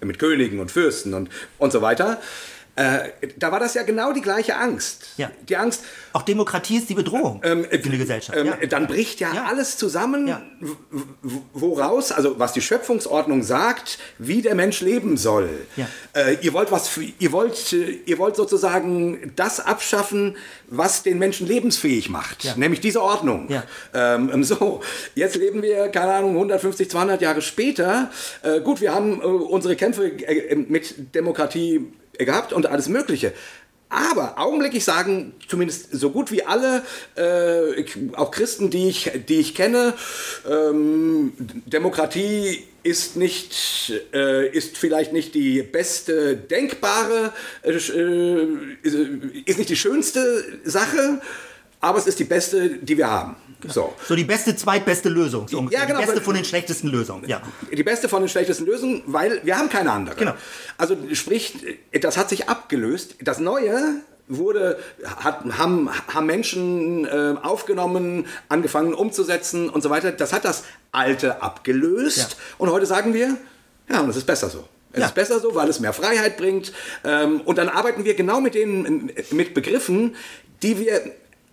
mit 0.00 0.18
Königen 0.18 0.58
und 0.58 0.70
Fürsten 0.70 1.14
und, 1.14 1.28
und 1.58 1.72
so 1.72 1.82
weiter, 1.82 2.18
äh, 2.78 3.10
da 3.38 3.50
war 3.50 3.58
das 3.60 3.74
ja 3.74 3.82
genau 3.82 4.12
die 4.12 4.20
gleiche 4.22 4.56
Angst. 4.56 5.06
Ja. 5.16 5.30
Die 5.48 5.56
Angst, 5.56 5.82
Auch 6.12 6.22
Demokratie 6.22 6.76
ist 6.78 6.88
die 6.88 6.94
Bedrohung 6.94 7.40
ähm, 7.44 7.64
für 7.68 7.78
die 7.78 7.98
Gesellschaft. 7.98 8.38
ähm, 8.38 8.46
ja. 8.46 8.66
Dann 8.68 8.86
bricht 8.86 9.18
ja, 9.20 9.34
Ja. 9.34 9.44
alles 9.46 9.76
zusammen, 9.76 10.28
woraus, 11.52 12.12
also 12.12 12.38
was 12.38 12.52
die 12.52 12.60
Schöpfungsordnung 12.60 13.42
sagt, 13.42 13.98
wie 14.18 14.42
der 14.42 14.54
Mensch 14.54 14.80
leben 14.80 15.16
soll. 15.16 15.48
Äh, 16.14 16.36
ihr 16.42 16.52
wollt 16.52 16.70
was, 16.70 16.88
für, 16.88 17.02
ihr 17.18 17.32
wollt, 17.32 17.72
äh, 17.72 17.98
ihr 18.06 18.18
wollt 18.18 18.36
sozusagen 18.36 19.32
das 19.36 19.60
abschaffen, 19.60 20.36
was 20.68 21.02
den 21.02 21.18
Menschen 21.18 21.46
lebensfähig 21.46 22.08
macht, 22.10 22.56
nämlich 22.56 22.80
diese 22.80 23.02
Ordnung. 23.02 23.48
Ähm, 23.94 24.30
ähm, 24.32 24.44
so, 24.44 24.80
jetzt 25.14 25.36
leben 25.36 25.62
wir, 25.62 25.88
keine 25.88 26.12
Ahnung, 26.14 26.32
150, 26.34 26.90
200 26.90 27.20
Jahre 27.22 27.42
später. 27.42 28.10
Äh, 28.42 28.60
gut, 28.60 28.80
wir 28.80 28.94
haben 28.94 29.20
äh, 29.20 29.24
unsere 29.24 29.76
Kämpfe 29.76 30.06
äh, 30.06 30.54
mit 30.54 31.14
Demokratie 31.14 31.76
äh, 31.76 31.80
gehabt 32.18 32.52
und 32.52 32.66
alles 32.66 32.88
Mögliche. 32.88 33.32
Aber 33.90 34.38
augenblicklich 34.38 34.84
sagen 34.84 35.32
zumindest 35.48 35.92
so 35.92 36.10
gut 36.10 36.30
wie 36.30 36.44
alle, 36.44 36.82
äh, 37.16 37.84
auch 38.14 38.30
Christen, 38.30 38.68
die 38.68 38.88
ich, 38.88 39.10
die 39.28 39.40
ich 39.40 39.54
kenne, 39.54 39.94
ähm, 40.46 41.32
Demokratie 41.64 42.64
ist 42.82 43.16
nicht, 43.16 43.92
äh, 44.12 44.48
ist 44.48 44.76
vielleicht 44.76 45.14
nicht 45.14 45.34
die 45.34 45.62
beste 45.62 46.36
denkbare, 46.36 47.32
äh, 47.62 47.70
äh, 47.70 48.58
ist 49.46 49.58
nicht 49.58 49.70
die 49.70 49.76
schönste 49.76 50.44
Sache, 50.64 51.22
aber 51.80 51.98
es 51.98 52.06
ist 52.06 52.18
die 52.18 52.24
beste, 52.24 52.70
die 52.70 52.98
wir 52.98 53.10
haben. 53.10 53.36
So. 53.66 53.94
So 54.06 54.14
die 54.14 54.24
beste, 54.24 54.54
zweitbeste 54.54 55.08
Lösung. 55.08 55.48
So. 55.48 55.66
Ja, 55.70 55.84
genau, 55.84 56.00
Die 56.00 56.06
beste 56.06 56.20
von 56.20 56.34
den 56.34 56.44
schlechtesten 56.44 56.88
Lösungen. 56.88 57.28
Ja. 57.28 57.42
Die 57.72 57.82
beste 57.82 58.08
von 58.08 58.22
den 58.22 58.28
schlechtesten 58.28 58.64
Lösungen, 58.66 59.02
weil 59.06 59.40
wir 59.44 59.58
haben 59.58 59.68
keine 59.68 59.90
andere. 59.92 60.14
Genau. 60.16 60.34
Also 60.76 60.96
sprich, 61.14 61.54
das 62.00 62.16
hat 62.16 62.28
sich 62.28 62.48
abgelöst. 62.48 63.16
Das 63.20 63.40
Neue 63.40 63.96
wurde, 64.28 64.78
hat, 65.04 65.44
haben, 65.58 65.88
haben 66.12 66.26
Menschen 66.26 67.04
äh, 67.06 67.34
aufgenommen, 67.42 68.26
angefangen 68.48 68.94
umzusetzen 68.94 69.68
und 69.70 69.82
so 69.82 69.90
weiter. 69.90 70.12
Das 70.12 70.32
hat 70.32 70.44
das 70.44 70.64
Alte 70.92 71.42
abgelöst. 71.42 72.18
Ja. 72.18 72.26
Und 72.58 72.70
heute 72.70 72.86
sagen 72.86 73.14
wir, 73.14 73.36
ja, 73.90 74.00
und 74.00 74.10
es 74.10 74.16
ist 74.16 74.26
besser 74.26 74.50
so. 74.50 74.68
Es 74.92 75.00
Ja. 75.00 75.06
ist 75.06 75.14
besser 75.14 75.40
so, 75.40 75.54
weil 75.54 75.68
es 75.68 75.80
mehr 75.80 75.92
Freiheit 75.92 76.36
bringt. 76.36 76.72
Ähm, 77.04 77.40
und 77.42 77.58
dann 77.58 77.68
arbeiten 77.68 78.04
wir 78.04 78.14
genau 78.14 78.40
mit 78.40 78.54
den 78.54 79.10
mit 79.30 79.54
Begriffen, 79.54 80.14
die 80.62 80.78
wir 80.78 81.00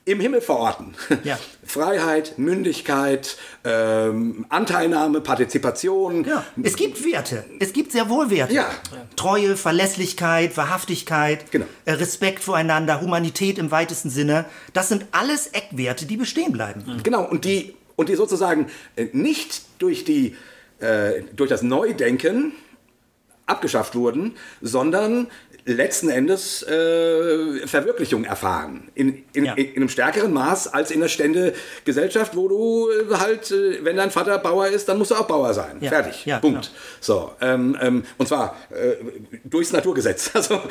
im 0.05 0.19
Himmel 0.19 0.39
verorten. 0.41 0.93
Ja. 1.23 1.37
Freiheit, 1.65 2.37
Mündigkeit, 2.37 3.37
ähm, 3.63 4.45
Anteilnahme, 4.49 5.19
Partizipation. 5.19 6.23
Ja. 6.23 6.45
Es 6.61 6.75
gibt 6.75 7.03
Werte. 7.03 7.43
Es 7.59 7.73
gibt 7.73 7.91
sehr 7.91 8.07
wohl 8.07 8.29
Werte. 8.29 8.53
Ja. 8.53 8.69
Treue, 9.15 9.57
Verlässlichkeit, 9.57 10.55
Wahrhaftigkeit, 10.57 11.51
Genau. 11.51 11.65
äh, 11.85 11.93
Respekt 11.93 12.43
voreinander, 12.43 13.01
Humanität 13.01 13.57
im 13.57 13.71
weitesten 13.71 14.11
Sinne. 14.11 14.45
Das 14.73 14.89
sind 14.89 15.07
alles 15.11 15.47
Eckwerte, 15.47 16.05
die 16.05 16.17
bestehen 16.17 16.51
bleiben. 16.51 16.83
Genau, 17.03 17.23
und 17.27 17.43
die, 17.43 17.73
und 17.95 18.09
die 18.09 18.15
sozusagen 18.15 18.67
äh, 18.95 19.07
nicht 19.11 19.63
durch, 19.79 20.05
die, 20.05 20.35
äh, 20.79 21.23
durch 21.35 21.49
das 21.49 21.63
Neudenken 21.63 22.51
abgeschafft 23.47 23.95
wurden, 23.95 24.35
sondern 24.61 25.27
letzten 25.65 26.09
Endes 26.09 26.61
äh, 26.63 27.65
Verwirklichung 27.65 28.23
erfahren. 28.23 28.87
In, 28.93 29.23
in, 29.33 29.45
Ja. 29.45 29.53
in, 29.53 29.65
in 29.69 29.75
einem 29.77 29.89
stärkeren 29.89 30.31
Maß 30.31 30.67
als 30.67 30.91
in 30.91 30.99
der 30.99 31.07
Ständegesellschaft, 31.07 32.35
wo 32.35 32.47
du 32.47 32.89
äh, 32.91 33.15
halt, 33.15 33.49
äh, 33.51 33.83
wenn 33.83 33.97
dein 33.97 34.11
Vater 34.11 34.37
Bauer 34.37 34.67
ist, 34.67 34.87
dann 34.87 34.99
musst 34.99 35.09
du 35.11 35.15
auch 35.15 35.25
Bauer 35.27 35.53
sein. 35.55 35.77
Ja. 35.81 35.89
Fertig. 35.89 36.25
Ja, 36.25 36.37
Punkt. 36.39 36.61
genau. 36.71 36.75
So, 37.01 37.31
ähm, 37.41 37.75
ähm, 37.81 38.03
und 38.19 38.27
zwar 38.27 38.55
äh, 38.69 38.93
durchs 39.43 39.71
Naturgesetz, 39.73 40.29
also 40.35 40.61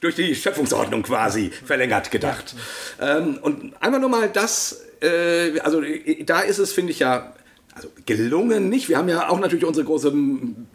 durch 0.00 0.14
die 0.14 0.34
Schöpfungsordnung 0.34 1.02
quasi 1.02 1.50
verlängert 1.50 2.10
gedacht. 2.12 2.54
Ähm, 3.00 3.38
und 3.42 3.72
einfach 3.80 3.98
nur 4.00 4.10
mal 4.10 4.28
das, 4.32 4.80
äh, 5.02 5.58
also 5.60 5.82
äh, 5.82 6.22
da 6.22 6.40
ist 6.42 6.58
es, 6.58 6.72
finde 6.72 6.92
ich 6.92 7.00
ja, 7.00 7.34
also 7.74 7.88
gelungen 8.06 8.68
nicht. 8.68 8.88
Wir 8.88 8.96
haben 8.98 9.08
ja 9.08 9.28
auch 9.28 9.40
natürlich 9.40 9.64
unsere 9.64 9.86
großen 9.86 10.68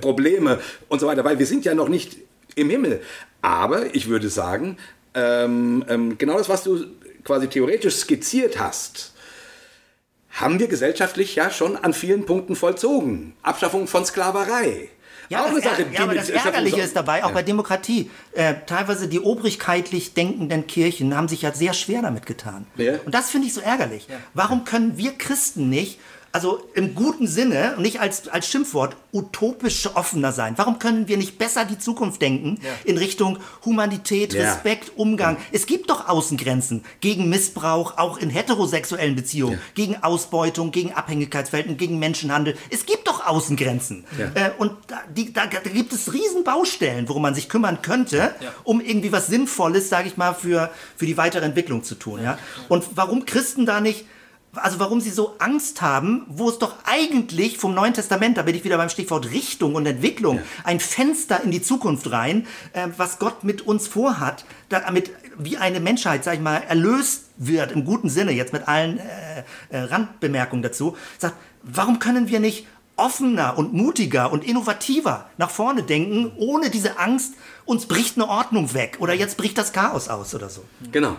Probleme 0.00 0.60
und 0.88 1.00
so 1.00 1.06
weiter, 1.08 1.24
weil 1.24 1.38
wir 1.40 1.46
sind 1.46 1.64
ja 1.64 1.74
noch 1.74 1.88
nicht 1.88 2.16
im 2.60 2.70
Himmel. 2.70 3.02
Aber 3.42 3.94
ich 3.94 4.08
würde 4.08 4.28
sagen, 4.28 4.76
ähm, 5.14 5.84
ähm, 5.88 6.18
genau 6.18 6.38
das, 6.38 6.48
was 6.48 6.62
du 6.62 6.84
quasi 7.24 7.48
theoretisch 7.48 7.96
skizziert 7.96 8.58
hast, 8.58 9.14
haben 10.30 10.58
wir 10.58 10.68
gesellschaftlich 10.68 11.34
ja 11.34 11.50
schon 11.50 11.76
an 11.76 11.92
vielen 11.92 12.24
Punkten 12.24 12.54
vollzogen. 12.54 13.34
Abschaffung 13.42 13.86
von 13.86 14.04
Sklaverei. 14.04 14.88
Ja, 15.28 15.42
auch 15.42 15.44
das, 15.44 15.52
eine 15.52 15.62
Sache, 15.62 15.86
ja, 15.92 16.02
aber 16.02 16.14
das 16.14 16.28
Ärgerliche 16.28 16.80
ist 16.80 16.96
dabei, 16.96 17.22
auch 17.22 17.28
Ja. 17.28 17.34
bei 17.34 17.42
Demokratie, 17.44 18.10
äh, 18.32 18.54
teilweise 18.66 19.06
die 19.06 19.20
obrigkeitlich 19.20 20.12
denkenden 20.12 20.66
Kirchen 20.66 21.16
haben 21.16 21.28
sich 21.28 21.42
ja 21.42 21.52
sehr 21.52 21.72
schwer 21.72 22.02
damit 22.02 22.26
getan. 22.26 22.66
Ja. 22.76 22.94
Und 23.04 23.14
das 23.14 23.30
finde 23.30 23.46
ich 23.46 23.54
so 23.54 23.60
ärgerlich. 23.60 24.08
Warum 24.34 24.64
können 24.64 24.96
wir 24.98 25.12
Christen 25.12 25.68
nicht, 25.68 26.00
also 26.32 26.62
im 26.74 26.94
guten 26.94 27.26
Sinne, 27.26 27.74
und 27.76 27.82
nicht 27.82 28.00
als, 28.00 28.28
als 28.28 28.46
Schimpfwort, 28.48 28.96
utopisch 29.12 29.88
offener 29.94 30.32
sein? 30.32 30.54
Warum 30.56 30.78
können 30.78 31.08
wir 31.08 31.16
nicht 31.16 31.38
besser 31.38 31.64
die 31.64 31.78
Zukunft 31.78 32.22
denken 32.22 32.58
in 32.84 32.98
Richtung 32.98 33.38
Humanität, 33.64 34.32
Ja. 34.32 34.44
Respekt, 34.52 34.92
Umgang? 34.96 35.36
Es 35.50 35.66
gibt 35.66 35.90
doch 35.90 36.08
Außengrenzen 36.08 36.84
gegen 37.00 37.28
Missbrauch, 37.28 37.98
auch 37.98 38.18
in 38.18 38.30
heterosexuellen 38.30 39.16
Beziehungen, 39.16 39.58
gegen 39.74 40.02
Ausbeutung, 40.02 40.70
gegen 40.70 40.92
Abhängigkeitsverhältnisse, 40.92 41.76
gegen 41.78 41.98
Menschenhandel. 41.98 42.56
Es 42.70 42.86
gibt 42.86 43.08
doch 43.08 43.26
Außengrenzen. 43.26 44.04
Äh, 44.34 44.50
und 44.58 44.72
da, 44.86 45.00
die, 45.14 45.32
da, 45.32 45.46
da 45.46 45.58
gibt 45.58 45.92
es 45.92 46.12
riesen 46.12 46.44
Baustellen, 46.44 47.08
worum 47.08 47.22
man 47.22 47.34
sich 47.34 47.48
kümmern 47.48 47.82
könnte, 47.82 48.34
um 48.64 48.80
irgendwie 48.80 49.10
was 49.12 49.26
Sinnvolles, 49.26 49.88
sage 49.88 50.08
ich 50.08 50.16
mal, 50.16 50.34
für, 50.34 50.70
für 50.96 51.06
die 51.06 51.16
weitere 51.16 51.44
Entwicklung 51.44 51.82
zu 51.82 51.96
tun. 51.96 52.22
Ja? 52.22 52.38
Und 52.68 52.84
warum 52.94 53.24
Christen 53.24 53.66
da 53.66 53.80
nicht 53.80 54.04
also 54.54 54.80
warum 54.80 55.00
sie 55.00 55.10
so 55.10 55.36
Angst 55.38 55.80
haben, 55.80 56.24
wo 56.28 56.48
es 56.48 56.58
doch 56.58 56.74
eigentlich 56.84 57.58
vom 57.58 57.74
Neuen 57.74 57.94
Testament, 57.94 58.36
da 58.36 58.42
bin 58.42 58.54
ich 58.54 58.64
wieder 58.64 58.76
beim 58.76 58.88
Stichwort 58.88 59.30
Richtung 59.30 59.74
und 59.74 59.86
Entwicklung, 59.86 60.40
ein 60.64 60.80
Fenster 60.80 61.42
in 61.42 61.50
die 61.50 61.62
Zukunft 61.62 62.10
rein, 62.10 62.46
äh, 62.72 62.88
was 62.96 63.18
Gott 63.18 63.44
mit 63.44 63.62
uns 63.62 63.86
vorhat, 63.86 64.44
damit 64.68 65.10
wie 65.38 65.56
eine 65.56 65.80
Menschheit, 65.80 66.24
sag 66.24 66.34
ich 66.34 66.40
mal, 66.40 66.62
erlöst 66.68 67.26
wird, 67.36 67.72
im 67.72 67.84
guten 67.84 68.08
Sinne, 68.08 68.32
jetzt 68.32 68.52
mit 68.52 68.66
allen 68.68 68.98
äh, 68.98 69.44
äh, 69.70 69.78
Randbemerkungen 69.82 70.62
dazu, 70.62 70.96
sagt, 71.18 71.36
warum 71.62 71.98
können 71.98 72.28
wir 72.28 72.40
nicht 72.40 72.66
offener 72.96 73.56
und 73.56 73.72
mutiger 73.72 74.30
und 74.30 74.44
innovativer 74.44 75.30
nach 75.38 75.50
vorne 75.50 75.82
denken, 75.82 76.32
ohne 76.36 76.68
diese 76.68 76.98
Angst, 76.98 77.34
uns 77.64 77.86
bricht 77.86 78.16
eine 78.16 78.28
Ordnung 78.28 78.74
weg 78.74 78.98
oder 79.00 79.14
jetzt 79.14 79.38
bricht 79.38 79.56
das 79.56 79.72
Chaos 79.72 80.08
aus 80.08 80.34
oder 80.34 80.50
so. 80.50 80.64
Genau. 80.92 81.16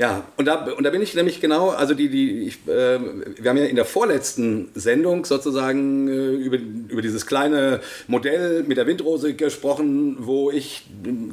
Ja, 0.00 0.22
und 0.36 0.44
da, 0.44 0.64
und 0.70 0.84
da 0.84 0.90
bin 0.90 1.02
ich 1.02 1.16
nämlich 1.16 1.40
genau, 1.40 1.70
also 1.70 1.92
die, 1.92 2.08
die, 2.08 2.42
ich, 2.46 2.58
äh, 2.68 3.00
wir 3.00 3.50
haben 3.50 3.56
ja 3.56 3.64
in 3.64 3.74
der 3.74 3.84
vorletzten 3.84 4.68
Sendung 4.76 5.24
sozusagen 5.24 6.06
äh, 6.06 6.34
über, 6.34 6.56
über 6.56 7.02
dieses 7.02 7.26
kleine 7.26 7.80
Modell 8.06 8.62
mit 8.62 8.76
der 8.76 8.86
Windrose 8.86 9.34
gesprochen, 9.34 10.14
wo 10.20 10.52
ich 10.52 10.86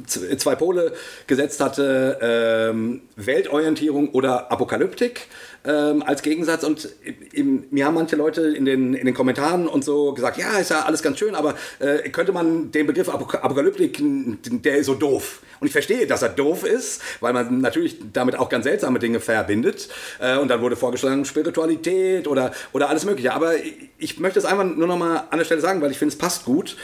z- 0.06 0.40
zwei 0.40 0.56
Pole 0.56 0.94
gesetzt 1.28 1.60
hatte, 1.60 2.18
ähm, 2.20 3.02
Weltorientierung 3.14 4.08
oder 4.10 4.50
Apokalyptik 4.50 5.28
ähm, 5.66 6.02
als 6.02 6.22
Gegensatz. 6.22 6.64
Und 6.64 6.88
im, 7.32 7.64
mir 7.70 7.86
haben 7.86 7.94
manche 7.94 8.16
Leute 8.16 8.42
in 8.42 8.64
den, 8.64 8.94
in 8.94 9.06
den 9.06 9.14
Kommentaren 9.14 9.66
und 9.66 9.84
so 9.84 10.12
gesagt, 10.12 10.38
ja, 10.38 10.58
ist 10.58 10.70
ja 10.70 10.82
alles 10.82 11.02
ganz 11.02 11.18
schön, 11.18 11.34
aber 11.34 11.54
äh, 11.78 12.08
könnte 12.10 12.32
man 12.32 12.70
den 12.70 12.86
Begriff 12.86 13.08
Apok 13.08 13.34
Apokalyptik, 13.34 14.00
der 14.02 14.76
ist 14.76 14.86
so 14.86 14.94
doof. 14.94 15.40
Und 15.60 15.66
ich 15.66 15.72
verstehe, 15.72 16.06
dass 16.06 16.22
er 16.22 16.28
doof 16.28 16.64
ist, 16.64 17.02
weil 17.20 17.32
man 17.32 17.60
natürlich 17.60 17.98
damit 18.12 18.36
auch 18.36 18.48
ganz 18.48 18.64
seltsame 18.64 18.98
Dinge 18.98 19.20
verbindet. 19.20 19.88
Äh, 20.18 20.38
und 20.38 20.48
dann 20.48 20.60
wurde 20.60 20.76
vorgeschlagen 20.76 21.24
Spiritualität 21.24 22.28
oder, 22.28 22.52
oder 22.72 22.88
alles 22.88 23.04
Mögliche. 23.04 23.32
Aber 23.32 23.52
ich 23.98 24.18
möchte 24.20 24.38
es 24.38 24.44
einfach 24.44 24.64
nur 24.64 24.86
noch 24.86 24.98
mal 24.98 25.24
an 25.30 25.38
der 25.38 25.44
Stelle 25.44 25.60
sagen, 25.60 25.80
weil 25.80 25.90
ich 25.90 25.98
finde, 25.98 26.12
es 26.12 26.18
passt 26.18 26.44
gut. 26.44 26.76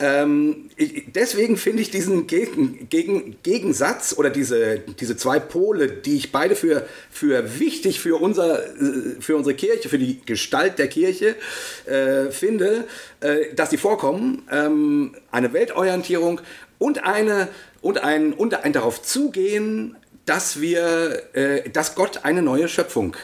Ähm, 0.00 0.70
ich, 0.76 1.04
deswegen 1.14 1.58
finde 1.58 1.82
ich 1.82 1.90
diesen 1.90 2.26
Gegen, 2.26 2.88
Gegen, 2.88 3.36
Gegensatz 3.42 4.14
oder 4.16 4.30
diese, 4.30 4.78
diese 4.78 5.16
zwei 5.16 5.38
Pole, 5.38 5.88
die 5.88 6.16
ich 6.16 6.32
beide 6.32 6.56
für, 6.56 6.86
für 7.10 7.60
wichtig 7.60 8.00
für, 8.00 8.20
unser, 8.20 8.64
äh, 8.64 9.20
für 9.20 9.36
unsere 9.36 9.54
Kirche, 9.54 9.90
für 9.90 9.98
die 9.98 10.22
Gestalt 10.24 10.78
der 10.78 10.88
Kirche 10.88 11.36
äh, 11.84 12.30
finde, 12.30 12.86
äh, 13.20 13.54
dass 13.54 13.68
sie 13.68 13.76
vorkommen. 13.76 14.42
Ähm, 14.50 15.14
eine 15.30 15.52
Weltorientierung 15.52 16.40
und, 16.78 17.04
eine, 17.04 17.48
und, 17.82 18.02
ein, 18.02 18.32
und 18.32 18.54
ein 18.64 18.72
darauf 18.72 19.02
zugehen, 19.02 19.96
dass, 20.24 20.62
wir, 20.62 21.22
äh, 21.34 21.68
dass 21.68 21.94
Gott 21.94 22.24
eine 22.24 22.40
neue 22.40 22.68
Schöpfung 22.68 23.16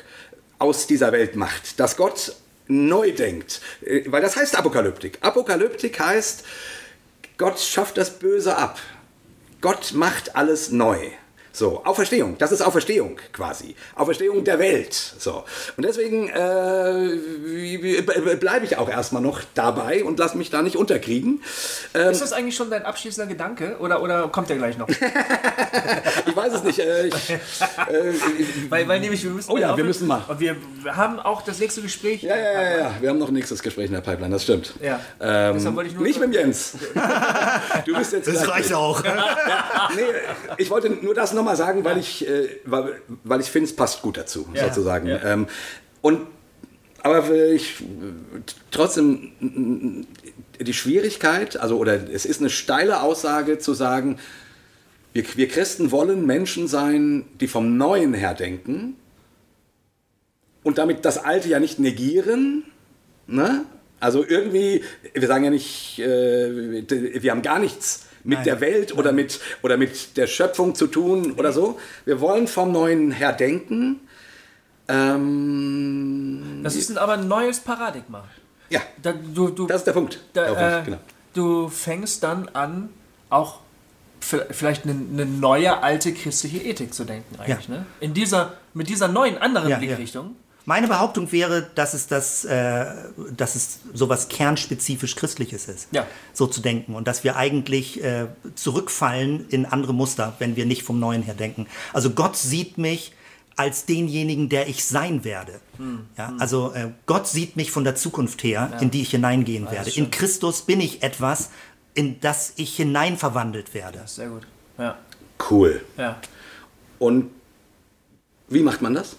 aus 0.58 0.86
dieser 0.86 1.12
Welt 1.12 1.36
macht. 1.36 1.80
Dass 1.80 1.96
Gott 1.96 2.36
neu 2.68 3.12
denkt. 3.12 3.60
Äh, 3.82 4.02
weil 4.06 4.22
das 4.22 4.36
heißt 4.36 4.56
Apokalyptik. 4.56 5.18
Apokalyptik 5.20 5.98
heißt, 6.00 6.44
Gott 7.38 7.58
schafft 7.60 7.98
das 7.98 8.18
Böse 8.18 8.56
ab. 8.56 8.78
Gott 9.60 9.92
macht 9.94 10.36
alles 10.36 10.70
neu. 10.70 11.10
So, 11.56 11.82
Auferstehung, 11.86 12.36
das 12.36 12.52
ist 12.52 12.60
Auferstehung 12.60 13.16
quasi. 13.32 13.76
Auferstehung 13.94 14.44
der 14.44 14.58
Welt. 14.58 14.92
So. 14.92 15.42
Und 15.78 15.86
deswegen 15.86 16.28
äh, 16.28 17.16
bleibe 18.36 18.66
ich 18.66 18.76
auch 18.76 18.90
erstmal 18.90 19.22
noch 19.22 19.40
dabei 19.54 20.04
und 20.04 20.18
lasse 20.18 20.36
mich 20.36 20.50
da 20.50 20.60
nicht 20.60 20.76
unterkriegen. 20.76 21.42
Ähm, 21.94 22.10
ist 22.10 22.20
das 22.20 22.34
eigentlich 22.34 22.56
schon 22.56 22.68
dein 22.68 22.84
abschließender 22.84 23.26
Gedanke 23.26 23.78
oder, 23.78 24.02
oder 24.02 24.28
kommt 24.28 24.50
der 24.50 24.58
gleich 24.58 24.76
noch? 24.76 24.86
ich 26.26 26.36
weiß 26.36 26.52
es 26.52 26.62
nicht. 26.62 26.78
Äh, 26.78 27.06
ich, 27.06 27.30
äh, 27.30 27.38
weil, 28.68 28.86
weil 28.86 29.00
nämlich 29.00 29.24
wir 29.24 29.30
müssen. 29.30 29.50
Oh 29.50 29.56
ja, 29.56 29.74
wir 29.74 29.84
müssen 29.84 30.06
mal. 30.06 30.24
Und 30.28 30.38
wir 30.38 30.56
haben 30.88 31.18
auch 31.20 31.40
das 31.40 31.58
nächste 31.58 31.80
Gespräch. 31.80 32.22
Ja, 32.22 32.36
ja, 32.36 32.52
ja, 32.52 32.78
ja. 32.80 32.94
Wir 33.00 33.08
haben 33.08 33.18
noch 33.18 33.28
ein 33.28 33.34
nächstes 33.34 33.62
Gespräch 33.62 33.86
in 33.86 33.92
der 33.94 34.02
Pipeline, 34.02 34.34
das 34.34 34.42
stimmt. 34.42 34.74
Ja. 34.82 35.00
Ähm, 35.20 35.56
nicht 36.00 36.20
mit 36.20 36.34
Jens. 36.34 36.74
du 37.86 37.96
bist 37.96 38.12
jetzt. 38.12 38.28
Das 38.28 38.46
reicht 38.46 38.74
auch. 38.74 39.02
ja, 39.02 39.88
nee, 39.96 40.02
ich 40.58 40.68
wollte 40.68 40.90
nur 40.90 41.14
das 41.14 41.32
noch 41.32 41.45
mal 41.46 41.56
sagen, 41.56 41.84
weil 41.84 41.98
ich, 41.98 42.28
äh, 42.28 42.48
weil, 42.64 43.00
weil 43.24 43.40
ich 43.40 43.50
finde, 43.50 43.68
es 43.68 43.76
passt 43.76 44.02
gut 44.02 44.16
dazu, 44.18 44.46
sozusagen. 44.54 45.08
Ähm, 45.24 45.46
und 46.02 46.20
aber 47.02 47.30
ich 47.30 47.84
trotzdem 48.72 50.06
die 50.60 50.74
Schwierigkeit, 50.74 51.56
also 51.56 51.78
oder 51.78 52.10
es 52.10 52.26
ist 52.26 52.40
eine 52.40 52.50
steile 52.50 53.02
Aussage 53.02 53.58
zu 53.58 53.74
sagen, 53.74 54.18
wir, 55.12 55.24
wir 55.36 55.48
Christen 55.48 55.92
wollen 55.92 56.26
Menschen 56.26 56.68
sein, 56.68 57.24
die 57.40 57.48
vom 57.48 57.76
Neuen 57.76 58.12
her 58.12 58.34
denken 58.34 58.96
und 60.62 60.78
damit 60.78 61.04
das 61.04 61.18
Alte 61.18 61.48
ja 61.48 61.60
nicht 61.60 61.78
negieren. 61.78 62.64
Ne? 63.28 63.64
Also 64.00 64.24
irgendwie, 64.26 64.82
wir 65.14 65.28
sagen 65.28 65.44
ja 65.44 65.50
nicht, 65.50 66.00
äh, 66.00 67.22
wir 67.22 67.30
haben 67.30 67.42
gar 67.42 67.60
nichts 67.60 68.05
mit 68.26 68.38
Nein. 68.38 68.44
der 68.44 68.60
Welt 68.60 68.96
oder 68.96 69.12
mit, 69.12 69.40
oder 69.62 69.76
mit 69.76 70.16
der 70.16 70.26
Schöpfung 70.26 70.74
zu 70.74 70.86
tun 70.88 71.32
oder 71.32 71.52
so. 71.52 71.78
Wir 72.04 72.20
wollen 72.20 72.48
vom 72.48 72.72
Neuen 72.72 73.10
her 73.12 73.32
denken. 73.32 74.00
Ähm, 74.88 76.60
das 76.62 76.76
ist 76.76 76.96
aber 76.96 77.14
ein 77.14 77.28
neues 77.28 77.60
Paradigma. 77.60 78.24
Ja, 78.68 78.80
da, 79.02 79.12
du, 79.12 79.48
du, 79.48 79.66
das 79.66 79.78
ist 79.78 79.86
der 79.86 79.92
Punkt. 79.92 80.20
Da, 80.32 80.80
äh, 80.80 80.84
genau. 80.84 80.98
Du 81.34 81.68
fängst 81.68 82.22
dann 82.22 82.48
an, 82.48 82.88
auch 83.30 83.60
vielleicht 84.20 84.84
eine, 84.84 84.94
eine, 84.94 85.26
neue 85.26 85.82
alte 85.82 86.12
christliche 86.12 86.58
Ethik 86.58 86.94
zu 86.94 87.04
denken 87.04 87.38
eigentlich. 87.38 87.68
Ja. 87.68 87.74
Ne? 87.74 87.86
In 88.00 88.14
dieser, 88.14 88.54
mit 88.74 88.88
dieser 88.88 89.08
neuen 89.08 89.38
anderen 89.38 89.68
ja, 89.68 89.78
Blickrichtung. 89.78 90.26
Ja. 90.26 90.45
Meine 90.68 90.88
Behauptung 90.88 91.30
wäre, 91.30 91.62
dass 91.76 91.94
es 91.94 92.08
das, 92.08 92.44
äh, 92.44 92.86
dass 93.30 93.54
es 93.54 93.78
sowas 93.94 94.28
kernspezifisch 94.28 95.14
Christliches 95.14 95.68
ist, 95.68 95.88
ja. 95.92 96.06
so 96.32 96.48
zu 96.48 96.60
denken 96.60 96.96
und 96.96 97.06
dass 97.06 97.22
wir 97.22 97.36
eigentlich 97.36 98.02
äh, 98.02 98.26
zurückfallen 98.56 99.48
in 99.48 99.64
andere 99.64 99.94
Muster, 99.94 100.34
wenn 100.40 100.56
wir 100.56 100.66
nicht 100.66 100.82
vom 100.82 100.98
Neuen 100.98 101.22
her 101.22 101.34
denken. 101.34 101.68
Also 101.92 102.10
Gott 102.10 102.36
sieht 102.36 102.78
mich 102.78 103.12
als 103.54 103.86
denjenigen, 103.86 104.48
der 104.48 104.68
ich 104.68 104.84
sein 104.84 105.22
werde. 105.22 105.60
Hm. 105.78 106.06
Ja, 106.18 106.34
also 106.40 106.72
äh, 106.72 106.90
Gott 107.06 107.28
sieht 107.28 107.54
mich 107.54 107.70
von 107.70 107.84
der 107.84 107.94
Zukunft 107.94 108.42
her, 108.42 108.70
ja. 108.72 108.78
in 108.80 108.90
die 108.90 109.02
ich 109.02 109.10
hineingehen 109.10 109.70
werde. 109.70 109.90
In 109.90 110.10
Christus 110.10 110.62
bin 110.62 110.80
ich 110.80 111.04
etwas, 111.04 111.50
in 111.94 112.20
das 112.20 112.54
ich 112.56 112.74
hineinverwandelt 112.74 113.72
werde. 113.72 114.02
sehr 114.06 114.30
gut. 114.30 114.48
Ja. 114.78 114.98
Cool. 115.48 115.80
Ja. 115.96 116.20
Und 116.98 117.30
wie 118.48 118.62
macht 118.62 118.82
man 118.82 118.94
das? 118.94 119.16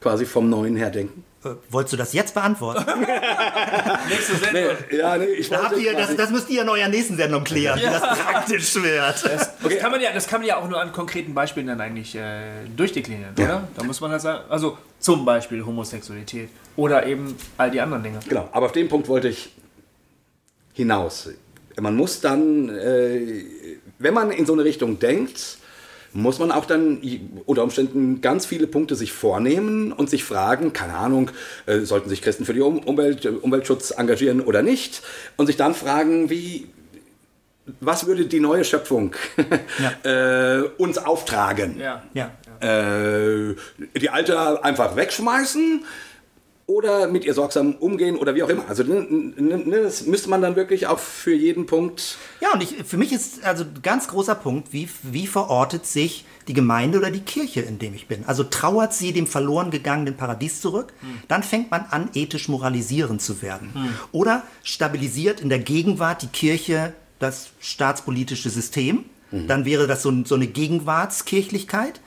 Quasi 0.00 0.26
vom 0.26 0.48
Neuen 0.48 0.76
her 0.76 0.90
denken? 0.90 1.24
Äh, 1.42 1.54
wolltest 1.70 1.94
du 1.94 1.96
das 1.96 2.12
jetzt 2.12 2.34
beantworten? 2.34 2.84
Nächste 4.08 4.36
Sendung. 4.36 4.76
Nee, 4.90 4.98
ja, 4.98 5.16
nee, 5.16 5.24
ich 5.24 5.48
da 5.48 5.72
ihr, 5.72 5.94
das, 5.94 6.14
das, 6.14 6.30
müsst 6.30 6.50
ihr 6.50 6.62
in 6.62 6.68
eurer 6.68 6.88
nächsten 6.88 7.16
Sendung 7.16 7.44
klären, 7.44 7.78
ja. 7.78 7.88
wie 7.88 7.92
das 7.92 8.18
praktisch 8.18 8.74
wird. 8.74 9.24
Das, 9.30 9.58
das, 9.58 9.78
kann 9.78 9.90
man 9.90 10.00
ja, 10.00 10.12
das 10.12 10.26
kann 10.26 10.40
man 10.40 10.48
ja 10.48 10.56
auch 10.58 10.68
nur 10.68 10.80
an 10.80 10.92
konkreten 10.92 11.32
Beispielen 11.32 11.66
dann 11.66 11.80
eigentlich 11.80 12.14
äh, 12.14 12.66
durchdeklinieren, 12.76 13.34
ja. 13.38 13.44
oder? 13.44 13.68
Da 13.74 13.84
muss 13.84 14.00
man 14.00 14.10
das 14.10 14.22
sagen. 14.22 14.44
Also 14.50 14.76
zum 14.98 15.24
Beispiel 15.24 15.64
Homosexualität 15.64 16.50
oder 16.76 17.06
eben 17.06 17.34
all 17.56 17.70
die 17.70 17.80
anderen 17.80 18.02
Dinge. 18.02 18.20
Genau, 18.28 18.48
aber 18.52 18.66
auf 18.66 18.72
den 18.72 18.88
Punkt 18.88 19.08
wollte 19.08 19.28
ich 19.28 19.54
hinaus. 20.74 21.30
Man 21.80 21.96
muss 21.96 22.20
dann, 22.20 22.68
äh, 22.68 23.44
wenn 23.98 24.12
man 24.12 24.30
in 24.30 24.44
so 24.44 24.52
eine 24.52 24.64
Richtung 24.64 24.98
denkt, 24.98 25.58
muss 26.12 26.38
man 26.38 26.50
auch 26.50 26.64
dann 26.64 27.00
unter 27.46 27.62
Umständen 27.62 28.20
ganz 28.20 28.46
viele 28.46 28.66
Punkte 28.66 28.96
sich 28.96 29.12
vornehmen 29.12 29.92
und 29.92 30.10
sich 30.10 30.24
fragen, 30.24 30.72
keine 30.72 30.94
Ahnung, 30.94 31.30
äh, 31.66 31.80
sollten 31.80 32.08
sich 32.08 32.22
Christen 32.22 32.44
für 32.44 32.54
die 32.54 32.60
Umwelt, 32.60 33.26
Umweltschutz 33.26 33.92
engagieren 33.92 34.40
oder 34.40 34.62
nicht? 34.62 35.02
Und 35.36 35.46
sich 35.46 35.56
dann 35.56 35.74
fragen, 35.74 36.30
wie, 36.30 36.66
was 37.80 38.06
würde 38.06 38.26
die 38.26 38.40
neue 38.40 38.64
Schöpfung 38.64 39.14
ja. 40.04 40.58
äh, 40.58 40.62
uns 40.78 40.98
auftragen? 40.98 41.78
Ja. 41.78 42.02
Ja. 42.12 42.30
Äh, 42.60 43.54
die 43.98 44.10
alte 44.10 44.64
einfach 44.64 44.96
wegschmeißen 44.96 45.84
oder 46.70 47.08
mit 47.08 47.24
ihr 47.24 47.34
sorgsam 47.34 47.74
umgehen 47.74 48.16
oder 48.16 48.36
wie 48.36 48.44
auch 48.44 48.48
immer. 48.48 48.68
Also 48.68 48.84
ne, 48.84 49.04
ne, 49.10 49.58
ne, 49.58 49.82
das 49.82 50.06
müsste 50.06 50.30
man 50.30 50.40
dann 50.40 50.54
wirklich 50.54 50.86
auch 50.86 51.00
für 51.00 51.34
jeden 51.34 51.66
Punkt. 51.66 52.16
Ja, 52.40 52.52
und 52.52 52.62
ich, 52.62 52.76
für 52.84 52.96
mich 52.96 53.12
ist 53.12 53.44
also 53.44 53.64
ein 53.64 53.82
ganz 53.82 54.06
großer 54.06 54.36
Punkt, 54.36 54.72
wie, 54.72 54.88
wie 55.02 55.26
verortet 55.26 55.84
sich 55.84 56.24
die 56.46 56.52
Gemeinde 56.52 56.98
oder 56.98 57.10
die 57.10 57.20
Kirche, 57.20 57.60
in 57.60 57.80
dem 57.80 57.92
ich 57.94 58.06
bin. 58.06 58.24
Also 58.24 58.44
trauert 58.44 58.94
sie 58.94 59.12
dem 59.12 59.26
verloren 59.26 59.72
gegangenen 59.72 60.16
Paradies 60.16 60.60
zurück, 60.60 60.92
hm. 61.00 61.08
dann 61.26 61.42
fängt 61.42 61.72
man 61.72 61.86
an, 61.90 62.08
ethisch 62.14 62.48
moralisierend 62.48 63.20
zu 63.20 63.42
werden. 63.42 63.70
Hm. 63.74 63.88
Oder 64.12 64.44
stabilisiert 64.62 65.40
in 65.40 65.48
der 65.48 65.58
Gegenwart 65.58 66.22
die 66.22 66.28
Kirche 66.28 66.92
das 67.18 67.50
staatspolitische 67.60 68.48
System. 68.48 69.04
Mhm. 69.30 69.46
Dann 69.46 69.64
wäre 69.64 69.86
das 69.86 70.02
so, 70.02 70.24
so 70.24 70.34
eine 70.34 70.46
Gegenwartskirchlichkeit. 70.46 72.00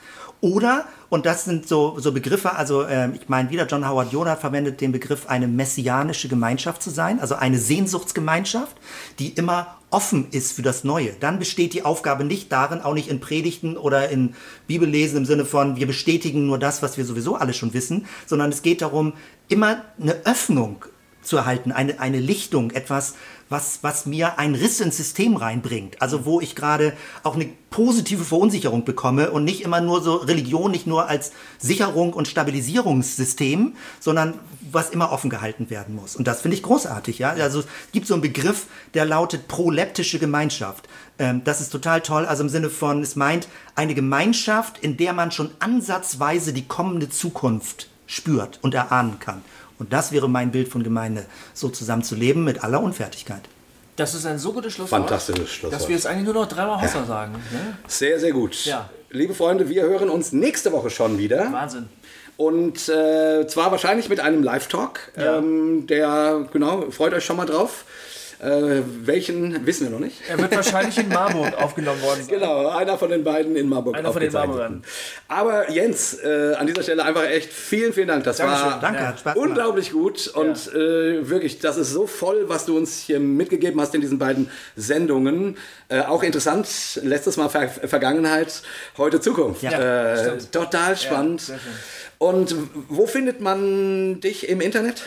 Oder, 0.43 0.83
und 1.07 1.25
das 1.25 1.45
sind 1.45 1.69
so, 1.69 1.97
so 1.99 2.11
Begriffe, 2.11 2.57
also 2.57 2.81
äh, 2.81 3.09
ich 3.15 3.29
meine 3.29 3.49
wieder, 3.49 3.65
John 3.65 3.87
Howard 3.87 4.11
Yoda 4.11 4.35
verwendet 4.35 4.81
den 4.81 4.91
Begriff, 4.91 5.27
eine 5.27 5.47
messianische 5.47 6.27
Gemeinschaft 6.27 6.83
zu 6.83 6.89
sein, 6.89 7.21
also 7.21 7.35
eine 7.35 7.57
Sehnsuchtsgemeinschaft, 7.57 8.75
die 9.19 9.29
immer 9.29 9.77
offen 9.89 10.27
ist 10.31 10.51
für 10.51 10.61
das 10.61 10.83
Neue. 10.83 11.13
Dann 11.17 11.39
besteht 11.39 11.73
die 11.73 11.85
Aufgabe 11.85 12.25
nicht 12.25 12.51
darin, 12.51 12.81
auch 12.81 12.93
nicht 12.93 13.07
in 13.07 13.21
Predigten 13.21 13.77
oder 13.77 14.09
in 14.09 14.35
Bibellesen 14.67 15.19
im 15.19 15.25
Sinne 15.25 15.45
von, 15.45 15.77
wir 15.77 15.87
bestätigen 15.87 16.45
nur 16.45 16.59
das, 16.59 16.81
was 16.81 16.97
wir 16.97 17.05
sowieso 17.05 17.35
alle 17.35 17.53
schon 17.53 17.73
wissen, 17.73 18.05
sondern 18.25 18.49
es 18.49 18.63
geht 18.63 18.81
darum, 18.81 19.13
immer 19.47 19.81
eine 19.97 20.25
Öffnung 20.25 20.83
zu 21.21 21.37
erhalten, 21.37 21.71
eine, 21.71 22.01
eine 22.01 22.19
Lichtung, 22.19 22.71
etwas, 22.71 23.15
was, 23.53 23.79
was 23.83 24.05
mir 24.05 24.39
einen 24.39 24.55
Riss 24.55 24.81
ins 24.81 24.97
System 24.97 25.37
reinbringt. 25.37 26.01
Also 26.01 26.25
wo 26.25 26.41
ich 26.41 26.55
gerade 26.55 26.91
auch 27.21 27.35
eine 27.35 27.47
positive 27.69 28.25
Verunsicherung 28.25 28.83
bekomme 28.83 29.31
und 29.31 29.45
nicht 29.45 29.61
immer 29.61 29.79
nur 29.79 30.01
so 30.01 30.15
Religion, 30.15 30.71
nicht 30.71 30.87
nur 30.87 31.07
als 31.07 31.31
Sicherung 31.59 32.13
und 32.13 32.27
Stabilisierungssystem, 32.27 33.75
sondern 33.99 34.33
was 34.71 34.89
immer 34.89 35.11
offen 35.11 35.29
gehalten 35.29 35.69
werden 35.69 35.95
muss. 35.95 36.15
Und 36.15 36.27
das 36.27 36.41
finde 36.41 36.57
ich 36.57 36.63
großartig. 36.63 37.19
Ja? 37.19 37.29
Also 37.29 37.59
es 37.59 37.67
gibt 37.91 38.07
so 38.07 38.15
einen 38.15 38.21
Begriff, 38.21 38.65
der 38.95 39.05
lautet 39.05 39.47
proleptische 39.47 40.19
Gemeinschaft. 40.19 40.89
Ähm, 41.19 41.43
das 41.43 41.61
ist 41.61 41.69
total 41.69 42.01
toll. 42.01 42.25
Also 42.25 42.43
im 42.43 42.49
Sinne 42.49 42.71
von, 42.71 43.03
es 43.03 43.15
meint 43.15 43.47
eine 43.75 43.93
Gemeinschaft, 43.93 44.79
in 44.79 44.97
der 44.97 45.13
man 45.13 45.31
schon 45.31 45.51
ansatzweise 45.59 46.53
die 46.53 46.67
kommende 46.67 47.09
Zukunft 47.09 47.87
spürt 48.07 48.59
und 48.61 48.73
erahnen 48.73 49.19
kann. 49.19 49.43
Und 49.83 49.91
das 49.91 50.13
wäre 50.13 50.29
mein 50.29 50.51
Bild 50.53 50.69
von 50.69 50.81
Gemeinde, 50.81 51.25
so 51.53 51.67
zusammen 51.67 52.03
zu 52.03 52.15
leben 52.15 52.45
mit 52.45 52.63
aller 52.63 52.81
Unfertigkeit. 52.81 53.41
Das 53.97 54.15
ist 54.15 54.25
ein 54.25 54.39
so 54.39 54.53
gutes 54.53 54.71
Schlusswort. 54.71 55.01
Fantastisches 55.01 55.49
Schlusswort. 55.49 55.73
Dass 55.73 55.89
wir 55.89 55.95
jetzt 55.95 56.07
eigentlich 56.07 56.23
nur 56.23 56.35
noch 56.35 56.47
dreimal 56.47 56.81
Hossa 56.81 56.99
ja. 56.99 57.05
sagen. 57.05 57.33
Ne? 57.51 57.77
Sehr, 57.85 58.17
sehr 58.17 58.31
gut. 58.31 58.63
Ja. 58.63 58.89
Liebe 59.09 59.33
Freunde, 59.33 59.67
wir 59.67 59.83
hören 59.83 60.09
uns 60.09 60.31
nächste 60.31 60.71
Woche 60.71 60.89
schon 60.89 61.17
wieder. 61.17 61.51
Wahnsinn. 61.51 61.89
Und 62.37 62.87
äh, 62.87 63.45
zwar 63.45 63.71
wahrscheinlich 63.71 64.07
mit 64.07 64.21
einem 64.21 64.41
Live-Talk. 64.41 65.11
Ja. 65.17 65.39
Ähm, 65.39 65.85
der, 65.85 66.47
genau, 66.53 66.89
freut 66.89 67.13
euch 67.13 67.25
schon 67.25 67.35
mal 67.35 67.45
drauf. 67.45 67.83
Äh, 68.43 68.81
welchen 69.05 69.65
wissen 69.65 69.85
wir 69.85 69.91
noch 69.91 69.99
nicht. 69.99 70.17
Er 70.27 70.37
wird 70.37 70.53
wahrscheinlich 70.53 70.97
in 70.97 71.07
Marburg 71.07 71.53
aufgenommen 71.61 72.01
worden 72.01 72.23
sein. 72.23 72.39
Genau, 72.39 72.67
einer 72.67 72.97
von 72.97 73.09
den 73.09 73.23
beiden 73.23 73.55
in 73.55 73.69
Marburg. 73.69 73.95
Einer 73.95 74.11
von 74.11 74.21
den 74.21 74.35
aufgezeichneten. 74.35 74.83
Aber 75.29 75.71
Jens, 75.71 76.15
äh, 76.15 76.53
an 76.55 76.67
dieser 76.67 76.83
Stelle 76.83 77.05
einfach 77.05 77.23
echt 77.23 77.53
vielen, 77.53 77.93
vielen 77.93 78.09
Dank. 78.09 78.25
Das 78.25 78.39
war 78.39 78.79
Danke, 78.81 78.99
Ja. 78.99 79.07
hat 79.07 79.19
Spaß 79.21 79.37
unglaublich 79.37 79.91
gut 79.91 80.27
und 80.27 80.73
äh, 80.73 81.29
wirklich, 81.29 81.59
das 81.59 81.77
ist 81.77 81.91
so 81.91 82.05
voll, 82.05 82.49
was 82.49 82.65
du 82.65 82.75
uns 82.75 82.97
hier 82.99 83.21
mitgegeben 83.21 83.79
hast 83.79 83.95
in 83.95 84.01
diesen 84.01 84.19
beiden 84.19 84.49
Sendungen. 84.75 85.55
Äh, 85.87 86.01
auch 86.01 86.21
interessant, 86.21 86.67
letztes 87.01 87.37
Mal 87.37 87.47
Ver 87.47 87.69
Vergangenheit, 87.69 88.61
heute 88.97 89.21
Zukunft. 89.21 89.63
Ja, 89.63 89.71
äh, 89.71 90.37
total 90.51 90.97
spannend. 90.97 91.43
schön. 91.43 91.55
und 92.17 92.55
wo 92.89 93.07
findet 93.07 93.39
man 93.39 94.19
dich 94.19 94.49
im 94.49 94.59
Internet? 94.59 95.03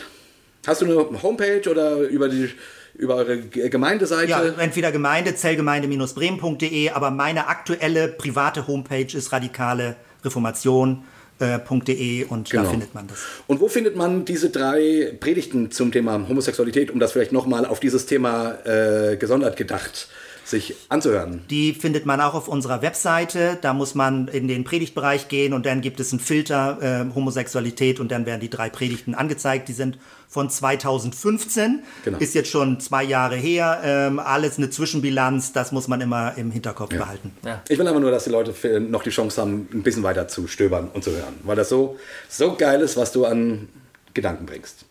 Hast 0.65 0.81
du 0.81 0.85
eine 0.85 1.21
Homepage 1.21 1.69
oder 1.69 1.97
über 1.99 2.29
die 2.29 2.49
über 2.97 3.15
eure 3.15 3.37
G- 3.37 3.69
Gemeindeseite? 3.69 4.29
Ja, 4.31 4.43
entweder 4.43 4.91
Gemeinde, 4.91 5.35
zellgemeinde-bremen.de, 5.35 6.89
aber 6.91 7.11
meine 7.11 7.47
aktuelle 7.47 8.07
private 8.09 8.67
Homepage 8.67 9.15
ist 9.15 9.31
radikale 9.31 9.95
reformation.de 10.23 12.25
und 12.25 12.49
Genau. 12.49 12.63
da 12.63 12.69
findet 12.69 12.93
man 12.95 13.07
das. 13.07 13.19
Und 13.47 13.59
wo 13.59 13.67
findet 13.67 13.95
man 13.95 14.25
diese 14.25 14.49
drei 14.49 15.13
Predigten 15.19 15.71
zum 15.71 15.91
Thema 15.91 16.27
Homosexualität, 16.27 16.91
um 16.91 16.99
das 16.99 17.11
vielleicht 17.11 17.31
nochmal 17.31 17.65
auf 17.65 17.79
dieses 17.79 18.05
Thema 18.05 18.57
äh, 18.65 19.17
gesondert 19.17 19.57
gedacht 19.57 20.09
sich 20.49 20.75
anzuhören? 20.89 21.43
Die 21.49 21.73
findet 21.73 22.05
man 22.05 22.21
auch 22.21 22.33
auf 22.33 22.47
unserer 22.47 22.81
Webseite. 22.81 23.57
Da 23.61 23.73
muss 23.73 23.95
man 23.95 24.27
in 24.27 24.47
den 24.47 24.63
Predigtbereich 24.63 25.27
gehen 25.27 25.53
und 25.53 25.65
dann 25.65 25.81
gibt 25.81 25.99
es 25.99 26.11
einen 26.11 26.19
Filter 26.19 26.77
äh, 27.09 27.13
Homosexualität 27.15 27.99
und 27.99 28.11
dann 28.11 28.25
werden 28.25 28.39
die 28.41 28.49
drei 28.49 28.69
Predigten 28.69 29.13
angezeigt. 29.15 29.67
Die 29.67 29.73
sind 29.73 29.97
von 30.29 30.49
2015, 30.49 31.83
Genau. 32.03 32.17
ist 32.17 32.35
jetzt 32.35 32.49
schon 32.49 32.79
zwei 32.79 33.03
Jahre 33.03 33.35
her. 33.35 33.81
Ähm, 33.83 34.19
alles 34.19 34.57
eine 34.57 34.69
Zwischenbilanz, 34.69 35.53
das 35.53 35.71
muss 35.71 35.87
man 35.87 36.01
immer 36.01 36.37
im 36.37 36.51
Hinterkopf 36.51 36.89
behalten. 36.89 37.31
Ich 37.69 37.77
will 37.79 37.87
aber 37.87 37.99
nur, 37.99 38.11
dass 38.11 38.25
die 38.25 38.29
Leute 38.29 38.79
noch 38.81 39.03
die 39.03 39.09
Chance 39.09 39.41
haben, 39.41 39.67
ein 39.73 39.83
bisschen 39.83 40.03
weiter 40.03 40.27
zu 40.27 40.47
stöbern 40.47 40.89
und 40.93 41.03
zu 41.03 41.11
hören, 41.11 41.35
weil 41.43 41.55
das 41.55 41.69
so, 41.69 41.97
so 42.29 42.55
geil 42.55 42.81
ist, 42.81 42.97
was 42.97 43.11
du 43.11 43.25
an 43.25 43.69
Gedanken 44.13 44.45
bringst. 44.45 44.85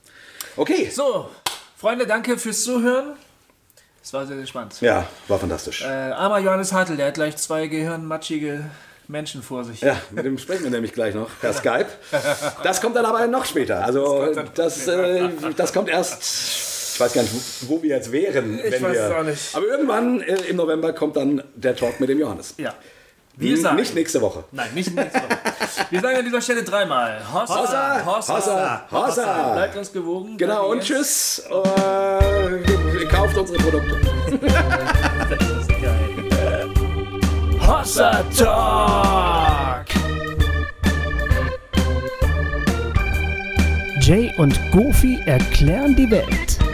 Okay, 0.56 0.90
So, 0.90 1.28
Freunde, 1.76 2.06
danke 2.06 2.38
fürs 2.38 2.64
Zuhören. 2.64 3.14
Es 4.06 4.12
war 4.12 4.24
sehr, 4.24 4.36
sehr 4.36 4.46
spannend. 4.46 4.80
ja, 4.82 5.04
war 5.26 5.36
fantastisch. 5.36 5.82
Äh, 5.82 5.86
armer 5.86 6.38
Johannes 6.38 6.72
Hartl, 6.72 6.96
der 6.96 7.08
hat 7.08 7.14
gleich 7.14 7.36
zwei 7.38 7.66
gehirnmatschige 7.66 8.64
Menschen 9.08 9.42
vor 9.42 9.64
sich. 9.64 9.80
Ja, 9.80 9.96
mit 10.12 10.24
dem 10.24 10.38
sprechen 10.38 10.62
wir 10.62 10.70
nämlich 10.70 10.92
gleich 10.92 11.12
noch 11.12 11.28
per 11.40 11.52
Skype. 11.52 11.88
Das 12.62 12.80
kommt 12.80 12.94
dann 12.94 13.04
aber 13.04 13.26
noch 13.26 13.44
später. 13.44 13.84
Also 13.84 14.32
das, 14.54 14.86
äh, 14.86 15.28
das 15.56 15.72
kommt 15.72 15.88
erst. 15.88 16.22
Ich 16.94 17.00
weiß 17.00 17.14
gar 17.14 17.22
nicht, 17.22 17.34
wo, 17.62 17.74
wo 17.74 17.82
wir 17.82 17.96
jetzt 17.96 18.12
wären. 18.12 18.60
Ich 18.60 18.70
wenn 18.74 18.82
weiß 18.84 18.92
wir, 18.92 19.02
es 19.08 19.12
auch 19.12 19.22
nicht. 19.24 19.56
Aber 19.56 19.66
irgendwann 19.66 20.20
äh, 20.20 20.36
im 20.50 20.54
November 20.54 20.92
kommt 20.92 21.16
dann 21.16 21.42
der 21.56 21.74
Talk 21.74 21.98
mit 21.98 22.08
dem 22.08 22.20
Johannes. 22.20 22.54
Ja. 22.58 22.74
Wir 23.38 23.56
sagen. 23.58 23.76
Nicht 23.76 23.94
nächste 23.94 24.22
Woche. 24.22 24.44
Nein, 24.50 24.68
nicht 24.74 24.94
nächste 24.94 25.18
Woche. 25.18 25.28
Wir 25.90 26.00
sagen 26.00 26.16
an 26.16 26.24
dieser 26.24 26.40
Stelle 26.40 26.64
dreimal. 26.64 27.20
Hossa, 27.32 28.04
Hossa, 28.06 28.06
Hossa, 28.06 28.86
Hossa. 28.90 29.52
Bleibt 29.52 29.76
uns 29.76 29.92
gewogen. 29.92 30.38
Genau, 30.38 30.70
und 30.70 30.82
tschüss. 30.82 31.42
Äh, 31.50 33.04
kauft 33.06 33.36
unsere 33.36 33.58
Produkte. 33.58 34.00
Hossa 37.66 38.24
Talk. 38.36 39.86
Jay 44.00 44.32
und 44.38 44.58
Goofy 44.70 45.20
erklären 45.26 45.94
die 45.94 46.10
Welt. 46.10 46.65